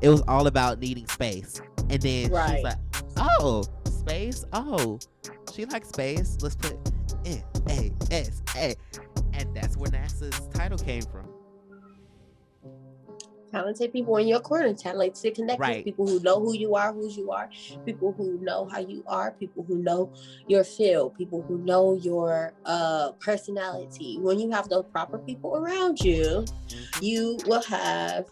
It 0.00 0.08
was 0.10 0.22
all 0.28 0.46
about 0.46 0.78
needing 0.78 1.06
space, 1.08 1.60
and 1.90 2.00
then 2.00 2.24
she 2.26 2.28
Right. 2.30 2.62
was 2.62 2.64
like, 2.64 2.78
"Oh, 3.16 3.64
space. 4.08 4.44
Oh, 4.52 4.98
she 5.54 5.64
likes 5.66 5.88
space. 5.88 6.38
Let's 6.40 6.56
put 6.56 6.76
N 7.24 7.42
A 7.68 7.92
S 8.10 8.42
A," 8.56 8.74
and 9.34 9.54
that's 9.54 9.76
where 9.76 9.90
NASA's 9.90 10.48
title 10.54 10.78
came 10.78 11.02
from. 11.02 11.28
talented 13.50 13.90
people 13.94 14.14
in 14.18 14.28
your 14.28 14.40
corner, 14.40 14.74
talented 14.74 15.34
connections, 15.34 15.58
Right. 15.58 15.82
people 15.82 16.06
who 16.06 16.20
know 16.20 16.38
who 16.38 16.52
you 16.54 16.74
are, 16.74 16.92
whose 16.92 17.16
you 17.16 17.32
are, 17.32 17.48
people 17.86 18.12
who 18.12 18.38
know 18.42 18.68
how 18.70 18.78
you 18.78 19.02
are, 19.06 19.30
people 19.30 19.64
who 19.66 19.76
know 19.76 20.12
your 20.48 20.62
field, 20.64 21.14
people 21.16 21.40
who 21.48 21.56
know 21.56 21.94
your 21.94 22.52
uh 22.66 23.12
personality. 23.12 24.18
When 24.20 24.38
you 24.38 24.50
have 24.50 24.68
those 24.68 24.84
proper 24.92 25.16
people 25.16 25.56
around 25.56 25.98
you, 26.00 26.44
you 27.00 27.38
will 27.46 27.62
have 27.62 28.26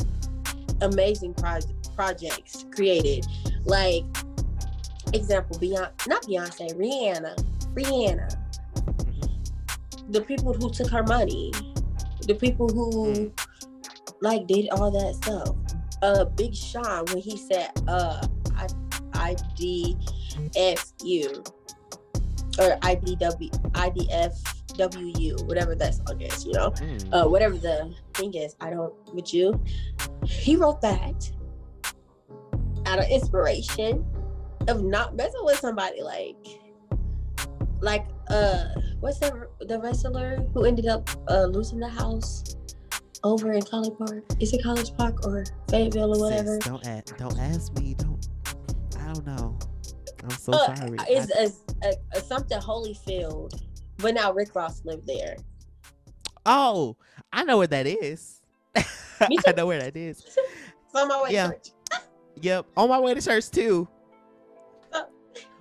amazing 0.82 1.32
pro- 1.32 1.60
projects 1.94 2.66
created. 2.70 3.26
Like 3.64 4.04
example, 5.12 5.58
Beyonce, 5.58 6.06
not 6.06 6.22
Beyonce, 6.22 6.74
Rihanna, 6.74 7.36
Rihanna. 7.74 8.36
The 10.10 10.20
people 10.22 10.52
who 10.52 10.70
took 10.70 10.88
her 10.90 11.02
money, 11.02 11.52
the 12.26 12.34
people 12.34 12.68
who 12.68 13.32
like 14.20 14.46
did 14.46 14.68
all 14.70 14.90
that 14.90 15.14
stuff. 15.16 15.56
Uh, 16.02 16.24
Big 16.24 16.54
Sean 16.54 17.04
when 17.06 17.18
he 17.18 17.36
said, 17.36 17.70
"Uh, 17.88 18.26
I, 18.56 18.68
I 19.14 19.36
D 19.56 19.96
F 20.56 20.92
U 21.02 21.42
or 22.58 22.78
I 22.82 22.94
D 22.96 23.16
W 23.16 23.50
I 23.74 23.90
D 23.90 24.08
F 24.10 24.32
W 24.76 25.12
U, 25.18 25.36
whatever 25.46 25.74
that 25.74 25.94
song 25.94 26.20
is, 26.20 26.44
you 26.44 26.52
know." 26.52 26.70
Mm. 26.70 27.08
uh, 27.12 27.28
whatever 27.28 27.56
the 27.56 27.94
thing 28.14 28.34
is, 28.34 28.54
I 28.60 28.70
don't 28.70 28.92
with 29.14 29.32
you. 29.32 29.60
He 30.24 30.56
wrote 30.56 30.80
that 30.82 31.30
out 32.86 32.98
of 32.98 33.06
inspiration 33.06 34.04
of 34.68 34.82
not 34.82 35.14
messing 35.16 35.40
with 35.44 35.58
somebody 35.58 36.02
like 36.02 36.36
like 37.80 38.06
uh 38.30 38.64
what's 39.00 39.18
the 39.18 39.48
the 39.60 39.78
wrestler 39.80 40.44
who 40.54 40.64
ended 40.64 40.86
up 40.86 41.08
uh 41.28 41.44
losing 41.44 41.78
the 41.78 41.88
house 41.88 42.56
over 43.24 43.52
in 43.52 43.62
College 43.62 43.96
Park? 43.98 44.24
Is 44.40 44.52
it 44.52 44.62
College 44.62 44.94
Park 44.96 45.26
or 45.26 45.44
Fayetteville 45.68 46.16
or 46.16 46.20
whatever? 46.20 46.54
Sis, 46.60 46.64
don't 46.64 46.86
ask, 46.86 47.16
don't 47.16 47.38
ask 47.38 47.72
me. 47.78 47.94
Don't. 47.94 48.28
I 49.00 49.12
don't 49.12 49.26
know. 49.26 49.58
I'm 50.22 50.30
so 50.30 50.52
Uh, 50.52 50.74
sorry. 50.76 50.98
it's 51.08 51.32
I- 51.36 51.86
a, 51.88 51.90
a, 51.90 52.18
a 52.18 52.20
something 52.20 52.58
Holyfield, 52.58 53.60
but 53.98 54.14
now 54.14 54.32
Rick 54.32 54.54
Ross 54.54 54.84
lived 54.84 55.06
there. 55.06 55.36
oh, 56.44 56.96
I 57.32 57.42
know 57.44 57.58
where 57.58 57.66
that 57.66 57.86
is. 57.86 58.40
I 59.20 59.52
know 59.56 59.66
where 59.66 59.80
that 59.80 59.96
is. 59.96 60.24
On 60.94 61.08
my 61.08 61.22
way 61.22 61.30
Yeah. 61.32 61.48
to 61.48 61.52
church. 61.54 61.68
Yep, 62.42 62.66
on 62.76 62.88
my 62.88 62.98
way 63.00 63.14
to 63.14 63.20
church 63.20 63.50
too. 63.50 63.88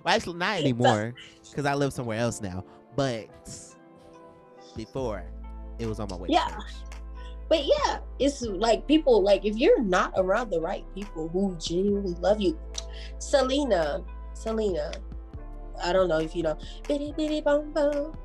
Well, 0.06 0.14
actually, 0.14 0.38
not 0.38 0.58
anymore 0.60 1.14
because 1.50 1.66
I 1.66 1.74
live 1.74 1.92
somewhere 1.92 2.18
else 2.18 2.40
now. 2.40 2.64
But 2.94 3.26
before, 4.76 5.24
it 5.78 5.86
was 5.86 5.98
on 6.00 6.08
my 6.08 6.16
way. 6.16 6.28
Yeah. 6.30 6.56
But 7.48 7.64
yeah, 7.64 7.98
it's 8.18 8.42
like 8.42 8.86
people 8.88 9.22
like 9.22 9.44
if 9.44 9.56
you're 9.56 9.82
not 9.82 10.12
around 10.16 10.50
the 10.50 10.60
right 10.60 10.84
people 10.94 11.28
who 11.28 11.56
genuinely 11.60 12.14
love 12.14 12.40
you, 12.40 12.58
Selena, 13.18 14.02
Selena, 14.34 14.92
I 15.82 15.92
don't 15.92 16.08
know 16.08 16.18
if 16.18 16.34
you 16.34 16.42
know, 16.42 16.58
bitty 16.88 17.12
bitty 17.16 17.40
bum 17.42 17.72
bum. 17.72 18.16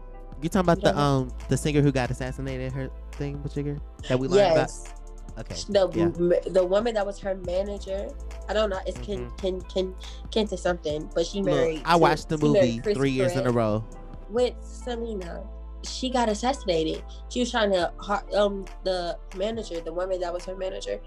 You 0.41 0.49
talking 0.49 0.61
about 0.61 0.77
You 0.77 0.83
the 0.89 0.93
know? 0.93 0.99
um 0.99 1.31
the 1.49 1.57
singer 1.57 1.81
who 1.81 1.91
got 1.91 2.09
assassinated? 2.09 2.71
Her 2.71 2.89
thing, 3.13 3.43
jigger 3.53 3.79
that 4.07 4.19
we 4.19 4.27
learned 4.27 4.55
Yes, 4.55 4.85
about. 4.87 5.00
Okay. 5.39 5.55
the 5.69 5.89
yeah. 5.95 6.51
the 6.51 6.65
woman 6.65 6.93
that 6.95 7.05
was 7.05 7.19
her 7.19 7.35
manager. 7.35 8.09
I 8.49 8.53
don't 8.53 8.69
know. 8.69 8.79
It's 8.85 8.99
Ken 8.99 9.31
Ken 9.37 9.61
Ken 9.61 9.95
Kenta 10.29 10.57
something, 10.57 11.09
but 11.15 11.25
she 11.25 11.41
married. 11.41 11.57
Mm-hmm. 11.57 11.77
Look, 11.77 11.87
I 11.87 11.93
to- 11.93 11.97
watched 11.99 12.29
the 12.29 12.37
movie 12.37 12.79
three 12.79 13.11
years 13.11 13.35
in 13.35 13.47
a 13.47 13.51
row. 13.51 13.83
with 14.29 14.53
Selena. 14.61 15.43
She 15.83 16.11
got 16.11 16.29
assassinated. 16.29 17.03
She 17.29 17.39
was 17.39 17.49
trying 17.49 17.71
to 17.71 17.91
um 18.33 18.65
the 18.83 19.17
manager, 19.35 19.81
the 19.81 19.93
woman 19.93 20.19
that 20.19 20.31
was 20.33 20.45
her 20.45 20.55
manager, 20.55 20.99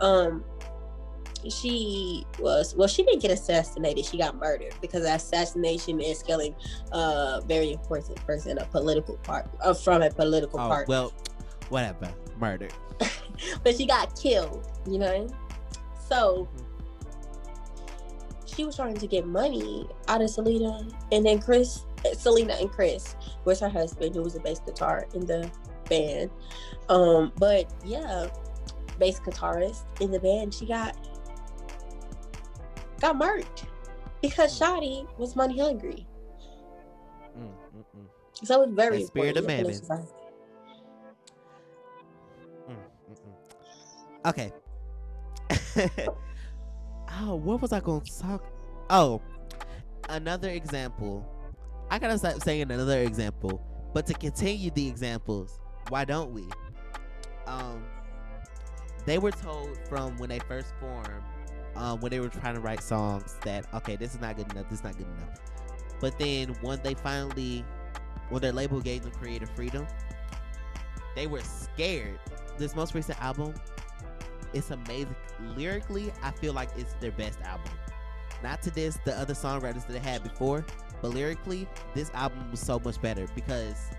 um 0.00 0.44
she 1.48 2.26
was 2.38 2.74
well 2.76 2.86
she 2.86 3.02
didn't 3.02 3.22
get 3.22 3.30
assassinated 3.30 4.04
she 4.04 4.18
got 4.18 4.36
murdered 4.36 4.74
because 4.82 5.04
assassination 5.04 5.98
is 5.98 6.22
killing 6.22 6.54
a 6.92 7.40
very 7.46 7.72
important 7.72 8.14
person 8.26 8.58
a 8.58 8.64
political 8.66 9.16
part 9.18 9.48
uh, 9.62 9.72
from 9.72 10.02
a 10.02 10.10
political 10.10 10.60
Oh 10.60 10.68
part 10.68 10.86
well, 10.86 11.14
whatever. 11.70 12.12
Murdered. 12.40 12.72
but 13.64 13.76
she 13.76 13.86
got 13.86 14.18
killed 14.18 14.66
you 14.86 14.98
know? 14.98 15.28
So 16.08 16.48
she 18.46 18.64
was 18.64 18.76
trying 18.76 18.96
to 18.96 19.06
get 19.06 19.26
money 19.26 19.88
out 20.08 20.22
of 20.22 20.30
Selena 20.30 20.86
and 21.12 21.24
then 21.24 21.40
Chris 21.40 21.84
Selena 22.14 22.54
and 22.54 22.70
Chris 22.70 23.14
was 23.44 23.60
her 23.60 23.68
husband 23.68 24.14
who 24.14 24.22
was 24.22 24.34
a 24.34 24.40
bass 24.40 24.60
guitar 24.60 25.06
in 25.14 25.26
the 25.26 25.50
band. 25.88 26.30
Um 26.88 27.32
but 27.38 27.72
yeah 27.84 28.26
bass 28.98 29.20
guitarist 29.20 29.84
in 30.00 30.10
the 30.10 30.20
band 30.20 30.52
she 30.52 30.66
got 30.66 30.96
got 33.00 33.16
murdered 33.16 33.46
because 34.20 34.58
Shotty 34.58 35.06
was 35.18 35.36
money 35.36 35.58
hungry. 35.58 36.06
Mm, 37.38 37.48
mm, 37.48 37.84
mm, 37.96 38.46
so 38.46 38.62
it's 38.62 38.72
very 38.72 38.98
That 38.98 39.06
spirit 39.06 39.36
of 39.36 39.46
mammon. 39.46 39.80
Okay. 44.26 44.52
oh, 47.20 47.34
what 47.36 47.60
was 47.60 47.72
I 47.72 47.80
going 47.80 48.02
to 48.02 48.20
talk? 48.20 48.44
Oh, 48.90 49.22
another 50.08 50.50
example. 50.50 51.26
I 51.90 51.98
gotta 51.98 52.18
stop 52.18 52.42
saying 52.42 52.62
another 52.62 53.00
example, 53.00 53.60
but 53.92 54.06
to 54.06 54.14
continue 54.14 54.70
the 54.70 54.86
examples, 54.86 55.58
why 55.88 56.04
don't 56.04 56.32
we? 56.32 56.46
Um, 57.46 57.84
they 59.06 59.18
were 59.18 59.32
told 59.32 59.76
from 59.88 60.16
when 60.18 60.28
they 60.28 60.38
first 60.38 60.72
formed, 60.78 61.24
um, 61.74 62.00
when 62.00 62.10
they 62.10 62.20
were 62.20 62.28
trying 62.28 62.54
to 62.54 62.60
write 62.60 62.82
songs, 62.82 63.36
that 63.42 63.66
okay, 63.74 63.96
this 63.96 64.14
is 64.14 64.20
not 64.20 64.36
good 64.36 64.52
enough. 64.52 64.68
This 64.68 64.80
is 64.80 64.84
not 64.84 64.96
good 64.96 65.06
enough. 65.06 65.40
But 66.00 66.18
then 66.18 66.54
when 66.60 66.80
they 66.82 66.94
finally, 66.94 67.64
when 68.28 68.42
their 68.42 68.52
label 68.52 68.80
gave 68.80 69.02
them 69.02 69.12
creative 69.12 69.50
freedom, 69.50 69.86
they 71.16 71.26
were 71.26 71.42
scared. 71.42 72.18
This 72.58 72.76
most 72.76 72.94
recent 72.94 73.20
album, 73.20 73.54
it's 74.52 74.70
amazing. 74.70 75.14
Lyrically, 75.56 76.12
I 76.22 76.30
feel 76.30 76.52
like 76.52 76.70
it's 76.76 76.94
their 77.00 77.12
best 77.12 77.40
album. 77.42 77.72
Not 78.42 78.62
to 78.62 78.70
this, 78.70 78.98
the 79.04 79.16
other 79.18 79.34
songwriters 79.34 79.86
that 79.86 79.92
they 79.92 79.98
had 79.98 80.22
before, 80.22 80.64
but 81.02 81.08
lyrically, 81.12 81.68
this 81.94 82.10
album 82.14 82.50
was 82.50 82.60
so 82.60 82.78
much 82.78 83.00
better 83.00 83.26
because 83.34 83.90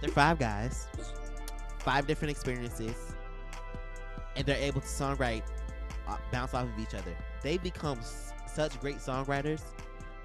they're 0.00 0.10
five 0.10 0.38
guys, 0.38 0.86
five 1.78 2.06
different 2.06 2.30
experiences, 2.30 3.14
and 4.36 4.46
they're 4.46 4.56
able 4.58 4.80
to 4.80 4.86
songwrite, 4.86 5.42
uh, 6.06 6.16
bounce 6.30 6.54
off 6.54 6.64
of 6.64 6.78
each 6.78 6.94
other. 6.94 7.16
They 7.42 7.58
become 7.58 7.98
s- 7.98 8.32
such 8.52 8.78
great 8.80 8.96
songwriters 8.98 9.62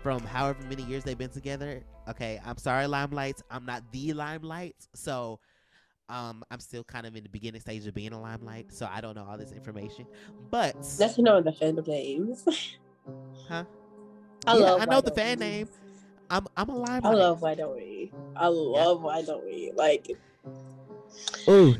from 0.03 0.21
however 0.21 0.59
many 0.69 0.83
years 0.83 1.03
they've 1.03 1.17
been 1.17 1.29
together. 1.29 1.83
Okay, 2.09 2.39
I'm 2.45 2.57
sorry, 2.57 2.85
Limelights. 2.85 3.41
I'm 3.49 3.65
not 3.65 3.83
the 3.91 4.13
Limelight, 4.13 4.75
so 4.93 5.39
um, 6.11 6.43
I'm 6.51 6.59
still 6.59 6.83
kind 6.83 7.05
of 7.07 7.15
in 7.15 7.23
the 7.23 7.29
beginning 7.29 7.61
stage 7.61 7.87
of 7.87 7.93
being 7.93 8.11
a 8.11 8.21
Limelight, 8.21 8.73
so 8.73 8.87
I 8.91 8.99
don't 8.99 9.15
know 9.15 9.25
all 9.27 9.37
this 9.37 9.53
information. 9.53 10.05
But 10.49 10.73
That's 10.97 11.17
you 11.17 11.23
know 11.23 11.41
the 11.41 11.51
fandom 11.51 11.87
names. 11.87 12.45
huh? 13.47 13.63
I 14.45 14.57
yeah, 14.57 14.59
love 14.59 14.81
I 14.81 14.85
know 14.85 15.01
the 15.01 15.11
fan 15.11 15.39
We. 15.39 15.45
name. 15.45 15.69
I'm 16.29 16.47
I'm 16.57 16.69
a 16.69 16.75
Limelight. 16.75 17.05
I 17.05 17.09
love 17.15 17.41
Why 17.41 17.55
Don't 17.55 17.75
We. 17.75 18.11
I 18.35 18.47
love 18.47 19.01
Why 19.01 19.21
Don't 19.21 19.43
We. 19.45 19.71
Like 19.75 20.11
Ooh, 21.47 21.75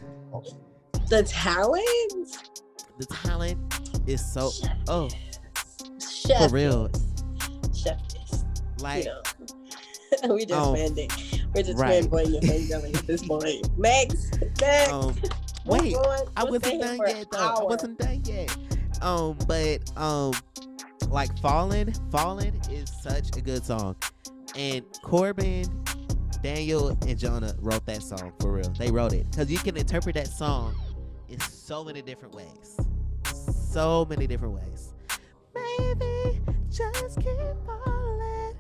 the 1.10 1.24
talent. 1.24 2.38
the 2.98 3.06
talent 3.08 3.60
is 4.08 4.26
so 4.34 4.50
Chef 4.50 4.78
oh 4.88 5.10
Chef 6.00 6.50
for 6.50 6.56
real. 6.56 6.90
Chef 7.74 8.00
kiss. 8.08 8.46
Like 8.80 9.06
you 9.06 9.12
know. 10.28 10.34
we 10.36 10.46
just 10.46 10.60
um, 10.60 10.76
just 11.56 11.78
right. 11.78 12.04
fanboying 12.04 12.32
your 12.32 12.42
fangirling 12.42 12.96
at 12.98 13.08
this 13.08 13.24
point. 13.26 13.68
Next. 13.78 14.40
Next. 14.60 14.92
um, 14.92 15.16
wait. 15.66 15.96
I 16.38 16.44
wasn't 16.44 16.82
done 16.82 17.00
yet 17.08 17.28
though. 17.32 17.38
I 17.38 17.64
wasn't 17.64 18.00
done 18.00 18.22
yet. 18.26 18.56
Um, 19.02 19.38
but 19.48 19.98
um, 19.98 20.34
like 21.10 21.38
Fallen, 21.40 21.94
Fallen 22.12 22.60
is 22.70 22.90
such 23.02 23.36
a 23.36 23.42
good 23.42 23.66
song, 23.66 23.96
and 24.56 24.86
Corbin, 25.04 25.66
Daniel, 26.44 26.90
and 26.90 27.18
Jonah 27.18 27.56
wrote 27.60 27.86
that 27.88 28.04
song 28.04 28.32
for 28.40 28.54
real. 28.54 28.70
They 28.78 28.92
wrote 28.92 29.14
it 29.14 29.30
because 29.32 29.52
you 29.52 29.58
can 29.58 29.76
interpret 29.76 30.16
that 30.16 30.28
song 30.28 30.76
in 31.30 31.40
so 31.40 31.84
many 31.84 32.02
different 32.02 32.36
ways, 32.36 32.78
so 33.72 34.06
many 34.10 34.28
different 34.28 34.54
ways. 34.54 34.94
Maybe 35.56 36.42
just 36.70 37.18
keep 37.18 37.28
falling. 37.66 38.56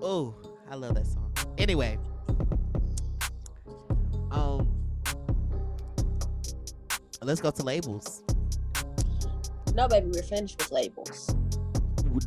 Oh, 0.00 0.34
I 0.70 0.76
love 0.76 0.94
that 0.94 1.06
song. 1.06 1.32
Anyway, 1.58 1.98
um, 4.34 4.68
let's 7.22 7.40
go 7.40 7.50
to 7.50 7.62
labels. 7.62 8.22
No, 9.74 9.88
baby, 9.88 10.10
we're 10.12 10.22
finished 10.22 10.58
with 10.58 10.70
labels. 10.70 11.34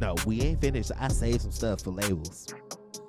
No, 0.01 0.15
we 0.25 0.41
ain't 0.41 0.59
finished. 0.59 0.91
I 0.99 1.07
saved 1.07 1.41
some 1.41 1.51
stuff 1.51 1.81
for 1.81 1.91
labels. 1.91 2.47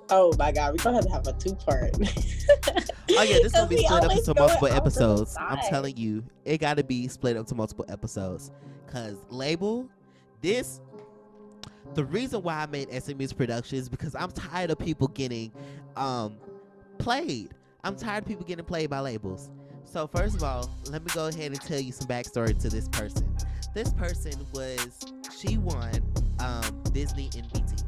Oh 0.09 0.33
my 0.39 0.51
god, 0.51 0.71
we're 0.71 0.83
gonna 0.83 0.97
have 0.97 1.05
to 1.05 1.11
have 1.11 1.27
a 1.27 1.33
two 1.33 1.55
part. 1.55 1.95
Oh 3.17 3.23
yeah, 3.23 3.39
this 3.41 3.51
gonna 3.51 3.67
be 3.67 3.77
split 3.85 4.03
up 4.03 4.11
into 4.11 4.33
multiple 4.33 4.43
off 4.43 4.59
to 4.59 4.65
the 4.65 4.75
episodes. 4.75 5.35
I'm 5.39 5.57
telling 5.69 5.97
you, 5.97 6.23
it 6.45 6.59
got 6.59 6.77
to 6.77 6.83
be 6.83 7.07
split 7.07 7.37
up 7.37 7.47
to 7.47 7.55
multiple 7.55 7.85
episodes. 7.89 8.51
Cause 8.87 9.17
label, 9.29 9.89
this, 10.41 10.81
the 11.95 12.05
reason 12.05 12.41
why 12.41 12.63
I 12.63 12.65
made 12.67 12.89
SMU's 12.91 13.33
Productions 13.33 13.89
because 13.89 14.15
I'm 14.15 14.31
tired 14.31 14.71
of 14.71 14.79
people 14.79 15.07
getting, 15.09 15.51
um, 15.95 16.37
played. 16.97 17.53
I'm 17.83 17.95
tired 17.95 18.23
of 18.23 18.27
people 18.27 18.45
getting 18.45 18.65
played 18.65 18.89
by 18.89 18.99
labels. 18.99 19.49
So 19.85 20.07
first 20.07 20.35
of 20.35 20.43
all, 20.43 20.69
let 20.89 21.03
me 21.03 21.11
go 21.13 21.27
ahead 21.27 21.51
and 21.51 21.61
tell 21.61 21.79
you 21.79 21.91
some 21.91 22.07
backstory 22.07 22.57
to 22.59 22.69
this 22.69 22.87
person. 22.89 23.35
This 23.73 23.93
person 23.93 24.33
was 24.53 24.99
she 25.37 25.57
won 25.57 25.91
um, 26.39 26.83
Disney 26.91 27.29
NBT, 27.29 27.83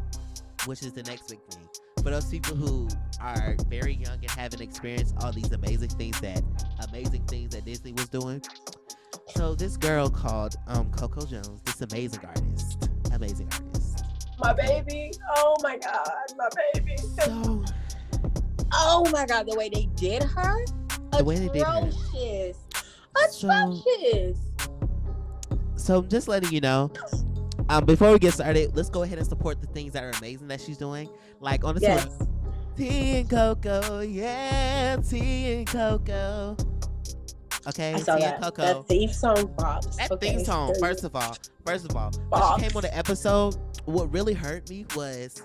which 0.65 0.81
is 0.81 0.93
the 0.93 1.03
next 1.03 1.29
big 1.29 1.39
thing. 1.49 1.67
For 2.01 2.09
those 2.09 2.25
people 2.25 2.55
who 2.55 2.87
are 3.19 3.55
very 3.67 3.95
young 3.95 4.17
and 4.21 4.31
haven't 4.31 4.61
experienced 4.61 5.15
all 5.21 5.31
these 5.31 5.51
amazing 5.51 5.89
things 5.89 6.19
that 6.21 6.41
amazing 6.89 7.25
things 7.25 7.53
that 7.53 7.65
Disney 7.65 7.91
was 7.91 8.07
doing. 8.09 8.41
So 9.35 9.53
this 9.53 9.77
girl 9.77 10.09
called 10.09 10.55
um, 10.67 10.89
Coco 10.91 11.25
Jones, 11.25 11.61
this 11.65 11.81
amazing 11.81 12.25
artist, 12.25 12.89
amazing 13.13 13.49
artist. 13.51 14.05
My 14.39 14.53
baby. 14.53 15.11
Oh 15.37 15.55
my 15.61 15.77
god, 15.77 16.07
my 16.37 16.49
baby. 16.73 16.95
So 16.97 17.60
Oh 18.73 19.07
my 19.11 19.25
god, 19.25 19.47
the 19.47 19.55
way 19.57 19.69
they 19.69 19.87
did 19.95 20.23
her. 20.23 20.65
The 21.17 21.23
way 21.23 21.35
they 21.37 21.49
did 21.49 21.63
her. 21.63 21.89
Atrocious. 21.89 22.57
So- 23.31 23.49
Atrocious. 23.49 24.37
so 25.75 25.99
I'm 25.99 26.09
just 26.09 26.27
letting 26.27 26.51
you 26.51 26.61
know. 26.61 26.91
Um, 27.69 27.85
before 27.85 28.11
we 28.11 28.19
get 28.19 28.33
started, 28.33 28.75
let's 28.75 28.89
go 28.89 29.03
ahead 29.03 29.17
and 29.17 29.27
support 29.27 29.61
the 29.61 29.67
things 29.67 29.93
that 29.93 30.03
are 30.03 30.11
amazing 30.17 30.47
that 30.49 30.59
she's 30.61 30.77
doing. 30.77 31.09
Like 31.39 31.63
on 31.63 31.75
the 31.75 31.81
Yes. 31.81 32.05
one, 32.07 32.27
Tea 32.77 33.17
and 33.19 33.29
cocoa, 33.29 33.99
yeah, 34.01 34.97
Tea 34.97 35.53
and 35.53 35.67
cocoa. 35.67 36.57
Okay, 37.67 37.93
I 37.93 37.99
saw 37.99 38.15
Tea 38.15 38.21
that. 38.23 38.35
and 38.35 38.43
Coco. 38.43 38.61
That 38.63 38.87
theme 38.87 39.13
song 39.13 39.53
pops. 39.57 39.95
That 39.97 40.11
okay. 40.11 40.29
theme 40.35 40.43
song, 40.45 40.73
first 40.79 41.03
of 41.03 41.15
all, 41.15 41.37
first 41.65 41.85
of 41.89 41.95
all, 41.95 42.11
when 42.29 42.41
she 42.59 42.67
came 42.67 42.75
on 42.75 42.81
the 42.81 42.97
episode, 42.97 43.55
what 43.85 44.11
really 44.11 44.33
hurt 44.33 44.67
me 44.69 44.85
was 44.95 45.43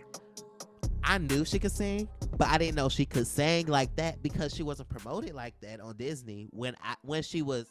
I 1.07 1.19
knew 1.19 1.45
she 1.45 1.61
could 1.61 1.71
sing, 1.71 2.09
but 2.37 2.49
I 2.49 2.59
didn't 2.59 2.75
know 2.75 2.89
she 2.89 3.07
could 3.07 3.29
sing 3.29 3.69
like 3.69 3.95
that 3.95 4.23
because 4.23 4.53
she 4.53 4.65
wasn't 4.65 4.89
promoted 4.89 5.35
like 5.35 5.55
that 5.61 5.81
on 5.81 5.97
Disney 5.97 6.49
when 6.51 6.75
I 6.83 6.97
when 7.03 7.23
she 7.23 7.43
was 7.43 7.71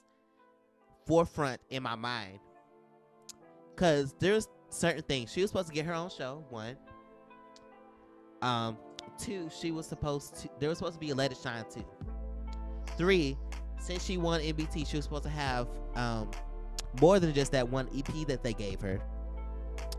forefront 1.05 1.59
in 1.69 1.83
my 1.83 1.95
mind. 1.95 2.39
Cause 3.75 4.15
there's 4.19 4.47
certain 4.69 5.03
things 5.03 5.33
she 5.33 5.41
was 5.41 5.49
supposed 5.49 5.67
to 5.67 5.73
get 5.73 5.85
her 5.85 5.93
own 5.93 6.09
show. 6.09 6.45
One, 6.49 6.77
um, 8.41 8.77
two, 9.19 9.49
she 9.59 9.71
was 9.71 9.85
supposed 9.85 10.35
to. 10.37 10.49
There 10.61 10.69
was 10.69 10.77
supposed 10.77 10.93
to 10.93 10.99
be 10.99 11.09
a 11.09 11.15
Let 11.15 11.33
It 11.33 11.37
Shine 11.43 11.65
too. 11.69 11.85
Three, 12.97 13.37
since 13.79 14.05
she 14.05 14.15
won 14.15 14.39
NBT, 14.39 14.87
she 14.87 14.95
was 14.95 15.03
supposed 15.03 15.23
to 15.23 15.29
have 15.29 15.67
um 15.95 16.31
more 17.01 17.19
than 17.19 17.33
just 17.33 17.51
that 17.51 17.67
one 17.67 17.89
EP 17.93 18.25
that 18.27 18.43
they 18.43 18.53
gave 18.53 18.79
her 18.79 19.01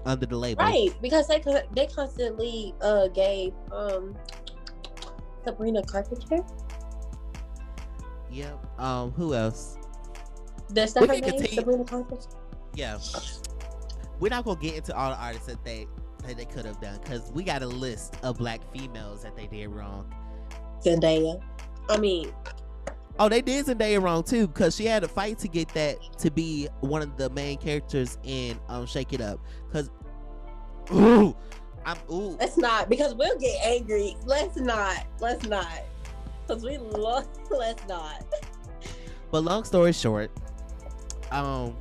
under 0.05 0.27
the 0.27 0.37
label. 0.37 0.65
Right, 0.65 0.91
because 1.03 1.27
they 1.29 1.43
they 1.75 1.87
constantly 1.87 2.75
uh 2.81 3.09
gave 3.09 3.53
um 3.73 4.15
Sabrina 5.45 5.83
Carpenter. 5.83 6.39
Yep. 8.31 8.81
Um. 8.81 9.13
Who 9.13 9.35
else? 9.35 9.79
That's 10.71 10.95
We 10.95 11.01
that 11.07 11.09
her 11.09 11.15
can 11.15 11.21
name? 11.23 11.31
continue- 11.33 11.55
Sabrina 11.61 11.85
Carpenter. 11.85 12.27
Yeah. 12.75 12.99
We're 14.21 14.31
not 14.31 14.45
gonna 14.45 14.61
get 14.61 14.75
into 14.75 14.97
all 14.97 15.11
the 15.11 15.17
artists 15.17 15.47
that 15.47 15.63
they 15.65 15.87
that 16.25 16.37
they 16.37 16.45
could 16.45 16.65
have 16.65 16.81
done 16.81 16.99
because 17.03 17.31
we 17.33 17.45
got 17.45 17.63
a 17.63 17.67
list 17.67 18.17
of 18.23 18.39
black 18.39 18.61
females 18.73 19.23
that 19.23 19.37
they 19.37 19.47
did 19.47 19.69
wrong. 19.69 20.13
Zendaya. 20.85 21.41
I 21.89 21.99
mean, 21.99 22.33
Oh, 23.19 23.29
they 23.29 23.41
did 23.41 23.67
Zendaya 23.67 24.03
wrong 24.03 24.23
too 24.23 24.47
because 24.47 24.77
she 24.77 24.85
had 24.85 25.03
a 25.03 25.09
fight 25.09 25.39
to 25.39 25.49
get 25.49 25.69
that 25.71 25.99
to 26.19 26.31
be 26.31 26.69
one 26.81 27.01
of 27.03 27.17
the 27.17 27.31
main 27.31 27.57
characters 27.57 28.19
in 28.25 28.59
um 28.69 28.87
Shake 28.87 29.13
It 29.13 29.21
Up. 29.21 29.41
Cause 29.73 29.91
ooh, 30.93 31.35
I'm 31.87 31.97
ooh. 32.11 32.37
let's 32.39 32.59
not 32.59 32.89
because 32.91 33.15
we'll 33.15 33.39
get 33.39 33.59
angry. 33.65 34.17
Let's 34.25 34.57
not. 34.57 35.07
Let's 35.21 35.47
not. 35.47 35.85
Because 36.47 36.63
we 36.63 36.79
love. 36.79 37.27
Let's 37.51 37.87
not. 37.89 38.25
But 39.31 39.43
long 39.43 39.65
story 39.65 39.93
short, 39.93 40.31
um, 41.33 41.77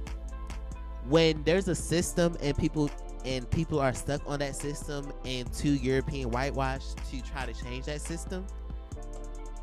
when 1.07 1.43
there's 1.43 1.67
a 1.67 1.75
system 1.75 2.35
and 2.41 2.57
people 2.57 2.89
and 3.25 3.49
people 3.51 3.79
are 3.79 3.93
stuck 3.93 4.21
on 4.27 4.39
that 4.39 4.55
system 4.55 5.11
and 5.25 5.51
to 5.53 5.69
European 5.69 6.31
whitewash 6.31 6.83
to 7.11 7.21
try 7.21 7.45
to 7.45 7.53
change 7.53 7.85
that 7.85 8.01
system, 8.01 8.45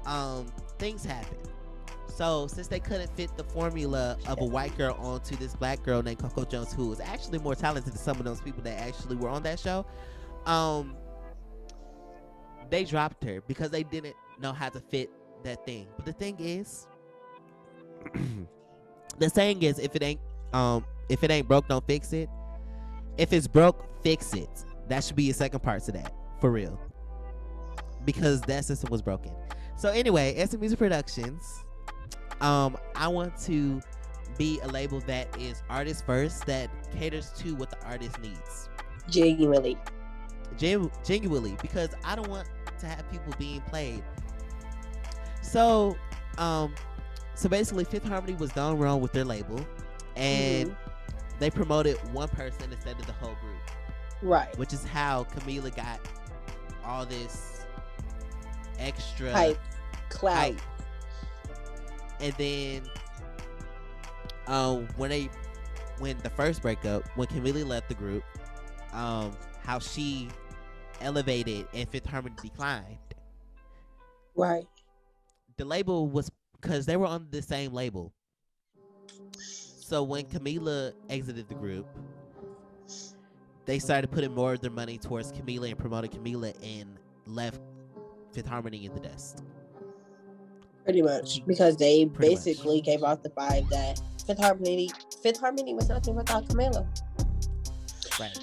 um, 0.06 0.46
things 0.78 1.04
happen. 1.04 1.38
So 2.14 2.46
since 2.46 2.68
they 2.68 2.80
couldn't 2.80 3.14
fit 3.16 3.36
the 3.36 3.44
formula 3.44 4.18
of 4.26 4.40
a 4.40 4.44
white 4.44 4.76
girl 4.76 4.96
onto 5.00 5.34
this 5.36 5.56
black 5.56 5.82
girl 5.82 6.02
named 6.02 6.18
Coco 6.18 6.44
Jones, 6.44 6.72
who 6.72 6.88
was 6.88 7.00
actually 7.00 7.38
more 7.38 7.54
talented 7.54 7.92
than 7.92 7.98
some 7.98 8.18
of 8.18 8.24
those 8.24 8.40
people 8.40 8.62
that 8.62 8.78
actually 8.78 9.16
were 9.16 9.30
on 9.30 9.42
that 9.44 9.58
show, 9.58 9.86
um, 10.44 10.94
they 12.70 12.84
dropped 12.84 13.24
her 13.24 13.40
because 13.46 13.70
they 13.70 13.82
didn't 13.82 14.14
know 14.40 14.52
how 14.52 14.68
to 14.68 14.80
fit 14.80 15.10
that 15.44 15.64
thing. 15.64 15.86
But 15.96 16.04
the 16.04 16.12
thing 16.12 16.36
is, 16.38 16.86
the 19.18 19.30
saying 19.30 19.62
is, 19.62 19.78
if 19.78 19.96
it 19.96 20.02
ain't 20.02 20.20
um 20.52 20.84
if 21.08 21.24
it 21.24 21.30
ain't 21.30 21.48
broke, 21.48 21.68
don't 21.68 21.86
fix 21.86 22.12
it. 22.12 22.28
If 23.18 23.32
it's 23.32 23.46
broke, 23.46 24.02
fix 24.02 24.34
it. 24.34 24.64
That 24.88 25.04
should 25.04 25.16
be 25.16 25.30
a 25.30 25.34
second 25.34 25.60
part 25.60 25.82
to 25.84 25.92
that, 25.92 26.12
for 26.40 26.50
real. 26.50 26.80
Because 28.04 28.40
that 28.42 28.64
system 28.64 28.90
was 28.90 29.02
broken. 29.02 29.32
So 29.76 29.90
anyway, 29.90 30.44
SM 30.44 30.60
Music 30.60 30.78
Productions. 30.78 31.64
Um, 32.42 32.76
I 32.94 33.08
want 33.08 33.36
to 33.42 33.80
be 34.36 34.60
a 34.60 34.68
label 34.68 35.00
that 35.00 35.28
is 35.40 35.62
artist 35.70 36.04
first, 36.04 36.44
that 36.46 36.68
caters 36.94 37.30
to 37.38 37.54
what 37.54 37.70
the 37.70 37.82
artist 37.86 38.20
needs. 38.20 38.68
Genuinely. 39.08 39.78
Gen- 40.58 40.90
genuinely 41.04 41.56
because 41.62 41.90
I 42.04 42.14
don't 42.16 42.28
want 42.28 42.48
to 42.80 42.86
have 42.86 43.10
people 43.10 43.32
being 43.38 43.60
played. 43.62 44.02
So, 45.40 45.96
um, 46.38 46.74
so 47.34 47.48
basically, 47.48 47.84
Fifth 47.84 48.06
Harmony 48.06 48.34
was 48.34 48.50
done 48.52 48.78
wrong 48.78 49.00
with 49.00 49.12
their 49.12 49.24
label, 49.24 49.64
and 50.16 50.74
they 51.38 51.50
promoted 51.50 51.96
one 52.12 52.28
person 52.28 52.72
instead 52.72 52.98
of 52.98 53.06
the 53.06 53.12
whole 53.12 53.34
group, 53.40 53.60
Right. 54.22 54.56
which 54.58 54.72
is 54.72 54.84
how 54.84 55.24
Camila 55.24 55.74
got 55.74 56.00
all 56.84 57.06
this 57.06 57.64
extra 58.78 59.32
Hype. 59.32 59.58
Clout. 60.08 60.36
hype. 60.36 60.60
And 62.22 62.32
then, 62.34 62.82
um, 64.46 64.88
when 64.96 65.10
they, 65.10 65.28
when 65.98 66.16
the 66.18 66.30
first 66.30 66.62
breakup, 66.62 67.06
when 67.16 67.26
Camila 67.28 67.66
left 67.66 67.88
the 67.88 67.94
group, 67.94 68.22
um, 68.92 69.32
how 69.64 69.78
she 69.78 70.28
elevated 71.00 71.66
and 71.74 71.88
Fifth 71.88 72.06
Harmony 72.06 72.36
declined. 72.40 72.98
Right. 74.36 74.66
The 75.56 75.64
label 75.64 76.08
was 76.08 76.30
because 76.60 76.86
they 76.86 76.96
were 76.96 77.06
on 77.06 77.26
the 77.30 77.42
same 77.42 77.72
label. 77.72 78.12
So 79.36 80.02
when 80.02 80.24
Camila 80.24 80.92
exited 81.10 81.48
the 81.48 81.54
group, 81.54 81.86
they 83.66 83.78
started 83.78 84.10
putting 84.10 84.32
more 84.34 84.54
of 84.54 84.60
their 84.60 84.70
money 84.70 84.98
towards 84.98 85.32
Camila 85.32 85.68
and 85.68 85.78
promoted 85.78 86.12
Camila 86.12 86.54
and 86.62 86.98
left 87.26 87.60
Fifth 88.32 88.46
Harmony 88.46 88.86
in 88.86 88.94
the 88.94 89.00
dust. 89.00 89.42
Pretty 90.84 91.02
much. 91.02 91.40
Mm, 91.40 91.46
because 91.46 91.76
they 91.76 92.06
Pretty 92.06 92.34
much. 92.34 92.44
basically 92.44 92.80
gave 92.80 93.02
off 93.02 93.22
the 93.22 93.30
vibe 93.30 93.68
that 93.70 94.00
Fifth 94.26 94.38
Harmony 94.40 94.90
Fifth 95.22 95.40
Harmony 95.40 95.74
was 95.74 95.88
nothing 95.88 96.14
without 96.16 96.46
Camila. 96.48 96.86
Right. 98.20 98.38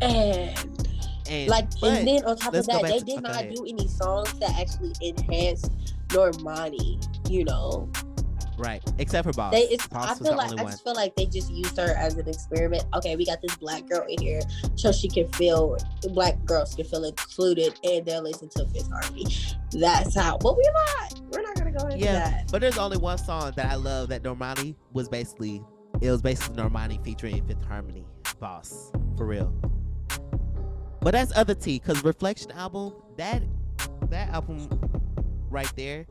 And 0.00 0.58
And 1.28 1.48
like 1.48 1.68
and 1.82 2.06
then 2.06 2.24
on 2.24 2.36
top 2.36 2.54
of 2.54 2.66
that, 2.66 2.82
they 2.82 2.98
to- 2.98 3.04
did 3.04 3.24
okay, 3.26 3.46
not 3.46 3.54
do 3.54 3.64
any 3.68 3.86
songs 3.88 4.32
that 4.40 4.50
actually 4.58 4.92
enhanced 5.00 5.70
Normani, 6.08 6.98
you 7.30 7.44
know. 7.44 7.88
Right, 8.62 8.80
except 8.98 9.26
for 9.26 9.32
Boss. 9.32 9.52
They 9.52 9.62
it's 9.62 9.88
Boss 9.88 10.20
I 10.20 10.24
feel 10.24 10.36
like 10.36 10.52
I 10.52 10.62
just 10.62 10.84
feel 10.84 10.94
like 10.94 11.16
they 11.16 11.26
just 11.26 11.50
used 11.50 11.76
her 11.76 11.96
as 11.96 12.16
an 12.16 12.28
experiment. 12.28 12.84
Okay, 12.94 13.16
we 13.16 13.26
got 13.26 13.42
this 13.42 13.56
black 13.56 13.88
girl 13.88 14.06
in 14.08 14.20
here 14.20 14.40
so 14.76 14.92
she 14.92 15.08
can 15.08 15.28
feel 15.32 15.76
black 16.10 16.42
girls 16.44 16.74
can 16.76 16.84
feel 16.84 17.02
included 17.04 17.74
and 17.82 18.06
they'll 18.06 18.22
listen 18.22 18.48
to 18.50 18.64
Fifth 18.68 18.88
Harmony. 18.88 19.26
That's 19.72 20.14
how 20.14 20.38
but 20.38 20.56
we're 20.56 20.72
not 20.72 21.20
we're 21.32 21.42
not 21.42 21.56
gonna 21.56 21.72
go 21.72 21.86
into 21.86 21.98
Yeah, 21.98 22.12
that. 22.12 22.52
but 22.52 22.60
there's 22.60 22.78
only 22.78 22.98
one 22.98 23.18
song 23.18 23.52
that 23.56 23.66
I 23.66 23.74
love 23.74 24.08
that 24.10 24.22
Normani 24.22 24.76
was 24.92 25.08
basically. 25.08 25.62
It 26.00 26.10
was 26.10 26.22
basically 26.22 26.62
Normani 26.62 27.02
featuring 27.04 27.44
Fifth 27.46 27.64
Harmony, 27.64 28.06
Boss, 28.38 28.92
for 29.16 29.26
real. 29.26 29.52
But 31.00 31.12
that's 31.12 31.36
other 31.36 31.54
T, 31.54 31.80
cause 31.80 32.02
Reflection 32.04 32.52
album, 32.52 32.94
that 33.16 33.42
that 34.08 34.28
album 34.30 34.68
right 35.50 35.70
there, 35.76 36.06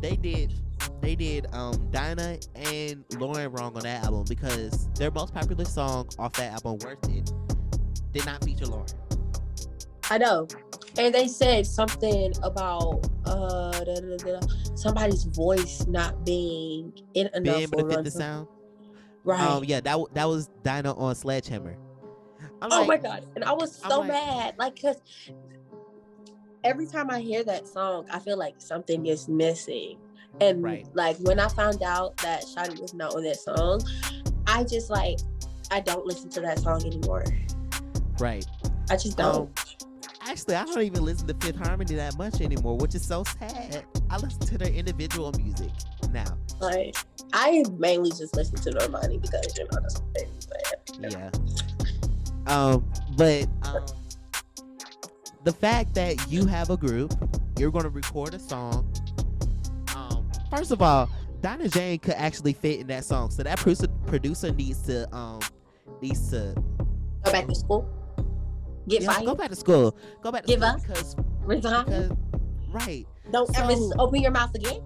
they 0.00 0.16
did 0.16 0.52
they 1.00 1.14
did 1.14 1.46
um 1.52 1.88
Dinah 1.90 2.38
and 2.54 3.04
Lauren 3.18 3.50
wrong 3.52 3.76
on 3.76 3.82
that 3.82 4.04
album 4.04 4.24
because 4.28 4.88
their 4.94 5.10
most 5.10 5.34
popular 5.34 5.64
song 5.64 6.08
off 6.18 6.32
that 6.34 6.52
album, 6.52 6.78
Worth 6.84 7.08
It, 7.08 7.32
did 8.12 8.26
not 8.26 8.42
feature 8.44 8.66
Lauren. 8.66 8.86
I 10.10 10.18
know. 10.18 10.46
and 10.98 11.14
they 11.14 11.28
said 11.28 11.66
something 11.66 12.32
about 12.42 13.06
uh 13.24 13.70
da, 13.84 13.94
da, 13.94 14.16
da, 14.16 14.40
somebody's 14.74 15.24
voice 15.24 15.86
not 15.86 16.24
being 16.24 16.92
in 17.14 17.28
enough 17.34 17.42
Being 17.42 17.60
able 17.62 17.88
to 17.88 17.96
fit 17.96 18.04
the 18.04 18.10
sound. 18.10 18.48
Right. 19.24 19.40
Um, 19.40 19.64
yeah, 19.64 19.80
that 19.80 19.98
that 20.12 20.28
was 20.28 20.48
Dinah 20.62 20.94
on 20.94 21.14
Sledgehammer. 21.14 21.76
I'm 22.60 22.68
oh 22.72 22.84
my 22.84 22.98
god! 22.98 23.26
And 23.34 23.44
I 23.44 23.52
was 23.52 23.74
so 23.76 24.00
like- 24.00 24.08
mad, 24.08 24.54
like, 24.58 24.80
cause 24.80 24.96
every 26.62 26.86
time 26.86 27.10
I 27.10 27.20
hear 27.20 27.42
that 27.44 27.66
song, 27.66 28.06
I 28.10 28.18
feel 28.18 28.38
like 28.38 28.54
something 28.58 29.06
is 29.06 29.28
missing. 29.28 29.98
And 30.40 30.62
Right. 30.62 30.86
like 30.94 31.16
when 31.18 31.38
I 31.40 31.48
found 31.48 31.82
out 31.82 32.16
that 32.18 32.44
Shadi 32.44 32.80
was 32.80 32.92
not 32.94 33.14
on 33.14 33.22
that 33.24 33.36
song, 33.38 33.82
I 34.46 34.64
just 34.64 34.90
like 34.90 35.18
I 35.70 35.80
don't 35.80 36.04
listen 36.06 36.28
to 36.30 36.40
that 36.42 36.58
song 36.58 36.84
anymore. 36.84 37.24
right. 38.18 38.44
I 38.90 38.96
just 38.96 39.16
don't. 39.16 39.36
Um, 39.36 39.48
actually, 40.28 40.56
I 40.56 40.64
don't 40.64 40.82
even 40.82 41.04
listen 41.04 41.26
to 41.28 41.34
Fifth 41.34 41.56
Harmony 41.56 41.94
that 41.94 42.18
much 42.18 42.40
anymore, 42.42 42.76
which 42.76 42.94
is 42.94 43.04
so 43.04 43.24
sad. 43.24 43.84
I 44.10 44.18
listen 44.18 44.40
to 44.40 44.58
their 44.58 44.68
individual 44.72 45.32
music 45.38 45.70
now. 46.12 46.36
like 46.60 46.94
I 47.32 47.64
mainly 47.78 48.10
just 48.10 48.36
listen 48.36 48.56
to 48.56 48.70
Normani 48.70 49.20
because 49.20 49.56
you 49.58 49.64
know 49.64 49.80
that's 49.80 50.00
my 50.00 50.06
favorite. 50.16 50.46
But 51.00 51.12
Yeah. 51.12 51.30
Um, 52.46 52.84
but 53.16 53.48
um, 53.62 53.84
the 55.44 55.52
fact 55.52 55.94
that 55.94 56.30
you 56.30 56.46
have 56.46 56.70
a 56.70 56.76
group, 56.76 57.14
you're 57.58 57.70
gonna 57.70 57.88
record 57.88 58.34
a 58.34 58.38
song. 58.38 58.92
First 60.56 60.70
of 60.70 60.82
all, 60.82 61.08
Dinah 61.40 61.68
Jane 61.68 61.98
could 61.98 62.14
actually 62.14 62.52
fit 62.52 62.80
in 62.80 62.86
that 62.88 63.04
song, 63.04 63.30
so 63.30 63.42
that 63.42 63.58
producer 63.58 63.88
producer 64.06 64.52
needs 64.52 64.82
to 64.86 65.12
um 65.14 65.40
needs 66.00 66.30
to 66.30 66.54
go 67.24 67.32
back 67.32 67.46
to 67.46 67.54
school, 67.54 67.88
get 68.88 69.02
yeah, 69.02 69.12
fired, 69.12 69.26
go 69.26 69.34
back 69.34 69.50
to 69.50 69.56
school. 69.56 69.96
Go 70.22 70.32
back 70.32 70.42
to 70.42 70.48
Give 70.48 70.60
school 70.60 70.70
up? 70.70 70.82
because 70.82 71.16
resign. 71.42 71.84
because 71.84 72.10
right 72.70 73.06
don't 73.30 73.58
ever 73.58 73.74
so- 73.74 73.88
s- 73.90 73.92
open 73.98 74.22
your 74.22 74.30
mouth 74.30 74.54
again. 74.54 74.80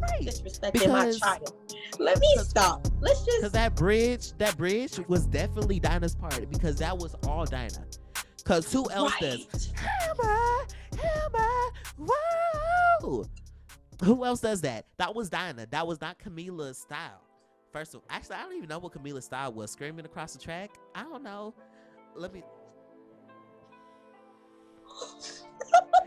right 0.00 0.20
Disrespecting 0.22 0.88
my 0.90 1.10
child. 1.12 1.54
Let 1.98 2.18
me 2.18 2.36
stop. 2.38 2.86
Let's 3.00 3.24
just. 3.24 3.38
Because 3.38 3.52
that 3.52 3.74
bridge, 3.76 4.32
that 4.38 4.56
bridge 4.56 4.98
was 5.08 5.26
definitely 5.26 5.78
Dinah's 5.78 6.14
part 6.14 6.50
because 6.50 6.76
that 6.76 6.96
was 6.96 7.14
all 7.26 7.44
Dinah. 7.44 7.86
Cause 8.44 8.72
who 8.72 8.90
else 8.90 9.12
does? 9.20 9.72
Hammer, 9.76 10.66
hammer. 11.00 11.62
Who 14.04 14.24
else 14.24 14.40
does 14.40 14.62
that? 14.62 14.86
That 14.98 15.14
was 15.14 15.30
Dinah. 15.30 15.66
That 15.70 15.86
was 15.86 16.00
not 16.00 16.18
Camila's 16.18 16.78
style. 16.78 17.22
First 17.72 17.94
of 17.94 18.00
all, 18.00 18.06
actually, 18.10 18.36
I 18.36 18.42
don't 18.42 18.56
even 18.56 18.68
know 18.68 18.78
what 18.78 18.92
Camila's 18.92 19.24
style 19.24 19.52
was. 19.52 19.70
Screaming 19.70 20.04
across 20.04 20.32
the 20.34 20.38
track? 20.38 20.70
I 20.94 21.02
don't 21.04 21.22
know. 21.22 21.54
Let 22.16 22.32
me. 22.34 22.42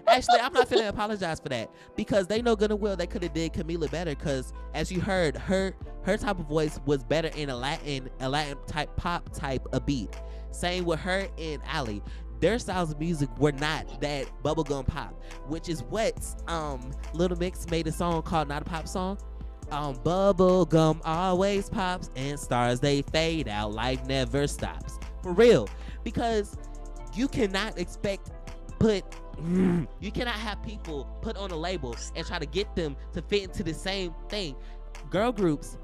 Actually, 0.07 0.39
I'm 0.39 0.53
not 0.53 0.69
finna 0.69 0.87
apologize 0.89 1.39
for 1.39 1.49
that 1.49 1.71
because 1.95 2.27
they 2.27 2.41
know 2.41 2.55
good 2.55 2.71
and 2.71 2.79
well 2.79 2.95
they 2.95 3.07
could 3.07 3.23
have 3.23 3.33
did 3.33 3.53
Camila 3.53 3.89
better. 3.89 4.15
Because 4.15 4.53
as 4.73 4.91
you 4.91 5.01
heard, 5.01 5.35
her 5.37 5.73
her 6.03 6.17
type 6.17 6.39
of 6.39 6.47
voice 6.47 6.79
was 6.85 7.03
better 7.03 7.29
in 7.35 7.49
a 7.49 7.55
Latin 7.55 8.09
a 8.19 8.29
Latin 8.29 8.57
type 8.67 8.95
pop 8.97 9.33
type 9.33 9.65
of 9.73 9.85
beat. 9.85 10.15
Same 10.51 10.85
with 10.85 10.99
her 10.99 11.27
and 11.37 11.61
Ally. 11.65 11.99
Their 12.39 12.59
styles 12.59 12.91
of 12.91 12.99
music 12.99 13.29
were 13.37 13.51
not 13.53 14.01
that 14.01 14.27
bubblegum 14.43 14.87
pop, 14.87 15.13
which 15.47 15.69
is 15.69 15.83
what 15.83 16.15
um 16.47 16.91
Little 17.13 17.37
Mix 17.37 17.69
made 17.69 17.87
a 17.87 17.91
song 17.91 18.21
called 18.21 18.47
Not 18.47 18.61
a 18.61 18.65
Pop 18.65 18.87
Song. 18.87 19.17
Um, 19.71 19.95
bubblegum 19.95 21.01
always 21.05 21.69
pops 21.69 22.09
and 22.15 22.39
stars 22.39 22.79
they 22.79 23.01
fade 23.01 23.47
out. 23.47 23.73
Life 23.73 24.05
never 24.05 24.47
stops. 24.47 24.99
For 25.23 25.33
real. 25.33 25.67
Because 26.03 26.57
you 27.15 27.27
cannot 27.27 27.79
expect 27.79 28.31
put 28.79 29.03
you 29.99 30.11
cannot 30.13 30.35
have 30.35 30.61
people 30.63 31.05
put 31.21 31.35
on 31.37 31.51
a 31.51 31.55
label 31.55 31.95
and 32.15 32.25
try 32.25 32.39
to 32.39 32.45
get 32.45 32.73
them 32.75 32.95
to 33.13 33.21
fit 33.21 33.43
into 33.43 33.63
the 33.63 33.73
same 33.73 34.13
thing. 34.29 34.55
Girl 35.09 35.31
groups, 35.31 35.77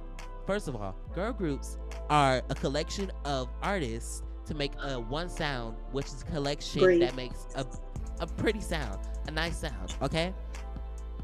first 0.45 0.67
of 0.67 0.75
all, 0.75 0.95
girl 1.13 1.33
groups 1.33 1.77
are 2.09 2.41
a 2.49 2.55
collection 2.55 3.11
of 3.25 3.49
artists 3.61 4.23
to 4.51 4.57
make 4.57 4.73
a 4.83 4.99
one 4.99 5.29
sound, 5.29 5.77
which 5.91 6.07
is 6.07 6.23
a 6.23 6.25
collection 6.25 6.81
Breathe. 6.81 7.01
that 7.01 7.15
makes 7.15 7.47
a, 7.55 7.65
a 8.19 8.27
pretty 8.27 8.59
sound, 8.59 8.99
a 9.27 9.31
nice 9.31 9.57
sound, 9.57 9.95
okay? 10.01 10.33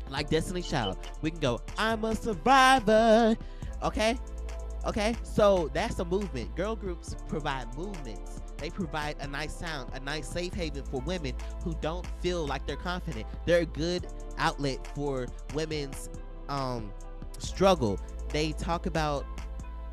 Like 0.09 0.29
Destiny 0.29 0.61
Child. 0.61 0.97
We 1.21 1.31
can 1.31 1.41
go, 1.41 1.59
I'm 1.77 2.05
a 2.05 2.15
survivor. 2.15 3.35
Okay? 3.83 4.17
Okay? 4.85 5.15
So 5.23 5.69
that's 5.73 5.99
a 5.99 6.05
movement. 6.05 6.55
Girl 6.55 6.75
groups 6.75 7.17
provide 7.27 7.75
movements. 7.77 8.41
They 8.57 8.69
provide 8.69 9.17
a 9.19 9.27
nice 9.27 9.53
sound, 9.53 9.91
a 9.93 9.99
nice 9.99 10.27
safe 10.27 10.53
haven 10.53 10.85
for 10.85 11.01
women 11.01 11.33
who 11.63 11.75
don't 11.81 12.07
feel 12.21 12.47
like 12.47 12.65
they're 12.65 12.77
confident. 12.77 13.27
They're 13.45 13.61
a 13.61 13.65
good 13.65 14.07
outlet 14.37 14.87
for 14.95 15.27
women's 15.53 16.09
um 16.47 16.91
struggle. 17.39 17.99
They 18.29 18.53
talk 18.53 18.85
about 18.85 19.25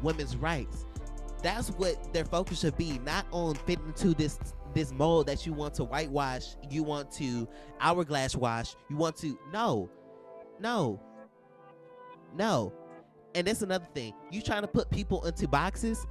women's 0.03 0.37
rights. 0.37 0.87
That's 1.45 1.69
what 1.73 2.11
their 2.15 2.25
focus 2.25 2.61
should 2.61 2.79
be, 2.79 2.99
not 3.01 3.27
on 3.31 3.55
fitting 3.55 3.89
into 3.89 4.15
this 4.15 4.39
this 4.73 4.91
mold 4.93 5.27
that 5.27 5.45
you 5.45 5.53
want 5.53 5.75
to 5.75 5.85
whitewash, 5.85 6.57
you 6.71 6.83
want 6.83 7.13
to 7.13 7.47
hourglass 7.81 8.35
wash, 8.35 8.75
you 8.89 8.97
want 8.97 9.19
to 9.19 9.39
no, 9.53 9.91
no, 10.59 10.99
no. 12.35 12.73
And 13.35 13.47
that's 13.47 13.61
another 13.61 13.87
thing. 13.95 14.15
You 14.31 14.41
trying 14.41 14.63
to 14.63 14.69
put 14.69 14.91
people 14.91 15.23
into 15.27 15.47
boxes. 15.47 16.07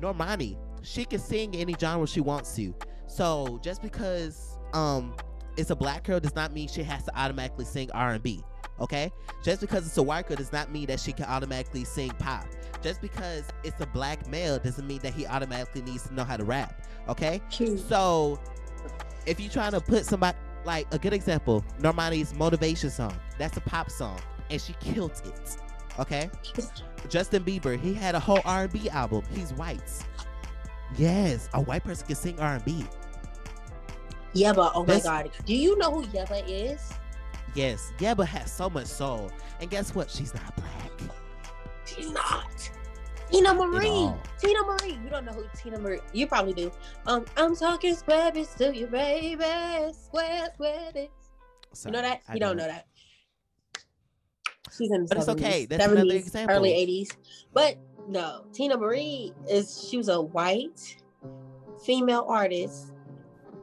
Normani, 0.00 0.56
she 0.80 1.04
can 1.04 1.18
sing 1.18 1.54
any 1.54 1.76
genre 1.78 2.06
she 2.06 2.22
wants 2.22 2.56
to. 2.56 2.74
So 3.08 3.60
just 3.62 3.82
because 3.82 4.58
um 4.72 5.14
it's 5.58 5.68
a 5.68 5.76
black 5.76 6.04
girl 6.04 6.18
does 6.18 6.34
not 6.34 6.54
mean 6.54 6.68
she 6.68 6.82
has 6.82 7.04
to 7.04 7.18
automatically 7.18 7.66
sing 7.66 7.90
R&B. 7.92 8.42
Okay? 8.80 9.12
Just 9.42 9.60
because 9.60 9.86
it's 9.86 9.96
a 9.96 10.02
white 10.02 10.26
girl 10.26 10.36
does 10.36 10.52
not 10.52 10.70
mean 10.70 10.86
that 10.86 11.00
she 11.00 11.12
can 11.12 11.26
automatically 11.26 11.84
sing 11.84 12.10
pop. 12.18 12.46
Just 12.82 13.00
because 13.00 13.44
it's 13.64 13.80
a 13.80 13.86
black 13.86 14.28
male 14.28 14.58
doesn't 14.58 14.86
mean 14.86 15.00
that 15.00 15.14
he 15.14 15.26
automatically 15.26 15.82
needs 15.82 16.06
to 16.08 16.14
know 16.14 16.24
how 16.24 16.36
to 16.36 16.44
rap. 16.44 16.86
Okay? 17.08 17.40
So 17.88 18.40
if 19.26 19.40
you're 19.40 19.50
trying 19.50 19.72
to 19.72 19.80
put 19.80 20.06
somebody 20.06 20.36
like 20.64 20.86
a 20.92 20.98
good 20.98 21.12
example, 21.12 21.64
Normani's 21.80 22.34
motivation 22.34 22.90
song. 22.90 23.14
That's 23.38 23.56
a 23.56 23.60
pop 23.60 23.90
song, 23.90 24.20
and 24.50 24.60
she 24.60 24.74
killed 24.80 25.20
it. 25.24 25.56
Okay. 25.98 26.30
Justin 27.08 27.42
Bieber, 27.42 27.78
he 27.78 27.94
had 27.94 28.14
a 28.14 28.20
whole 28.20 28.40
R&B 28.44 28.88
album. 28.90 29.22
He's 29.32 29.52
white. 29.54 29.80
Yes, 30.96 31.48
a 31.54 31.60
white 31.60 31.84
person 31.84 32.06
can 32.06 32.16
sing 32.16 32.38
R&B. 32.40 32.84
Yebba, 34.34 34.72
oh 34.74 34.84
my 34.84 35.00
god. 35.00 35.30
Do 35.46 35.54
you 35.54 35.76
know 35.78 35.90
who 35.90 36.02
Yebba 36.06 36.44
is? 36.46 36.92
Yes, 37.54 37.92
Yebba 37.98 38.26
has 38.26 38.52
so 38.52 38.68
much 38.70 38.86
soul, 38.86 39.30
and 39.60 39.70
guess 39.70 39.94
what? 39.94 40.10
She's 40.10 40.34
not 40.34 40.54
black. 40.56 40.92
She's 41.84 42.10
not. 42.10 42.70
Teena 43.30 43.54
Marie. 43.54 44.10
Teena 44.40 44.66
Marie. 44.66 44.98
You 45.02 45.10
don't 45.10 45.24
know 45.24 45.32
who 45.32 45.44
Teena 45.56 45.80
Marie. 45.80 46.00
You 46.12 46.26
probably 46.26 46.54
do. 46.54 46.72
Um, 47.06 47.24
I'm 47.36 47.54
talking 47.54 47.94
Square 47.94 48.32
Biz 48.32 48.54
to 48.54 48.74
you, 48.74 48.86
baby. 48.86 49.92
Square, 49.92 50.48
bits. 50.58 51.10
You 51.84 51.90
know 51.90 52.02
that? 52.02 52.22
I 52.28 52.34
You 52.34 52.40
don't 52.40 52.56
know 52.56 52.66
that. 52.66 52.86
She's 54.76 54.90
in 54.90 55.02
the 55.02 55.08
But 55.08 55.18
it's 55.18 55.26
70s, 55.26 55.30
okay. 55.32 55.66
That's 55.66 55.84
another 55.84 56.14
example. 56.14 56.56
Early 56.56 56.70
80s. 56.70 57.16
But 57.52 57.76
no, 58.08 58.44
Teena 58.52 58.78
Marie 58.78 59.32
is 59.48 59.86
she 59.88 59.96
was 59.96 60.08
a 60.08 60.20
white 60.20 60.96
female 61.84 62.24
artist 62.28 62.92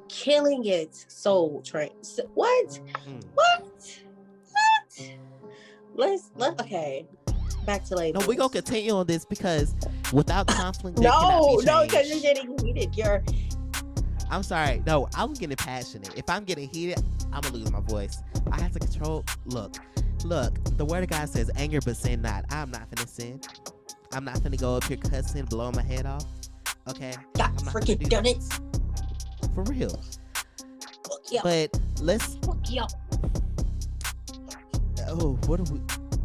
killing 0.09 0.65
it 0.65 0.95
soul 1.07 1.61
train. 1.61 1.91
What? 2.33 2.79
Mm. 3.07 3.23
What? 3.33 3.99
What? 4.51 5.11
Let's 5.95 6.31
let 6.35 6.59
okay. 6.61 7.07
Back 7.65 7.85
to 7.85 7.95
labels. 7.95 8.23
No, 8.23 8.27
we're 8.27 8.37
gonna 8.37 8.49
continue 8.49 8.91
on 8.91 9.07
this 9.07 9.25
because 9.25 9.75
without 10.13 10.47
conflict, 10.47 10.99
No, 10.99 11.57
be 11.57 11.65
no, 11.65 11.83
because 11.83 12.09
you're 12.09 12.19
getting 12.19 12.57
heated. 12.59 12.95
You're 12.95 13.23
I'm 14.29 14.43
sorry. 14.43 14.81
No, 14.85 15.07
I'm 15.15 15.33
getting 15.33 15.55
passionate. 15.55 16.11
If 16.15 16.29
I'm 16.29 16.43
getting 16.43 16.69
heated, 16.69 17.03
I'm 17.31 17.41
gonna 17.41 17.55
lose 17.55 17.71
my 17.71 17.79
voice. 17.81 18.21
I 18.51 18.59
have 18.61 18.71
to 18.73 18.79
control. 18.79 19.23
Look, 19.45 19.75
look. 20.23 20.53
The 20.77 20.85
word 20.85 21.03
of 21.03 21.09
God 21.09 21.29
says, 21.29 21.49
"Anger, 21.55 21.79
but 21.83 21.95
sin 21.95 22.21
not." 22.21 22.45
I'm 22.49 22.71
not 22.71 22.89
finna 22.89 23.07
sin. 23.07 23.39
I'm 24.13 24.25
not 24.25 24.35
finna 24.35 24.59
go 24.59 24.75
up 24.75 24.83
here 24.85 24.97
cussing, 24.97 25.45
blowing 25.45 25.75
my 25.75 25.83
head 25.83 26.05
off. 26.05 26.25
Okay, 26.87 27.13
got 27.35 27.49
I'm 27.49 27.65
not 27.65 27.73
gonna 27.73 27.85
freaking 27.85 27.99
do 27.99 28.09
done 28.09 28.23
that. 28.23 28.74
It. 29.61 29.65
for 29.65 29.71
real. 29.71 30.01
Fuck 31.07 31.21
yeah. 31.31 31.41
But 31.43 31.79
let's. 32.01 32.35
Fuck 32.35 32.57
yeah. 32.69 32.87
Oh, 35.07 35.37
what 35.45 35.59
are 35.59 35.73
we? 35.73 35.79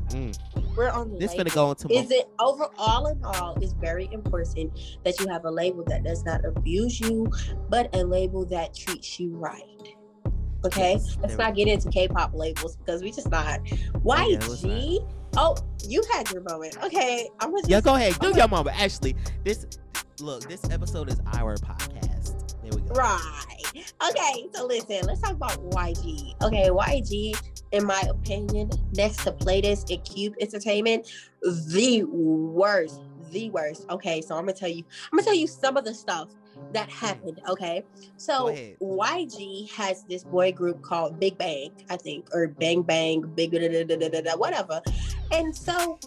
Mm, 0.09 0.37
We're 0.77 0.91
on 0.91 1.13
the 1.13 1.19
this 1.19 1.33
label. 1.33 1.45
finna 1.45 1.55
go 1.55 1.71
into. 1.71 1.89
Is 1.93 2.11
it 2.11 2.29
overall 2.41 3.07
in 3.07 3.23
all? 3.25 3.57
It's 3.63 3.75
very 3.75 4.09
important 4.13 4.79
that 5.05 5.21
you 5.21 5.29
have 5.29 5.45
a 5.45 5.51
label 5.51 5.85
that 5.85 6.03
does 6.03 6.25
not 6.25 6.45
abuse 6.45 6.99
you, 7.01 7.31
but 7.69 7.95
a 7.95 8.03
label 8.03 8.45
that 8.47 8.75
treats 8.75 9.21
you 9.21 9.31
right. 9.37 9.95
Okay, 10.65 10.99
let's 11.23 11.37
not 11.37 11.55
get 11.55 11.69
into 11.69 11.89
K-pop 11.89 12.35
labels 12.35 12.77
because 12.77 13.03
we 13.03 13.11
just 13.13 13.31
not. 13.31 13.61
yeah, 13.67 13.77
let's 14.05 14.63
YG. 14.63 15.09
Oh, 15.37 15.57
you 15.87 16.03
had 16.13 16.31
your 16.31 16.43
moment. 16.43 16.77
Okay, 16.85 17.29
I'm 17.41 17.51
gonna. 17.51 17.63
Just, 17.63 17.71
Yeah, 17.71 17.81
go 17.81 17.95
ahead. 17.95 18.19
Do 18.19 18.35
your 18.35 18.49
moment. 18.49 18.81
Actually, 18.81 19.17
this 19.45 19.67
look. 20.21 20.49
This 20.49 20.63
episode 20.71 21.09
is 21.11 21.21
our 21.35 21.57
podcast. 21.57 22.61
There 22.63 22.73
we 22.75 22.83
go. 22.83 22.95
Right. 22.95 23.85
Okay, 24.11 24.49
so 24.53 24.67
listen, 24.67 25.07
let's 25.07 25.21
talk 25.21 25.33
about 25.33 25.59
YG. 25.71 26.35
Okay, 26.43 26.69
YG, 26.69 27.35
in 27.73 27.85
my 27.85 28.03
opinion, 28.09 28.71
next 28.95 29.25
to 29.25 29.33
Playlist 29.33 29.95
and 29.95 30.05
Cube 30.05 30.35
Entertainment, 30.41 31.11
the 31.43 32.05
worst. 32.05 33.01
The 33.31 33.49
worst. 33.51 33.87
Okay, 33.91 34.21
so 34.21 34.35
I'm 34.35 34.43
gonna 34.43 34.53
tell 34.53 34.69
you, 34.69 34.83
I'm 35.13 35.19
gonna 35.19 35.25
tell 35.25 35.35
you 35.35 35.47
some 35.47 35.77
of 35.77 35.85
the 35.85 35.95
stuff 35.95 36.29
that 36.73 36.91
hmm. 36.91 37.07
happened. 37.07 37.41
Okay. 37.49 37.85
So. 38.17 38.55
YG 38.81 39.71
has 39.71 40.05
this 40.05 40.25
boy 40.25 40.53
group 40.53 40.83
called 40.83 41.19
Big 41.21 41.37
Bang, 41.39 41.71
I 41.89 41.97
think, 41.97 42.29
or 42.35 42.49
Bang 42.49 42.83
Bang, 42.83 43.23
Big 43.23 43.53
da, 43.53 43.59
da, 43.59 43.85
da, 43.85 43.97
da, 43.97 44.09
da, 44.09 44.21
da, 44.21 44.37
whatever. 44.37 44.81
And 45.33 45.55
so 45.55 45.99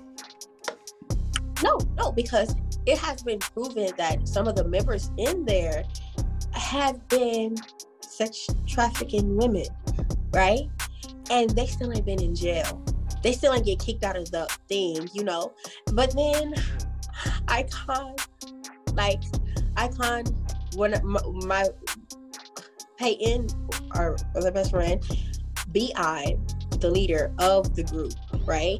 no, 1.64 1.80
no, 1.96 2.12
because 2.12 2.56
it 2.86 2.98
has 2.98 3.24
been 3.24 3.40
proven 3.40 3.90
that 3.98 4.28
some 4.28 4.48
of 4.48 4.56
the 4.56 4.66
members 4.66 5.10
in 5.18 5.46
there 5.46 5.86
have 6.52 7.08
been 7.08 7.56
sex 8.02 8.48
trafficking 8.68 9.38
women, 9.38 9.66
right? 10.34 10.70
And 11.32 11.50
they 11.52 11.66
still 11.68 11.94
ain't 11.94 12.06
been 12.06 12.22
in 12.22 12.36
jail. 12.36 12.84
They 13.24 13.32
still 13.32 13.54
ain't 13.54 13.66
get 13.66 13.80
kicked 13.80 14.04
out 14.04 14.18
of 14.18 14.30
the 14.32 14.46
thing, 14.68 15.08
you 15.14 15.24
know. 15.24 15.54
But 15.94 16.14
then 16.16 16.54
hmm. 16.54 17.46
iKON, 17.46 18.94
like 18.94 19.24
iKON, 19.76 20.76
when 20.76 21.00
my, 21.04 21.22
my 21.46 21.66
Peyton, 22.98 23.48
our 23.92 24.16
other 24.36 24.52
best 24.52 24.72
friend, 24.72 25.04
B.I, 25.72 26.38
the 26.80 26.90
leader 26.90 27.34
of 27.40 27.76
the 27.76 27.84
group, 27.84 28.14
right? 28.46 28.80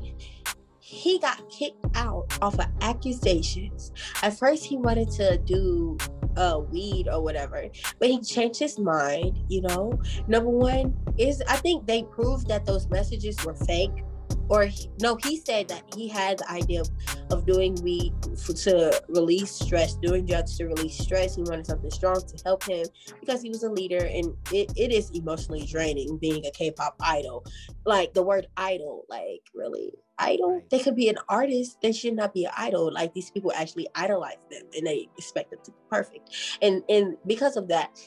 He 0.80 1.18
got 1.20 1.50
kicked 1.50 1.84
out 1.96 2.38
off 2.42 2.60
of 2.60 2.68
accusations. 2.82 3.92
At 4.22 4.38
first, 4.38 4.64
he 4.66 4.78
wanted 4.78 5.10
to 5.12 5.38
do 5.40 5.98
uh 6.36 6.60
weed 6.72 7.08
or 7.12 7.22
whatever, 7.22 7.66
but 8.00 8.10
he 8.10 8.22
changed 8.22 8.60
his 8.60 8.78
mind. 8.80 9.40
You 9.50 9.62
know, 9.62 10.00
number 10.28 10.50
one 10.50 10.96
is 11.18 11.42
I 11.48 11.58
think 11.58 11.88
they 11.88 12.04
proved 12.04 12.48
that 12.48 12.66
those 12.66 12.88
messages 12.90 13.44
were 13.44 13.56
fake. 13.56 14.04
Or 14.50 14.66
he, 14.66 14.90
no, 15.02 15.16
he 15.16 15.38
said 15.38 15.68
that 15.70 15.84
he 15.96 16.08
had 16.08 16.40
the 16.40 16.52
idea 16.52 16.82
of, 16.82 17.46
doing 17.46 17.74
weed 17.82 18.14
f 18.32 18.46
to 18.64 19.02
release 19.10 19.52
stress, 19.52 19.96
doing 19.96 20.26
drugs 20.26 20.56
to 20.58 20.66
release 20.66 20.98
stress. 20.98 21.36
He 21.36 21.42
wanted 21.42 21.66
something 21.66 21.90
strong 21.90 22.22
to 22.22 22.44
help 22.44 22.64
him 22.64 22.86
because 23.20 23.42
he 23.42 23.50
was 23.50 23.64
a 23.64 23.70
leader, 23.70 24.06
and 24.06 24.36
it, 24.52 24.72
it 24.76 24.92
is 24.92 25.10
emotionally 25.12 25.66
draining 25.66 26.18
being 26.18 26.46
a 26.46 26.52
K-pop 26.52 26.96
idol. 27.00 27.44
Like 27.86 28.14
the 28.14 28.22
word 28.22 28.48
idol, 28.56 29.06
like 29.10 29.42
really 29.56 29.94
idol. 30.20 30.62
They 30.70 30.80
could 30.80 30.96
be 30.96 31.10
an 31.10 31.18
artist. 31.28 31.82
They 31.82 31.92
should 31.92 32.16
not 32.16 32.34
be 32.34 32.46
an 32.46 32.52
idol. 32.56 32.94
Like 32.94 33.14
these 33.16 33.32
people 33.32 33.52
actually 33.56 33.88
idolize 33.96 34.46
them, 34.52 34.64
and 34.78 34.86
they 34.86 35.10
expect 35.18 35.50
them 35.50 35.60
to 35.64 35.72
be 35.72 35.78
perfect. 35.90 36.30
And 36.62 36.84
and 36.88 37.18
because 37.26 37.58
of 37.58 37.68
that, 37.70 38.00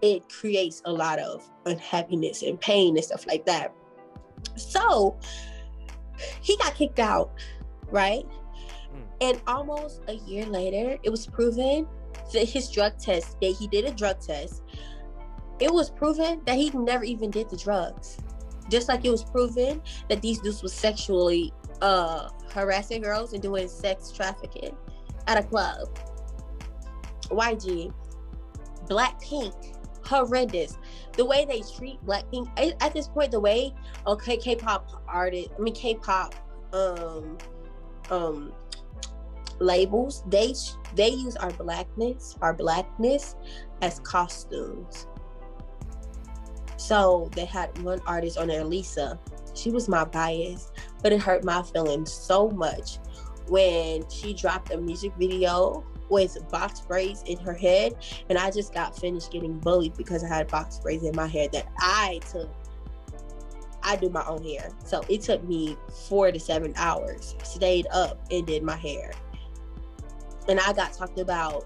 it 0.00 0.28
creates 0.28 0.82
a 0.84 0.92
lot 0.92 1.20
of 1.20 1.48
unhappiness 1.66 2.42
and 2.42 2.60
pain 2.60 2.96
and 2.96 3.04
stuff 3.04 3.26
like 3.28 3.46
that. 3.46 3.72
So 4.56 5.18
he 6.40 6.56
got 6.56 6.74
kicked 6.74 6.98
out, 6.98 7.32
right? 7.90 8.24
Mm. 8.94 9.02
And 9.20 9.40
almost 9.46 10.02
a 10.08 10.14
year 10.14 10.46
later, 10.46 10.98
it 11.02 11.10
was 11.10 11.26
proven 11.26 11.86
that 12.32 12.48
his 12.48 12.70
drug 12.70 12.98
test, 12.98 13.40
that 13.40 13.56
he 13.58 13.66
did 13.66 13.84
a 13.84 13.92
drug 13.92 14.20
test, 14.20 14.62
it 15.60 15.72
was 15.72 15.90
proven 15.90 16.42
that 16.46 16.56
he 16.56 16.70
never 16.70 17.04
even 17.04 17.30
did 17.30 17.48
the 17.50 17.56
drugs. 17.56 18.18
Just 18.70 18.88
like 18.88 19.04
it 19.04 19.10
was 19.10 19.24
proven 19.24 19.82
that 20.08 20.22
these 20.22 20.40
dudes 20.40 20.62
was 20.62 20.72
sexually 20.72 21.52
uh 21.80 22.28
harassing 22.52 23.02
girls 23.02 23.32
and 23.32 23.42
doing 23.42 23.68
sex 23.68 24.12
trafficking 24.12 24.76
at 25.26 25.38
a 25.38 25.42
club. 25.42 25.88
YG, 27.28 27.92
Blackpink, 28.86 29.76
horrendous. 30.04 30.78
The 31.12 31.24
way 31.24 31.44
they 31.44 31.62
treat 31.76 32.04
Blackpink 32.04 32.50
at 32.58 32.82
at 32.82 32.94
this 32.94 33.08
point, 33.08 33.30
the 33.30 33.40
way 33.40 33.74
okay, 34.06 34.36
K-pop 34.36 35.02
artist, 35.08 35.50
I 35.58 35.62
mean 35.62 35.74
K-pop 35.74 36.34
um 36.72 37.38
um 38.10 38.52
labels, 39.58 40.24
they 40.26 40.54
they 40.94 41.08
use 41.08 41.36
our 41.36 41.50
blackness, 41.52 42.36
our 42.40 42.54
blackness 42.54 43.36
as 43.80 44.00
costumes. 44.00 45.06
So 46.76 47.30
they 47.34 47.44
had 47.44 47.80
one 47.82 48.00
artist 48.06 48.38
on 48.38 48.48
there, 48.48 48.64
Lisa. 48.64 49.18
She 49.54 49.70
was 49.70 49.88
my 49.88 50.04
bias, 50.04 50.72
but 51.02 51.12
it 51.12 51.20
hurt 51.20 51.44
my 51.44 51.62
feelings 51.62 52.12
so 52.12 52.50
much 52.50 52.98
when 53.48 54.08
she 54.08 54.34
dropped 54.34 54.72
a 54.72 54.78
music 54.78 55.12
video 55.18 55.84
with 56.12 56.36
box 56.50 56.82
braids 56.82 57.22
in 57.26 57.38
her 57.38 57.54
head, 57.54 57.94
and 58.28 58.38
I 58.38 58.50
just 58.50 58.74
got 58.74 58.96
finished 58.96 59.32
getting 59.32 59.58
bullied 59.58 59.96
because 59.96 60.22
I 60.22 60.28
had 60.28 60.46
box 60.48 60.78
braids 60.78 61.04
in 61.04 61.16
my 61.16 61.26
hair 61.26 61.48
that 61.52 61.66
I 61.78 62.20
took. 62.30 62.50
I 63.82 63.96
do 63.96 64.10
my 64.10 64.24
own 64.26 64.44
hair, 64.44 64.70
so 64.84 65.02
it 65.08 65.22
took 65.22 65.42
me 65.42 65.76
four 66.08 66.30
to 66.30 66.38
seven 66.38 66.72
hours. 66.76 67.34
Stayed 67.42 67.86
up 67.90 68.20
and 68.30 68.46
did 68.46 68.62
my 68.62 68.76
hair, 68.76 69.12
and 70.48 70.60
I 70.60 70.72
got 70.74 70.92
talked 70.92 71.18
about 71.18 71.64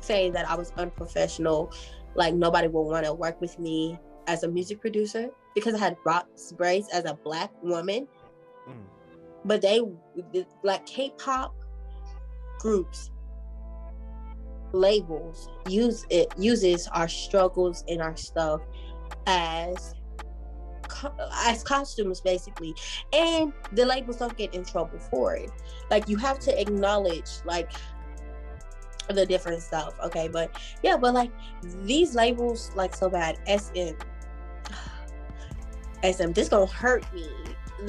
saying 0.00 0.32
that 0.32 0.48
I 0.48 0.54
was 0.54 0.72
unprofessional, 0.78 1.72
like 2.14 2.34
nobody 2.34 2.68
would 2.68 2.82
want 2.82 3.04
to 3.04 3.12
work 3.12 3.40
with 3.40 3.58
me 3.58 3.98
as 4.28 4.44
a 4.44 4.48
music 4.48 4.80
producer 4.80 5.28
because 5.54 5.74
I 5.74 5.78
had 5.78 5.96
box 6.04 6.52
braids 6.52 6.88
as 6.92 7.04
a 7.04 7.14
black 7.14 7.50
woman. 7.62 8.06
Mm. 8.68 8.84
But 9.44 9.60
they 9.60 9.80
like 10.62 10.86
K-pop 10.86 11.54
groups 12.58 13.10
labels 14.72 15.48
use 15.68 16.06
it 16.10 16.32
uses 16.36 16.88
our 16.88 17.08
struggles 17.08 17.84
and 17.88 18.00
our 18.00 18.16
stuff 18.16 18.60
as 19.26 19.94
as 21.44 21.62
costumes 21.62 22.20
basically. 22.20 22.74
And 23.12 23.52
the 23.72 23.84
labels 23.84 24.16
don't 24.16 24.36
get 24.36 24.54
in 24.54 24.64
trouble 24.64 24.98
for 24.98 25.34
it. 25.34 25.50
Like 25.90 26.08
you 26.08 26.16
have 26.16 26.38
to 26.40 26.60
acknowledge 26.60 27.30
like 27.44 27.72
the 29.08 29.24
different 29.24 29.62
stuff 29.62 29.94
okay? 30.04 30.28
But 30.28 30.56
yeah 30.82 30.96
but 30.96 31.14
like 31.14 31.30
these 31.82 32.14
labels 32.14 32.70
like 32.74 32.94
so 32.94 33.08
bad. 33.08 33.38
Sm 33.46 33.96
sm 36.02 36.32
this 36.32 36.48
gonna 36.48 36.66
hurt 36.66 37.04
me 37.12 37.28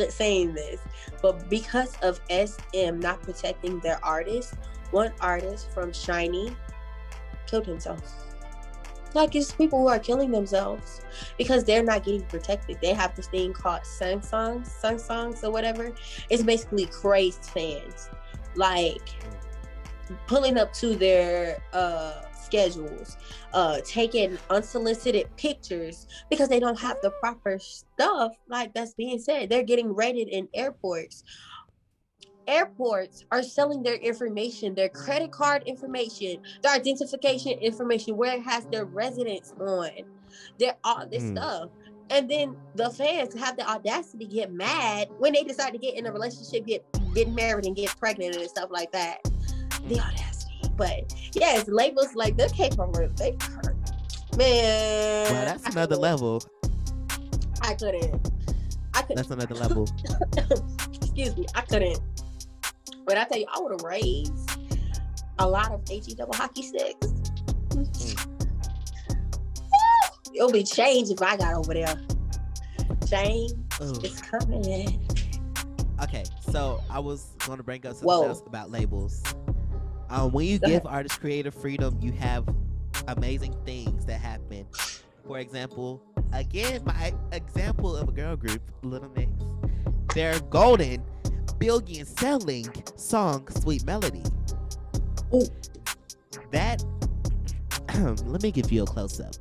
saying 0.10 0.54
this. 0.54 0.82
But 1.22 1.50
because 1.50 1.96
of 2.02 2.20
sm 2.30 3.00
not 3.00 3.22
protecting 3.22 3.80
their 3.80 4.04
artists 4.04 4.56
one 4.92 5.14
artist 5.20 5.70
from 5.72 5.92
SHINee 5.92 6.56
killed 7.48 7.66
himself 7.66 8.28
like 9.14 9.36
it's 9.36 9.52
people 9.52 9.80
who 9.80 9.88
are 9.88 10.00
killing 10.00 10.32
themselves 10.32 11.02
because 11.38 11.64
they're 11.64 11.84
not 11.84 12.04
getting 12.04 12.22
protected. 12.24 12.78
They 12.82 12.94
have 12.94 13.16
this 13.16 13.28
thing 13.28 13.54
called 13.54 13.82
sasaengs 13.82 14.68
sun 14.68 15.00
songs 15.00 15.44
or 15.44 15.52
whatever. 15.52 15.92
It's 16.30 16.44
basically 16.44 16.86
crazed 16.86 17.46
fans 17.46 18.10
like 18.56 19.10
pulling 20.26 20.58
up 20.58 20.72
to 20.74 20.96
their 20.96 21.62
uh 21.74 22.22
schedules 22.32 23.18
uh 23.54 23.80
taking 23.84 24.38
unsolicited 24.50 25.28
pictures 25.36 26.08
because 26.30 26.48
they 26.48 26.62
don't 26.62 26.80
have 26.80 26.96
the 27.02 27.12
proper 27.20 27.60
stuff 27.60 28.34
like 28.48 28.74
that's 28.74 28.94
being 28.94 29.20
said. 29.20 29.50
They're 29.50 29.64
getting 29.64 29.94
raided 29.94 30.28
in 30.28 30.48
airports 30.54 31.24
airports 32.48 33.26
are 33.32 33.44
selling 33.44 33.84
their 33.84 33.96
information 33.96 34.74
their 34.76 34.90
credit 34.90 35.32
card 35.32 35.64
information 35.66 36.38
their 36.64 36.74
identification 36.74 37.52
information 37.60 38.16
where 38.18 38.36
it 38.36 38.42
has 38.44 38.66
their 38.68 38.86
residence 38.86 39.54
on. 39.60 39.90
Their 40.60 40.76
all 40.84 41.06
this 41.08 41.24
Hmm. 41.24 41.36
stuff. 41.38 41.70
And 42.10 42.30
then 42.30 42.56
the 42.76 42.90
fans 42.90 43.34
have 43.34 43.58
the 43.58 43.70
audacity 43.70 44.26
to 44.26 44.32
get 44.34 44.52
mad 44.52 45.10
when 45.20 45.34
they 45.34 45.44
decide 45.44 45.72
to 45.74 45.78
get 45.78 45.96
in 45.96 46.06
a 46.06 46.12
relationship 46.12 46.66
get 46.66 46.86
get 47.14 47.30
married 47.30 47.66
and 47.66 47.76
get 47.76 47.96
pregnant 48.00 48.36
and 48.36 48.50
stuff 48.50 48.70
like 48.72 48.92
that. 48.92 49.24
The 49.88 50.00
audacity. 50.00 50.54
But 50.76 51.14
yes 51.34 51.68
labels 51.68 52.14
like 52.16 52.38
the 52.38 52.48
k-pop 52.54 52.94
they 53.18 53.36
hurt. 53.42 53.76
Man 54.38 55.32
Well, 55.32 55.46
that's 55.46 55.66
I 55.66 55.70
another 55.72 55.96
couldn't- 55.96 56.02
level. 56.02 56.42
i 57.62 57.74
couldn't. 57.74 58.32
I 58.94 59.02
couldn't. 59.02 59.16
That's 59.18 59.32
another 59.32 59.56
level. 59.56 59.88
excuse 61.02 61.36
me, 61.36 61.46
I 61.56 61.62
couldn't. 61.62 62.00
But 63.08 63.18
I 63.18 63.24
tell 63.24 63.40
you, 63.40 63.46
I 63.50 63.60
would 63.62 63.72
have 63.72 63.84
raised 63.84 64.52
a 65.40 65.48
lot 65.48 65.72
of 65.72 65.82
HE 65.90 66.14
double 66.16 66.34
hockey 66.34 66.62
sticks. 66.62 67.08
It'll 70.36 70.52
be 70.52 70.64
change 70.64 71.10
if 71.10 71.22
I 71.22 71.38
got 71.38 71.56
over 71.56 71.74
there. 71.74 71.96
Change 73.10 73.54
Ooh. 73.82 74.02
is 74.04 74.22
coming. 74.22 75.08
Okay, 76.04 76.26
so 76.52 76.82
I 76.90 77.00
was 77.00 77.34
going 77.46 77.58
to 77.58 77.64
bring 77.64 77.88
up 77.88 77.94
something 77.94 78.08
Whoa. 78.08 78.28
else 78.28 78.44
about 78.46 78.72
labels. 78.72 79.24
Um, 80.10 80.34
when 80.34 80.46
you 80.46 80.60
Go 80.60 80.68
give 80.68 80.86
artists 80.86 81.18
creative 81.18 81.56
freedom, 81.56 81.98
you 82.02 82.12
have 82.12 82.46
amazing 83.08 83.56
things 83.66 84.06
that 84.06 84.20
happen. 84.20 84.68
For 85.26 85.40
example, 85.40 86.04
again, 86.34 86.84
my 86.86 87.14
example 87.32 87.96
of 87.96 88.10
a 88.10 88.12
girl 88.12 88.36
group, 88.36 88.62
Little 88.84 89.10
Mix, 89.16 89.32
they're 90.14 90.40
golden 90.50 91.04
billion 91.60 92.06
selling 92.06 92.68
song, 92.96 93.48
Sweet 93.50 93.86
Melody. 93.86 94.24
Ooh. 95.34 95.48
That 96.52 96.84
let 98.26 98.44
me 98.44 98.52
give 98.52 98.72
you 98.72 98.84
a 98.84 98.86
close 98.86 99.20
up. 99.20 99.34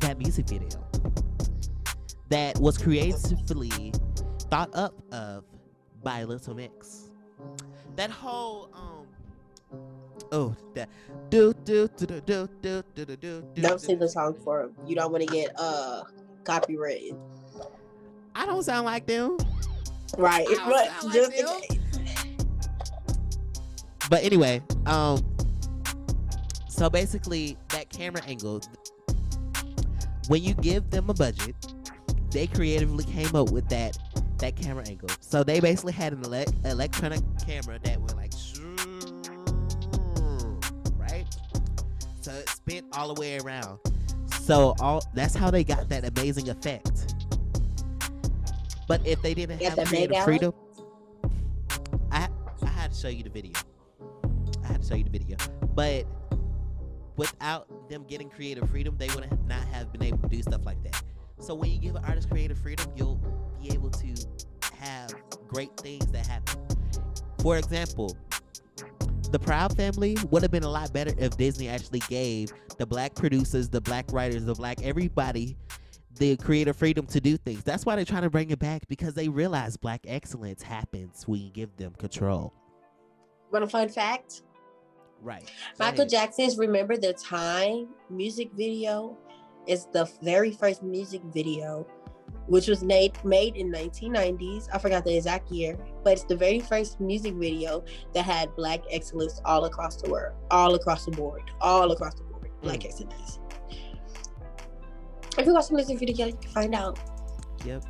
That 0.00 0.18
music 0.18 0.48
video 0.48 0.68
that 2.28 2.58
was 2.58 2.78
creatively 2.78 3.92
thought 4.50 4.70
up 4.74 4.94
of 5.12 5.44
by 6.02 6.24
Little 6.24 6.54
Mix. 6.54 7.10
That 7.96 8.10
whole 8.10 8.70
um 8.74 9.06
oh 10.32 10.54
that 10.74 10.88
do 11.30 11.52
do 11.64 11.88
do 11.96 12.06
do 12.06 12.20
do 12.20 12.48
do 12.62 12.82
do 12.94 13.04
do 13.06 13.16
do 13.16 13.42
do 13.54 13.62
Don't 13.62 13.80
sing 13.80 13.98
the 13.98 14.08
song 14.08 14.34
for 14.44 14.62
him. 14.62 14.74
You 14.86 14.94
don't 14.94 15.10
want 15.10 15.26
to 15.26 15.32
get 15.32 15.52
uh 15.58 16.02
copyrighted. 16.44 17.16
I 18.34 18.46
don't 18.46 18.62
sound 18.62 18.84
like 18.84 19.06
them. 19.06 19.36
Right. 20.16 20.46
I 20.48 20.68
But 20.68 21.02
sound 21.02 21.12
just 21.12 21.32
in 21.32 21.46
case. 21.46 21.78
But 24.10 24.24
anyway, 24.24 24.62
um 24.86 25.24
so 26.68 26.88
basically 26.88 27.56
that 27.70 27.90
camera 27.90 28.22
angle 28.26 28.62
when 30.28 30.42
you 30.42 30.54
give 30.54 30.90
them 30.90 31.10
a 31.10 31.14
budget, 31.14 31.56
they 32.30 32.46
creatively 32.46 33.04
came 33.04 33.34
up 33.34 33.50
with 33.50 33.68
that 33.70 33.98
that 34.38 34.56
camera 34.56 34.84
angle. 34.86 35.08
So 35.20 35.42
they 35.42 35.60
basically 35.60 35.92
had 35.92 36.12
an 36.12 36.22
elec 36.22 36.64
electronic 36.64 37.20
camera 37.44 37.78
that 37.82 37.98
went 38.00 38.16
like 38.16 38.32
right? 40.96 41.26
So 42.20 42.32
it 42.32 42.48
spin 42.48 42.84
all 42.92 43.12
the 43.12 43.20
way 43.20 43.38
around. 43.38 43.78
So 44.40 44.74
all 44.80 45.02
that's 45.14 45.34
how 45.34 45.50
they 45.50 45.64
got 45.64 45.88
that 45.88 46.04
amazing 46.04 46.48
effect. 46.48 47.14
But 48.88 49.06
if 49.06 49.20
they 49.22 49.34
didn't 49.34 49.62
have 49.62 49.86
creative 49.86 50.24
freedom, 50.24 50.52
I 52.10 52.28
I 52.62 52.66
had 52.66 52.92
to 52.92 52.98
show 52.98 53.08
you 53.08 53.22
the 53.22 53.30
video. 53.30 53.52
I 54.64 54.66
had 54.66 54.82
to 54.82 54.88
show 54.88 54.94
you 54.94 55.04
the 55.04 55.10
video. 55.10 55.36
But 55.74 56.06
without 57.16 57.68
them 57.90 58.04
getting 58.08 58.30
creative 58.30 58.68
freedom, 58.70 58.96
they 58.98 59.08
would 59.08 59.28
not 59.46 59.64
have 59.68 59.92
been 59.92 60.02
able 60.02 60.18
to 60.18 60.28
do 60.28 60.42
stuff 60.42 60.64
like 60.64 60.82
that. 60.84 61.02
So 61.38 61.54
when 61.54 61.70
you 61.70 61.78
give 61.78 61.96
an 61.96 62.04
artist 62.04 62.30
creative 62.30 62.58
freedom, 62.58 62.90
you'll 62.96 63.20
be 63.62 63.70
able 63.72 63.90
to 63.90 64.14
have 64.78 65.14
great 65.46 65.76
things 65.76 66.06
that 66.06 66.26
happen. 66.26 66.58
For 67.42 67.58
example, 67.58 68.16
the 69.30 69.38
Proud 69.38 69.76
Family 69.76 70.16
would 70.30 70.42
have 70.42 70.50
been 70.50 70.62
a 70.62 70.70
lot 70.70 70.92
better 70.92 71.12
if 71.18 71.36
Disney 71.36 71.68
actually 71.68 72.00
gave 72.00 72.52
the 72.78 72.86
black 72.86 73.14
producers, 73.14 73.68
the 73.68 73.80
black 73.80 74.10
writers, 74.12 74.44
the 74.46 74.54
black 74.54 74.82
everybody 74.82 75.56
the 76.18 76.36
creative 76.36 76.76
freedom 76.76 77.06
to 77.06 77.20
do 77.20 77.36
things. 77.36 77.62
That's 77.64 77.86
why 77.86 77.96
they're 77.96 78.04
trying 78.04 78.22
to 78.22 78.30
bring 78.30 78.50
it 78.50 78.58
back 78.58 78.86
because 78.88 79.14
they 79.14 79.28
realize 79.28 79.76
black 79.76 80.00
excellence 80.06 80.62
happens 80.62 81.26
when 81.26 81.40
you 81.40 81.50
give 81.50 81.76
them 81.76 81.92
control. 81.98 82.52
Want 83.50 83.64
a 83.64 83.68
fun 83.68 83.88
fact? 83.88 84.42
Right. 85.22 85.50
Michael 85.78 86.06
Jackson's 86.06 86.58
Remember 86.58 86.96
the 86.96 87.12
Time 87.14 87.88
music 88.10 88.50
video 88.52 89.16
is 89.66 89.86
the 89.92 90.08
very 90.22 90.52
first 90.52 90.82
music 90.82 91.22
video, 91.32 91.86
which 92.46 92.68
was 92.68 92.84
made 92.84 93.22
made 93.24 93.56
in 93.56 93.72
1990s. 93.72 94.68
I 94.72 94.78
forgot 94.78 95.04
the 95.04 95.16
exact 95.16 95.50
year, 95.50 95.78
but 96.04 96.12
it's 96.14 96.24
the 96.24 96.36
very 96.36 96.60
first 96.60 97.00
music 97.00 97.34
video 97.34 97.84
that 98.14 98.24
had 98.24 98.54
black 98.54 98.80
excellence 98.90 99.40
all 99.44 99.64
across 99.64 100.00
the 100.00 100.10
world, 100.10 100.36
all 100.50 100.74
across 100.74 101.04
the 101.04 101.10
board, 101.10 101.42
all 101.60 101.90
across 101.90 102.14
the 102.14 102.24
board, 102.24 102.50
black 102.62 102.80
mm. 102.80 102.86
excellence. 102.86 103.40
If 105.38 105.46
you 105.46 105.54
watch 105.54 105.68
the 105.68 105.74
music 105.74 105.98
video, 106.00 106.26
you 106.26 106.32
can 106.34 106.50
find 106.50 106.74
out. 106.74 106.98
Yep. 107.64 107.84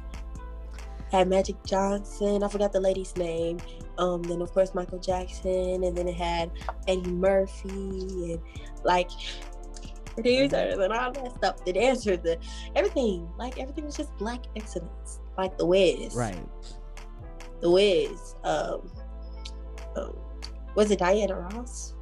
Had 1.11 1.29
Magic 1.29 1.57
Johnson, 1.65 2.43
I 2.43 2.49
forgot 2.49 2.73
the 2.73 2.81
lady's 2.81 3.16
name. 3.16 3.59
Um, 3.97 4.23
then 4.23 4.43
of 4.43 4.53
course 4.53 4.75
Michael 4.75 4.99
Jackson, 4.99 5.83
and 5.83 5.97
then 5.97 6.07
it 6.07 6.15
had 6.15 6.51
Eddie 6.87 7.11
Murphy, 7.11 7.69
and 8.35 8.41
like 8.85 9.11
producers 10.15 10.79
and 10.79 10.93
all 10.93 11.11
that 11.12 11.35
stuff. 11.37 11.65
The 11.65 11.73
dancers, 11.73 12.19
the 12.19 12.39
everything, 12.77 13.29
like 13.39 13.59
everything 13.59 13.87
was 13.87 13.97
just 13.97 14.15
black 14.19 14.45
excellence, 14.55 15.20
like 15.39 15.57
the 15.57 15.66
Wiz, 15.66 16.15
Right. 16.15 16.39
The 17.61 17.70
Wiz. 17.70 18.35
Um, 18.45 18.91
um, 19.97 20.16
was 20.75 20.91
it 20.91 20.99
Diana 20.99 21.35
Ross 21.35 21.95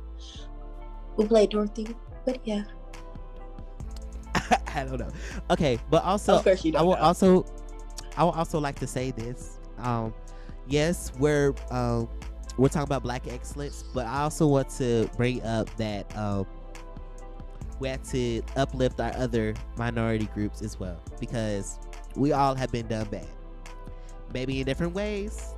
who 1.14 1.26
played 1.26 1.50
Dorothy? 1.50 1.86
But 2.24 2.40
yeah, 2.44 2.64
I 4.74 4.84
don't 4.84 4.98
know. 4.98 5.10
Okay, 5.50 5.78
but 5.90 6.04
also 6.04 6.36
of 6.36 6.44
course 6.44 6.64
you 6.64 6.74
I 6.76 6.82
will 6.82 6.96
know. 6.96 7.02
also 7.02 7.46
I 8.16 8.24
would 8.24 8.34
also 8.34 8.58
like 8.58 8.78
to 8.80 8.86
say 8.86 9.10
this. 9.10 9.58
Um 9.78 10.14
yes, 10.68 11.12
we're 11.18 11.54
um 11.70 12.08
we're 12.56 12.68
talking 12.68 12.84
about 12.84 13.02
black 13.02 13.26
excellence, 13.28 13.84
but 13.94 14.06
I 14.06 14.22
also 14.22 14.46
want 14.46 14.70
to 14.78 15.08
bring 15.16 15.42
up 15.42 15.74
that 15.76 16.14
um 16.16 16.46
we 17.78 17.88
have 17.88 18.02
to 18.10 18.42
uplift 18.56 19.00
our 19.00 19.14
other 19.16 19.54
minority 19.76 20.26
groups 20.32 20.62
as 20.62 20.80
well 20.80 20.98
because 21.20 21.78
we 22.14 22.32
all 22.32 22.54
have 22.54 22.72
been 22.72 22.86
done 22.86 23.06
bad. 23.10 23.26
Maybe 24.32 24.60
in 24.60 24.66
different 24.66 24.94
ways. 24.94 25.54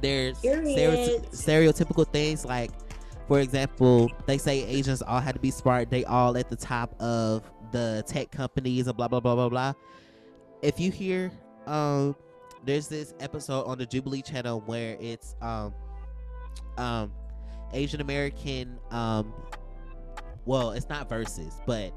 There's 0.00 0.38
stereoty- 0.38 1.28
stereotypical 1.30 2.06
things 2.12 2.44
like 2.44 2.70
for 3.28 3.40
example, 3.40 4.10
they 4.24 4.38
say 4.38 4.64
Asians 4.64 5.02
all 5.02 5.20
had 5.20 5.34
to 5.34 5.40
be 5.40 5.50
smart. 5.50 5.90
They 5.90 6.02
all 6.06 6.36
at 6.38 6.48
the 6.48 6.56
top 6.56 6.98
of 6.98 7.42
the 7.72 8.04
tech 8.06 8.30
companies 8.30 8.86
and 8.86 8.96
blah 8.96 9.08
blah 9.08 9.20
blah 9.20 9.34
blah 9.34 9.48
blah. 9.48 9.72
If 10.62 10.80
you 10.80 10.90
hear, 10.90 11.30
um, 11.66 12.16
there's 12.64 12.88
this 12.88 13.14
episode 13.20 13.64
on 13.64 13.78
the 13.78 13.86
Jubilee 13.86 14.22
channel 14.22 14.62
where 14.66 14.96
it's 15.00 15.36
um, 15.40 15.74
um, 16.76 17.12
Asian 17.72 18.00
American 18.00 18.78
um, 18.90 19.32
well, 20.48 20.70
it's 20.70 20.88
not 20.88 21.10
verses, 21.10 21.60
but 21.66 21.92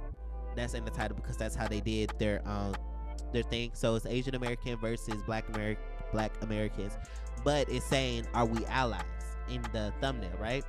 that's 0.58 0.74
in 0.74 0.84
the 0.84 0.92
title 0.92 1.16
because 1.16 1.38
that's 1.38 1.56
how 1.56 1.70
they 1.70 1.80
did 1.80 2.12
their 2.20 2.46
um 2.46 2.76
their 3.32 3.44
thing. 3.44 3.72
So 3.74 3.96
it's 3.96 4.06
Asian 4.06 4.36
American 4.36 4.78
versus 4.78 5.24
Black 5.24 5.48
American 5.48 5.84
Black 6.12 6.34
Americans, 6.42 6.98
but 7.46 7.70
it's 7.70 7.86
saying 7.86 8.28
are 8.34 8.46
we 8.46 8.66
allies 8.66 9.04
in 9.50 9.62
the 9.72 9.94
thumbnail, 10.02 10.36
right? 10.38 10.66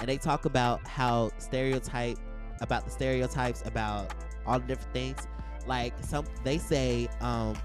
And 0.00 0.08
they 0.08 0.18
talk 0.18 0.44
about 0.44 0.84
how 0.88 1.30
stereotype 1.38 2.18
about 2.60 2.84
the 2.84 2.90
stereotypes 2.90 3.62
about 3.66 4.14
all 4.46 4.58
the 4.58 4.66
different 4.66 4.92
things. 4.92 5.18
Like 5.66 5.94
some 6.02 6.24
they 6.42 6.58
say 6.58 7.08
um 7.20 7.56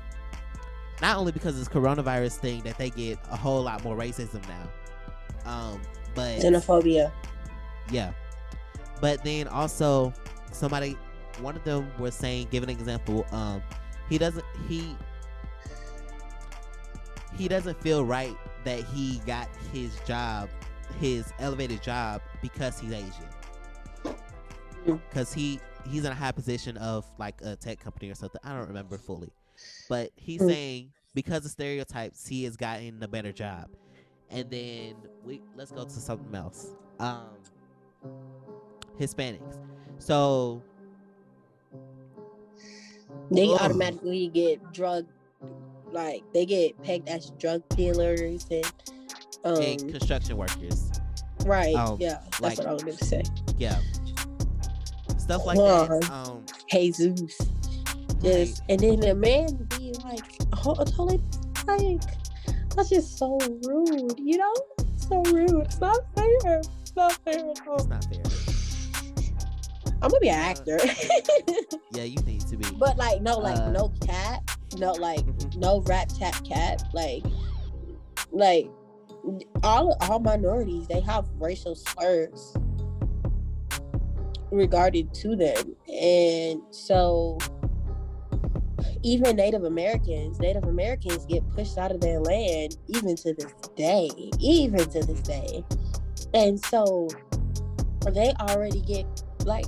not 1.02 1.18
only 1.18 1.32
because 1.32 1.60
it's 1.60 1.70
coronavirus 1.70 2.38
thing 2.38 2.62
that 2.62 2.78
they 2.78 2.90
get 2.90 3.20
a 3.32 3.36
whole 3.36 3.62
lot 3.64 3.84
more 3.84 3.96
racism 3.96 4.42
now. 4.48 5.52
Um 5.52 5.82
but 6.16 6.40
xenophobia. 6.40 7.12
yeah. 7.92 8.12
But 9.02 9.24
then 9.24 9.48
also 9.48 10.14
somebody 10.52 10.98
one 11.42 11.56
of 11.56 11.64
them 11.64 11.92
was 12.00 12.16
saying 12.16 12.48
give 12.52 12.64
an 12.64 12.70
example, 12.70 13.26
um 13.32 13.62
he 14.10 14.18
doesn't 14.18 14.46
he 14.68 14.96
he 17.38 17.48
doesn't 17.48 17.82
feel 17.82 18.04
right 18.04 18.36
that 18.66 18.84
he 18.84 19.22
got 19.26 19.48
his 19.72 19.98
job, 20.06 20.50
his 21.00 21.32
elevated 21.40 21.82
job 21.82 22.22
because 22.42 22.80
he's 22.80 22.92
Asian. 22.92 23.12
Cuz 25.12 25.34
he 25.34 25.60
he's 25.90 26.06
in 26.06 26.12
a 26.12 26.16
high 26.16 26.32
position 26.32 26.78
of 26.78 27.06
like 27.18 27.42
a 27.42 27.56
tech 27.56 27.80
company 27.80 28.10
or 28.10 28.16
something. 28.16 28.42
I 28.44 28.58
don't 28.58 28.68
remember 28.68 28.98
fully. 28.98 29.32
But 29.90 30.12
he's 30.16 30.42
Mm. 30.42 30.48
saying 30.50 30.92
because 31.14 31.46
of 31.46 31.52
stereotypes 31.52 32.28
he 32.28 32.44
has 32.46 32.56
gotten 32.56 33.02
a 33.04 33.08
better 33.08 33.32
job. 33.32 33.70
And 34.30 34.50
then 34.50 34.96
we 35.26 35.42
let's 35.56 35.72
go 35.72 35.84
to 35.84 35.90
something 35.90 36.34
else. 36.36 36.76
Um 37.00 37.30
Hispanics. 39.00 39.58
So 39.98 40.62
They 43.32 43.48
automatically 43.50 44.28
get 44.28 44.72
drug, 44.74 45.06
like 45.92 46.24
they 46.34 46.46
get 46.46 46.82
pegged 46.84 47.08
as 47.10 47.32
drug 47.32 47.68
dealers 47.70 48.46
and 48.52 48.66
um 49.44 49.62
and 49.62 49.90
construction 49.92 50.38
workers. 50.38 50.92
right. 51.46 51.74
um, 51.76 51.98
yeah, 52.00 52.20
that's 52.24 52.42
like- 52.42 52.58
what 52.58 52.68
I 52.68 52.74
was 52.74 52.84
gonna 52.84 52.98
say. 52.98 53.24
Yeah. 53.58 53.80
Stuff 55.30 55.46
like 55.46 55.58
Hold 55.58 55.90
that. 56.02 56.10
Um 56.12 56.44
Jesus. 56.72 57.38
Just 58.24 58.64
and 58.68 58.80
then 58.80 59.00
the 59.00 59.14
man 59.14 59.68
be 59.78 59.94
like, 60.04 60.24
oh, 60.66 60.74
totally 60.74 61.22
like 61.68 62.02
that's 62.76 62.90
just 62.90 63.20
so 63.20 63.38
rude, 63.64 64.18
you 64.18 64.38
know? 64.40 64.54
So 64.96 65.22
rude. 65.26 65.66
It's 65.66 65.80
not 65.80 66.00
fair. 66.16 66.62
It's 66.82 66.96
not 66.96 67.14
fair 67.24 67.48
at 67.52 67.68
all. 67.68 67.76
it's 67.76 67.86
not 67.88 68.06
fair. 68.06 68.24
I'm 70.02 70.10
gonna 70.10 70.20
be 70.20 70.30
an 70.30 70.40
actor. 70.40 70.80
Yeah, 71.92 72.04
you 72.06 72.18
need 72.22 72.42
to 72.48 72.58
be. 72.58 72.66
but 72.80 72.98
like 72.98 73.22
no, 73.22 73.38
like 73.38 73.58
Uh, 73.58 73.70
no 73.72 73.92
cat, 74.06 74.42
no 74.78 74.94
like 74.94 75.20
Mhm. 75.26 75.58
no 75.58 75.82
rat 75.82 76.10
tat 76.18 76.42
cat, 76.44 76.84
like 76.94 77.24
like 78.32 78.68
all 79.64 79.96
all 80.02 80.20
minorities 80.20 80.88
they 80.88 81.02
have 81.02 81.28
racial 81.40 81.76
slurs 81.76 82.54
regarded 84.52 85.14
to 85.16 85.36
them, 85.36 85.76
and 85.88 86.62
so 86.72 87.38
even 89.04 89.36
Native 89.36 89.64
Americans, 89.64 90.40
Native 90.40 90.66
Americans 90.66 91.26
get 91.26 91.48
pushed 91.52 91.78
out 91.78 91.92
of 91.92 92.02
their 92.02 92.20
land 92.20 92.78
even 92.88 93.16
to 93.18 93.34
this 93.34 93.54
day, 93.76 94.10
even 94.40 94.80
to 94.80 95.06
this 95.06 95.22
day, 95.22 95.64
and 96.34 96.60
so 96.60 97.08
they 98.14 98.34
already 98.40 98.82
get 98.82 99.06
like 99.46 99.66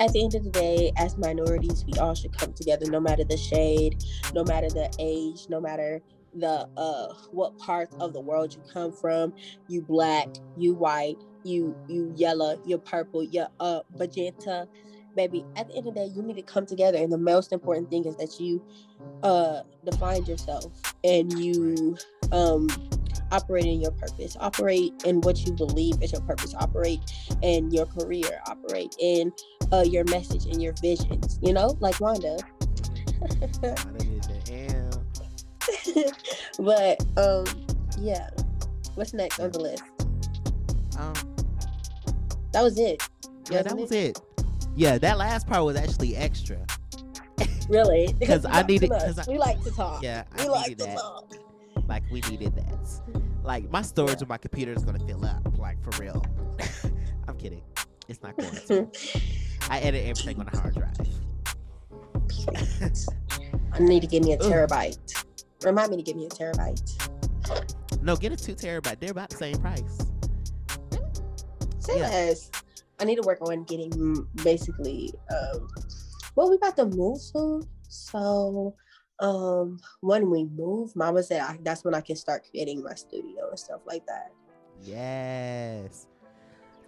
at 0.00 0.12
the 0.12 0.22
end 0.22 0.34
of 0.34 0.44
the 0.44 0.50
day 0.50 0.92
as 0.96 1.16
minorities 1.16 1.84
we 1.86 1.98
all 1.98 2.14
should 2.14 2.36
come 2.36 2.52
together 2.52 2.86
no 2.90 3.00
matter 3.00 3.24
the 3.24 3.36
shade 3.36 4.02
no 4.34 4.44
matter 4.44 4.68
the 4.68 4.90
age 4.98 5.46
no 5.48 5.60
matter 5.60 6.02
the 6.40 6.68
uh 6.76 7.14
what 7.30 7.56
part 7.58 7.88
of 8.00 8.12
the 8.12 8.20
world 8.20 8.54
you 8.54 8.62
come 8.72 8.92
from. 8.92 9.32
You 9.68 9.82
black 9.82 10.28
you 10.56 10.74
white 10.74 11.16
you 11.42 11.76
you 11.88 12.12
yellow 12.16 12.58
you 12.64 12.78
purple 12.78 13.22
you 13.22 13.46
uh 13.60 13.80
magenta. 13.94 14.68
Baby 15.14 15.44
at 15.56 15.68
the 15.68 15.76
end 15.76 15.88
of 15.88 15.94
the 15.94 16.00
day 16.00 16.06
you 16.14 16.22
need 16.22 16.36
to 16.36 16.42
come 16.42 16.66
together. 16.66 16.98
And 16.98 17.12
the 17.12 17.18
most 17.18 17.52
important 17.52 17.90
thing 17.90 18.04
is 18.04 18.16
that 18.16 18.38
you 18.38 18.62
uh 19.22 19.62
define 19.84 20.24
yourself 20.26 20.72
and 21.04 21.32
you 21.38 21.96
um 22.32 22.68
operate 23.32 23.64
in 23.64 23.80
your 23.80 23.92
purpose. 23.92 24.36
Operate 24.40 24.92
in 25.04 25.20
what 25.22 25.44
you 25.46 25.52
believe 25.52 26.02
is 26.02 26.12
your 26.12 26.20
purpose. 26.22 26.54
Operate 26.54 27.00
in 27.42 27.70
your 27.70 27.86
career. 27.86 28.40
Operate 28.46 28.94
in 29.00 29.32
uh 29.72 29.84
your 29.86 30.04
message 30.04 30.46
and 30.46 30.62
your 30.62 30.74
visions 30.80 31.38
you 31.42 31.52
know 31.52 31.76
like 31.80 31.98
wanda 32.00 32.36
but 36.58 37.04
um 37.16 37.44
yeah 37.98 38.28
what's 38.94 39.12
next 39.12 39.38
on 39.40 39.50
the 39.52 39.58
list 39.60 39.82
Um, 40.98 41.12
that 42.52 42.62
was 42.62 42.78
it 42.78 43.02
yeah, 43.50 43.62
that 43.62 43.76
was 43.76 43.92
it. 43.92 44.20
Yeah, 44.74 44.98
that 44.98 45.18
last 45.18 45.46
part 45.46 45.64
was 45.64 45.76
actually 45.76 46.16
extra. 46.16 46.58
really? 47.68 48.12
Because 48.18 48.44
I 48.48 48.62
needed-. 48.62 48.90
'cause 48.90 49.18
I- 49.20 49.24
we 49.30 49.38
like 49.38 49.62
to 49.62 49.70
talk 49.70 50.02
Yeah, 50.02 50.24
I 50.36 50.42
we 50.44 50.48
like 50.50 50.76
to 50.78 50.84
that. 50.84 50.98
talk 50.98 51.32
Like 51.86 52.02
we 52.10 52.20
needed 52.22 52.54
that. 52.56 53.22
Like 53.44 53.70
my 53.70 53.82
storage 53.82 54.20
on 54.20 54.26
my 54.28 54.36
computer 54.38 54.72
is 54.72 54.84
gonna 54.84 54.98
fill 55.06 55.24
up. 55.24 55.46
Like 55.58 55.80
for 55.84 55.90
real. 56.02 56.24
I'm 57.28 57.36
kidding. 57.36 57.62
It's 58.08 58.20
not 58.22 58.36
going 58.36 58.50
to. 58.68 58.88
I 59.70 59.78
edit 59.80 60.04
everything 60.06 60.40
on 60.40 60.48
a 60.52 60.56
hard 60.58 60.74
drive. 60.74 60.96
I 63.72 63.78
need 63.78 64.00
to 64.00 64.06
give 64.08 64.24
me 64.24 64.32
a 64.32 64.38
terabyte. 64.38 65.24
Remind 65.64 65.90
me 65.90 65.96
to 65.96 66.02
give 66.02 66.16
me 66.16 66.26
a 66.26 66.28
terabyte. 66.28 68.02
No, 68.02 68.16
get 68.16 68.32
a 68.32 68.36
two 68.36 68.54
terabyte. 68.54 69.00
They're 69.00 69.10
about 69.10 69.30
the 69.30 69.36
same 69.36 69.58
price. 69.58 69.98
Say 71.78 71.98
Yeah. 71.98 72.34
I 72.98 73.04
need 73.04 73.16
to 73.16 73.22
work 73.22 73.38
on 73.42 73.64
getting 73.64 74.26
basically. 74.42 75.12
Um, 75.30 75.68
well, 76.34 76.50
we 76.50 76.56
about 76.56 76.76
to 76.76 76.86
move 76.86 77.20
soon, 77.20 77.62
so 77.88 78.74
um, 79.20 79.78
when 80.00 80.30
we 80.30 80.44
move, 80.44 80.94
Mama 80.96 81.22
said 81.22 81.40
I, 81.40 81.58
that's 81.62 81.84
when 81.84 81.94
I 81.94 82.00
can 82.00 82.16
start 82.16 82.46
creating 82.50 82.82
my 82.82 82.94
studio 82.94 83.50
and 83.50 83.58
stuff 83.58 83.80
like 83.86 84.06
that. 84.06 84.32
Yes. 84.82 86.06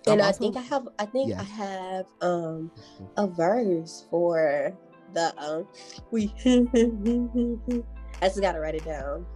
And 0.06 0.22
I 0.22 0.32
think 0.32 0.56
I 0.56 0.62
have. 0.62 0.88
I 0.98 1.04
think 1.06 1.30
Yeah. 1.30 1.40
I 1.40 1.44
have 1.44 2.06
um 2.22 2.70
a 3.16 3.26
verse 3.26 4.06
for 4.10 4.72
the 5.12 5.34
um 5.38 5.66
we. 6.10 6.32
I 8.20 8.26
just 8.28 8.40
gotta 8.40 8.60
write 8.60 8.74
it 8.74 8.84
down. 8.84 9.26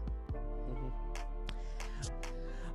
Mhm. 0.69 0.93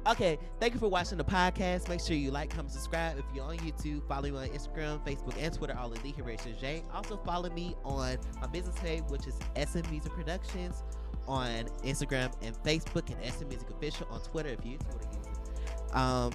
Okay, 0.08 0.40
thank 0.60 0.74
you 0.74 0.80
for 0.80 0.88
watching 0.88 1.18
the 1.18 1.24
podcast. 1.26 1.90
Make 1.90 2.00
sure 2.00 2.16
you 2.16 2.32
like, 2.32 2.50
comment, 2.50 2.72
subscribe. 2.72 3.18
If 3.18 3.26
you're 3.36 3.44
on 3.44 3.58
YouTube, 3.58 4.08
follow 4.08 4.24
me 4.24 4.38
on 4.38 4.48
Instagram, 4.50 5.06
Facebook, 5.06 5.36
and 5.38 5.54
Twitter, 5.54 5.78
all 5.78 5.92
of 5.92 6.02
the 6.02 6.12
Horatio 6.12 6.54
J. 6.54 6.84
Also 6.94 7.18
follow 7.18 7.50
me 7.50 7.76
on 7.84 8.18
my 8.40 8.48
business 8.48 8.76
page, 8.80 9.04
which 9.10 9.28
is 9.28 9.38
SM 9.58 9.82
Music 9.90 10.14
Productions 10.14 10.84
on 11.28 11.66
Instagram 11.84 12.32
and 12.42 12.56
Facebook, 12.64 13.10
and 13.14 13.22
SM 13.34 13.50
Music 13.50 13.70
Official 13.70 14.08
on 14.10 14.22
Twitter 14.22 14.50
if 14.50 14.66
you 14.66 14.78
Twitter 14.78 15.10
users. 15.18 15.38
Um, 15.94 16.32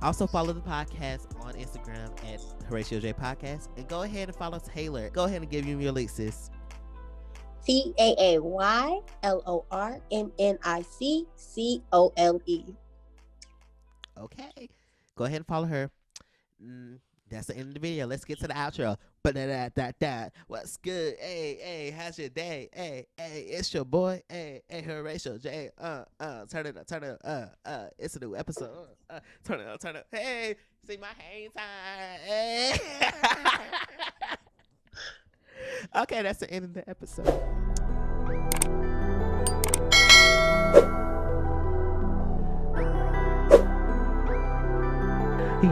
also 0.00 0.26
follow 0.26 0.52
the 0.54 0.60
podcast 0.62 1.26
on 1.44 1.52
Instagram 1.54 2.10
at 2.32 2.40
Horatio 2.66 2.98
J 2.98 3.12
Podcast, 3.12 3.68
and 3.76 3.86
go 3.88 4.02
ahead 4.02 4.28
and 4.28 4.36
follow 4.36 4.58
Taylor. 4.58 5.10
Go 5.10 5.24
ahead 5.24 5.42
and 5.42 5.50
give 5.50 5.66
him 5.66 5.80
your 5.82 5.92
link, 5.92 6.08
sis. 6.08 6.50
T 7.64 7.94
A 7.98 8.14
A 8.18 8.38
Y 8.40 9.00
L 9.22 9.42
O 9.46 9.64
R 9.70 10.00
M 10.10 10.32
N 10.38 10.58
I 10.64 10.82
C 10.82 11.26
C 11.36 11.82
O 11.92 12.12
L 12.16 12.40
E. 12.46 12.64
Okay. 14.18 14.68
Go 15.16 15.24
ahead 15.24 15.38
and 15.38 15.46
follow 15.46 15.66
her. 15.66 15.90
Mm, 16.62 16.98
that's 17.30 17.46
the 17.46 17.56
end 17.56 17.68
of 17.68 17.74
the 17.74 17.80
video. 17.80 18.06
Let's 18.06 18.24
get 18.24 18.38
to 18.40 18.48
the 18.48 18.54
outro. 18.54 18.96
But 19.22 19.36
da 19.36 19.68
da 19.68 19.92
da. 20.00 20.28
What's 20.48 20.76
good? 20.76 21.14
Hey, 21.20 21.58
hey, 21.60 21.94
how's 21.96 22.18
your 22.18 22.28
day? 22.28 22.68
Hey, 22.72 23.06
hey, 23.16 23.46
it's 23.48 23.72
your 23.72 23.84
boy. 23.84 24.20
Hey, 24.28 24.62
hey, 24.68 24.82
Horatio 24.82 25.38
J. 25.38 25.70
Uh, 25.78 26.04
uh, 26.18 26.44
turn 26.46 26.66
it 26.66 26.76
up, 26.76 26.86
turn 26.86 27.04
it 27.04 27.10
up. 27.10 27.20
Uh, 27.24 27.46
uh, 27.68 27.86
it's 27.98 28.16
a 28.16 28.20
new 28.20 28.34
episode. 28.34 28.88
Uh, 29.08 29.14
uh 29.14 29.20
turn 29.44 29.60
it 29.60 29.68
up, 29.68 29.80
turn 29.80 29.96
it 29.96 30.00
up. 30.00 30.06
Hey, 30.10 30.56
see 30.84 30.96
my 30.96 31.08
hang 31.16 31.50
time. 31.50 32.20
Hey. 32.26 32.80
okay, 35.96 36.22
that's 36.22 36.40
the 36.40 36.50
end 36.50 36.64
of 36.64 36.74
the 36.74 36.88
episode. 36.88 37.26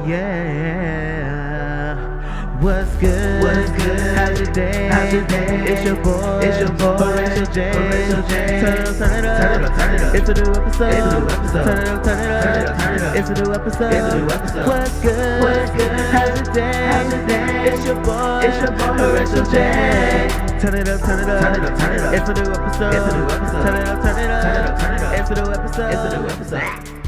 Yeah. 0.07 1.20
What's 2.61 2.95
good? 2.97 3.43
What's 3.43 3.71
good? 3.71 3.99
How's 4.19 4.39
your 4.39 4.53
day? 4.53 4.89
How's 4.93 5.13
your 5.15 5.25
day? 5.25 5.65
It's 5.65 5.83
your 5.83 5.97
boy. 5.97 6.41
It's 6.45 6.61
your 6.61 6.69
boy. 6.69 6.93
Horatio 7.01 7.45
J. 7.47 7.73
Horatio 7.73 8.21
J. 8.29 8.61
Turn 8.61 8.77
it 8.77 8.87
up, 8.87 8.97
turn 8.99 9.13
it 9.17 9.25
up. 9.25 9.41
Turn 9.41 9.57
it 9.57 9.65
up, 9.65 9.79
turn 9.79 9.95
it 9.95 10.01
up. 10.03 10.15
It's 10.15 10.29
a 10.29 10.35
new 10.35 10.51
episode. 10.53 10.93
It's 10.93 11.01
a 11.01 11.21
new 11.21 11.25
episode. 11.25 11.65
Turn 11.65 11.79
it 11.81 11.89
up, 11.89 12.05
turn 12.05 12.21
it 12.21 12.29
up. 12.29 12.45
Turn 12.45 12.61
it 12.61 12.69
up, 12.69 12.77
turn 12.77 12.95
it 12.97 13.03
up. 13.03 13.17
It's 13.17 13.31
a 13.31 13.35
new 13.41 13.53
episode. 13.55 13.93
It's 13.97 14.13
a 14.13 14.19
new 14.21 14.29
episode. 14.29 14.67
What's 14.69 15.01
good? 15.01 15.41
What's 15.41 15.71
good? 15.73 15.91
How's 16.13 16.37
your 16.37 16.53
day? 16.53 16.85
How's 16.85 17.13
your 17.15 17.27
day? 17.27 17.65
It's 17.65 17.87
your 17.87 17.97
boy. 18.05 18.41
It's 18.45 18.61
your 18.61 18.73
boy, 18.77 18.93
Horatio 19.01 19.45
J. 19.45 19.57
J. 19.57 20.61
Turn 20.61 20.75
it 20.77 20.89
up, 20.89 21.01
turn 21.01 21.21
it 21.21 21.33
up. 21.33 21.41
Turn 21.41 21.57
it 21.57 21.65
up, 21.65 21.79
turn 21.81 21.95
it 21.97 22.01
up. 22.05 22.13
It's 22.13 22.29
a 22.29 22.35
new 22.37 22.45
episode. 22.45 22.93
It's 22.93 23.09
a 23.09 23.17
new 23.17 23.25
episode. 23.25 23.65
Turn 23.65 23.77
it 23.81 23.89
up, 23.89 24.05
turn 24.05 24.19
it 24.21 24.29
up. 24.29 24.45
Turn 24.45 24.53
it 24.53 24.69
up, 24.69 24.77
turn 24.77 24.95
it 24.97 25.01
up. 25.01 25.17
It's 25.17 25.31
a 25.31 25.35
new 25.35 25.49
episode. 25.49 25.93
It's 25.97 26.05
a 26.05 26.21
new 26.21 26.29
episode. 26.29 27.00